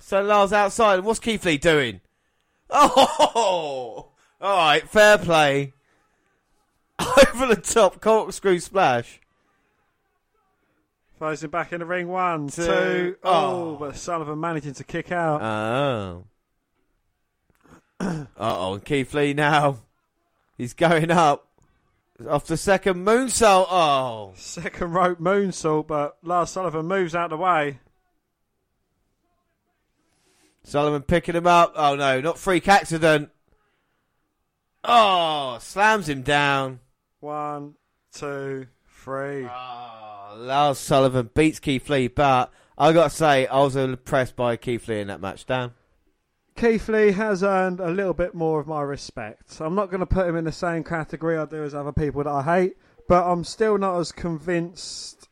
[0.00, 1.00] So Lars outside.
[1.00, 2.00] What's Keith Lee doing?
[2.70, 4.08] Oh,
[4.40, 5.72] all right, fair play.
[7.00, 9.20] Over the top corkscrew splash.
[11.18, 12.08] Throws him back in the ring.
[12.08, 12.64] One, Two.
[12.64, 13.16] two.
[13.22, 13.30] Oh.
[13.32, 15.42] Oh, but Sullivan managing to kick out.
[15.42, 16.24] Oh.
[18.00, 19.78] uh oh, Keith Lee now.
[20.56, 21.46] He's going up.
[22.28, 23.66] Off the second moonsault.
[23.70, 24.32] Oh.
[24.36, 27.78] Second rope moonsault, but Lars Sullivan moves out of the way.
[30.62, 31.72] Sullivan picking him up.
[31.76, 33.30] Oh no, not freak accident.
[34.84, 36.80] Oh, slams him down.
[37.20, 37.74] One,
[38.12, 39.46] two, three.
[39.46, 44.56] Oh, Lars Sullivan beats Keith Lee, but I got to say, I was impressed by
[44.56, 45.72] Keith Lee in that match, Dan.
[46.56, 49.60] Keith Lee has earned a little bit more of my respect.
[49.60, 52.24] I'm not going to put him in the same category I do as other people
[52.24, 52.76] that I hate,
[53.08, 55.28] but I'm still not as convinced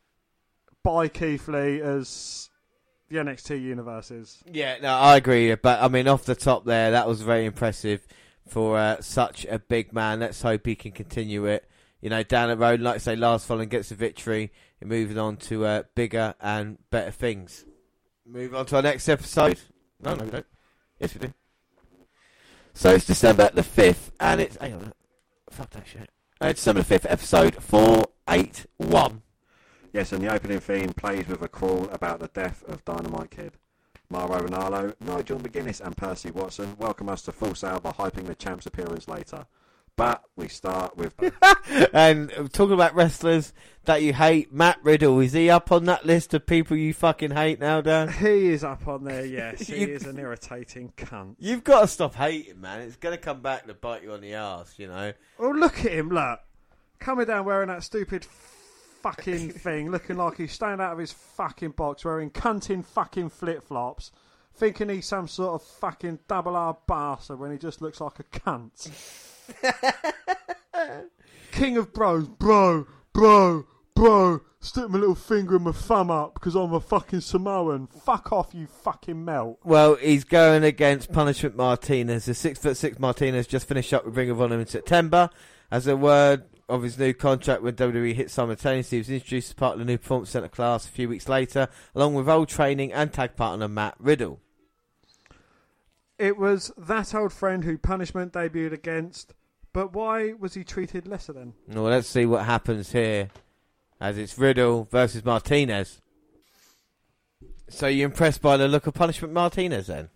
[0.83, 2.48] by Keith Lee as
[3.09, 4.43] the NXT universe is.
[4.51, 5.53] Yeah, no, I agree.
[5.55, 8.05] But I mean, off the top there, that was very impressive
[8.47, 10.19] for uh, such a big man.
[10.19, 11.69] Let's hope he can continue it.
[12.01, 15.17] You know, down the road, like I say, Lars Sullivan gets a victory and moving
[15.17, 17.65] on to uh, bigger and better things.
[18.25, 19.59] Move on to our next episode.
[20.01, 20.45] No, no, we don't.
[20.99, 21.33] Yes, we do.
[22.73, 24.55] So it's December the 5th, and it's.
[24.57, 24.93] Hang on.
[25.49, 26.09] Fuck that shit.
[26.39, 29.23] Uh, December the 5th, episode 481.
[29.91, 33.53] Yes, and the opening theme plays with a crawl about the death of Dynamite Kid.
[34.11, 38.35] Mauro Ranallo, Nigel McGuinness, and Percy Watson welcome us to Full Sail by hyping the
[38.35, 39.45] champ's appearance later.
[39.95, 41.13] But we start with
[41.93, 43.51] and uh, talking about wrestlers
[43.83, 47.31] that you hate, Matt Riddle, is he up on that list of people you fucking
[47.31, 48.07] hate now, Dan?
[48.13, 49.67] He is up on there, yes.
[49.67, 51.35] He You- is an irritating cunt.
[51.39, 52.81] You've got to stop hating, man.
[52.81, 55.13] It's going to come back to bite you on the ass, you know.
[55.37, 56.39] Oh, look at him, look.
[56.99, 58.25] Coming down wearing that stupid
[59.01, 63.63] fucking thing, looking like he's standing out of his fucking box, wearing cunting fucking flip
[63.63, 64.11] flops,
[64.53, 68.23] thinking he's some sort of fucking double R bastard when he just looks like a
[68.23, 68.89] cunt.
[71.51, 76.55] King of bros, bro, bro, bro, stick my little finger and my thumb up because
[76.55, 77.87] I'm a fucking Samoan.
[77.87, 79.59] Fuck off, you fucking melt.
[79.63, 82.25] Well, he's going against Punishment Martinez.
[82.25, 85.29] The six foot six Martinez just finished up with Ring of Honor in September.
[85.71, 89.53] As a word of his new contract with WWE hit simultaneously, he was introduced as
[89.53, 92.93] part of the new Performance Center class a few weeks later, along with old training
[92.93, 94.39] and tag partner Matt Riddle.
[96.17, 99.33] It was that old friend who Punishment debuted against,
[99.73, 101.53] but why was he treated lesser than?
[101.67, 103.29] Well, let's see what happens here,
[103.99, 106.01] as it's Riddle versus Martinez.
[107.69, 110.09] So you're impressed by the look of Punishment Martinez then?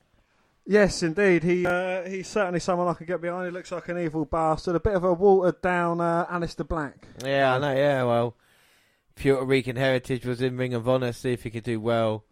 [0.65, 1.43] Yes, indeed.
[1.43, 3.45] He uh, he's certainly someone I could get behind.
[3.45, 7.05] He looks like an evil bastard, a bit of a watered down uh, Aleister Black.
[7.23, 7.75] Yeah, I know.
[7.75, 8.35] Yeah, well,
[9.15, 11.11] Puerto Rican heritage was in Ring of Honor.
[11.11, 12.23] See if he could do well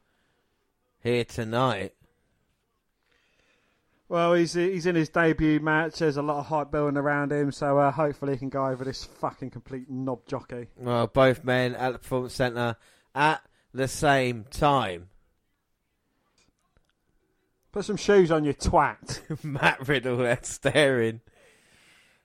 [1.04, 1.94] here tonight.
[4.08, 6.00] Well, he's he's in his debut match.
[6.00, 8.84] There's a lot of hype building around him, so uh, hopefully he can go over
[8.84, 10.68] this fucking complete knob jockey.
[10.78, 12.76] Well, both men at the Performance Center
[13.16, 13.42] at
[13.74, 15.11] the same time.
[17.72, 19.44] Put some shoes on, you twat.
[19.44, 21.22] Matt Riddle there staring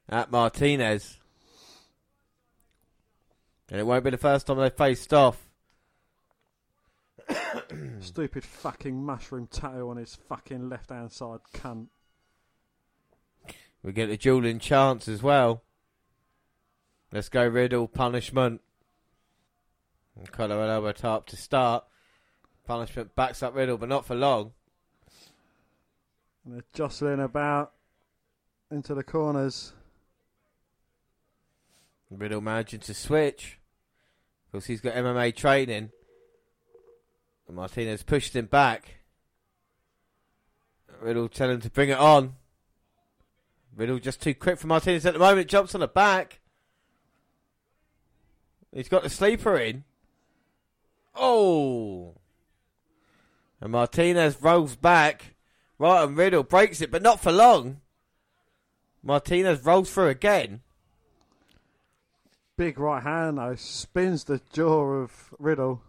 [0.09, 1.19] at Martinez.
[3.71, 5.49] And it won't be the first time they faced off.
[8.01, 11.87] Stupid fucking mushroom tattoo on his fucking left hand side, cunt.
[13.83, 15.63] We get a dueling chance as well.
[17.13, 18.61] Let's go Riddle, punishment.
[20.17, 21.85] And elbow up to start.
[22.67, 24.53] Punishment backs up Riddle, but not for long.
[26.47, 27.73] And they're jostling about
[28.71, 29.73] into the corners.
[32.09, 33.59] Riddle managing to switch.
[34.47, 35.91] Of course, he's got MMA training.
[37.49, 39.01] And Martinez pushed him back.
[41.01, 42.37] Riddle telling him to bring it on.
[43.75, 45.49] Riddle just too quick for Martinez at the moment.
[45.49, 46.39] Jumps on the back.
[48.73, 49.83] He's got the sleeper in.
[51.15, 52.15] Oh.
[53.61, 55.36] And Martinez rolls back.
[55.79, 57.81] Right, and Riddle breaks it, but not for long.
[59.03, 60.63] Martinez rolls through again.
[62.57, 65.83] Big right hand though spins the jaw of Riddle.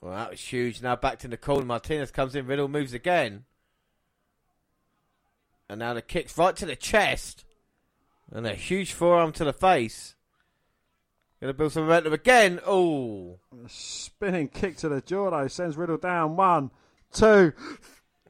[0.00, 0.82] Well, that was huge.
[0.82, 1.64] Now back to the corner.
[1.64, 2.46] Martinez comes in.
[2.46, 3.44] Riddle moves again.
[5.68, 7.44] And now the kick's right to the chest.
[8.32, 10.16] And a huge forearm to the face.
[11.40, 12.60] Gonna build some momentum again.
[12.66, 13.38] Oh.
[13.68, 16.36] Spinning kick to the jaw though sends Riddle down.
[16.36, 16.70] One,
[17.12, 17.52] two.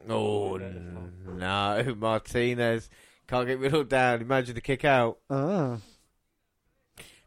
[0.09, 1.95] Oh, n- no.
[1.99, 2.89] Martinez
[3.27, 4.21] can't get Riddle down.
[4.21, 5.19] Imagine the kick out.
[5.31, 5.79] Ah.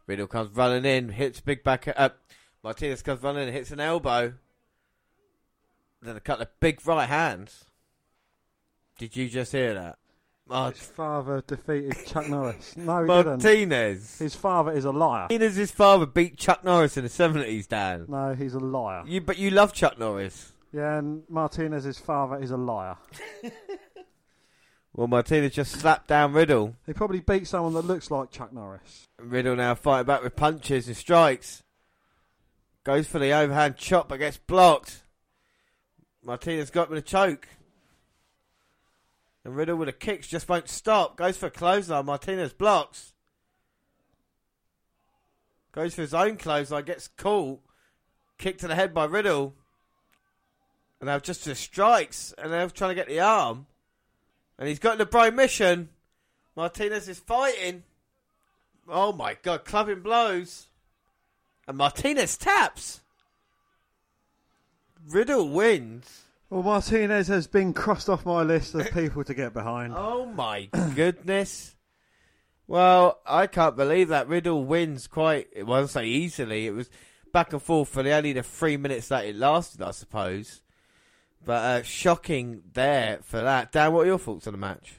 [0.06, 1.10] Riddle comes running in.
[1.10, 1.86] Hits big back.
[1.94, 2.10] Uh,
[2.64, 4.34] Martinez comes running and hits an elbow.
[6.02, 7.64] Then a couple of big right hands.
[8.98, 9.98] Did you just hear that?
[10.48, 12.74] Mar- His father defeated Chuck Norris.
[12.76, 13.26] No, he didn't.
[13.42, 14.18] Martinez.
[14.18, 15.28] His father is a liar.
[15.30, 18.06] Martinez's father beat Chuck Norris in the seventies, Dan.
[18.08, 19.04] No, he's a liar.
[19.06, 20.52] You, but you love Chuck Norris.
[20.72, 22.96] Yeah, and Martinez's father is a liar.
[24.92, 26.76] Well, Martinez just slapped down Riddle.
[26.84, 29.06] He probably beat someone that looks like Chuck Norris.
[29.18, 31.62] Riddle now fighting back with punches and strikes.
[32.82, 35.04] Goes for the overhand chop but gets blocked.
[36.24, 37.48] Martinez got with a choke.
[39.44, 41.16] And Riddle with the kicks just won't stop.
[41.16, 42.06] Goes for a clothesline.
[42.06, 43.12] Martinez blocks.
[45.72, 46.84] Goes for his own clothesline.
[46.84, 47.60] Gets caught.
[48.38, 49.54] Kicked to the head by Riddle.
[51.00, 52.34] And now just the strikes.
[52.38, 53.66] And they're trying to get the arm.
[54.58, 55.88] And he's got the Bromission.
[56.56, 57.84] Martinez is fighting.
[58.88, 60.68] Oh my god, clubbing blows.
[61.66, 63.00] And Martinez taps.
[65.08, 66.24] Riddle wins.
[66.50, 69.94] Well, Martinez has been crossed off my list of people to get behind.
[69.96, 71.76] Oh my goodness.
[72.66, 76.66] Well, I can't believe that Riddle wins quite, I won't say easily.
[76.66, 76.90] It was
[77.32, 80.62] back and forth for the only the three minutes that it lasted, I suppose.
[81.44, 83.72] But uh, shocking there for that.
[83.72, 84.94] Dan, what are your thoughts on the match?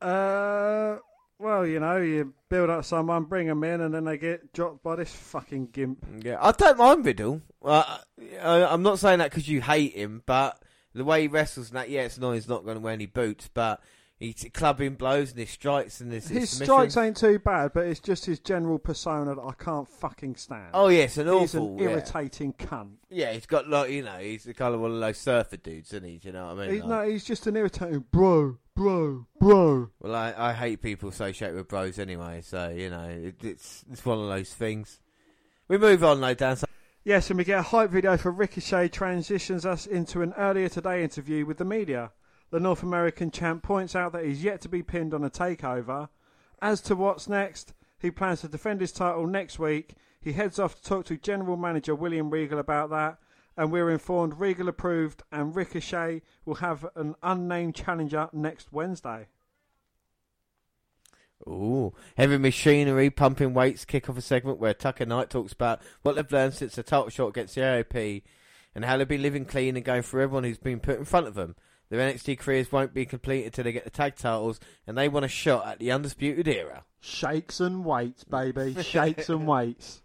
[0.00, 0.96] Uh,
[1.38, 4.82] well, you know, you build up someone, bring them in, and then they get dropped
[4.82, 6.04] by this fucking gimp.
[6.22, 7.42] Yeah, I don't mind Riddle.
[7.62, 7.98] Uh,
[8.42, 10.60] I, I'm not saying that because you hate him, but
[10.94, 12.34] the way he wrestles and that, yeah, it's annoying.
[12.34, 13.80] He's not going to wear any boots, but
[14.20, 17.98] he's clubbing blows and his strikes and his, His strikes ain't too bad, but it's
[17.98, 20.70] just his general persona that I can't fucking stand.
[20.74, 21.72] Oh yes, an he's awful.
[21.72, 21.90] an yeah.
[21.90, 22.92] irritating cunt.
[23.08, 25.92] Yeah, he's got like you know, he's the kind of one of those surfer dudes,
[25.92, 26.18] isn't he?
[26.18, 26.74] Do you know what I mean?
[26.74, 29.90] He's, Like- no, he's just an irritating bro, bro, bro.
[29.98, 34.04] Well, I, I hate people associated with bros anyway, so you know, it, it's it's
[34.04, 35.00] one of those things.
[35.66, 36.56] We move on though, Dan.
[36.56, 36.66] So-
[37.02, 41.02] Yes, and we get a hype video for Ricochet transitions us into an earlier today
[41.02, 42.12] interview with the media.
[42.50, 46.08] The North American champ points out that he's yet to be pinned on a takeover.
[46.60, 49.94] As to what's next, he plans to defend his title next week.
[50.20, 53.18] He heads off to talk to General Manager William Regal about that,
[53.56, 59.28] and we're informed Regal approved and Ricochet will have an unnamed challenger next Wednesday.
[61.46, 66.16] Ooh, heavy machinery, pumping weights, kick off a segment where Tucker Knight talks about what
[66.16, 68.22] they've learned since the title shot against the AOP
[68.74, 71.26] and how they'll be living clean and going for everyone who's been put in front
[71.26, 71.56] of them.
[71.90, 75.24] Their NXT careers won't be complete until they get the tag titles and they want
[75.24, 76.84] a shot at the Undisputed Era.
[77.00, 78.76] Shakes and weights, baby.
[78.82, 80.02] Shakes and weights.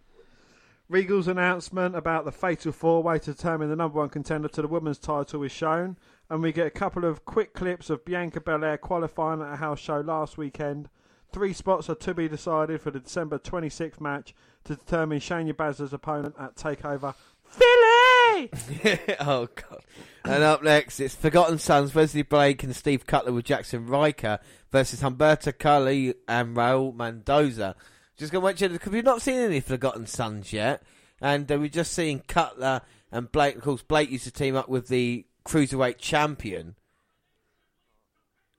[0.87, 4.67] Regal's announcement about the fatal four way to determine the number one contender to the
[4.67, 5.97] women's title is shown,
[6.29, 9.79] and we get a couple of quick clips of Bianca Belair qualifying at a house
[9.79, 10.89] show last weekend.
[11.31, 15.91] Three spots are to be decided for the December 26th match to determine Shayna Baszler's
[15.91, 17.15] opponent at TakeOver.
[17.43, 18.04] Philly!
[19.19, 19.83] oh god!
[20.23, 24.39] And up next, it's Forgotten Sons, Wesley Blake and Steve Cutler with Jaxson Ryker
[24.71, 27.75] versus Humberto Carrillo and Raul Mendoza.
[28.17, 30.83] Just gonna mention because we've not seen any Forgotten Sons yet,
[31.21, 32.81] and uh, we're just seeing Cutler
[33.11, 33.55] and Blake.
[33.55, 36.75] Of course, Blake used to team up with the cruiserweight champion,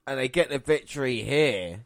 [0.05, 1.85] and they get the victory here.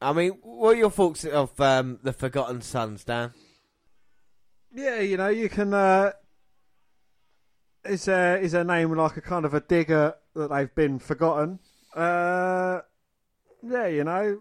[0.00, 3.32] I mean, what are your thoughts of um, the Forgotten Sons, Dan?
[4.74, 5.72] Yeah, you know, you can.
[5.72, 6.12] Uh,
[7.88, 11.58] is a is a name like a kind of a digger that they've been forgotten.
[11.94, 12.80] Uh,
[13.62, 14.40] yeah, you know,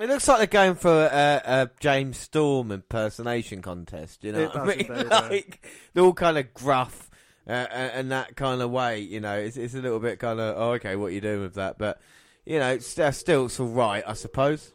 [0.00, 4.24] It looks like they're going for a, a James Storm impersonation contest.
[4.24, 4.80] You know, I mean?
[4.80, 5.18] indeed, yeah.
[5.20, 7.10] like they're all kind of gruff
[7.46, 8.98] uh, and that kind of way.
[9.00, 11.42] You know, it's, it's a little bit kind of oh, okay, what are you doing
[11.42, 11.78] with that?
[11.78, 12.00] But
[12.44, 14.72] you know, it's uh, still it's all right, I suppose.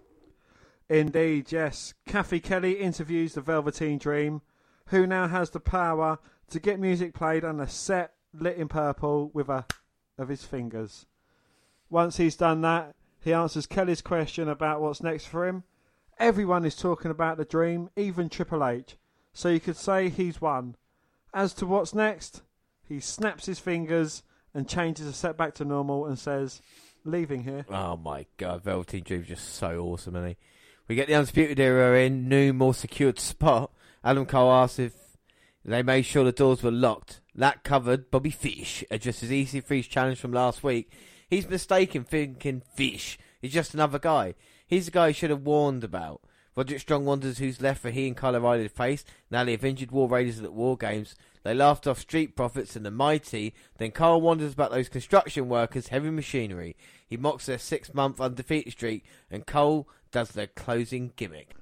[0.90, 1.94] indeed, yes.
[2.08, 4.42] Cathy Kelley interviews the Velveteen Dream,
[4.90, 6.20] who now has the power
[6.50, 9.66] to get music played on a set lit in purple with a
[10.18, 11.06] of his fingers.
[11.90, 15.64] Once he's done that, he answers Kelley's question about what's next for him.
[16.20, 18.98] Everyone is talking about the dream, even Triple H.
[19.34, 20.76] So you could say he's won.
[21.34, 22.42] As to what's next,
[22.88, 26.62] he snaps his fingers and changes the set back to normal and says,
[27.06, 30.38] "Leaving here." Oh my god, Velveteen Dream's just so awesome, isn't he?
[30.88, 33.72] We get the Undisputed Era in, new, more secured spot.
[34.04, 34.94] Adam Cole asks if
[35.66, 37.22] they made sure the doors were locked.
[37.36, 40.92] That covered Bobby Fish, addresses EC3's challenge from last week.
[41.30, 44.36] He's mistaken, thinking Fish is just another guy.
[44.66, 46.22] He's the guy he should have warned about.
[46.56, 49.06] Roderick Strong wonders who's left for he and Kyle O'Reilly to face.
[49.32, 51.16] Now they have injured War Raiders at War Games.
[51.44, 53.54] They laughed off Street Profits and the Mighty.
[53.78, 56.76] Then Carl wonders about those construction workers, heavy machinery.
[57.08, 61.56] He mocks their six month undefeated streak, and Cole does their closing gimmick.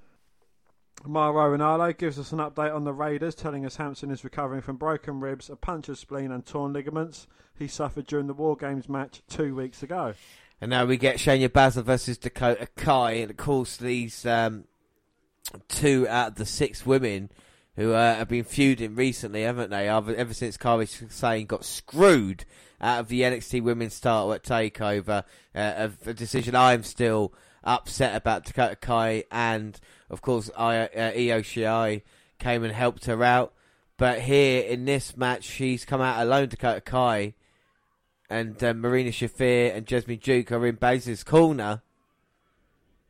[1.06, 4.78] Mauro Ranallo gives us an update on the Raiders, telling us Hanson is recovering from
[4.78, 7.28] broken ribs, a punctured spleen, and torn ligaments
[7.58, 10.14] he suffered during the War Games match two weeks ago.
[10.60, 14.66] And now we get Shayna Baszler versus Dakota Kai, and of course these um,
[15.68, 17.30] two out of the six women
[17.76, 19.88] who uh, have been feuding recently, haven't they?
[19.88, 22.44] Ever, since Kairi Sane got screwed
[22.82, 28.46] out of the NXT Women's title at Takeover, uh, a decision I'm still upset about.
[28.46, 29.80] Dakota Kai and
[30.10, 32.02] of course I, uh, Io Shirai
[32.40, 33.54] came and helped her out,
[33.98, 36.50] but here in this match she's come out alone.
[36.50, 37.34] Dakota Kai
[38.30, 41.82] and uh, Marina Shafir and Jessamyn Duke are in Baszler's corner.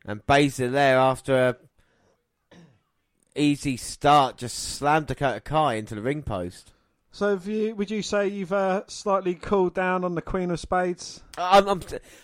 [0.04, 1.56] And Baszler there after a
[3.38, 6.72] easy start just slammed Dakota Kai into the ring post.
[7.10, 10.60] So, have you, would you say you've uh, slightly cooled down on the Queen of
[10.60, 11.22] Spades?
[11.36, 11.82] I'm, I'm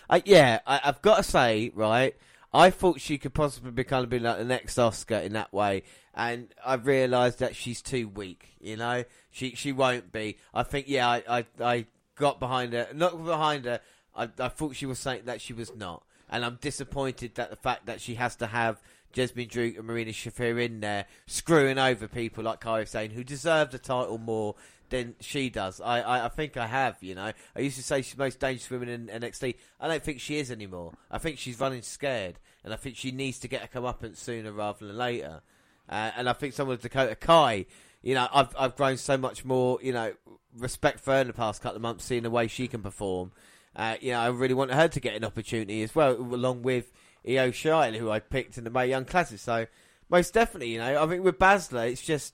[0.09, 2.15] I, yeah, I, I've got to say, right.
[2.55, 5.51] I thought she could possibly be kind of be like the next Asuka in that
[5.51, 8.55] way, and I've realised that she's too weak.
[8.61, 10.37] You know, she she won't be.
[10.53, 11.85] I think yeah, I I, I
[12.15, 13.81] got behind her, not behind her.
[14.15, 17.57] I, I thought she was saying that she was not, and I'm disappointed that the
[17.57, 18.81] fact that she has to have
[19.13, 23.71] Jessamyn Duke and Marina Shafir in there screwing over people like Kairi Sane who deserve
[23.71, 24.55] the title more
[24.89, 25.81] than she does.
[25.81, 27.31] I, I, I think I have, you know.
[27.55, 29.55] I used to say she's the most dangerous woman in NXT.
[29.79, 30.93] I don't think she is anymore.
[31.11, 34.51] I think she's running scared, and I think she needs to get a comeuppance sooner
[34.51, 35.41] rather than later.
[35.89, 37.65] Uh, and I think someone like Dakota Kai,
[38.01, 40.13] you know, I've I've grown so much more, you know,
[40.57, 43.31] respect for her in the past couple of months, seeing the way she can perform.
[43.75, 46.91] Uh, you know, I really want her to get an opportunity as well, along with
[47.27, 49.39] Io Shirai, who I picked in the Mae Young Classic.
[49.39, 49.67] So
[50.09, 52.33] most definitely, you know, I think with Baszler, it's just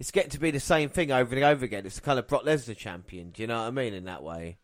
[0.00, 1.84] it's getting to be the same thing over and over again.
[1.84, 3.30] It's the kind of Brock Lesnar champion.
[3.30, 3.92] Do you know what I mean?
[3.92, 4.56] In that way,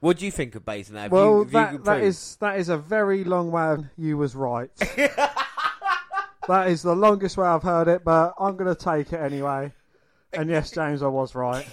[0.00, 1.02] what do you think of Baszler?
[1.02, 2.04] Have well, you, have you that, that improved?
[2.04, 3.76] is that is a very long way.
[3.98, 4.74] You was right.
[4.78, 9.70] that is the longest way I've heard it, but I'm going to take it anyway.
[10.32, 11.66] And yes, James, I was right.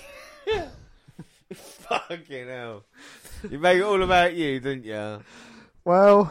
[1.54, 2.84] fucking hell.
[3.50, 5.24] You made it all about you, didn't you?
[5.86, 6.30] Well,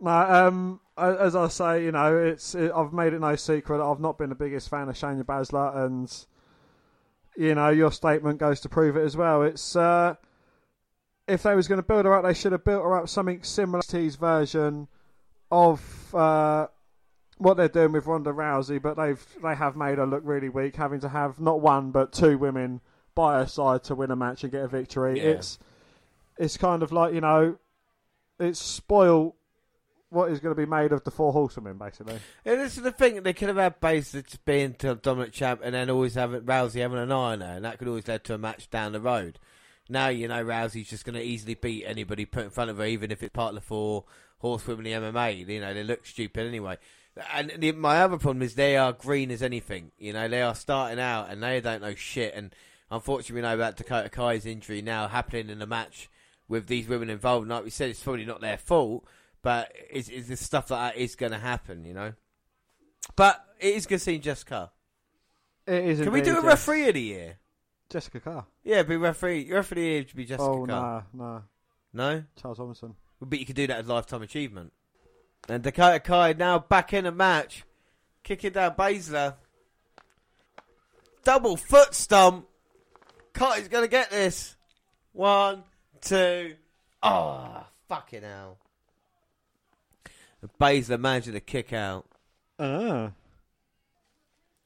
[0.00, 4.00] no, um, as I say, you know, it's it, I've made it no secret I've
[4.00, 6.26] not been the biggest fan of Shayna Baszler, and
[7.36, 9.42] you know, your statement goes to prove it as well.
[9.42, 10.16] It's uh,
[11.26, 13.42] if they was going to build her up, they should have built her up something
[13.42, 14.88] similar to his version
[15.50, 16.66] of uh,
[17.38, 20.76] what they're doing with Ronda Rousey, but they've they have made her look really weak,
[20.76, 22.80] having to have not one but two women
[23.14, 25.18] by her side to win a match and get a victory.
[25.18, 25.30] Yeah.
[25.30, 25.58] It's
[26.38, 27.56] it's kind of like you know,
[28.38, 29.34] it's spoiled
[30.12, 32.18] what is going to be made of the four horsewomen, basically.
[32.44, 33.22] Yeah, this is the thing.
[33.22, 36.80] They could have had Baszler just being the dominant champ and then always having Rousey
[36.80, 39.00] having an eye on her, and that could always lead to a match down the
[39.00, 39.38] road.
[39.88, 42.84] Now you know Rousey's just going to easily beat anybody put in front of her,
[42.84, 44.04] even if it's part of the four
[44.38, 45.48] horsewomen the MMA.
[45.48, 46.78] You know they look stupid anyway.
[47.32, 49.92] And the, my other problem is they are green as anything.
[49.98, 52.34] You know they are starting out and they don't know shit.
[52.34, 52.54] And
[52.90, 56.08] unfortunately, we know about Dakota Kai's injury now happening in a match
[56.48, 57.44] with these women involved.
[57.44, 59.04] And Like we said, it's probably not their fault,
[59.42, 61.84] but is it's the stuff like that is going to happen.
[61.84, 62.12] You know.
[63.16, 64.70] But it is good seeing Jessica.
[65.66, 66.00] It is.
[66.00, 67.36] Can we do a referee of the year?
[67.90, 68.46] Jessica Carr.
[68.64, 69.52] Yeah, be referee.
[69.52, 70.42] Referee of the year should be Jessica.
[70.48, 71.04] oh Carr.
[71.12, 71.42] no, no,
[71.92, 72.94] No, Charles Robinson.
[73.20, 74.72] but you could do that as lifetime achievement.
[75.48, 77.64] And Dakota Kai now back in a match,
[78.22, 79.34] kicking down Baszler.
[81.24, 82.46] Double foot stomp.
[83.34, 84.56] Kai's gonna get this.
[85.12, 85.62] One,
[86.00, 86.54] two.
[87.02, 88.58] Oh, fucking hell.
[90.42, 92.06] And Baszler managing to kick out.
[92.58, 93.12] Ah.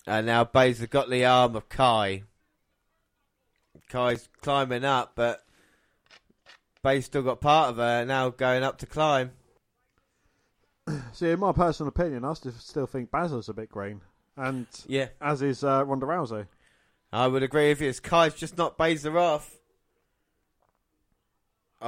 [0.07, 2.25] And now Baszler got the arm of Kai.
[3.89, 5.45] Kai's climbing up, but
[6.83, 9.33] Bay's still got part of her now going up to climb.
[11.13, 14.01] See, in my personal opinion, I still, still think Baszler's a bit green,
[14.37, 16.47] and Yeah, as is uh, Ronda Rousey.
[17.13, 17.89] I would agree with you.
[17.89, 19.56] It's Kai's just not Baszler off.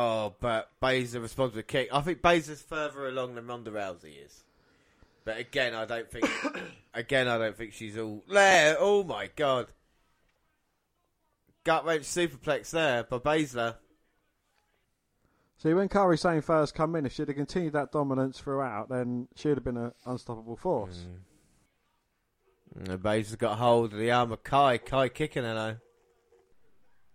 [0.00, 1.88] Oh, but Baszler responds with a kick.
[1.92, 4.44] I think Baszler's further along than Ronda Rousey is.
[5.24, 6.24] But again, I don't think.
[6.94, 8.76] again, I don't think she's all there.
[8.78, 9.66] Oh my god!
[11.64, 13.74] Gut wrench superplex there by Baszler.
[15.56, 19.26] See, when Kairi Sane first come in, if she'd have continued that dominance throughout, then
[19.34, 21.06] she'd have been an unstoppable force.
[22.76, 22.92] Mm.
[22.92, 24.78] And Baszler's got hold of the arm of Kai.
[24.78, 25.87] Kai kicking her though.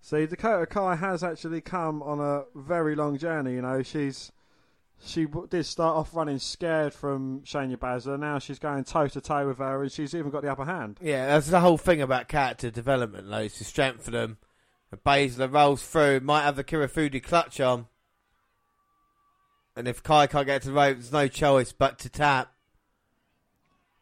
[0.06, 3.54] See, Dakota Kai has actually come on a very long journey.
[3.54, 4.34] You know, she's
[5.02, 8.20] she did start off running scared from Shayna Baszler.
[8.20, 11.00] Now she's going toe to toe with her, and she's even got the upper hand.
[11.02, 13.38] Yeah, that's the whole thing about character development, though.
[13.38, 14.38] It's to strengthen them.
[14.92, 17.88] And Baszler rolls through, might have the Kirifuda clutch on.
[19.78, 22.52] And if Kai can't get to the rope, there's no choice but to tap.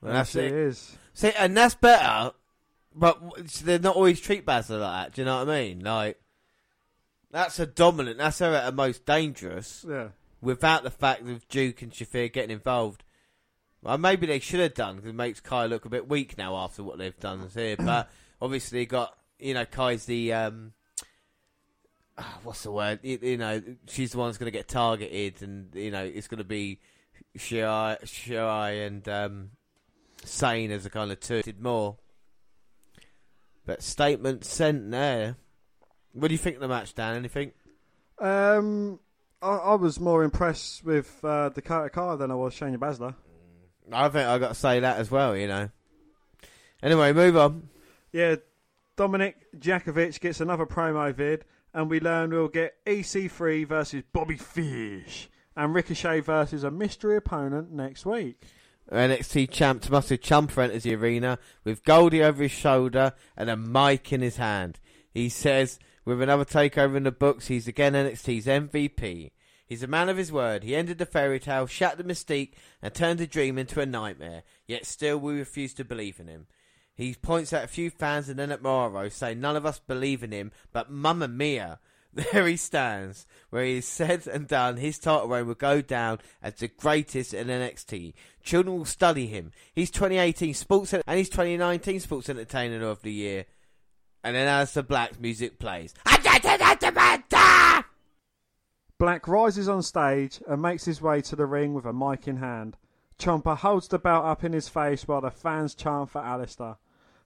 [0.01, 0.51] And that's it it.
[0.51, 0.97] is.
[1.13, 2.31] See, and that's better,
[2.95, 3.20] but
[3.64, 5.14] they're not always treat Baszler like that.
[5.14, 5.80] Do you know what I mean?
[5.82, 6.20] Like,
[7.32, 8.18] that's a dominant.
[8.18, 9.86] That's her at her most dangerous.
[9.88, 10.10] Yeah.
[10.42, 13.03] Without the fact of Duke and Shafir getting involved.
[13.84, 16.56] Well, maybe they should have done because it makes Kai look a bit weak now
[16.56, 17.78] after what they've done here.
[17.78, 18.10] but
[18.42, 20.74] obviously, got you know Kai's the um,
[22.18, 23.00] ah, what's the word?
[23.02, 26.28] You, you know, she's the one that's going to get targeted, and you know it's
[26.28, 26.80] going to be
[27.38, 29.50] Shirai, Shirai and um,
[30.24, 31.42] Sane as a kind of two.
[31.42, 31.98] Did more,
[33.72, 35.38] but statement sent there.
[36.11, 37.16] What do you think of the match, Dan?
[37.16, 37.53] Anything?
[38.19, 39.00] Um,
[39.41, 43.16] I, I was more impressed with uh, Dakota Kai than I was Shayna Baszler.
[43.90, 45.38] I think I got to say that as well.
[45.38, 45.69] You know.
[46.83, 47.69] Anyway, move on.
[48.11, 48.35] Yeah,
[48.98, 55.30] Dominic Jakovic gets another promo vid, and we learn we'll get EC3 versus Bobby Fish
[55.56, 58.43] and Ricochet versus a mystery opponent next week.
[58.95, 64.11] NXT champ Tommaso Ciampa enters the arena with Goldie over his shoulder and a mic
[64.11, 64.80] in his hand.
[65.14, 69.32] He says, with another takeover in the books, he's again NXT's MVP.
[69.66, 70.64] He's a man of his word.
[70.64, 74.44] He ended the fairy tale, shattered the mystique, and turned a dream into a nightmare.
[74.68, 76.48] Yet still, we refuse to believe in him.
[76.94, 80.24] He points at a few fans and then at Mauro, saying none of us believe
[80.24, 81.80] in him, but Mamma Mia.
[82.33, 86.19] There he stands, where he has said and done his title reign will go down
[86.41, 88.14] as the greatest in NXT.
[88.43, 89.51] Children will study him.
[89.73, 93.45] He's 2018 Sports and he's 2019 Sports Entertainer of the Year.
[94.23, 95.93] And then Aleister Black's music plays.
[98.98, 102.38] Black rises on stage and makes his way to the ring with a mic in
[102.38, 102.77] hand.
[103.17, 106.77] Ciampa holds the belt up in his face while the fans chant for Aleister.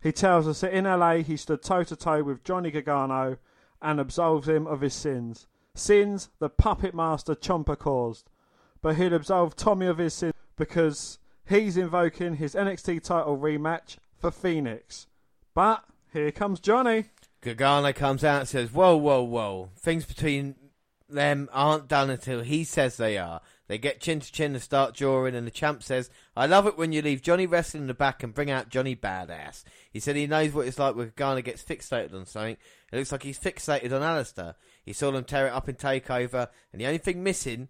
[0.02, 3.38] He tells us that in LA he stood toe to toe with Johnny Gargano
[3.86, 5.48] and absolves him of his sins.
[5.76, 8.30] Sins the puppet master Ciampa caused.
[8.82, 14.32] But he'll absolve Tommy of his sins because he's invoking his NXT title rematch for
[14.32, 15.08] Phoenix.
[15.54, 17.06] But here comes Johnny.
[17.42, 19.70] Gargano comes out and says, Whoa, whoa, whoa.
[19.78, 20.56] Things between
[21.08, 23.42] them aren't done until he says they are.
[23.68, 26.78] They get chin to chin and start drawing, and the champ says, I love it
[26.78, 29.64] when you leave Johnny wrestling in the back and bring out Johnny Badass.
[29.92, 32.58] He said he knows what it's like when Gargano gets fixated on something.
[32.92, 34.56] It looks like he's fixated on Aleister.
[34.84, 37.70] He saw them tear it up in TakeOver, and the only thing missing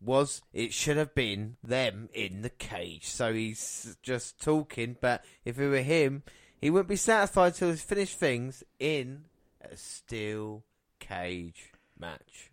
[0.00, 3.06] was it should have been them in the cage.
[3.06, 6.22] So he's just talking, but if it were him,
[6.60, 9.24] he wouldn't be satisfied till he's finished things in
[9.60, 10.64] a steel
[10.98, 12.50] cage match.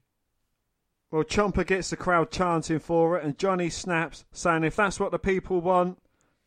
[1.14, 5.12] Well, Ciampa gets the crowd chanting for it, and Johnny snaps, saying if that's what
[5.12, 6.00] the people want,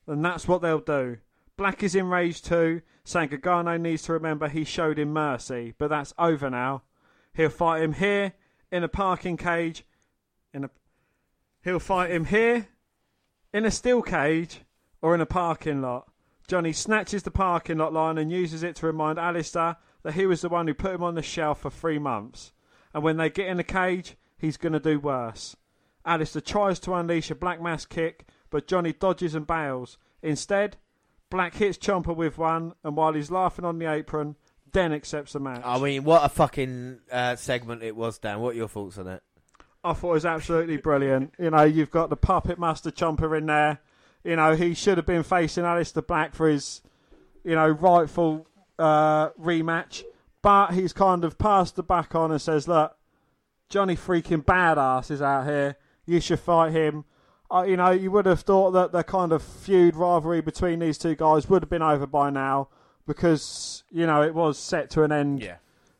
[0.08, 1.18] then that's what they'll do.
[1.56, 6.12] Black is enraged too, saying Gargano needs to remember he showed him mercy, but that's
[6.18, 6.82] over now.
[7.32, 8.32] He'll fight him here,
[8.72, 9.84] in a parking cage,
[10.52, 10.70] in a.
[11.62, 12.66] He'll fight him here,
[13.54, 14.62] in a steel cage,
[15.00, 16.10] or in a parking lot.
[16.48, 20.40] Johnny snatches the parking lot line and uses it to remind Aleister that he was
[20.40, 22.52] the one who put him on the shelf for three months.
[22.92, 25.56] And when they get in the cage, he's going to do worse.
[26.06, 29.98] Aleister tries to unleash a Black Mass kick, but Johnny dodges and bails.
[30.22, 30.76] Instead,
[31.30, 34.36] Black hits Ciampa with one, and while he's laughing on the apron,
[34.72, 35.62] then accepts the match.
[35.64, 38.40] I mean, what a fucking uh, segment it was, Dan.
[38.40, 39.22] What are your thoughts on it?
[39.82, 41.32] I thought it was absolutely brilliant.
[41.38, 43.80] You know, you've got the puppet master Ciampa in there.
[44.24, 46.82] You know, he should have been facing Aleister Black for his,
[47.44, 48.46] you know, rightful
[48.78, 50.02] uh, rematch.
[50.42, 52.96] But he's kind of passed the back on and says, look,
[53.68, 55.76] Johnny freaking badass is out here.
[56.06, 57.04] You should fight him.
[57.50, 60.98] Uh, you know, you would have thought that the kind of feud rivalry between these
[60.98, 62.68] two guys would have been over by now
[63.06, 65.48] because, you know, it was set to an end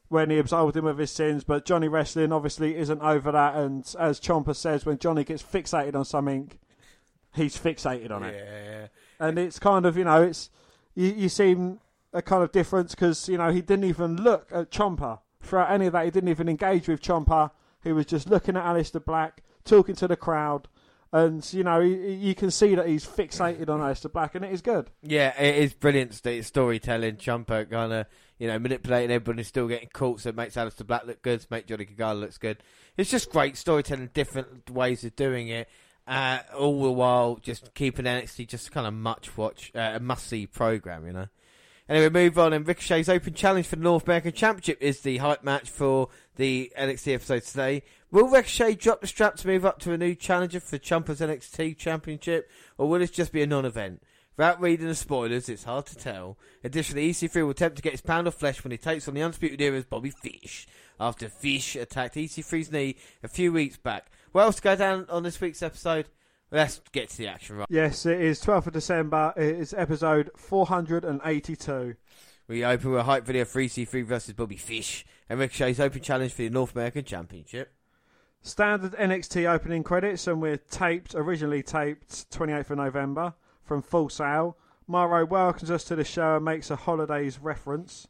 [0.09, 1.45] when he absolved him of his sins.
[1.45, 3.55] But Johnny Wrestling obviously isn't over that.
[3.57, 6.53] And as Ciampa says, when Johnny gets fixated on something,
[7.35, 8.35] he's fixated on it.
[8.35, 8.87] Yeah.
[9.19, 10.51] And it's kind of, you know, it's
[10.95, 11.81] you, you seem
[12.13, 15.87] a kind of difference because, you know, he didn't even look at Ciampa throughout any
[15.87, 16.05] of that.
[16.05, 17.51] He didn't even engage with Ciampa.
[17.83, 20.69] He was just looking at Aleister Black, talking to the crowd.
[21.13, 24.53] And, you know, you, you can see that he's fixated on Aleister Black, and it
[24.53, 24.91] is good.
[25.03, 27.17] Yeah, it is brilliant st- storytelling.
[27.17, 28.07] Ciampa kind of,
[28.39, 31.67] you know, manipulating everybody, still getting caught, so it makes Aleister Black look good, make
[31.67, 32.59] Johnny Gargano looks good.
[32.97, 35.69] It's just great storytelling, different ways of doing it.
[36.07, 40.27] Uh, all the while just keeping NXT just kind of much watch, uh, a must
[40.27, 41.27] see program, you know.
[41.89, 42.53] Anyway, move on.
[42.53, 46.73] And Ricochet's Open Challenge for the North American Championship is the hype match for the
[46.77, 47.83] NXT episode today.
[48.11, 51.77] Will Ricochet drop the strap to move up to a new challenger for Ciampa's NXT
[51.79, 54.03] Championship, or will this just be a non-event?
[54.37, 56.37] Without reading the spoilers, it's hard to tell.
[56.63, 59.23] Additionally, EC3 will attempt to get his pound of flesh when he takes on the
[59.23, 60.67] Undisputed Era's Bobby Fish,
[61.01, 64.11] after Fish attacked EC3's knee a few weeks back.
[64.33, 66.09] What else to go down on this week's episode?
[66.51, 67.67] Let's get to the action right.
[67.69, 69.35] Yes, it is 12th of December.
[69.37, 71.97] It is episode 482.
[72.47, 76.33] We open with a hype video for EC3 versus Bobby Fish and Ricochet's open challenge
[76.33, 77.73] for the North American Championship.
[78.43, 83.35] Standard NXT opening credits, and we're taped, originally taped 28th of November
[83.65, 84.57] from Full Sail.
[84.87, 88.07] Mauro welcomes us to the show and makes a holidays reference.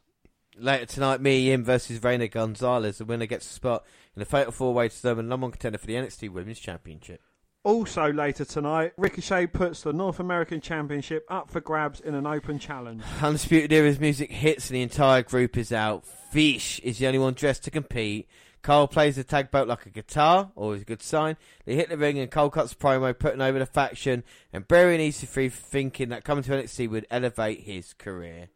[0.55, 2.99] Later tonight, Mia Yim versus Reina Gonzalez.
[2.99, 3.83] The winner gets a spot
[4.15, 7.21] in the Fatal 4 Way to determine number one contender for the NXT Women's Championship.
[7.67, 12.59] Also later tonight, Ricochet puts the North American Championship up for grabs in an open
[12.59, 13.03] challenge.
[13.21, 16.05] Undisputed Era's music hits and the entire group is out.
[16.05, 18.29] Fish is the only one dressed to compete.
[18.61, 21.35] Cole plays the tag belt like a guitar, always a good sign.
[21.65, 24.23] They hit the ring and Cole cuts promo, putting over the faction
[24.53, 28.47] and burying EC3 thinking that coming to NXT would elevate his career.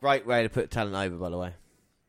[0.00, 1.52] Great way to put talent over, by the way.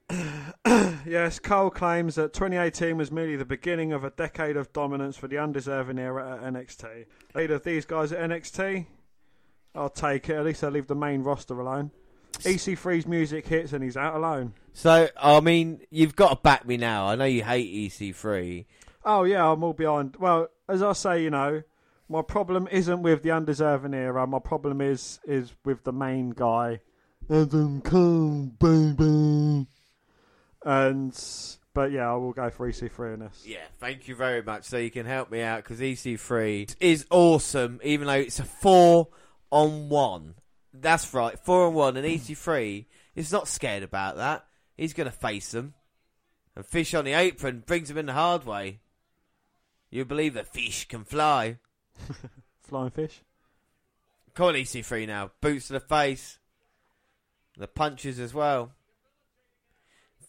[1.06, 5.28] Yes, Cole claims that 2018 was merely the beginning of a decade of dominance for
[5.28, 7.06] the undeserving era at NXT.
[7.34, 8.86] Lead of these guys at NXT,
[9.74, 10.36] I'll take it.
[10.36, 11.90] At least I leave the main roster alone.
[12.34, 14.54] EC3's music hits and he's out alone.
[14.74, 17.08] So, I mean, you've got to back me now.
[17.08, 18.66] I know you hate EC3.
[19.04, 20.16] Oh yeah, I'm all behind.
[20.18, 21.64] Well, as I say, you know,
[22.08, 24.28] my problem isn't with the undeserving era.
[24.28, 26.82] My problem is is with the main guy,
[27.30, 29.68] Adam Cole, baby.
[30.66, 31.14] And
[31.74, 33.44] but yeah, I will go for EC3 in this.
[33.46, 34.66] Yeah, thank you very much.
[34.66, 39.10] So you can help me out because EC3 is awesome, even though it's a four
[39.52, 40.36] on one.
[40.74, 44.46] That's right, four on one, and EC3 is not scared about that.
[44.78, 45.74] He's going to face them.
[46.56, 48.80] And Fish on the apron brings him in the hard way.
[49.90, 51.58] You believe that Fish can fly.
[52.62, 53.24] Flying fish.
[54.38, 55.32] On, EC3 now.
[55.42, 56.40] Boots to the face.
[57.58, 58.72] The punches as well.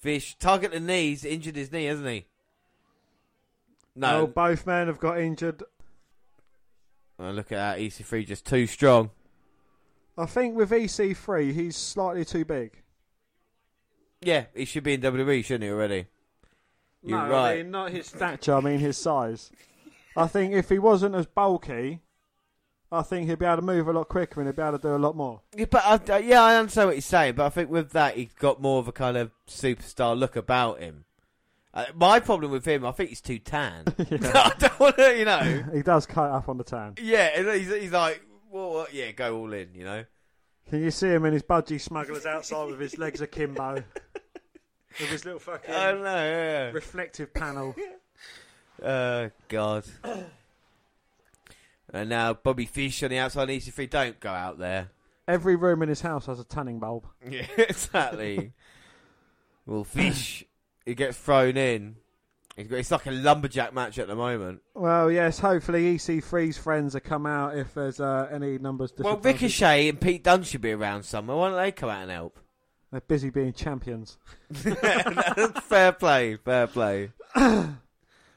[0.00, 2.26] Fish, target the knees, injured his knee, hasn't he?
[3.94, 4.26] No, No.
[4.26, 5.62] both men have got injured.
[7.18, 7.78] Oh, look at that.
[7.78, 9.10] EC3 just too strong.
[10.16, 12.82] I think with EC3, he's slightly too big.
[14.22, 16.06] Yeah, he should be in WWE, shouldn't he, already?
[17.02, 17.52] You're no, right.
[17.52, 18.54] I mean not his stature.
[18.54, 19.50] I mean his size.
[20.16, 22.00] I think if he wasn't as bulky,
[22.92, 24.82] I think he'd be able to move a lot quicker and he'd be able to
[24.82, 25.42] do a lot more.
[25.56, 28.16] Yeah, but I, uh, yeah, I understand what he's saying, but I think with that,
[28.16, 31.04] he's got more of a kind of superstar look about him.
[31.72, 33.84] Uh, my problem with him, I think he's too tan.
[33.98, 35.64] I don't want to, you know.
[35.72, 36.94] He does cut up on the tan.
[37.00, 40.04] Yeah, he's, he's like, well, yeah, go all in, you know.
[40.68, 43.74] Can you see him in his budgie smugglers outside with his legs akimbo?
[43.74, 46.70] with his little fucking I don't know, yeah.
[46.70, 47.74] reflective panel.
[48.82, 49.84] Uh, God.
[51.92, 53.88] and now Bobby Fish on the outside of EC3.
[53.90, 54.90] Don't go out there.
[55.28, 57.06] Every room in his house has a tanning bulb.
[57.30, 58.52] Yeah, exactly.
[59.66, 60.44] well, Fish,
[60.86, 61.96] he gets thrown in.
[62.56, 64.60] It's like a lumberjack match at the moment.
[64.74, 68.92] Well, yes, hopefully EC3's friends will come out if there's uh, any numbers.
[68.92, 69.16] To Well.
[69.16, 71.36] Ricochet and Pete Dunne should be around somewhere.
[71.38, 72.38] Why don't they come out and help?
[72.90, 74.18] They're busy being champions.
[74.52, 77.12] fair play, fair play.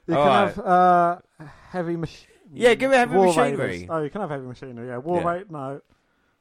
[0.05, 0.53] You All can right.
[0.55, 1.17] have uh,
[1.71, 2.09] heavy mach-
[2.53, 3.57] Yeah, give it heavy War machinery.
[3.67, 3.87] Raiders.
[3.89, 4.87] Oh, you can have heavy machinery.
[4.87, 5.29] Yeah, war Yeah.
[5.31, 5.51] rate.
[5.51, 5.81] No,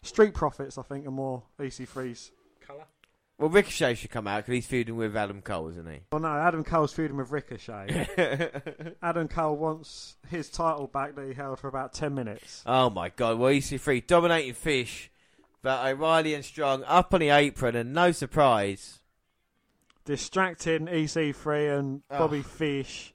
[0.02, 0.78] street profits.
[0.78, 2.84] I think are more EC3's colour.
[3.39, 6.00] Well, Ricochet should come out because he's feuding with Adam Cole, isn't he?
[6.12, 8.92] Well, no, Adam Cole's feuding with Ricochet.
[9.02, 12.62] Adam Cole wants his title back that he held for about ten minutes.
[12.66, 15.10] oh my god, well, EC3 dominating Fish,
[15.62, 19.00] but O'Reilly and Strong up on the apron, and no surprise.
[20.05, 22.18] Distracting EC3 and Oh.
[22.18, 23.15] Bobby Fish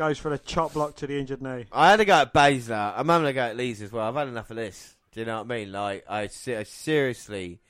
[0.00, 1.66] goes for the chop block to the injured knee.
[1.70, 2.94] I had to go at Baszler.
[2.96, 4.08] I'm having to go at Lee's as well.
[4.08, 4.96] I've had enough of this.
[5.12, 5.72] Do you know what I mean?
[5.72, 7.60] Like, I, se- I seriously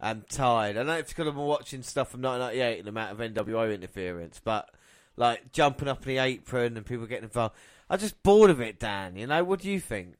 [0.00, 0.76] am tired.
[0.76, 4.40] I know it's because I'm watching stuff from 1998 and the amount of NWO interference,
[4.42, 4.68] but
[5.16, 7.54] like jumping up in the apron and people getting involved.
[7.88, 9.14] I'm just bored of it, Dan.
[9.14, 10.14] You know, what do you think?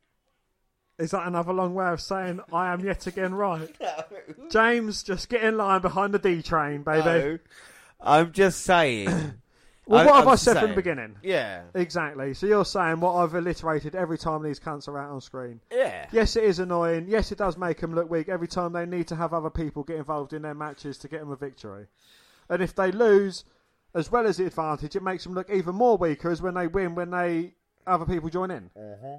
[1.01, 3.75] Is that another long way of saying I am yet again right?
[4.53, 7.05] James, just get in line behind the D train, baby.
[7.05, 7.39] No.
[8.01, 9.43] I'm just saying.
[9.87, 11.17] Well, I- what have I'm I just said from the beginning?
[11.23, 11.63] Yeah.
[11.75, 12.35] Exactly.
[12.35, 15.61] So you're saying what I've alliterated every time these cunts are out on screen.
[15.71, 16.07] Yeah.
[16.11, 17.07] Yes, it is annoying.
[17.09, 19.85] Yes, it does make them look weak every time they need to have other people
[19.85, 21.87] get involved in their matches to get them a victory.
[22.49, 23.45] And if they lose,
[23.95, 26.67] as well as the advantage, it makes them look even more weaker as when they
[26.67, 27.55] win when they
[27.87, 28.71] other people join in.
[28.77, 29.17] Mm-hmm.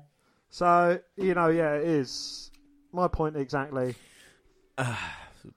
[0.50, 2.52] So you know, yeah, it is
[2.92, 3.96] my point exactly.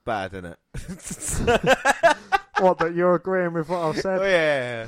[0.05, 0.57] Bad, isn't it?
[2.59, 4.19] what that you're agreeing with what I've said?
[4.19, 4.31] oh, said?
[4.31, 4.87] yeah.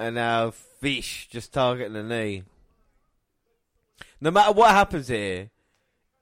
[0.00, 2.44] And now Fish just targeting the knee.
[4.18, 5.50] No matter what happens here,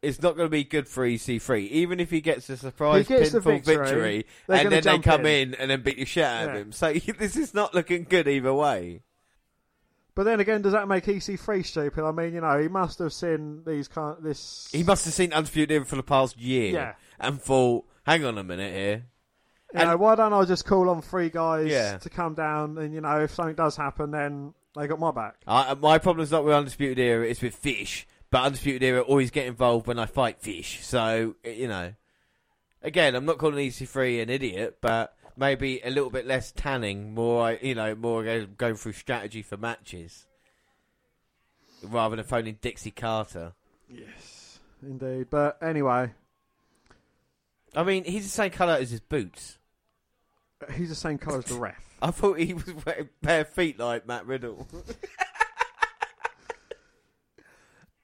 [0.02, 1.68] it's not going to be good for EC3.
[1.68, 5.26] Even if he gets a surprise He gets pinfall victory, victory, and then they come
[5.26, 5.54] in.
[5.54, 5.54] in.
[5.54, 6.72] and then beat the shit out of him.
[6.72, 9.02] So this is not looking good either way.
[10.16, 12.04] But then again, does that make EC3 stupid?
[12.04, 14.68] I mean, you know, he must have seen these kind this.
[14.72, 16.94] He must have seen Undisputed Era for the past year Yeah.
[17.20, 19.04] and thought, hang on a minute here.
[19.74, 21.98] You know, and- why don't I just call on three guys Yeah.
[21.98, 25.36] to come down and you know, if something does happen, then they got my back.
[25.46, 28.06] I, uh, my problem's not with Undisputed Era, it's with Fish.
[28.30, 30.84] But Undisputed Era always get involved when I fight Fish.
[30.84, 31.94] So, you know.
[32.82, 37.52] Again, I'm not calling EC3 an idiot, but maybe a little bit less tanning, more,
[37.60, 40.26] you know, more going through strategy for matches.
[41.82, 43.52] Rather than phoning Dixie Carter.
[43.88, 45.28] Yes, indeed.
[45.30, 46.12] But anyway,
[47.74, 49.57] I mean, he's the same colour as his boots.
[50.74, 51.76] He's the same colour as the ref.
[52.02, 54.68] I thought he was wearing bare feet like Matt Riddle.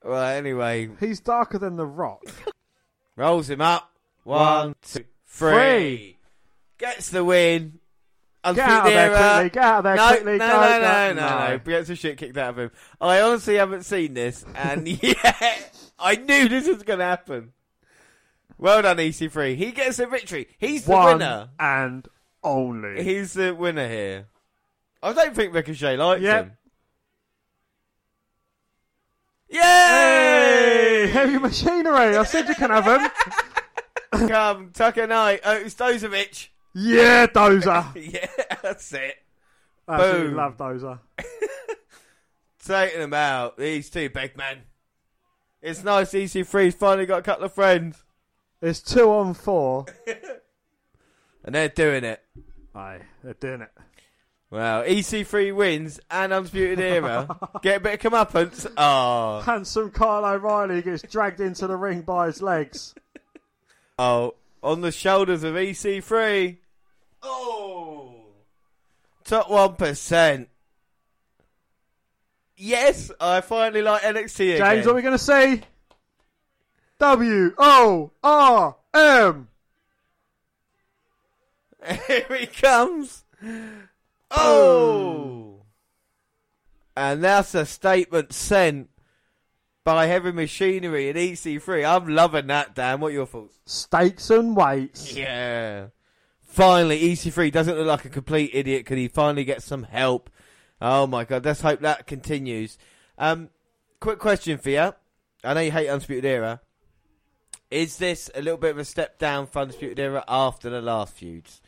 [0.03, 2.25] well, anyway, He's darker than the Rock.
[3.17, 3.91] rolls him up.
[4.25, 5.51] One, One, two, three.
[5.51, 6.17] three.
[6.79, 7.79] Gets the win.
[8.45, 9.51] Get out of there quickly!
[9.51, 10.33] Get out of there No, quickly!
[10.37, 10.81] no, go, no, go.
[10.81, 11.59] no, no, no.
[11.65, 12.71] Gets the shit kicked out of him.
[13.01, 15.55] I honestly haven't seen this, and yeah,
[15.99, 17.53] I knew this was going to happen.
[18.59, 19.57] Well done, EC3.
[19.57, 20.49] He gets the victory.
[20.59, 21.49] He's the One winner.
[21.59, 22.07] and
[22.45, 23.03] only.
[23.03, 24.27] He's the winner here.
[25.03, 26.45] I don't think Ricochet likes Yep.
[26.45, 26.53] him.
[29.49, 32.17] Hey, heavy machinery!
[32.17, 34.29] I said you can have him.
[34.29, 36.49] Come, Tucker Knight, oh, Otis Dozovic.
[36.75, 37.95] yeah, Dozer.
[38.13, 38.27] Yeah,
[38.63, 39.17] that's it.
[39.89, 40.37] Absolutely Boom.
[40.37, 40.99] love Dozer.
[42.67, 43.59] Taking them out.
[43.59, 44.63] These two big men.
[45.61, 48.03] It's nice EC3's finally got a couple of friends.
[48.63, 49.85] It's two on four.
[51.45, 52.23] And they're doing it.
[52.75, 53.71] Aye, they're doing it.
[54.51, 57.29] Well, EC3 wins and Undisputed Era.
[57.63, 58.73] Get a bit of comeuppance.
[58.77, 59.41] Oh.
[59.41, 62.95] Handsome Kyle O'Reilly gets dragged into the ring by his legs.
[63.99, 64.35] Oh.
[64.63, 66.57] On the shoulders of EC3.
[67.23, 68.15] Oh.
[69.25, 70.47] Top 1%.
[72.57, 74.75] Yes, I finally like NXT again.
[74.75, 75.63] James, what are we going to see?
[77.01, 79.49] W O R M.
[82.07, 83.25] Here he comes.
[84.31, 85.63] Oh.
[86.97, 88.91] And that's a statement sent
[89.85, 91.85] by Heavy Machinery and EC3.
[91.85, 93.01] I'm loving that, Dan.
[93.01, 93.59] What are your thoughts?
[93.67, 95.15] Stakes and weights.
[95.15, 95.89] Yeah.
[96.41, 98.87] Finally, EC3 doesn't look like a complete idiot.
[98.87, 100.31] Could he finally get some help?
[100.81, 102.79] Oh my god, let's hope that continues.
[103.19, 103.51] Um,
[104.01, 104.95] quick question for you.
[105.43, 106.61] I know you hate Undisputed Era.
[107.71, 111.15] Is this a little bit of a step down for Undisputed Era after the last
[111.15, 111.61] feuds?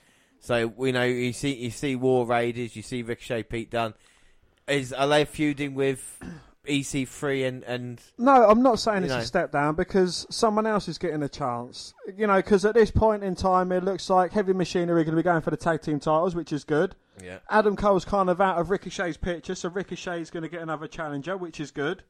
[0.46, 3.94] So we know you see you see War Raiders, you see Ricochet, Pete Dunne.
[4.68, 6.22] Is are they feuding with
[6.68, 9.18] EC3 and and No, I'm not saying it's know.
[9.18, 11.94] a step down because someone else is getting a chance.
[12.16, 15.16] You know, because at this point in time, it looks like Heavy Machinery are going
[15.16, 16.94] to be going for the tag team titles, which is good.
[17.20, 17.38] yeah?
[17.50, 21.36] Adam Cole's kind of out of Ricochet's picture, so Ricochet's going to get another challenger,
[21.36, 22.04] which is good.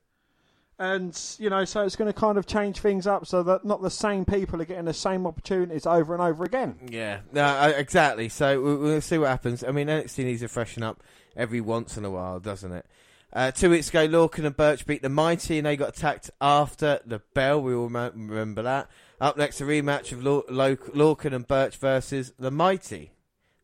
[0.79, 3.81] And, you know, so it's going to kind of change things up so that not
[3.81, 6.77] the same people are getting the same opportunities over and over again.
[6.91, 8.29] Yeah, no, exactly.
[8.29, 9.65] So we- we'll see what happens.
[9.65, 11.03] I mean, NXT needs to freshen up
[11.35, 12.85] every once in a while, doesn't it?
[13.33, 17.01] Uh, two weeks ago, Lorcan and Birch beat the Mighty, and they got attacked after
[17.07, 17.61] the bell.
[17.63, 18.89] We all remember that.
[19.21, 23.13] Up next, a rematch of Lor- Lorcan and Birch versus the Mighty.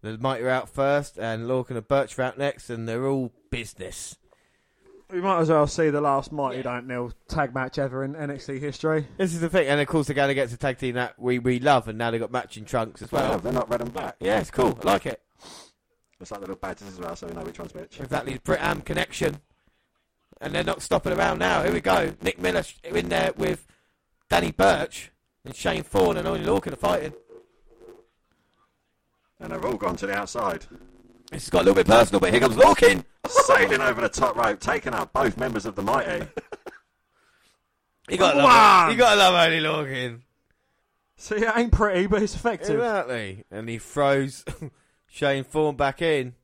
[0.00, 3.32] The Mighty are out first, and Lorcan and Birch are out next, and they're all
[3.50, 4.16] business.
[5.12, 8.58] We might as well see the last Mighty Don't Kneel tag match ever in NXT
[8.60, 9.06] history.
[9.18, 11.18] This is the thing, and of course, they're going to get to tag team that
[11.18, 13.38] we, we love, and now they've got matching trunks as Well, well.
[13.38, 14.16] they're not red and black.
[14.20, 14.78] Yeah, it's cool.
[14.82, 15.20] I like it.
[16.18, 18.00] It's like the little badges as well, so we know which one's which.
[18.00, 19.36] Exactly, Brit Am connection.
[20.40, 21.62] And they're not stopping around now.
[21.62, 22.14] Here we go.
[22.22, 23.66] Nick Miller in there with
[24.30, 25.10] Danny Birch
[25.44, 27.12] and Shane Thorne and Oney Lorcan are fighting.
[29.40, 30.64] And they've all gone to the outside.
[31.30, 33.04] This has got a little bit personal, but here comes Lorcan.
[33.26, 36.26] Sailing over the top rope, taking out both members of the Mighty.
[38.08, 38.92] You got to Come love.
[38.92, 40.20] You got to love Oney Lorcan.
[41.16, 42.76] See, it ain't pretty, but it's effective.
[42.76, 43.44] Exactly.
[43.50, 44.44] And he throws
[45.06, 46.34] Shane Thorne back in.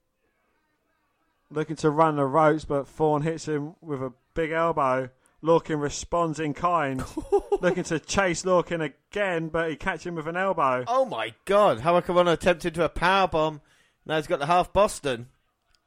[1.50, 5.10] Looking to run the ropes, but Thorne hits him with a big elbow.
[5.42, 7.02] Lorcan responds in kind.
[7.60, 10.84] Looking to chase Lorcan again, but he catches him with an elbow.
[10.86, 11.80] Oh my god.
[11.80, 13.60] Hurricane attempted to attempt into a power bomb.
[14.06, 15.28] Now he's got the half Boston.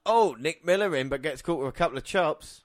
[0.06, 2.62] Oh, Nick Miller in, but gets caught with a couple of chops.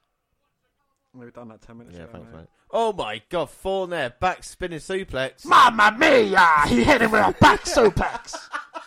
[1.13, 2.13] We've done that ten minutes Yeah, ago.
[2.15, 2.39] thanks, mate.
[2.41, 2.49] mate.
[2.71, 5.45] Oh my god, Thorne there, back spinning suplex.
[5.47, 6.47] Mamma mia!
[6.69, 8.35] He hit him with a back suplex.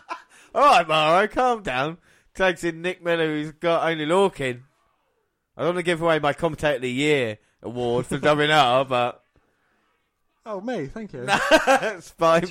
[0.56, 1.98] All right, Mauro, calm down.
[2.36, 4.62] Tags in Nick Miller, who's got Oney Lorcan.
[5.58, 9.24] I don't want to give away my Commentator of the Year award for WNR, but
[10.46, 11.26] Oh, me, thank you.
[11.28, 12.46] it's fine.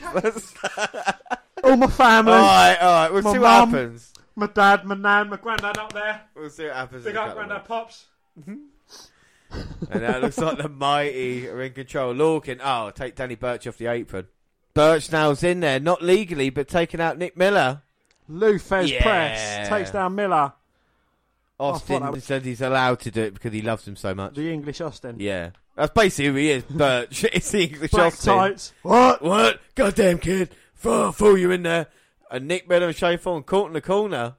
[1.65, 3.13] All my family, all right, all right.
[3.13, 3.71] We'll My see what mum.
[3.71, 4.13] happens.
[4.39, 6.21] My dad, my nan, my granddad up there.
[6.37, 7.05] We'll see what happens.
[7.05, 8.07] Big in a up, couple of granddad months.
[8.47, 9.91] pops.
[9.91, 12.15] and now it looks like the mighty are in control.
[12.15, 14.29] Lorcan, oh, take Danny Birch off the apron.
[14.75, 17.83] Birch now's in there, not legally, but taking out Nick Miller.
[18.29, 19.03] Lou Thesz Yeah.
[19.03, 20.53] press takes down Miller.
[21.59, 24.35] Austin that was- said he's allowed to do it because he loves him so much.
[24.35, 25.17] The English Austin.
[25.19, 25.51] Yeah.
[25.75, 27.25] That's basically who he is, Birch.
[27.33, 28.35] it's the English Black Austin.
[28.35, 28.73] tights.
[28.83, 29.21] What?
[29.21, 29.61] What?
[29.75, 30.51] Goddamn kid.
[30.75, 31.89] Fool, fool you in there.
[32.31, 34.37] And Nick Miller and Shane caught in the corner.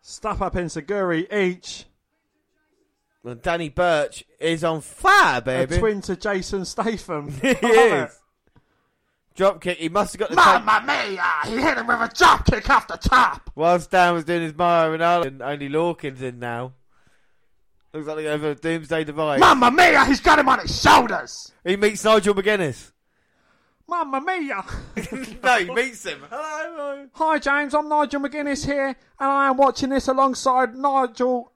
[0.00, 1.84] Step up in Seguri each.
[3.24, 5.76] And Danny Birch is on fire, baby.
[5.76, 7.30] A twin to Jason Statham.
[7.30, 8.18] he I love
[9.38, 9.78] Drop kick.
[9.78, 10.34] He must have got the.
[10.34, 11.22] Mamma mia!
[11.44, 13.48] He hit him with a drop kick off the top.
[13.54, 16.72] Whilst Dan was doing his Mauro Ranallo, and Oney Lorcan's in now.
[17.92, 19.38] Looks like they have a doomsday device.
[19.38, 20.04] Mamma mia!
[20.06, 21.52] He's got him on his shoulders.
[21.64, 22.90] he meets Nigel McGuinness.
[23.88, 24.64] Mamma mia!
[25.42, 26.22] no, he meets him.
[26.30, 27.08] Hello.
[27.14, 31.52] Hi James, I'm Nigel McGuinness here, and I am watching this alongside Nigel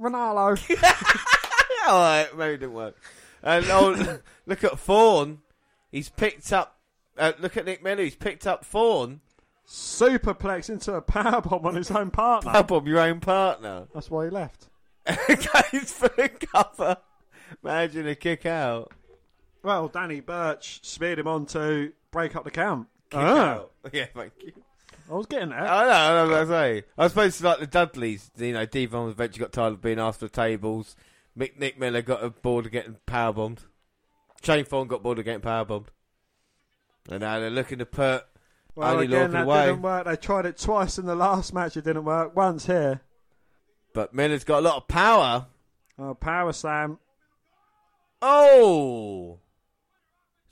[0.00, 0.58] Ronaldo.
[1.88, 2.96] Alright, maybe it didn't work.
[3.44, 5.38] And oh, look at Thorne.
[5.92, 6.78] He's picked up.
[7.16, 8.02] Uh, look at Nick Miller.
[8.02, 9.20] He's picked up Thorne.
[9.66, 12.50] Superplex into a powerbomb on his own partner.
[12.50, 13.86] On your own partner.
[13.94, 14.68] That's why he left.
[15.06, 16.96] Goes for the cover.
[17.62, 18.92] Imagine a kick out.
[19.62, 22.88] Well, Danny Birch speared him on to break up the camp.
[23.10, 23.38] Kick ah.
[23.38, 23.72] out.
[23.92, 24.52] Yeah, thank you.
[25.10, 25.60] I was getting there.
[25.60, 26.84] I know, I know what I say.
[26.98, 28.30] I suppose it's like the Dudleys.
[28.36, 30.94] You know, Devon eventually got tired of being asked for tables.
[31.36, 33.62] Mick Nick Miller got bored of getting power bombed.
[34.42, 35.90] Shane Thorne got bored of getting power bombed.
[37.08, 38.26] And now they're looking to put
[38.74, 39.66] well, only again, that away.
[39.66, 40.04] didn't work.
[40.04, 41.76] They tried it twice in the last match.
[41.76, 42.36] It didn't work.
[42.36, 43.00] Once here.
[43.94, 45.46] But Miller's got a lot of power.
[45.98, 46.98] Oh, power slam.
[48.20, 49.38] Oh!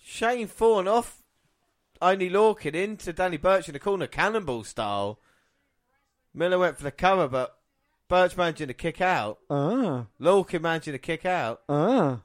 [0.09, 1.25] Shane Thorne off.
[2.01, 5.19] Only Lorcan into Danny Burch in the corner, cannonball style.
[6.33, 7.59] Miller went for the cover, but
[8.07, 9.39] Burch managing to kick out.
[9.51, 11.63] Ah, Lorcan managing to kick out.
[11.69, 12.21] ah.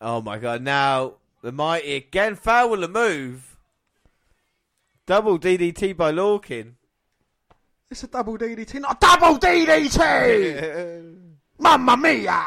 [0.00, 3.56] Oh my god, now the mighty again foul with the move.
[5.06, 6.74] Double DDT by Lorcan.
[7.90, 11.16] It's a double DDT, not a double DDT!
[11.58, 12.44] Mamma mia!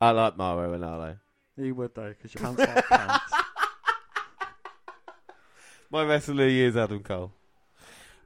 [0.00, 1.18] I like Mario Ronaldo.
[1.56, 3.32] You would though, because your pants like pants.
[5.90, 7.32] My wrestler of the year is Adam Cole.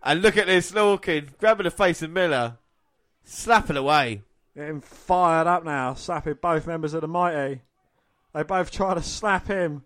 [0.03, 2.59] And look at this, Lorcan grabbing the face of Miller,
[3.25, 4.23] slapping away.
[4.55, 7.63] Getting fired up now, slapping both members of the Mighty.
[8.35, 9.83] They both try to slap him.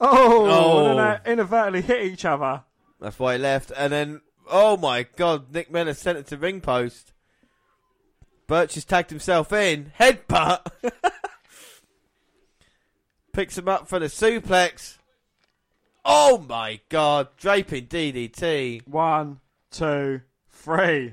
[0.00, 0.78] Oh, Oh.
[0.78, 1.18] and then oh.
[1.24, 2.62] they inadvertently hit each other.
[3.00, 3.72] That's why he left.
[3.76, 7.12] And then, oh my god, Nick Miller sent it to ring post.
[8.46, 9.92] Burch has tagged himself in.
[9.98, 10.66] Headbutt.
[13.36, 14.96] Picks him up for the suplex.
[16.06, 18.88] Oh my god, draping DDT.
[18.88, 19.40] One,
[19.70, 21.12] two, three.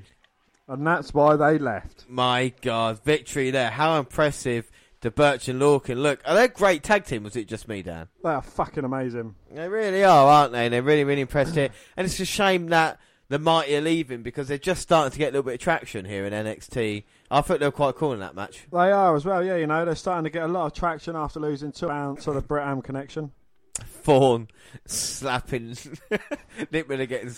[0.66, 2.06] And that's why they left.
[2.08, 3.68] My god, victory there.
[3.68, 4.70] How impressive
[5.02, 6.22] the Burch and Lorcan look.
[6.24, 7.24] Are they a great tag team?
[7.24, 8.08] Was it just me, Dan?
[8.22, 9.34] They are fucking amazing.
[9.52, 10.70] They really are, aren't they?
[10.70, 11.68] They're really, really impressed here.
[11.94, 15.28] And it's a shame that the Mighty are leaving because they're just starting to get
[15.28, 17.04] a little bit of traction here in NXT.
[17.30, 18.66] I thought they were quite cool in that match.
[18.70, 21.16] They are as well, yeah, you know, they're starting to get a lot of traction
[21.16, 23.32] after losing two rounds to the Brit Am connection.
[23.74, 24.48] Thorne
[24.86, 25.76] slapping
[26.70, 27.30] Nick Miller getting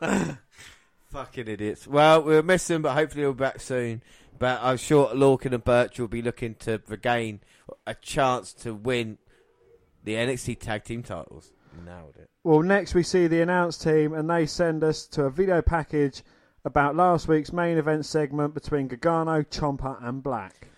[1.10, 1.86] fucking idiots.
[1.86, 4.02] Well, we'll miss him, but hopefully he'll be back soon.
[4.38, 7.40] But I'm sure Lorcan and Burch will be looking to regain
[7.86, 9.18] a chance to win
[10.04, 11.52] the NXT tag team titles.
[11.84, 12.28] Nailed it.
[12.44, 16.22] Well, next we see the announce team, and they send us to a video package
[16.64, 20.68] about last week's main event segment between Gargano, Ciampa, and Black.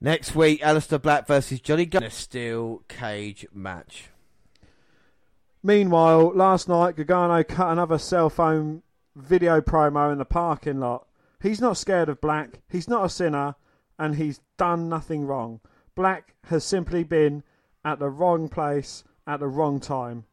[0.00, 2.02] Next week, Aleister Black versus Johnny Gunn.
[2.02, 4.10] A steel cage match.
[5.62, 8.82] Meanwhile, last night Gargano cut another cell phone
[9.16, 11.06] video promo in the parking lot.
[11.40, 13.54] He's not scared of Black, he's not a sinner,
[13.98, 15.60] and he's done nothing wrong.
[15.94, 17.42] Black has simply been
[17.84, 20.24] at the wrong place at the wrong time.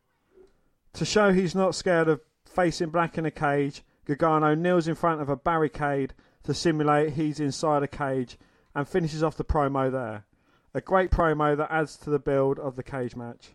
[0.94, 5.22] To show he's not scared of facing Black in a cage, Gargano kneels in front
[5.22, 6.14] of a barricade
[6.44, 8.38] to simulate he's inside a cage
[8.76, 10.26] and finishes off the promo there.
[10.74, 13.52] A great promo that adds to the build of the cage match.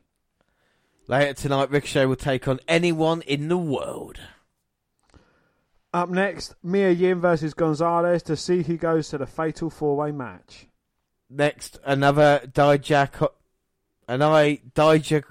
[1.09, 4.19] Later tonight, Ricochet will take on anyone in the world.
[5.95, 10.13] Up next, Mia Yim versus Gonzalez to see who goes to the fatal four way
[10.13, 10.67] match.
[11.31, 13.31] Next, another Dijak.
[14.09, 15.25] And I Dijak.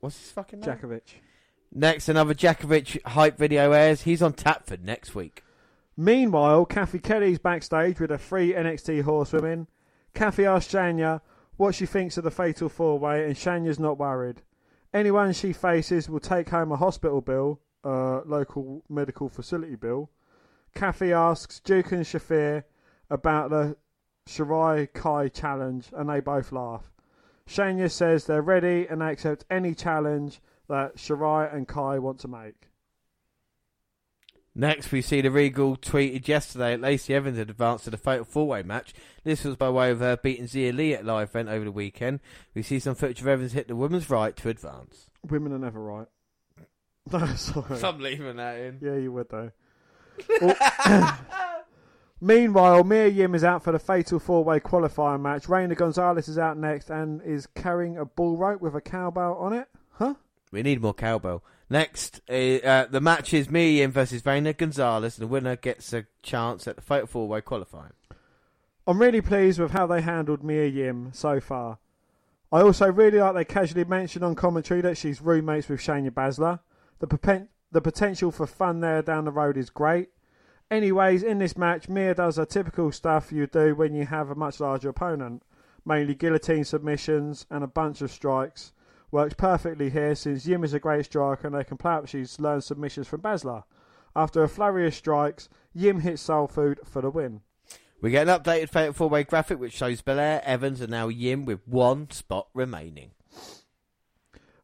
[0.00, 0.68] What's his fucking name?
[0.68, 1.02] Dijakovic.
[1.72, 4.02] Next, another Dijakovic hype video airs.
[4.02, 5.42] He's on tap for next week.
[5.96, 9.66] Meanwhile, Cathy Kelley's backstage with her three NXT horsewomen.
[10.14, 11.20] Cathy asks Shayna
[11.56, 14.42] what she thinks of the fatal four way, and Shayna's not worried.
[14.94, 20.10] Anyone she faces will take home a hospital bill, uh, local medical facility bill.
[20.74, 22.64] Cathy asks Duke and Shafir
[23.10, 23.76] about the
[24.26, 26.90] Shirai Kai challenge, and they both laugh.
[27.48, 32.28] Shayna says they're ready and they accept any challenge that Shirai and Kai want to
[32.28, 32.68] make.
[34.54, 38.24] Next, we see the Regal tweeted yesterday that Lacey Evans had advanced to the Fatal
[38.24, 38.92] Four Way match.
[39.22, 41.70] This was by way of her beating Xia Li at a live event over the
[41.70, 42.20] weekend.
[42.54, 45.10] We see some footage of Evans hit the women's right to advance.
[45.28, 46.08] Women are never right.
[47.12, 47.82] No, sorry.
[47.82, 48.78] I'm leaving that in.
[48.82, 49.52] Yeah, you would though.
[52.20, 55.48] Meanwhile, Mia Yim is out for the fatal four-way qualifying match.
[55.48, 59.52] Reina Gonzalez is out next and is carrying a bull rope with a cowbell on
[59.52, 59.68] it.
[59.92, 60.14] Huh?
[60.50, 61.44] We need more cowbell.
[61.70, 65.92] Next, uh, uh, the match is Mia Yim versus Reina Gonzalez, and the winner gets
[65.92, 67.92] a chance at the Fatal Four Way qualifying.
[68.86, 71.78] I'm really pleased with how they handled Mia Yim so far.
[72.50, 76.60] I also really like they casually mentioned on commentary that she's roommates with Shayna Baszler.
[76.98, 80.08] The, the potential for fun there down the road is great.
[80.70, 84.34] Anyways, in this match, Mia does her typical stuff you do when you have a
[84.34, 85.42] much larger opponent,
[85.86, 88.72] mainly guillotine submissions and a bunch of strikes.
[89.10, 92.38] Works perfectly here since Yim is a great striker and they can play up she's
[92.38, 93.64] learned submissions from Baszler.
[94.14, 97.40] After a flurry of strikes, Yim hits Soul Food for the win.
[98.02, 101.66] We get an updated Four Way graphic which shows Belair, Evans, and now Yim with
[101.66, 103.12] one spot remaining.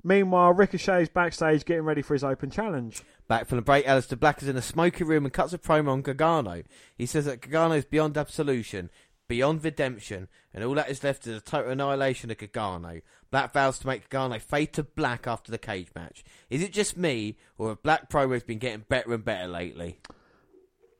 [0.06, 3.02] Meanwhile, Ricochet's backstage getting ready for his open challenge.
[3.26, 5.92] Back from the break, Aleister Black is in a smoky room and cuts a promo
[5.92, 6.62] on Gargano.
[6.96, 8.90] He says that Gargano is beyond absolution,
[9.28, 13.00] beyond redemption, and all that is left is a total annihilation of Gargano.
[13.30, 16.22] Black vows to make Gargano fade to black after the cage match.
[16.50, 20.00] Is it just me, or have Black promos been getting better and better lately?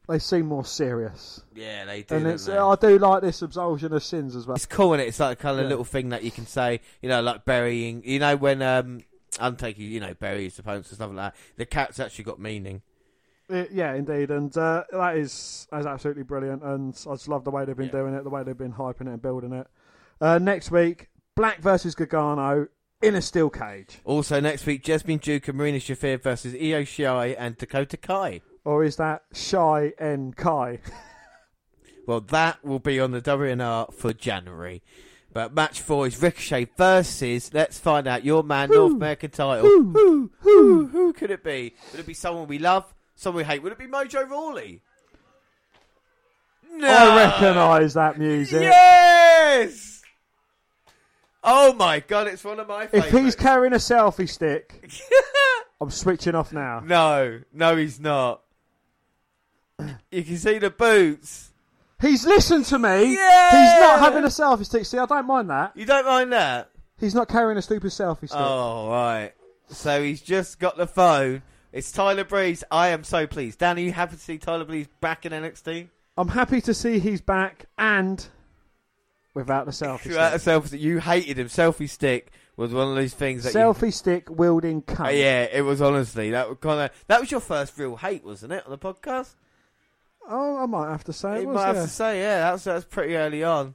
[0.09, 1.43] They seem more serious.
[1.55, 2.17] Yeah, they do.
[2.17, 2.57] And it's, they?
[2.59, 4.57] I do like this absolution of sins as well.
[4.57, 5.09] It's cool, and it?
[5.09, 5.69] it's like a kind of Yeah.
[5.71, 8.03] little thing that you can say, you know, like burying.
[8.05, 9.03] You know, when um,
[9.41, 11.37] Undertaker, you know, buries opponents and stuff like that.
[11.57, 12.83] The cat's actually got meaning.
[13.51, 16.63] Uh, yeah, indeed, and uh, that is is absolutely brilliant.
[16.63, 17.93] And I just love the way they've been Yeah.
[17.93, 19.67] doing it, the way they've been hyping it and building it.
[20.21, 22.69] Uh, next week, Black versus Gargano
[23.03, 27.35] in a steel cage, Also, next week, Jasmine Duke and Marina Shafir versus Io Shirai
[27.39, 28.41] and Dakota Kai.
[28.65, 30.81] Or is that Shy and Kai?
[32.07, 34.83] Well, that will be on the WNR for January.
[35.33, 39.65] But match four is Ricochet versus, let's find out, your man, North American title.
[39.67, 41.75] Who, who, who who could it be?
[41.93, 43.63] Would it be someone we love, someone we hate?
[43.63, 44.83] Would it be Mojo Rawley?
[46.73, 46.89] No!
[46.89, 48.61] I recognise that music.
[48.61, 50.03] Yes!
[51.43, 54.95] Oh my god, it's one of my If he's carrying a selfie stick,
[55.81, 56.81] I'm switching off now.
[56.81, 58.43] no, no, he's not.
[60.11, 61.51] You can see the boots.
[62.01, 63.15] He's listened to me.
[63.15, 63.51] Yeah!
[63.51, 64.85] He's not having a selfie stick.
[64.85, 65.77] See, I don't mind that.
[65.77, 66.71] You don't mind that?
[66.99, 68.33] He's not carrying a stupid selfie stick.
[68.35, 69.33] Oh, right.
[69.69, 71.43] So he's just got the phone.
[71.73, 72.63] It's Tyler Breeze.
[72.71, 73.59] I am so pleased.
[73.59, 75.89] Danny, you happy to see Tyler Breeze back in NXT?
[76.17, 78.25] I'm happy to see he's back and
[79.35, 80.43] without the selfie Throughout stick.
[80.45, 80.81] the selfie, stick.
[80.81, 81.49] you hated him.
[81.49, 85.07] Selfie stick was one of those things that you Selfie stick wielding cunt.
[85.07, 88.25] Uh, yeah, it was honestly that was kind of that was your first real hate,
[88.25, 89.35] wasn't it, on the podcast?
[90.29, 91.55] Oh, I might have to say it was.
[91.55, 91.83] might have yeah.
[91.83, 93.75] to say, yeah, that was, that was pretty early on.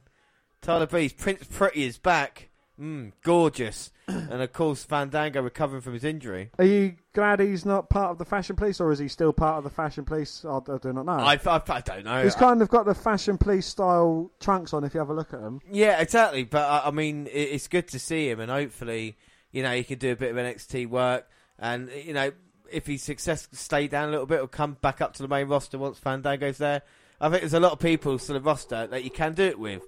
[0.62, 6.04] Tyler Breeze, Prince Pretty is back, mm, gorgeous, and of course Fandango recovering from his
[6.04, 6.50] injury.
[6.58, 9.56] Are you glad he's not part of the fashion police, or is he still part
[9.56, 10.44] of the fashion police?
[10.44, 11.12] I, I do not know.
[11.12, 12.22] I, I, I don't know.
[12.22, 14.84] He's kind of got the fashion police style trunks on.
[14.84, 16.44] If you have a look at them, Yeah, exactly.
[16.44, 19.16] But I mean, it, it's good to see him, and hopefully,
[19.52, 21.26] you know, he can do a bit of NXT work,
[21.58, 22.32] and you know,
[22.70, 25.48] if he's successful, stay down a little bit, or come back up to the main
[25.48, 26.82] roster once Fandango's there.
[27.20, 29.58] I think there's a lot of people to the roster that you can do it
[29.58, 29.82] with,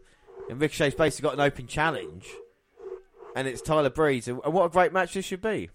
[0.51, 2.29] and Ricochet's basically got an open challenge,
[3.35, 5.71] and it's Tyler Breeze, and what a great match this should be.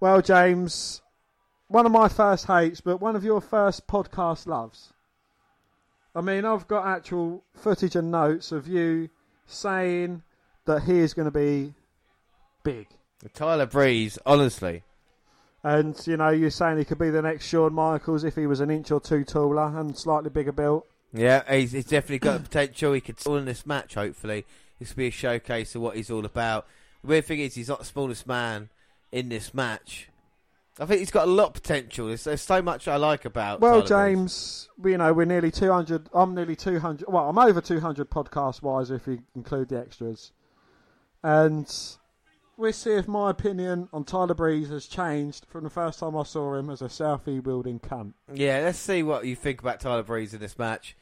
[0.00, 1.00] well, James,
[1.68, 4.92] one of my first hates, but one of your first podcast loves.
[6.14, 9.08] I mean, I've got actual footage and notes of you
[9.46, 10.22] saying
[10.66, 11.72] that he is going to be
[12.62, 12.88] big.
[13.34, 14.82] Tyler Breeze, honestly,
[15.62, 18.60] And, you know, you're saying he could be the next Shawn Michaels if he was
[18.60, 20.86] an inch or two taller and slightly bigger built.
[21.12, 22.92] yeah, he's, he's definitely got the potential.
[22.92, 23.94] He could all in this match.
[23.94, 24.44] Hopefully,
[24.78, 26.66] this will be a showcase of what he's all about.
[27.02, 28.70] The weird thing is, he's not the smallest man
[29.12, 30.08] in this match.
[30.80, 32.06] I think he's got a lot of potential.
[32.06, 33.60] There's, there's so much I like about.
[33.60, 34.18] Well, Tyler Breeze.
[34.18, 36.08] James, you know, we're nearly 200.
[36.14, 37.06] I'm nearly 200.
[37.08, 40.32] Well, I'm over 200 podcast wise if you include the extras.
[41.22, 41.68] And
[42.56, 46.22] we'll see if my opinion on Tyler Breeze has changed from the first time I
[46.22, 48.14] saw him as a selfie wielding cunt.
[48.32, 50.96] Yeah, let's see what you think about Tyler Breeze in this match.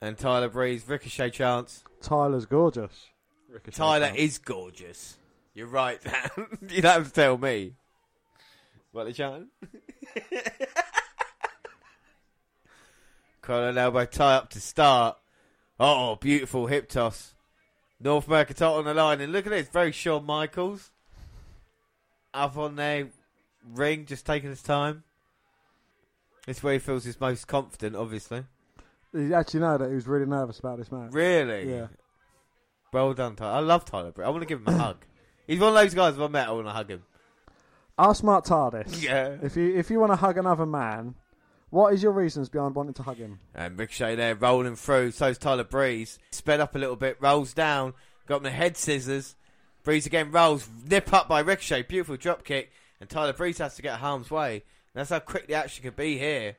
[0.00, 1.82] And Tyler Breeze, Ricochet chance.
[2.02, 3.06] Tyler's gorgeous.
[3.48, 4.16] Ricochet Tyler cunt.
[4.16, 5.16] is gorgeous.
[5.54, 6.30] You're right, Dan.
[6.68, 7.74] you don't have to tell me.
[8.92, 9.46] What the chant?
[13.42, 15.16] Collar and elbow tie up to start.
[15.78, 17.34] Oh, beautiful hip toss.
[18.00, 19.20] North America title on the line.
[19.20, 20.90] And look at this, very Shawn Michaels.
[22.34, 23.08] Up on their
[23.74, 25.04] ring, just taking his time.
[26.46, 28.44] This is where he feels his most confident, obviously.
[29.12, 31.12] You actually know that he was really nervous about this match.
[31.12, 31.70] Really?
[31.70, 31.86] Yeah.
[32.92, 33.56] Well done, Tyler.
[33.56, 34.26] I love Tyler Breeze.
[34.26, 35.04] I want to give him a hug.
[35.46, 37.02] He's one of those guys if I met, I want to hug him.
[37.98, 39.02] Ask Mark TARDIS.
[39.02, 39.36] Yeah.
[39.42, 41.14] If you if you want to hug another man,
[41.70, 43.40] what is your reasons behind wanting to hug him?
[43.54, 45.10] Uh, and Ricochet there rolling through.
[45.10, 46.18] So's Tyler Breeze.
[46.30, 47.94] Sped up a little bit, rolls down,
[48.26, 49.34] got him the head scissors.
[49.82, 51.82] Breeze again rolls, nip up by Ricochet.
[51.82, 52.72] Beautiful drop kick.
[53.00, 54.62] And Tyler Breeze has to get harm's way.
[54.94, 56.56] That's how quick the action could be here.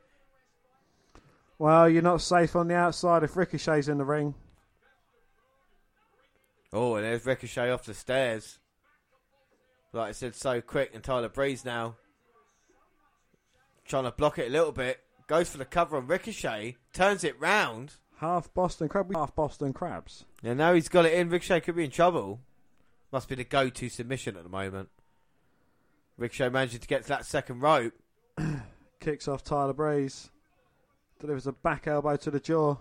[1.59, 4.35] Well, you're not safe on the outside if Ricochet's in the ring.
[6.71, 8.59] Oh, and there's Ricochet off the stairs.
[9.93, 10.91] Like I said, so quick.
[10.93, 11.95] And Tyler Breeze now
[13.87, 14.99] trying to block it a little bit.
[15.27, 16.75] Goes for the cover on Ricochet.
[16.93, 17.93] Turns it round.
[18.17, 20.25] Half Boston Crab, half Boston Crabs.
[20.43, 21.29] And now he's got it in.
[21.29, 22.39] Ricochet could be in trouble.
[23.11, 24.89] Must be the go-to submission at the moment.
[26.17, 27.93] Ricochet managing to get to that second rope.
[28.99, 30.31] Kicks off Tyler Breeze.
[31.19, 32.77] Delivers a back elbow to the jaw.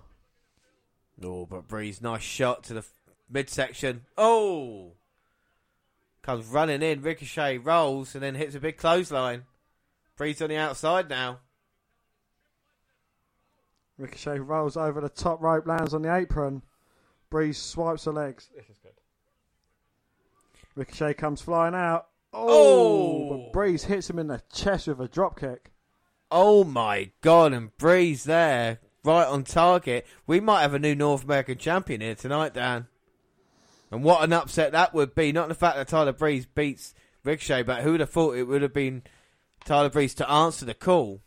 [1.23, 2.85] Oh, but Breeze, nice shot to the
[3.31, 4.03] midsection.
[4.17, 4.93] Oh!
[6.23, 7.03] Comes running in.
[7.03, 9.45] Ricochet rolls and then hits a big clothesline.
[10.17, 11.41] Breeze on the outside now.
[13.99, 16.63] Ricochet rolls over the top rope, lands on the apron.
[17.31, 18.49] Breeze swipes the legs.
[18.55, 18.93] This is good.
[20.75, 22.09] Ricochet comes flying out.
[22.33, 22.47] Oh!
[22.49, 23.29] Oh!
[23.31, 25.73] But Breeze hits him in the chest with a drop kick.
[26.31, 30.07] Oh my god, and Breeze there, right on target.
[30.27, 32.89] We might have a new North American champion here tonight, Dan.
[33.91, 35.33] And what an upset that would be.
[35.33, 38.63] Not the fact that Tyler Breeze beats Ricochet, but who would have thought it would
[38.63, 39.03] have been
[39.67, 41.21] Tyler Breeze to answer the call?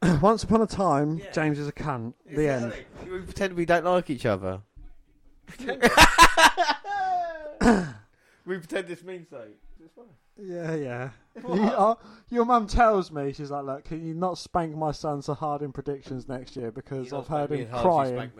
[0.22, 1.30] Once upon a time, Yeah.
[1.32, 2.14] James is a cunt.
[2.24, 2.72] The end.
[3.04, 4.60] We pretend we don't like each other.
[8.46, 9.42] we pretend this means so.
[10.40, 11.10] Yeah, yeah.
[11.48, 11.94] You- uh,
[12.30, 15.62] your mum tells me, she's like, look, can you not spank my son so hard
[15.62, 16.70] in predictions next year?
[16.70, 18.30] Because I've heard him crying.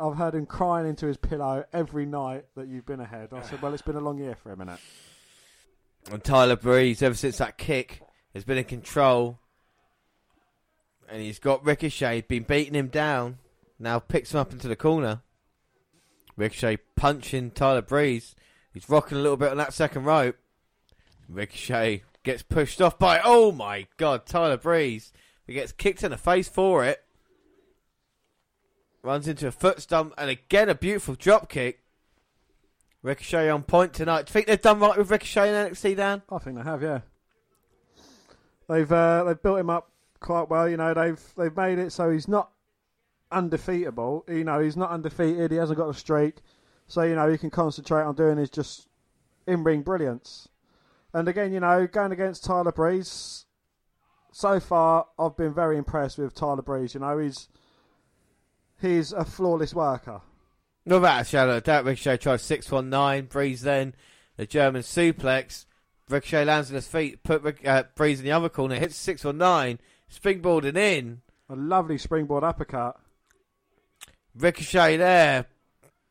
[0.00, 3.28] I've heard him crying into his pillow every night that you've been ahead.
[3.32, 4.78] I said, well, it's been a long year for him, innit?
[6.22, 8.00] Tyler Breeze, ever since that kick,
[8.32, 9.38] has been in control.
[11.08, 13.38] And he's got Ricochet, been beating him down.
[13.78, 15.22] Now picks him up into the corner.
[16.36, 18.34] Ricochet punching Tyler Breeze.
[18.72, 20.36] He's rocking a little bit on that second rope.
[21.28, 25.12] Ricochet gets pushed off by, oh my god, Tyler Breeze.
[25.46, 27.02] He gets kicked in the face for it.
[29.02, 31.82] Runs into a foot stump and again a beautiful drop kick.
[33.06, 34.26] Ricochet on point tonight.
[34.26, 36.22] Do you think they've done right with Ricochet in NXT, Dan?
[36.28, 37.00] I think they have, yeah.
[38.68, 40.68] They've uh, they've built him up quite well.
[40.68, 42.50] You know, they've they've made it so he's not
[43.30, 44.24] undefeatable.
[44.28, 45.52] You know, he's not undefeated.
[45.52, 46.38] He hasn't got a streak,
[46.88, 48.88] so you know he can concentrate on doing his just
[49.46, 50.48] in ring brilliance.
[51.14, 53.46] And again, you know, going against Tyler Breeze,
[54.32, 56.94] so far I've been very impressed with Tyler Breeze.
[56.94, 57.48] You know, he's
[58.80, 60.22] he's a flawless worker.
[60.88, 63.92] No matter shadow of doubt, Ricochet tries 619, Breeze then,
[64.36, 65.66] the German suplex.
[66.08, 70.76] Ricochet lands on his feet, put uh, Breeze in the other corner, hits 619, springboarding
[70.76, 71.22] in.
[71.48, 73.00] A lovely springboard uppercut.
[74.36, 75.46] Ricochet there,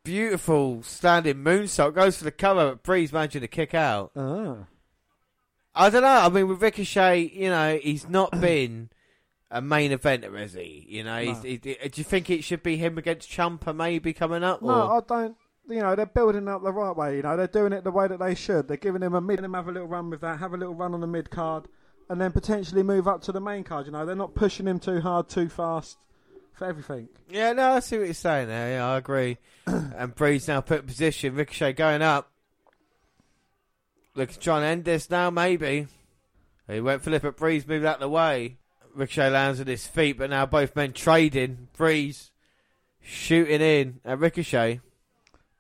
[0.04, 4.12] beautiful standing moonsault, goes for the cover, but Breeze managing to kick out.
[4.14, 4.58] Ah.
[5.74, 8.90] I don't know, I mean, with Ricochet, you know, he's not been
[9.52, 10.86] a main eventer, is he?
[10.90, 11.42] You know, he's, No.
[11.44, 14.62] he, do you think it should be him against Ciampa maybe coming up?
[14.62, 14.98] No, or?
[14.98, 15.38] I don't.
[15.68, 17.18] You know, they're building up the right way.
[17.18, 18.68] You know, they're doing it the way that they should.
[18.68, 20.76] They're giving him a mid, him have a little run with that, have a little
[20.76, 21.68] run on the mid card,
[22.08, 23.88] and then potentially move up to the main card.
[23.88, 25.98] You know, they're not pushing him too hard, too fast
[26.54, 27.10] for everything.
[27.30, 28.74] Yeah, no, I see what you're saying there.
[28.78, 29.38] Yeah, I agree.
[29.66, 31.36] and Breeze now put in position.
[31.36, 32.30] Ricochet going up.
[34.14, 35.88] Looking trying to end this now, maybe.
[36.70, 38.58] He went for lip at Breeze, moved out of the way.
[38.96, 41.68] Ricochet lands on his feet, but now both men trading.
[41.76, 42.32] Breeze
[43.02, 44.82] shooting in at Ricochet.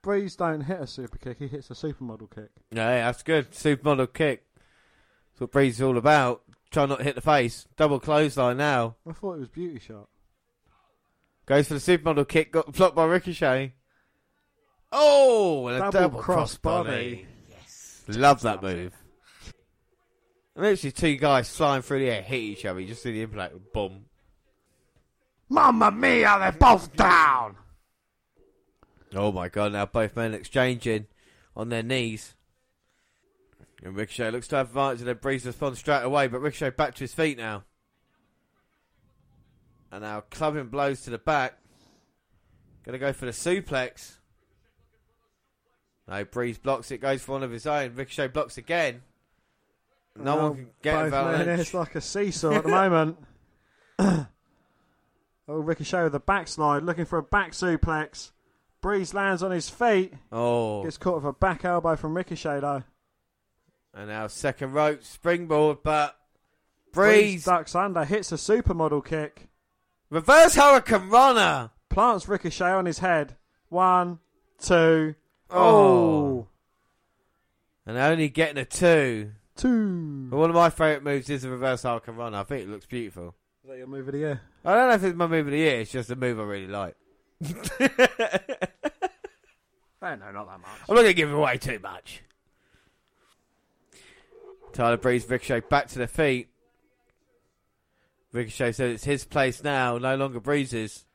[0.02, 2.50] Breeze don't hit a super kick; he hits a supermodel kick.
[2.72, 3.52] Yeah, yeah, that's good.
[3.52, 4.46] Supermodel kick.
[5.34, 6.44] That's what Breeze is all about.
[6.72, 7.68] Try not to hit the face.
[7.78, 8.96] Double clothesline now.
[9.08, 10.08] I thought it was beauty shot.
[11.46, 13.74] Goes for the supermodel kick, got blocked by Ricochet.
[14.92, 16.62] Oh, and a Double double, cross crossbody.
[16.62, 17.28] body.
[17.50, 18.04] Yes.
[18.10, 18.94] Love that move.
[20.56, 22.80] Literally two guys flying through the air hit each other.
[22.80, 23.56] You just see the impact.
[23.74, 24.06] Boom.
[25.50, 26.38] Mamma mia!
[26.40, 27.58] They're both down.
[29.14, 31.08] Oh my god, now both men exchanging
[31.56, 32.36] on their knees.
[33.84, 36.96] And Ricochet looks to have advantage and then Breeze responds straight away, but Ricochet back
[36.96, 37.64] to his feet now.
[39.92, 41.58] And now clubbing blows to the back.
[42.84, 44.16] Gonna go for the suplex.
[46.08, 47.94] No, Breeze blocks it, goes for one of his own.
[47.96, 49.02] Ricochet blocks again.
[50.18, 51.60] No one can get both men, advantage.
[51.60, 53.18] It's like a seesaw at the moment.
[54.00, 54.28] oh,
[55.48, 58.32] Ricochet with a backslide, looking for a back suplex.
[58.82, 60.14] Breeze lands on his feet.
[60.32, 62.84] Oh, Gets caught with a back elbow from Ricochet, though.
[63.94, 66.18] and now second rope springboard, but
[66.94, 69.50] Breeze Breeze ducks under, hits a supermodel kick.
[70.10, 71.72] reverse Hurricanrana.
[71.90, 73.36] Plants Ricochet on his head.
[73.70, 74.20] One,
[74.60, 75.16] two.
[75.50, 75.58] Oh.
[75.58, 76.48] Oh.
[77.86, 79.32] And only getting a two.
[79.56, 80.28] Two.
[80.30, 82.36] But one of my favourite moves is the reverse Hurricanrana.
[82.36, 83.36] I think it looks beautiful.
[83.64, 84.42] Is that your move of the year?
[84.64, 85.82] I don't know if it's my move of the year.
[85.82, 86.96] It's just a move I really like.
[87.44, 87.50] Oh,
[90.02, 90.70] no, not that much.
[90.88, 92.22] I'm not going to give away too much.
[94.74, 96.50] Tyler Breeze, Ricochet back to the feet.
[98.34, 101.06] Ricochet said it's his place now, no longer Breeze's.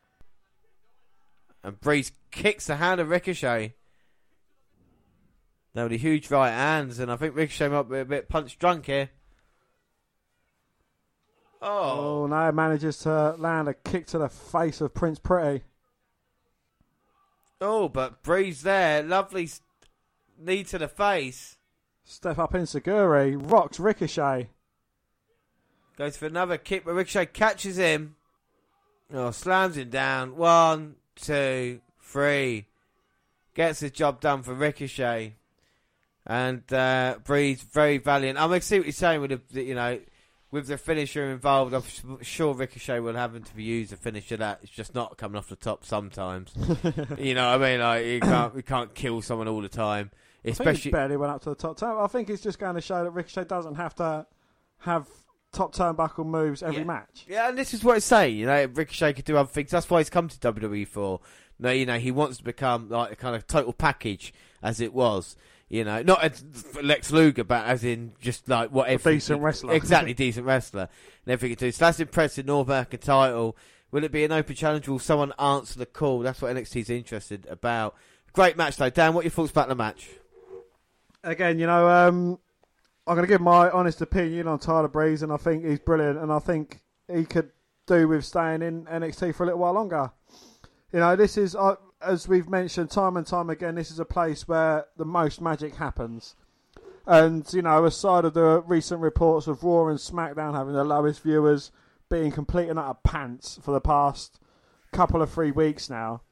[1.63, 3.75] And Breeze kicks the hand of Ricochet.
[5.75, 8.59] Now with the huge right hands, and I think Ricochet might be a bit punch
[8.59, 9.11] drunk here.
[11.63, 12.23] Oh.
[12.23, 15.65] Oh, no, manages to land a kick to the face of Prince Pretty.
[17.61, 19.49] Oh, but Breeze there, lovely
[20.39, 21.59] knee to the face.
[22.03, 24.49] Step up enzuigiri, rocks Ricochet.
[25.97, 28.17] Goes for another kick, but Ricochet catches him.
[29.13, 30.37] Oh, slams him down.
[30.37, 32.67] One, two, three.
[33.55, 35.37] Gets the job done for Ricochet.
[36.31, 38.39] And uh, Breeze very valiant.
[38.39, 39.99] I'm going to see what you're saying with the, you know,
[40.53, 41.75] with the finisher involved.
[41.75, 41.83] I'm
[42.23, 45.49] sure Ricochet will have to be used a finisher that it's just not coming off
[45.49, 46.53] the top sometimes.
[47.19, 47.81] you know what I mean?
[47.81, 50.13] Like you can't, you can't kill someone all the time,
[50.47, 50.93] I especially.
[50.93, 51.97] barely went up to the top turn.
[51.99, 54.25] I think it's just going to show that Ricochet doesn't have to
[54.79, 55.09] have
[55.53, 56.85] top turnbuckle moves every Yeah.
[56.85, 57.25] match.
[57.29, 58.37] Yeah, and this is what it's saying.
[58.37, 59.73] You know, Ricochet could do other things.
[59.73, 61.19] That's why he's come to WWE for.
[61.59, 64.95] No, you know, he wants to become like a kind of total package as it
[64.95, 65.37] was.
[65.71, 66.45] You know, not as
[66.83, 69.13] Lex Luger, but as in just like whatever.
[69.13, 69.73] decent wrestler.
[69.73, 70.89] Exactly, decent wrestler.
[71.25, 71.73] And everything can do.
[71.73, 72.45] So that's impressive.
[72.45, 73.57] North American title.
[73.93, 74.89] Will it be an open challenge?
[74.89, 76.21] Will someone answer the call?
[76.21, 77.95] That's what NXT's interested about.
[78.33, 78.91] Great match though.
[78.91, 80.09] Dan, what are your thoughts about the match?
[81.23, 82.39] Again, you know, um,
[83.07, 86.19] I'm going to give my honest opinion on Tyler Breeze, and I think he's brilliant,
[86.19, 86.81] and I think
[87.13, 87.51] he could
[87.87, 90.11] do with staying in NXT for a little while longer.
[90.93, 94.05] You know, this is, uh, as we've mentioned time and time again, this is a
[94.05, 96.35] place where the most magic happens.
[97.07, 101.23] And, you know, aside of the recent reports of Raw and SmackDown having the lowest
[101.23, 101.71] viewers,
[102.09, 104.41] being complete and utter pants for the past
[104.93, 106.23] couple of three weeks now,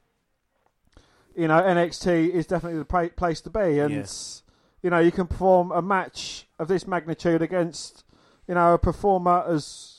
[1.35, 3.79] you know, NXT is definitely the place to be.
[3.79, 4.43] And, Yes.
[4.83, 8.05] you know, you can perform a match of this magnitude against,
[8.47, 9.95] you know, a performer as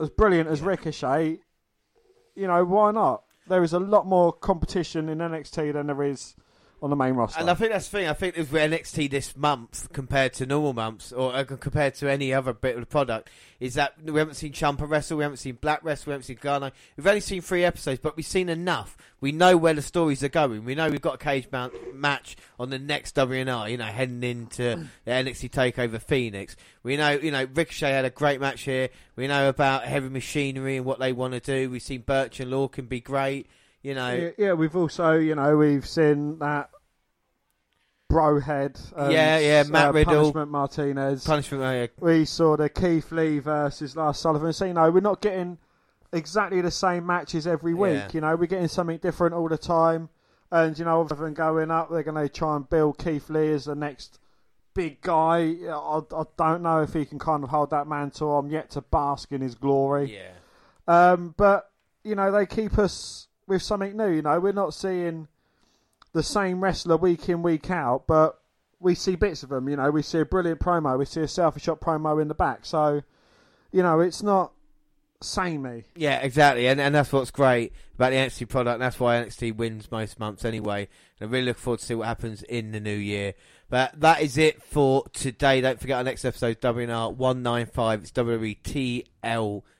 [0.00, 1.40] as brilliant as Ricochet.
[2.34, 3.22] You know, why not?
[3.48, 6.34] There is a lot more competition in NXT than there is
[6.82, 7.38] on the main roster.
[7.40, 8.08] And I think that's the thing.
[8.08, 12.34] I think with NXT this month compared to normal months, or uh, compared to any
[12.34, 13.30] other bit of the product,
[13.60, 16.38] is that we haven't seen Ciampa wrestle, we haven't seen Black wrestle, we haven't seen
[16.38, 16.72] Garno.
[16.96, 18.96] We've only seen three episodes, but we've seen enough.
[19.20, 20.64] We know where the stories are going.
[20.64, 23.70] We know we've got a cage mount match on the next WNR.
[23.70, 26.56] You know, heading into the NXT Takeover Phoenix.
[26.82, 28.88] We know, you know, Ricochet had a great match here.
[29.14, 31.70] We know about Heavy Machinery and what they want to do.
[31.70, 33.46] We've seen Burch and Lorcan be great.
[33.82, 36.70] You know, yeah, yeah, we've also, you know, we've seen that
[38.12, 38.92] Brohead.
[38.96, 40.14] And, Yeah, yeah, Matt uh, Riddle.
[40.14, 41.24] Punishment Martinez.
[41.24, 41.62] punishment.
[41.62, 44.52] uh, we saw the Keith Lee versus Lars Sullivan.
[44.52, 45.58] So, you know, we're not getting
[46.12, 47.94] exactly the same matches every week.
[47.94, 48.08] Yeah.
[48.12, 50.10] You know, we're getting something different all the time.
[50.50, 53.50] And, you know, other than going up, they're going to try and build Keith Lee
[53.52, 54.18] as the next
[54.74, 55.56] big guy.
[55.68, 58.38] I, I don't know if he can kind of hold that mantle.
[58.38, 60.14] I'm yet to bask in his glory.
[60.14, 60.32] yeah.
[60.86, 61.70] Um, but,
[62.04, 64.08] you know, they keep us with something new.
[64.08, 65.28] You know, we're not seeing
[66.12, 68.40] the same wrestler week in, week out, but
[68.80, 69.68] we see bits of them.
[69.68, 72.34] You know, we see a brilliant promo, we see a selfie shot promo in the
[72.34, 72.64] back.
[72.64, 73.02] So,
[73.70, 74.52] you know, it's not
[75.20, 75.84] samey.
[75.94, 78.74] Yeah, exactly, and and that's what's great about the NXT product.
[78.74, 80.88] And that's why NXT wins most months anyway.
[81.20, 83.34] And I really look forward to see what happens in the new year.
[83.72, 85.62] But that is it for today.
[85.62, 88.02] Don't forget our next episode, WNR one nine five.
[88.02, 88.58] It's WWE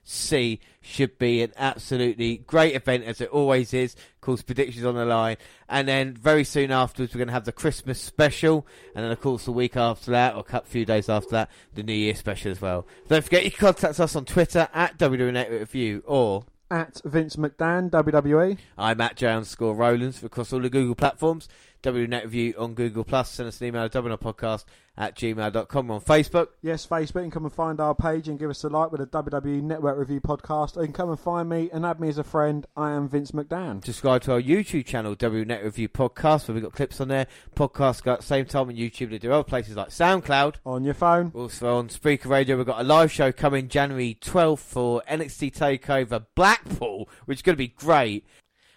[0.02, 0.60] TLC.
[0.80, 3.92] Should be an absolutely great event as it always is.
[3.92, 5.36] Of course, predictions on the line,
[5.68, 9.20] and then very soon afterwards we're going to have the Christmas special, and then of
[9.20, 12.50] course the week after that, or a few days after that, the New Year special
[12.50, 12.86] as well.
[13.08, 17.90] Don't forget you can contact us on Twitter at WWE Review or At Vince McDan,
[17.90, 18.56] WWE.
[18.78, 21.46] I'm at J underscore Rowlands across all the Google platforms.
[21.82, 23.30] W Net Review on Google Plus.
[23.30, 24.64] Send us an email at podcast
[24.96, 26.48] at gmail.com on Facebook.
[26.60, 29.06] Yes, Facebook, and come and find our page and give us a like with a
[29.06, 30.76] WWE Network Review podcast.
[30.76, 32.66] And come and find me and add me as a friend.
[32.76, 33.84] I am Vince McDan.
[33.84, 37.26] Subscribe to our YouTube channel, W Net Review Podcast, where we've got clips on there.
[37.56, 39.10] Podcasts go at the same time on YouTube.
[39.10, 40.56] They do other places like SoundCloud.
[40.66, 41.32] On your phone.
[41.34, 46.26] Also on Spreaker Radio, we've got a live show coming January 12th for NXT TakeOver
[46.34, 48.26] Blackpool, which is going to be great.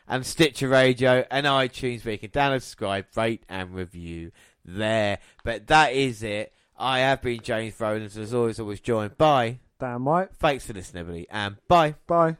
[0.07, 4.31] And Stitcher Radio and iTunes, where you can download, subscribe, rate, and review
[4.63, 5.19] there.
[5.43, 6.53] But that is it.
[6.77, 9.59] I have been James Rowlands, as always, always joined by.
[9.79, 10.29] Damn right.
[10.37, 11.95] Thanks for listening, everybody, and bye.
[12.07, 12.37] Bye.